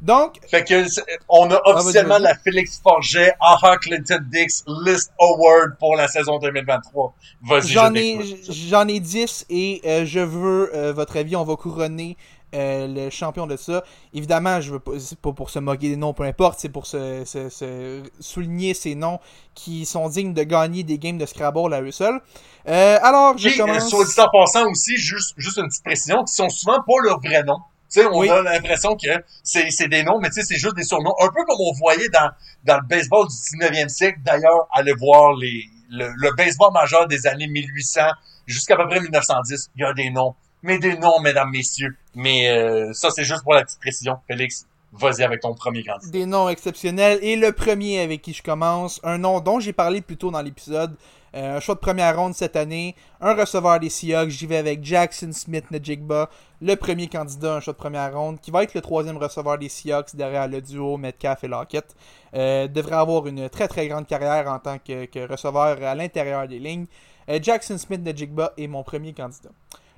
Donc, 0.00 0.38
Fait 0.48 0.64
que 0.64 0.84
on 1.28 1.50
a 1.50 1.60
officiellement 1.64 2.18
vas-y, 2.18 2.22
vas-y. 2.22 2.22
la 2.22 2.34
Félix 2.36 2.80
Forget 2.80 3.34
AHA 3.40 3.76
Clinton 3.78 4.20
Dix 4.30 4.64
List 4.84 5.12
Award 5.20 5.76
pour 5.78 5.96
la 5.96 6.08
saison 6.08 6.38
2023. 6.38 7.14
Vas-y, 7.42 7.62
je 7.68 7.72
J'en 7.72 7.94
ai, 7.94 8.18
j'en 8.48 8.86
ai 8.88 9.00
10 9.00 9.46
et 9.50 9.80
euh, 9.84 10.04
je 10.06 10.20
veux 10.20 10.70
euh, 10.74 10.92
votre 10.92 11.16
avis. 11.16 11.36
On 11.36 11.44
va 11.44 11.56
couronner 11.56 12.16
euh, 12.54 12.86
le 12.88 13.10
champion 13.10 13.46
de 13.46 13.56
ça. 13.56 13.84
Évidemment, 14.14 14.60
je 14.60 14.72
veux 14.72 14.78
pas, 14.80 14.92
c'est 14.98 15.18
pas 15.18 15.32
pour 15.32 15.50
se 15.50 15.58
moquer 15.58 15.88
des 15.90 15.96
noms, 15.96 16.14
peu 16.14 16.22
importe, 16.24 16.58
c'est 16.60 16.68
pour 16.70 16.86
se, 16.86 17.24
se- 17.26 17.48
se 17.50 18.02
souligner 18.20 18.72
ces 18.74 18.94
noms 18.94 19.18
qui 19.54 19.84
sont 19.84 20.08
dignes 20.08 20.32
de 20.32 20.42
gagner 20.44 20.82
des 20.82 20.98
games 20.98 21.18
de 21.18 21.26
Scrabble 21.26 21.74
à 21.74 21.82
eux 21.82 21.90
seuls. 21.90 22.20
Euh, 22.68 22.98
alors, 23.02 23.36
je 23.36 23.48
euh, 23.48 23.56
commence. 23.56 23.88
soit 23.90 24.04
dit 24.04 24.20
en 24.20 24.28
passant 24.30 24.66
aussi, 24.70 24.96
juste, 24.96 25.34
juste 25.36 25.58
une 25.58 25.68
petite 25.68 25.84
précision, 25.84 26.24
qui 26.24 26.32
sont 26.34 26.48
souvent 26.48 26.78
pas 26.86 26.94
leurs 27.04 27.20
vrais 27.20 27.42
noms. 27.42 27.60
Tu 27.90 28.00
sais, 28.00 28.06
on 28.06 28.18
Oui. 28.18 28.28
a 28.28 28.42
l'impression 28.42 28.96
que 28.96 29.08
c'est, 29.42 29.70
c'est 29.70 29.88
des 29.88 30.02
noms, 30.02 30.18
mais 30.20 30.28
tu 30.28 30.34
sais, 30.34 30.42
c'est 30.42 30.56
juste 30.58 30.76
des 30.76 30.82
surnoms. 30.84 31.14
Un 31.20 31.28
peu 31.28 31.44
comme 31.46 31.56
on 31.60 31.72
voyait 31.72 32.08
dans, 32.10 32.30
dans 32.64 32.76
le 32.76 32.86
baseball 32.86 33.26
du 33.28 33.34
19e 33.34 33.88
siècle. 33.88 34.18
D'ailleurs, 34.24 34.68
allez 34.72 34.92
voir 34.92 35.34
les, 35.34 35.64
le, 35.90 36.08
le 36.16 36.34
baseball 36.36 36.72
majeur 36.72 37.06
des 37.06 37.26
années 37.26 37.46
1800 37.48 38.00
jusqu'à 38.46 38.76
peu 38.76 38.86
près 38.88 39.00
1910. 39.00 39.70
Il 39.76 39.82
y 39.82 39.84
a 39.84 39.92
des 39.94 40.10
noms. 40.10 40.34
Mais 40.62 40.78
des 40.78 40.98
noms, 40.98 41.20
mesdames, 41.20 41.50
messieurs. 41.50 41.96
Mais 42.14 42.50
euh, 42.50 42.92
ça, 42.92 43.10
c'est 43.10 43.24
juste 43.24 43.42
pour 43.42 43.54
la 43.54 43.64
petite 43.64 43.78
précision. 43.80 44.18
Félix, 44.26 44.66
vas-y 44.92 45.22
avec 45.22 45.40
ton 45.40 45.54
premier 45.54 45.84
candidat. 45.84 46.10
Des 46.10 46.26
noms 46.26 46.48
exceptionnels. 46.48 47.18
Et 47.22 47.36
le 47.36 47.52
premier 47.52 48.00
avec 48.00 48.20
qui 48.22 48.34
je 48.34 48.42
commence, 48.42 49.00
un 49.04 49.18
nom 49.18 49.40
dont 49.40 49.60
j'ai 49.60 49.72
parlé 49.72 50.00
plus 50.02 50.16
tôt 50.16 50.30
dans 50.30 50.42
l'épisode, 50.42 50.94
euh, 51.34 51.56
un 51.56 51.60
choix 51.60 51.74
de 51.74 51.80
première 51.80 52.16
ronde 52.16 52.34
cette 52.34 52.56
année, 52.56 52.94
un 53.20 53.34
receveur 53.34 53.78
des 53.80 53.90
Seahawks, 53.90 54.30
j'y 54.30 54.46
vais 54.46 54.56
avec 54.56 54.84
Jackson 54.84 55.30
Smith 55.32 55.70
Najigba, 55.70 56.30
le 56.60 56.74
premier 56.74 57.08
candidat, 57.08 57.56
un 57.56 57.60
choix 57.60 57.72
de 57.72 57.78
première 57.78 58.16
ronde, 58.16 58.40
qui 58.40 58.50
va 58.50 58.62
être 58.62 58.74
le 58.74 58.80
troisième 58.80 59.16
receveur 59.16 59.58
des 59.58 59.68
Seahawks 59.68 60.14
derrière 60.14 60.48
le 60.48 60.60
duo 60.60 60.96
Metcalf 60.96 61.44
et 61.44 61.48
Lockett. 61.48 61.94
Euh, 62.34 62.68
devrait 62.68 62.96
avoir 62.96 63.26
une 63.26 63.48
très 63.48 63.68
très 63.68 63.88
grande 63.88 64.06
carrière 64.06 64.48
en 64.48 64.58
tant 64.58 64.78
que, 64.78 65.06
que 65.06 65.26
receveur 65.26 65.82
à 65.82 65.94
l'intérieur 65.94 66.46
des 66.46 66.58
lignes. 66.58 66.86
Euh, 67.28 67.38
Jackson 67.42 67.78
Smith 67.78 68.02
Najigba 68.02 68.52
est 68.56 68.66
mon 68.66 68.82
premier 68.82 69.12
candidat. 69.12 69.50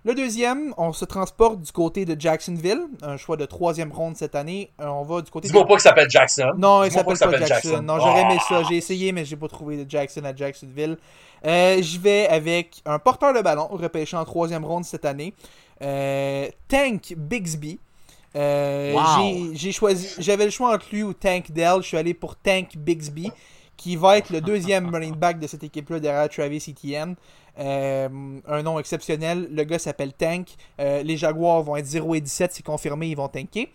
Le 0.02 0.14
deuxième, 0.14 0.72
on 0.78 0.94
se 0.94 1.04
transporte 1.04 1.60
du 1.60 1.72
côté 1.72 2.06
de 2.06 2.18
Jacksonville, 2.18 2.80
un 3.02 3.18
choix 3.18 3.36
de 3.36 3.44
troisième 3.44 3.92
ronde 3.92 4.16
cette 4.16 4.34
année. 4.34 4.70
On 4.78 5.02
va 5.02 5.20
du 5.20 5.30
côté 5.30 5.48
de 5.48 5.52
Dis-moi 5.52 5.66
pas 5.66 5.74
qu'il 5.74 5.82
s'appelle 5.82 6.08
Jackson. 6.08 6.52
non, 6.56 6.84
il 6.84 6.90
s'appelle 6.90 7.18
pas, 7.18 7.46
Jackson. 7.46 7.82
Non, 7.82 7.98
j'aurais 7.98 8.22
aimé 8.22 8.38
Ah! 8.40 8.44
ça. 8.48 8.62
J'ai 8.62 8.76
essayé, 8.76 9.12
mais 9.12 9.26
j'ai 9.26 9.36
pas 9.36 9.48
trouvé 9.48 9.76
de 9.84 9.88
Jackson 9.90 10.22
à 10.24 10.34
Jacksonville. 10.34 10.96
Euh, 11.44 11.82
J'y 11.82 11.98
vais 11.98 12.26
avec 12.28 12.80
un 12.86 12.98
porteur 12.98 13.34
de 13.34 13.42
ballon 13.42 13.68
repêché 13.70 14.16
en 14.16 14.24
troisième 14.24 14.64
ronde 14.64 14.84
cette 14.86 15.04
année. 15.04 15.34
Euh, 15.82 16.48
Tank 16.68 17.12
Bixby. 17.16 17.78
Euh, 18.36 18.94
Wow. 18.94 19.00
j'ai- 19.18 19.50
J'ai 19.56 19.72
choisi. 19.72 20.08
J'avais 20.18 20.46
le 20.46 20.50
choix 20.50 20.74
entre 20.74 20.86
lui 20.92 21.02
ou 21.02 21.12
Tank 21.12 21.50
Dell. 21.50 21.82
Je 21.82 21.88
suis 21.88 21.96
allé 21.98 22.14
pour 22.14 22.36
Tank 22.36 22.76
Bixby, 22.76 23.30
qui 23.76 23.96
va 23.96 24.16
être 24.18 24.30
le 24.30 24.40
deuxième 24.40 24.88
running 24.94 25.14
back 25.14 25.38
de 25.40 25.46
cette 25.46 25.64
équipe-là 25.64 26.00
derrière 26.00 26.28
Travis 26.30 26.64
Etienne. 26.70 27.16
Euh, 27.58 28.08
un 28.46 28.62
nom 28.62 28.78
exceptionnel. 28.78 29.48
Le 29.50 29.64
gars 29.64 29.78
s'appelle 29.78 30.12
Tank. 30.12 30.48
Euh, 30.80 31.02
les 31.02 31.16
Jaguars 31.16 31.62
vont 31.62 31.76
être 31.76 31.86
0 31.86 32.14
et 32.14 32.20
17, 32.20 32.52
c'est 32.52 32.62
confirmé, 32.62 33.08
ils 33.08 33.16
vont 33.16 33.28
tanker. 33.28 33.72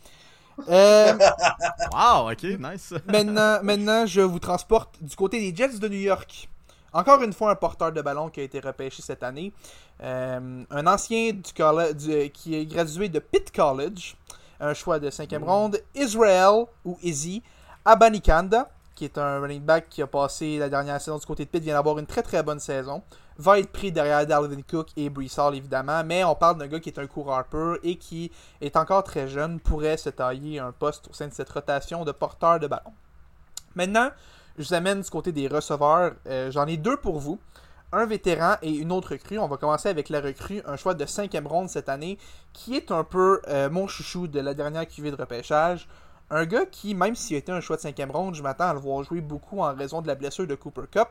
Euh, 0.70 1.14
Wow, 1.94 2.32
ok, 2.32 2.44
nice. 2.60 2.94
maintenant, 3.08 3.60
maintenant, 3.62 4.06
je 4.06 4.22
vous 4.22 4.40
transporte 4.40 5.02
du 5.04 5.16
côté 5.16 5.40
des 5.40 5.56
Jets 5.56 5.80
de 5.80 5.88
New 5.88 6.00
York. 6.00 6.50
Encore 6.94 7.22
une 7.22 7.34
fois, 7.34 7.52
un 7.52 7.56
porteur 7.56 7.92
de 7.92 8.02
ballon 8.02 8.30
qui 8.30 8.40
a 8.40 8.44
été 8.44 8.60
repêché 8.62 9.02
cette 9.02 9.22
année. 9.22 9.52
Euh, 10.02 10.64
un 10.70 10.88
ancien 10.88 11.34
du 11.34 12.32
qui 12.32 12.56
est 12.56 12.66
gradué 12.66 13.10
de 13.10 13.20
Pitt 13.20 13.52
College, 13.54 14.16
un 14.62 14.74
choix 14.74 14.98
de 14.98 15.10
cinquième 15.10 15.44
ronde. 15.44 15.78
Israel, 15.94 16.66
ou 16.86 16.98
Izzy, 17.04 17.44
Abanikanda, 17.84 18.70
qui 18.96 19.06
est 19.06 19.18
un 19.18 19.40
running 19.40 19.62
back 19.62 19.90
qui 19.90 20.02
a 20.02 20.08
passé 20.08 20.58
la 20.58 20.70
dernière 20.70 21.00
saison 21.00 21.18
du 21.18 21.26
côté 21.26 21.46
de 21.46 21.50
Pitt, 21.50 21.62
vient 21.62 21.76
d'avoir 21.76 22.00
une 22.00 22.08
très 22.08 22.24
très 22.24 22.42
bonne 22.42 22.60
saison. 22.60 23.04
Va 23.38 23.60
être 23.60 23.72
pris 23.72 23.92
derrière 23.92 24.26
Dalvin 24.26 24.62
Cook 24.62 24.88
et 24.96 25.10
Brees 25.10 25.38
Hall, 25.38 25.56
évidemment, 25.56 26.04
mais 26.06 26.24
on 26.24 26.36
parle 26.36 26.58
d'un 26.58 26.68
gars 26.68 26.80
qui 26.80 26.90
est 26.90 27.00
un 27.00 27.08
coureur 27.08 27.44
pur 27.46 27.78
et 27.84 27.98
qui 27.98 28.32
est 28.62 28.78
encore 28.78 29.04
très 29.04 29.28
jeune, 29.28 29.60
pourrait 29.60 29.98
se 29.98 30.10
tailler 30.10 30.60
un 30.60 30.72
poste 30.72 31.10
au 31.10 31.14
sein 31.14 31.28
de 31.28 31.34
cette 31.34 31.50
rotation 31.50 32.06
de 32.06 32.14
porteur 32.14 32.60
de 32.60 32.68
ballon. 32.68 32.94
Maintenant, 33.76 34.10
je 34.58 34.64
vous 34.64 34.74
amène 34.74 35.02
du 35.02 35.10
côté 35.10 35.34
des 35.34 35.50
receveurs. 35.50 36.14
Euh, 36.28 36.50
J'en 36.50 36.66
ai 36.66 36.78
deux 36.78 36.98
pour 36.98 37.20
vous. 37.20 37.40
Un 37.92 38.06
vétéran 38.06 38.56
et 38.62 38.72
une 38.72 38.92
autre 38.92 39.12
recrue. 39.12 39.38
On 39.38 39.48
va 39.48 39.58
commencer 39.58 39.90
avec 39.90 40.10
la 40.10 40.22
recrue, 40.22 40.62
un 40.66 40.78
choix 40.78 40.94
de 40.94 41.06
cinquième 41.06 41.46
ronde 41.46 41.70
cette 41.70 41.90
année, 41.90 42.18
qui 42.54 42.76
est 42.76 42.92
un 42.92 43.04
peu 43.04 43.42
euh, 43.48 43.70
mon 43.70 43.88
chouchou 43.88 44.28
de 44.28 44.40
la 44.40 44.54
dernière 44.54 44.88
QV 44.88 45.12
de 45.12 45.16
repêchage. 45.16 45.88
Un 46.36 46.46
gars 46.46 46.66
qui, 46.66 46.94
même 46.96 47.16
s'il 47.16 47.38
été 47.38 47.50
un 47.54 47.62
choix 47.62 47.78
de 47.78 47.82
cinquième 47.82 48.12
ronde, 48.12 48.36
je 48.36 48.44
m'attends 48.44 48.68
à 48.68 48.74
le 48.74 48.80
voir 48.80 49.02
jouer 49.04 49.22
beaucoup 49.22 49.62
en 49.62 49.74
raison 49.74 50.02
de 50.02 50.08
la 50.08 50.16
blessure 50.16 50.46
de 50.46 50.56
Cooper 50.56 50.82
Cup. 50.92 51.08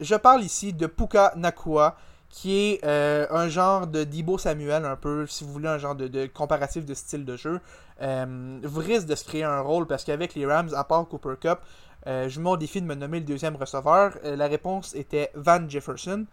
Je 0.00 0.14
parle 0.14 0.44
ici 0.44 0.72
de 0.72 0.86
Puka 0.86 1.32
Nakua, 1.34 1.96
qui 2.28 2.56
est 2.56 2.84
euh, 2.84 3.26
un 3.30 3.48
genre 3.48 3.88
de 3.88 4.04
Debo 4.04 4.38
Samuel, 4.38 4.84
un 4.84 4.94
peu, 4.94 5.26
si 5.26 5.42
vous 5.42 5.52
voulez, 5.52 5.66
un 5.68 5.78
genre 5.78 5.96
de, 5.96 6.06
de 6.06 6.26
comparatif 6.26 6.86
de 6.86 6.94
style 6.94 7.24
de 7.24 7.36
jeu. 7.36 7.60
Euh, 8.02 8.60
vous 8.62 8.80
risque 8.80 9.06
de 9.06 9.16
se 9.16 9.24
créer 9.24 9.42
un 9.42 9.60
rôle 9.62 9.88
parce 9.88 10.04
qu'avec 10.04 10.34
les 10.36 10.46
Rams, 10.46 10.70
à 10.76 10.84
part 10.84 11.08
Cooper 11.08 11.34
Cup, 11.40 11.58
euh, 12.06 12.28
je 12.28 12.38
me 12.38 12.44
mets 12.44 12.50
au 12.50 12.56
défi 12.56 12.80
de 12.80 12.86
me 12.86 12.94
nommer 12.94 13.18
le 13.18 13.26
deuxième 13.26 13.56
receveur. 13.56 14.12
Euh, 14.24 14.36
la 14.36 14.46
réponse 14.46 14.94
était 14.94 15.30
Van 15.34 15.68
Jefferson. 15.68 16.24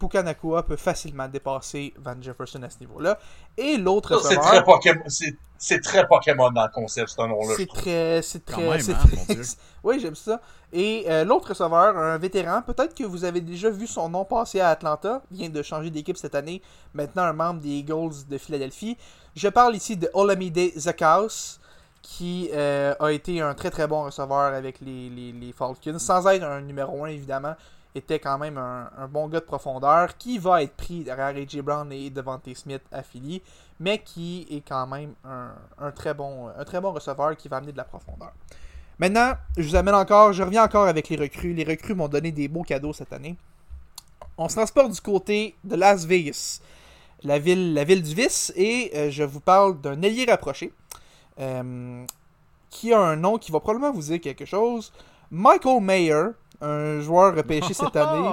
Puka 0.00 0.22
Nakua 0.24 0.64
peut 0.64 0.76
facilement 0.76 1.28
dépasser 1.28 1.94
Van 1.98 2.20
Jefferson 2.20 2.62
à 2.64 2.70
ce 2.70 2.80
niveau-là. 2.80 3.18
Et 3.56 3.76
l'autre 3.76 4.18
Ça, 4.18 4.28
C'est 4.28 4.36
receveur. 4.36 4.42
très 4.42 4.64
Pokémon, 4.64 5.04
c'est, 5.66 5.80
très 5.80 6.06
Pokémon 6.06 6.50
dans 6.50 6.64
le 6.64 6.70
concept, 6.72 7.08
ce 7.10 7.20
nom-là. 7.22 7.54
C'est 7.56 7.66
très. 7.66 8.22
C'est 8.22 8.44
Quand 8.44 8.54
très. 8.54 8.68
même, 8.68 8.80
c'est 8.80 8.92
hein, 8.92 8.98
très- 9.06 9.16
mon 9.16 9.24
Dieu. 9.24 9.42
oui, 9.84 10.00
j'aime 10.00 10.14
ça. 10.14 10.40
Et 10.72 11.04
euh, 11.08 11.24
l'autre 11.24 11.48
receveur, 11.48 11.96
un 11.96 12.18
vétéran, 12.18 12.62
peut-être 12.62 12.94
que 12.94 13.04
vous 13.04 13.24
avez 13.24 13.40
déjà 13.40 13.70
vu 13.70 13.86
son 13.86 14.08
nom 14.08 14.24
passer 14.24 14.60
à 14.60 14.70
Atlanta, 14.70 15.22
vient 15.30 15.48
de 15.48 15.62
changer 15.62 15.90
d'équipe 15.90 16.16
cette 16.16 16.34
année, 16.34 16.62
maintenant 16.92 17.22
un 17.22 17.32
membre 17.32 17.60
des 17.60 17.68
Eagles 17.70 18.26
de 18.28 18.38
Philadelphie. 18.38 18.96
Je 19.36 19.48
parle 19.48 19.74
ici 19.76 19.96
de 19.96 20.10
Olamide 20.14 20.72
Zakaus, 20.76 21.60
qui 22.02 22.50
euh, 22.52 22.94
a 23.00 23.10
été 23.12 23.40
un 23.40 23.54
très 23.54 23.70
très 23.70 23.86
bon 23.86 24.04
receveur 24.04 24.52
avec 24.52 24.80
les, 24.80 25.08
les, 25.08 25.32
les 25.32 25.52
Falcons, 25.52 25.98
sans 25.98 26.26
être 26.28 26.44
un 26.44 26.60
numéro 26.60 27.04
1 27.04 27.08
évidemment, 27.08 27.54
était 27.94 28.18
quand 28.18 28.38
même 28.38 28.58
un, 28.58 28.90
un 28.98 29.06
bon 29.06 29.28
gars 29.28 29.40
de 29.40 29.44
profondeur, 29.44 30.16
qui 30.18 30.38
va 30.38 30.62
être 30.62 30.74
pris 30.74 31.04
derrière 31.04 31.28
AJ 31.28 31.60
Brown 31.62 31.90
et 31.92 32.10
Devante 32.10 32.52
Smith 32.54 32.82
à 32.92 33.02
Philly, 33.02 33.40
mais 33.80 33.98
qui 33.98 34.46
est 34.50 34.66
quand 34.66 34.86
même 34.86 35.14
un, 35.24 35.90
très 35.92 36.14
bon, 36.14 36.48
un 36.48 36.64
très 36.64 36.80
bon 36.80 36.92
receveur 36.92 37.36
qui 37.36 37.48
va 37.48 37.58
amener 37.58 37.72
de 37.72 37.76
la 37.76 37.84
profondeur. 37.84 38.32
Maintenant, 38.98 39.32
je 39.56 39.68
vous 39.68 39.76
amène 39.76 39.94
encore, 39.94 40.32
je 40.32 40.42
reviens 40.42 40.64
encore 40.64 40.86
avec 40.86 41.08
les 41.08 41.16
recrues. 41.16 41.52
Les 41.52 41.64
recrues 41.64 41.94
m'ont 41.94 42.08
donné 42.08 42.30
des 42.30 42.46
beaux 42.46 42.62
cadeaux 42.62 42.92
cette 42.92 43.12
année. 43.12 43.36
On 44.38 44.48
se 44.48 44.56
transporte 44.56 44.92
du 44.92 45.00
côté 45.00 45.56
de 45.64 45.74
Las 45.74 46.06
Vegas, 46.06 46.60
la 47.22 47.38
ville, 47.38 47.74
la 47.74 47.84
ville 47.84 48.02
du 48.02 48.14
vice, 48.14 48.52
et 48.56 48.90
euh, 48.94 49.10
je 49.10 49.24
vous 49.24 49.40
parle 49.40 49.80
d'un 49.80 50.00
ailier 50.02 50.24
rapproché 50.24 50.72
euh, 51.40 52.04
qui 52.70 52.92
a 52.92 53.00
un 53.00 53.16
nom 53.16 53.38
qui 53.38 53.50
va 53.52 53.60
probablement 53.60 53.92
vous 53.92 54.02
dire 54.02 54.20
quelque 54.20 54.44
chose. 54.44 54.92
Michael 55.30 55.80
Mayer, 55.80 56.26
un 56.60 57.00
joueur 57.00 57.34
repêché 57.34 57.74
cette 57.74 57.96
année. 57.96 58.30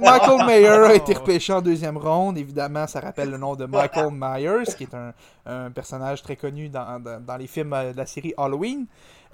Michael 0.00 0.46
Mayer 0.46 0.68
a 0.68 0.94
été 0.94 1.14
repêché 1.14 1.52
en 1.52 1.60
deuxième 1.62 1.96
ronde. 1.96 2.38
Évidemment, 2.38 2.86
ça 2.86 3.00
rappelle 3.00 3.30
le 3.30 3.38
nom 3.38 3.54
de 3.54 3.64
Michael 3.66 4.10
Myers, 4.12 4.64
qui 4.76 4.84
est 4.84 4.94
un, 4.94 5.12
un 5.46 5.70
personnage 5.70 6.22
très 6.22 6.36
connu 6.36 6.68
dans, 6.68 7.00
dans- 7.00 7.20
dans 7.24 7.36
les 7.36 7.46
films 7.46 7.72
euh, 7.72 7.92
de 7.92 7.96
la 7.96 8.06
série 8.06 8.34
Halloween. 8.36 8.86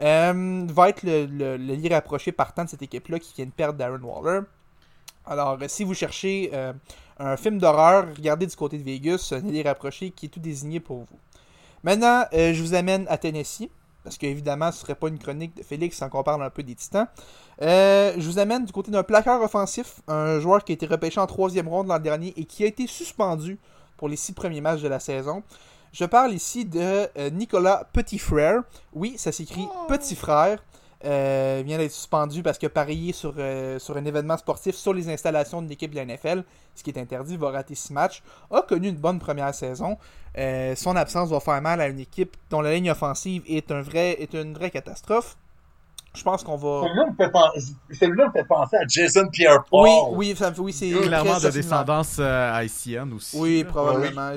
Euh, 0.03 0.67
va 0.69 0.89
être 0.89 1.03
le, 1.05 1.27
le, 1.27 1.57
le 1.57 1.75
lit 1.75 1.89
rapproché 1.89 2.33
partant 2.33 2.65
de 2.65 2.69
cette 2.69 2.83
équipe-là 2.83 3.19
qui 3.21 3.33
vient 3.37 3.47
de 3.47 3.51
perdre 3.53 3.79
Darren 3.79 4.01
Waller. 4.03 4.41
Alors, 5.27 5.57
si 5.69 5.85
vous 5.85 5.95
cherchez 5.95 6.51
euh, 6.53 6.73
un 7.19 7.37
film 7.37 7.59
d'horreur, 7.59 8.07
regardez 8.17 8.47
du 8.47 8.57
côté 8.57 8.77
de 8.77 8.83
Vegas, 8.83 9.33
un 9.33 9.39
lit 9.49 9.63
rapproché 9.63 10.11
qui 10.11 10.27
est 10.27 10.29
tout 10.29 10.41
désigné 10.41 10.81
pour 10.81 10.99
vous. 10.99 11.19
Maintenant, 11.85 12.25
euh, 12.35 12.53
je 12.53 12.61
vous 12.63 12.75
amène 12.75 13.07
à 13.09 13.17
Tennessee, 13.19 13.71
parce 14.05 14.19
qu'évidemment, 14.19 14.71
ce 14.71 14.77
ne 14.77 14.81
serait 14.83 14.95
pas 14.95 15.09
une 15.09 15.19
chronique 15.19 15.57
de 15.57 15.63
Félix 15.63 15.97
sans 15.97 16.09
qu'on 16.09 16.23
parle 16.23 16.43
un 16.43 16.51
peu 16.51 16.63
des 16.63 16.75
Titans. 16.75 17.09
Euh, 17.63 18.13
je 18.17 18.29
vous 18.29 18.39
amène 18.39 18.67
du 18.67 18.73
côté 18.73 18.91
d'un 18.91 19.03
placard 19.03 19.41
offensif, 19.43 20.01
un 20.07 20.39
joueur 20.39 20.63
qui 20.63 20.73
a 20.73 20.75
été 20.75 20.87
repêché 20.87 21.19
en 21.19 21.27
troisième 21.27 21.67
ronde 21.67 21.89
l'an 21.89 21.99
dernier 21.99 22.35
et 22.37 22.45
qui 22.45 22.63
a 22.63 22.67
été 22.67 22.87
suspendu 22.87 23.59
pour 23.97 24.09
les 24.09 24.17
six 24.17 24.33
premiers 24.33 24.61
matchs 24.61 24.83
de 24.83 24.89
la 24.89 25.01
saison. 25.01 25.43
Je 25.93 26.05
parle 26.05 26.33
ici 26.33 26.65
de 26.65 27.09
euh, 27.17 27.31
Nicolas 27.31 27.89
Petitfrère. 27.93 28.63
Oui, 28.93 29.15
ça 29.17 29.33
s'écrit 29.33 29.67
Petit 29.89 30.17
Frère. 30.17 30.63
Euh, 31.05 31.63
vient 31.65 31.79
d'être 31.79 31.93
suspendu 31.93 32.43
parce 32.43 32.57
qu'il 32.57 32.67
a 32.67 32.71
parié 32.71 33.13
sur, 33.13 33.35
euh, 33.37 33.79
sur 33.79 33.97
un 33.97 34.05
événement 34.05 34.37
sportif 34.37 34.75
sur 34.75 34.95
les 34.95 35.09
installations 35.11 35.61
de 35.61 35.69
l'équipe 35.69 35.91
de 35.91 35.97
la 35.97 36.05
NFL, 36.07 36.45
ce 36.75 36.83
qui 36.83 36.91
est 36.91 36.99
interdit, 36.99 37.37
va 37.37 37.51
rater 37.51 37.75
six 37.75 37.93
matchs. 37.93 38.23
A 38.51 38.63
connu 38.63 38.89
une 38.89 38.97
bonne 38.97 39.19
première 39.19 39.55
saison. 39.55 39.99
Euh, 40.39 40.75
son 40.75 40.97
absence 40.97 41.29
va 41.29 41.41
faire 41.41 41.61
mal 41.61 41.81
à 41.81 41.89
une 41.89 42.01
équipe 42.01 42.37
dont 42.51 42.61
la 42.61 42.73
ligne 42.73 42.91
offensive 42.91 43.43
est 43.47 43.71
une 43.71 44.55
vraie 44.55 44.71
catastrophe. 44.71 45.37
Je 46.15 46.23
pense 46.23 46.45
qu'on 46.45 46.57
va. 46.57 46.83
Celui-là 46.87 47.07
me 47.11 47.17
fait 47.17 47.31
penser, 47.31 47.73
celui-là 47.91 48.27
me 48.29 48.33
fait 48.33 48.45
penser 48.45 48.77
à 48.77 48.87
Jason 48.87 49.29
Pierre-Paul. 49.29 49.89
Oui, 50.13 50.29
oui, 50.31 50.37
ça, 50.37 50.53
oui 50.59 50.73
c'est. 50.73 50.91
Clairement 50.91 51.39
de 51.41 51.51
descendance 51.51 52.19
euh, 52.21 52.53
haïtienne 52.55 53.13
aussi. 53.13 53.37
Oui, 53.39 53.63
là. 53.65 53.69
probablement. 53.71 54.33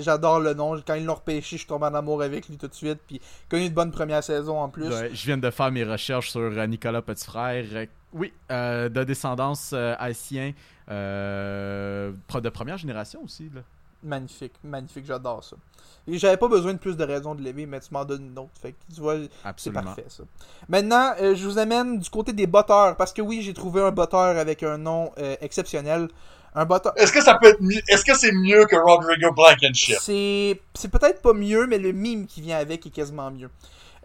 J'adore 0.00 0.40
le 0.40 0.54
nom. 0.54 0.80
Quand 0.86 0.94
ils 0.94 1.04
l'ont 1.04 1.14
repêché, 1.14 1.56
je 1.56 1.60
suis 1.60 1.66
tombé 1.68 1.84
en 1.86 1.94
amour 1.94 2.22
avec 2.22 2.48
lui 2.48 2.56
tout 2.56 2.66
de 2.68 2.74
suite. 2.74 2.98
Puis, 3.06 3.20
connu 3.50 3.66
une 3.66 3.72
bonne 3.74 3.90
première 3.90 4.24
saison 4.24 4.58
en 4.58 4.68
plus. 4.70 4.88
Ouais, 4.88 5.10
je 5.12 5.26
viens 5.26 5.36
de 5.38 5.50
faire 5.50 5.70
mes 5.70 5.84
recherches 5.84 6.30
sur 6.30 6.40
euh, 6.40 6.66
Nicolas 6.66 7.02
Petitfrère. 7.02 7.64
Euh, 7.74 7.86
Oui, 8.14 8.32
euh, 8.50 8.88
de 8.88 9.04
descendance 9.04 9.72
euh, 9.74 9.94
haïtien, 9.98 10.52
euh, 10.90 12.12
pro- 12.26 12.40
de 12.40 12.48
première 12.48 12.78
génération 12.78 13.20
aussi. 13.24 13.50
Là. 13.54 13.60
Magnifique, 14.04 14.54
magnifique, 14.64 15.04
j'adore 15.06 15.44
ça. 15.44 15.56
Et 16.08 16.18
j'avais 16.18 16.36
pas 16.36 16.48
besoin 16.48 16.72
de 16.72 16.78
plus 16.78 16.96
de 16.96 17.04
raisons 17.04 17.34
de 17.36 17.42
l'aimer, 17.42 17.66
mais 17.66 17.78
tu 17.78 17.88
m'en 17.92 18.04
donnes 18.04 18.26
une 18.26 18.38
autre. 18.38 18.50
Fait 18.60 18.72
que 18.72 18.76
tu 18.92 19.00
vois, 19.00 19.16
c'est 19.18 19.30
Absolument. 19.44 19.82
parfait 19.84 20.04
ça. 20.08 20.24
Maintenant, 20.68 21.12
euh, 21.20 21.36
je 21.36 21.46
vous 21.46 21.58
amène 21.58 21.98
du 22.00 22.10
côté 22.10 22.32
des 22.32 22.48
botteurs. 22.48 22.96
Parce 22.96 23.12
que 23.12 23.22
oui, 23.22 23.42
j'ai 23.42 23.54
trouvé 23.54 23.80
un 23.82 23.92
botteur 23.92 24.36
avec 24.36 24.64
un 24.64 24.78
nom 24.78 25.12
euh, 25.18 25.36
exceptionnel. 25.40 26.08
Un 26.54 26.64
botteur. 26.64 26.92
Est-ce 26.96 27.12
que 27.12 27.22
ça 27.22 27.34
peut 27.40 27.46
être 27.48 27.60
mieux, 27.62 27.80
est-ce 27.88 28.04
que 28.04 28.14
c'est 28.16 28.32
mieux 28.32 28.66
que 28.66 28.76
Rodrigo 28.76 29.32
Blankenship? 29.32 29.96
C'est 30.00 30.60
c'est 30.74 30.88
peut-être 30.90 31.22
pas 31.22 31.32
mieux, 31.32 31.66
mais 31.68 31.78
le 31.78 31.92
mime 31.92 32.26
qui 32.26 32.40
vient 32.40 32.58
avec 32.58 32.84
est 32.84 32.90
quasiment 32.90 33.30
mieux. 33.30 33.48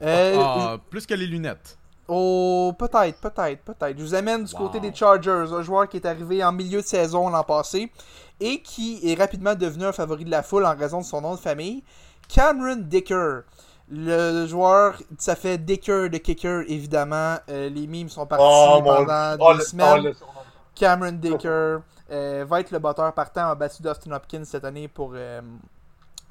Euh, 0.03 0.35
Ah, 0.39 0.77
plus 0.91 1.05
que 1.07 1.15
les 1.15 1.25
lunettes. 1.25 1.77
Oh, 2.07 2.73
peut-être, 2.79 3.19
peut-être, 3.19 3.63
peut-être. 3.65 3.97
Je 3.97 4.01
vous 4.03 4.15
amène 4.15 4.45
du 4.45 4.53
côté 4.53 4.79
des 4.79 4.93
Chargers, 4.95 5.47
un 5.51 5.61
joueur 5.61 5.89
qui 5.89 5.97
est 5.97 6.05
arrivé 6.05 6.41
en 6.41 6.53
milieu 6.53 6.81
de 6.81 6.85
saison 6.87 7.27
l'an 7.29 7.43
passé 7.43 7.91
et 8.39 8.61
qui 8.61 8.99
est 9.09 9.15
rapidement 9.15 9.55
devenu 9.55 9.85
un 9.85 9.91
favori 9.91 10.25
de 10.25 10.31
la 10.31 10.43
foule 10.43 10.65
en 10.65 10.75
raison 10.75 10.99
de 10.99 11.05
son 11.05 11.21
nom 11.21 11.33
de 11.35 11.39
famille. 11.39 11.83
Cameron 12.27 12.77
Dicker. 12.77 13.41
Le 13.89 14.45
joueur, 14.47 15.01
ça 15.17 15.35
fait 15.37 15.57
Dicker 15.57 16.09
de 16.09 16.17
Kicker, 16.17 16.63
évidemment. 16.67 17.37
Euh, 17.49 17.69
les 17.69 17.87
memes 17.87 18.09
sont 18.09 18.25
partis 18.25 18.43
Oh, 18.45 18.81
pendant 18.83 19.37
oh, 19.39 19.53
le- 19.53 19.61
semaines. 19.61 20.13
oh, 20.21 20.25
Cameron 20.75 21.13
Dicker 21.13 21.77
euh, 22.11 22.45
va 22.47 22.59
être 22.59 22.71
le 22.71 22.79
batteur 22.79 23.13
partant, 23.13 23.47
a 23.49 23.55
battu 23.55 23.81
Dustin 23.81 24.11
Hopkins 24.11 24.43
cette 24.43 24.65
année 24.65 24.87
pour, 24.89 25.13
euh, 25.15 25.41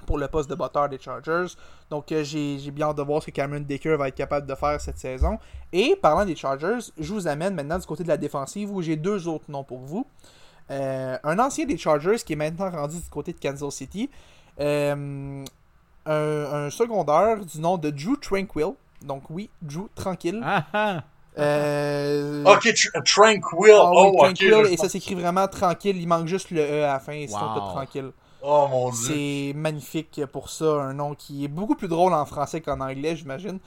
pour 0.07 0.19
le 0.19 0.29
poste 0.29 0.51
de 0.51 0.55
batteur 0.55 0.89
des 0.91 0.99
Chargers. 0.99 1.47
Donc 1.91 2.05
j'ai 2.11 2.59
j'ai 2.59 2.71
bien 2.71 2.89
hâte 2.89 2.97
de 2.99 3.03
voir 3.03 3.23
ce 3.23 3.27
que 3.27 3.31
Cameron 3.33 3.61
Dicker 3.61 3.97
va 3.97 4.09
être 4.09 4.15
capable 4.15 4.47
de 4.47 4.55
faire 4.55 4.79
cette 4.81 4.99
saison. 4.99 5.39
Et 5.73 5.97
parlant 5.97 6.27
des 6.27 6.37
Chargers, 6.37 6.79
je 6.99 7.13
vous 7.13 7.27
amène 7.27 7.55
maintenant 7.55 7.79
du 7.79 7.87
côté 7.87 8.03
de 8.03 8.09
la 8.09 8.17
défensive 8.19 8.71
où 8.71 8.83
j'ai 8.83 8.97
deux 8.97 9.27
autres 9.29 9.47
noms 9.51 9.65
pour 9.65 9.79
vous. 9.81 10.07
Euh, 10.71 11.17
un 11.23 11.39
ancien 11.39 11.65
des 11.65 11.79
Chargers 11.79 12.17
qui 12.25 12.33
est 12.33 12.37
maintenant 12.37 12.71
rendu 12.71 12.97
du 12.97 13.09
côté 13.09 13.33
de 13.33 13.39
Kansas 13.39 13.75
City. 13.75 14.11
Euh, 14.61 15.45
un, 16.07 16.13
un 16.13 16.71
secondaire 16.71 17.45
du 17.45 17.61
nom 17.61 17.77
de 17.79 17.91
Drew 17.91 18.17
Tranquil. 18.21 18.73
Donc 19.03 19.25
oui, 19.31 19.51
Drew 19.63 19.89
Tranquille. 19.95 20.41
Ah, 20.45 20.65
ah. 20.73 21.03
Euh, 21.39 22.43
Ok, 22.47 22.65
tr- 22.67 22.91
Tranquil. 23.05 23.43
ah 23.53 23.91
oui, 23.91 23.99
oh, 24.01 24.09
ok. 24.13 24.17
tranquille, 24.19 24.55
je- 24.65 24.73
et 24.73 24.77
ça 24.79 24.89
s'écrit 24.89 25.15
vraiment 25.15 25.47
tranquille. 25.49 25.97
Il 26.01 26.09
manque 26.09 26.27
juste 26.27 26.51
le 26.51 26.61
E 26.63 26.85
à 26.85 26.95
la 26.95 26.99
fin, 27.01 27.13
sinon 27.27 27.39
Wow. 27.41 27.55
tout 27.55 27.61
tranquille. 27.73 28.11
Oh 28.43 28.69
mon 28.71 28.91
dieu. 28.91 28.99
C'est 29.09 29.53
magnifique 29.55 30.21
pour 30.33 30.51
ça, 30.51 30.65
un 30.67 30.95
nom 30.95 31.15
qui 31.15 31.45
est 31.45 31.49
beaucoup 31.49 31.75
plus 31.75 31.89
drôle 31.89 32.13
en 32.13 32.25
français 32.27 32.61
qu'en 32.61 32.81
anglais, 32.81 33.17
j'imagine. 33.17 33.59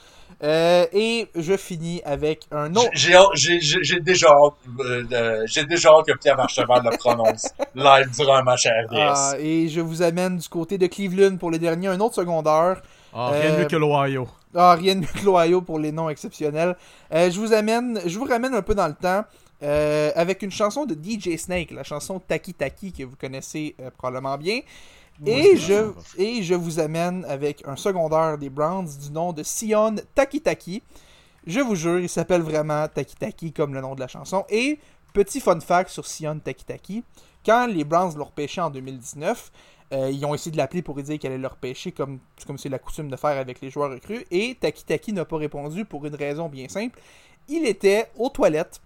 Euh, 0.43 0.85
et 0.93 1.27
je 1.35 1.57
finis 1.57 2.01
avec 2.05 2.47
un 2.51 2.73
autre. 2.75 2.89
J'ai 2.93 3.99
déjà 3.99 4.29
hâte, 4.29 4.53
euh, 4.79 5.43
j'ai 5.45 5.65
déjà 5.65 5.89
hâte 5.89 6.05
que 6.07 6.17
Pierre 6.17 6.39
Archeval 6.39 6.83
le 6.89 6.97
prononce 6.97 7.47
live 7.75 8.09
durant 8.15 8.35
un 8.35 8.43
match 8.43 8.65
à 8.67 8.71
RDS. 8.83 8.95
Ah, 8.97 9.33
et 9.39 9.67
je 9.67 9.81
vous 9.81 10.01
amène 10.01 10.37
du 10.37 10.47
côté 10.47 10.77
de 10.77 10.87
Cleveland 10.87 11.37
pour 11.37 11.51
les 11.51 11.59
derniers, 11.59 11.87
un 11.87 11.99
autre 11.99 12.15
secondaire. 12.15 12.81
Ah, 13.13 13.31
rien 13.33 13.49
de 13.51 13.55
Euh, 13.55 13.59
mieux 13.59 13.65
que 13.65 13.75
l'Ohio. 13.75 14.27
Ah, 14.55 14.75
rien 14.75 14.95
de 14.95 14.99
mieux 15.01 15.07
que 15.07 15.25
l'Ohio 15.25 15.61
pour 15.61 15.79
les 15.79 15.91
noms 15.91 16.09
exceptionnels. 16.09 16.75
Euh, 17.13 17.29
je 17.31 17.39
vous 17.39 17.53
amène, 17.53 17.99
je 18.05 18.17
vous 18.17 18.25
ramène 18.25 18.53
un 18.53 18.61
peu 18.61 18.75
dans 18.75 18.87
le 18.87 18.93
temps. 18.93 19.23
Euh, 19.61 20.11
avec 20.15 20.41
une 20.41 20.51
chanson 20.51 20.85
de 20.85 20.95
DJ 20.95 21.37
Snake, 21.37 21.71
la 21.71 21.83
chanson 21.83 22.19
Taki 22.19 22.53
Taki 22.53 22.93
que 22.93 23.03
vous 23.03 23.15
connaissez 23.15 23.75
euh, 23.79 23.89
probablement 23.97 24.37
bien. 24.37 24.61
Et 25.25 25.57
je, 25.57 25.91
et 26.17 26.43
je 26.43 26.53
vous 26.53 26.79
amène 26.79 27.25
avec 27.25 27.67
un 27.67 27.75
secondaire 27.75 28.37
des 28.37 28.49
Browns 28.49 28.87
du 29.01 29.11
nom 29.11 29.33
de 29.33 29.43
Sion 29.43 29.95
Taki 30.15 30.39
Taki. 30.39 30.81
Je 31.45 31.59
vous 31.59 31.75
jure, 31.75 31.99
il 31.99 32.07
s'appelle 32.07 32.41
vraiment 32.41 32.87
Taki 32.87 33.15
Taki 33.15 33.51
comme 33.51 33.73
le 33.73 33.81
nom 33.81 33.95
de 33.95 33.99
la 33.99 34.07
chanson. 34.07 34.45
Et 34.49 34.79
petit 35.13 35.41
fun 35.41 35.59
fact 35.59 35.89
sur 35.89 36.05
Sion 36.05 36.39
Taki 36.39 36.63
Taki, 36.63 37.03
quand 37.45 37.67
les 37.67 37.83
Browns 37.83 38.15
l'ont 38.15 38.25
repêché 38.25 38.61
en 38.61 38.69
2019, 38.69 39.51
euh, 39.91 40.09
ils 40.11 40.23
ont 40.25 40.33
essayé 40.33 40.51
de 40.51 40.57
l'appeler 40.57 40.81
pour 40.81 40.95
lui 40.95 41.03
dire 41.03 41.19
qu'elle 41.19 41.33
allait 41.33 41.41
le 41.41 41.47
repêcher 41.47 41.91
comme 41.91 42.19
comme 42.45 42.57
c'est 42.57 42.69
la 42.69 42.77
coutume 42.77 43.09
de 43.09 43.15
faire 43.15 43.37
avec 43.37 43.59
les 43.59 43.69
joueurs 43.69 43.91
recrues. 43.91 44.25
Et 44.31 44.55
Taki 44.55 44.85
Taki 44.85 45.13
n'a 45.13 45.25
pas 45.25 45.37
répondu 45.37 45.83
pour 45.83 46.05
une 46.05 46.15
raison 46.15 46.47
bien 46.47 46.69
simple. 46.69 46.97
Il 47.49 47.65
était 47.65 48.09
aux 48.17 48.29
toilettes. 48.29 48.79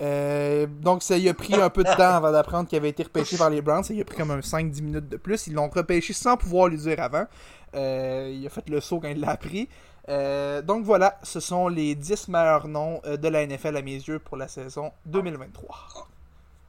Euh, 0.00 0.66
donc 0.66 1.02
ça 1.02 1.18
y 1.18 1.28
a 1.28 1.34
pris 1.34 1.54
un 1.54 1.70
peu 1.70 1.82
de 1.82 1.88
temps 1.96 2.14
avant 2.14 2.30
d'apprendre 2.30 2.68
qu'il 2.68 2.78
avait 2.78 2.90
été 2.90 3.02
repêché 3.02 3.36
par 3.36 3.50
les 3.50 3.60
Browns. 3.60 3.84
Ça 3.84 3.94
a 3.98 4.04
pris 4.04 4.16
comme 4.16 4.30
un 4.30 4.40
5-10 4.40 4.82
minutes 4.82 5.08
de 5.08 5.16
plus. 5.16 5.46
Ils 5.46 5.54
l'ont 5.54 5.68
repêché 5.68 6.12
sans 6.12 6.36
pouvoir 6.36 6.68
lui 6.68 6.78
dire 6.78 7.00
avant. 7.00 7.26
Euh, 7.74 8.32
il 8.32 8.46
a 8.46 8.50
fait 8.50 8.68
le 8.68 8.80
saut 8.80 9.00
quand 9.00 9.08
il 9.08 9.20
l'a 9.20 9.30
appris. 9.30 9.68
Euh, 10.08 10.62
donc 10.62 10.84
voilà, 10.84 11.18
ce 11.22 11.40
sont 11.40 11.68
les 11.68 11.94
10 11.94 12.28
meilleurs 12.28 12.68
noms 12.68 13.00
de 13.04 13.28
la 13.28 13.46
NFL 13.46 13.76
à 13.76 13.82
mes 13.82 13.96
yeux 13.96 14.18
pour 14.18 14.36
la 14.36 14.48
saison 14.48 14.92
2023. 15.06 16.08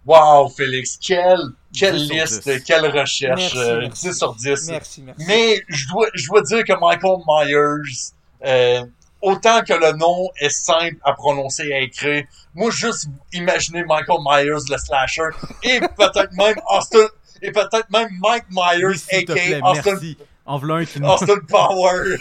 Wow, 0.06 0.50
Félix, 0.50 0.98
quelle, 0.98 1.38
quelle 1.78 1.96
10 1.96 2.08
sur 2.08 2.16
liste, 2.16 2.50
10. 2.50 2.64
quelle 2.64 2.86
recherche. 2.86 3.54
Merci, 3.54 3.58
euh, 3.58 3.80
merci. 3.82 4.08
10 4.08 4.18
sur 4.18 4.36
10. 4.36 4.70
Merci, 4.70 5.02
merci. 5.04 5.26
Mais 5.28 5.62
je 5.68 5.88
dois, 5.90 6.08
je 6.14 6.28
dois 6.28 6.42
dire 6.42 6.64
que 6.64 6.74
Michael 6.80 7.20
Myers, 7.28 8.14
euh, 8.46 8.86
autant 9.22 9.62
que 9.64 9.74
le 9.74 9.98
nom 9.98 10.30
est 10.40 10.50
simple 10.50 10.98
à 11.04 11.14
prononcer 11.14 11.66
et 11.68 11.74
à 11.74 11.80
écrire, 11.82 12.24
moi 12.56 12.72
juste 12.72 13.08
imaginer 13.34 13.84
Michael 13.86 14.20
Myers 14.26 14.64
le 14.70 14.78
slasher 14.78 15.30
et 15.64 15.80
peut-être 15.98 16.32
même 16.34 16.56
Austin 16.70 17.06
et 17.42 17.52
peut-être 17.52 17.90
même 17.92 18.10
Mike 18.20 18.46
Myers 18.50 18.86
Oui, 18.86 19.04
aka 19.12 19.34
plaît, 19.34 19.60
Austin, 19.64 19.92
merci. 19.92 20.18
En 20.46 20.58
v'là 20.58 20.76
un 20.76 20.86
qui. 20.86 21.00
Austin 21.04 21.40
Power. 21.48 22.18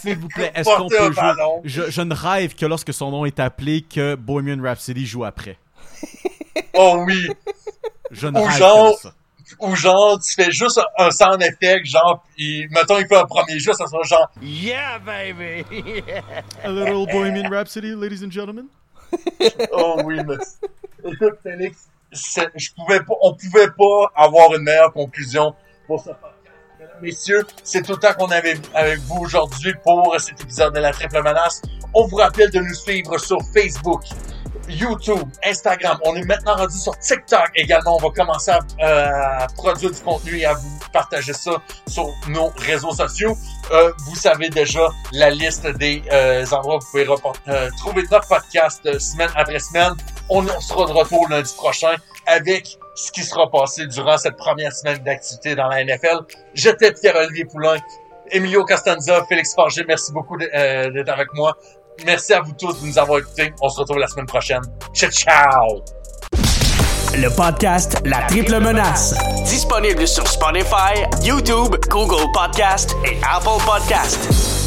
S'il 0.00 0.16
vous 0.18 0.28
plaît, 0.28 0.52
est-ce 0.54 0.70
qu'on 0.76 0.88
peut 0.88 1.12
jouer... 1.12 1.32
Je, 1.64 1.90
je 1.90 2.02
ne 2.02 2.14
rêve 2.14 2.54
que 2.54 2.64
lorsque 2.66 2.92
son 2.94 3.10
nom 3.10 3.24
est 3.26 3.40
appelé, 3.40 3.82
que 3.82 4.14
Bohemian 4.14 4.62
Rhapsody 4.62 5.04
joue 5.06 5.24
après. 5.24 5.58
Oh 6.74 7.02
oui. 7.06 7.28
Je 8.12 8.28
ne 8.28 8.38
Ou 8.38 8.44
rêve 8.44 8.58
genre- 8.58 8.94
que 8.94 9.00
ça. 9.02 9.14
Ou 9.60 9.74
genre, 9.74 10.18
tu 10.20 10.34
fais 10.34 10.50
juste 10.50 10.80
un 10.98 11.10
sound 11.10 11.42
effect, 11.42 11.86
genre, 11.86 12.24
pis 12.36 12.66
mettons, 12.70 12.98
il 12.98 13.06
fait 13.06 13.16
un 13.16 13.26
premier 13.26 13.58
jeu, 13.58 13.72
ça 13.72 13.86
sera 13.86 14.02
genre, 14.02 14.30
Yeah, 14.40 14.98
baby. 14.98 15.64
A 16.64 16.68
little 16.68 17.06
Bohemian 17.06 17.50
Rhapsody, 17.50 17.94
ladies 17.94 18.24
and 18.24 18.30
gentlemen. 18.30 18.66
oh 19.72 20.00
oui, 20.04 20.18
mais, 20.26 20.36
écoute, 21.12 21.34
Félix, 21.42 21.88
je 22.12 22.68
pouvais 22.74 23.00
pas, 23.00 23.14
on 23.22 23.34
pouvait 23.34 23.70
pas 23.70 24.12
avoir 24.14 24.54
une 24.54 24.62
meilleure 24.62 24.92
conclusion 24.92 25.54
pour 25.86 26.00
ce 26.00 26.10
podcast. 26.10 26.32
Mesdames, 26.78 26.96
Messieurs, 27.02 27.46
c'est 27.62 27.82
tout 27.82 27.92
le 27.92 27.98
temps 27.98 28.14
qu'on 28.14 28.30
avait 28.30 28.56
avec 28.74 28.98
vous 29.00 29.20
aujourd'hui 29.20 29.74
pour 29.82 30.14
cet 30.18 30.40
épisode 30.40 30.74
de 30.74 30.80
la 30.80 30.92
triple 30.92 31.22
menace. 31.22 31.62
On 31.94 32.06
vous 32.06 32.16
rappelle 32.16 32.50
de 32.50 32.60
nous 32.60 32.74
suivre 32.74 33.18
sur 33.18 33.38
Facebook, 33.54 34.02
YouTube, 34.68 35.28
Instagram. 35.44 35.98
On 36.04 36.14
est 36.14 36.24
maintenant 36.24 36.56
rendu 36.56 36.76
sur 36.76 36.96
TikTok 36.98 37.50
également. 37.54 37.96
On 37.96 38.08
va 38.08 38.10
commencer 38.10 38.50
à, 38.50 38.60
euh, 38.80 39.44
à 39.44 39.46
produire 39.56 39.90
du 39.90 40.00
contenu 40.00 40.38
et 40.38 40.46
à 40.46 40.54
vous 40.54 40.78
partager 40.92 41.32
ça 41.32 41.52
sur 41.86 42.08
nos 42.28 42.48
réseaux 42.56 42.92
sociaux. 42.92 43.36
Euh, 43.70 43.92
vous 44.06 44.16
savez 44.16 44.50
déjà 44.50 44.88
la 45.12 45.30
liste 45.30 45.66
des 45.66 46.02
euh, 46.12 46.44
endroits 46.52 46.76
où 46.76 46.80
vous 46.80 46.86
pouvez 46.90 47.06
euh, 47.48 47.70
trouver 47.78 48.02
notre 48.10 48.28
podcast 48.28 48.98
semaine 48.98 49.30
après 49.34 49.58
semaine. 49.58 49.94
On 50.28 50.46
sera 50.60 50.86
de 50.86 50.92
retour 50.92 51.28
lundi 51.28 51.52
prochain 51.56 51.94
avec 52.26 52.78
ce 52.94 53.10
qui 53.10 53.22
sera 53.22 53.50
passé 53.50 53.86
durant 53.86 54.18
cette 54.18 54.36
première 54.36 54.72
semaine 54.72 54.98
d'activité 54.98 55.54
dans 55.54 55.68
la 55.68 55.84
NFL. 55.84 56.20
J'étais 56.54 56.92
Pierre-Olivier 56.92 57.46
Poulain, 57.46 57.76
Emilio 58.30 58.64
Costanza, 58.64 59.24
Félix 59.28 59.54
Farger, 59.54 59.84
merci 59.86 60.12
beaucoup 60.12 60.36
d'être 60.36 61.08
avec 61.08 61.32
moi. 61.34 61.56
Merci 62.04 62.32
à 62.34 62.40
vous 62.40 62.52
tous 62.52 62.80
de 62.80 62.86
nous 62.86 62.98
avoir 62.98 63.18
écoutés. 63.20 63.52
On 63.60 63.68
se 63.68 63.80
retrouve 63.80 63.98
la 63.98 64.06
semaine 64.08 64.26
prochaine. 64.26 64.62
Ciao, 64.94 65.10
ciao! 65.10 65.82
Le 67.14 67.28
podcast 67.36 68.00
La 68.06 68.22
Triple 68.22 68.58
Menace. 68.58 69.14
Disponible 69.44 70.08
sur 70.08 70.26
Spotify, 70.26 71.04
YouTube, 71.22 71.76
Google 71.90 72.30
Podcast 72.32 72.96
et 73.04 73.18
Apple 73.22 73.62
Podcast. 73.66 74.61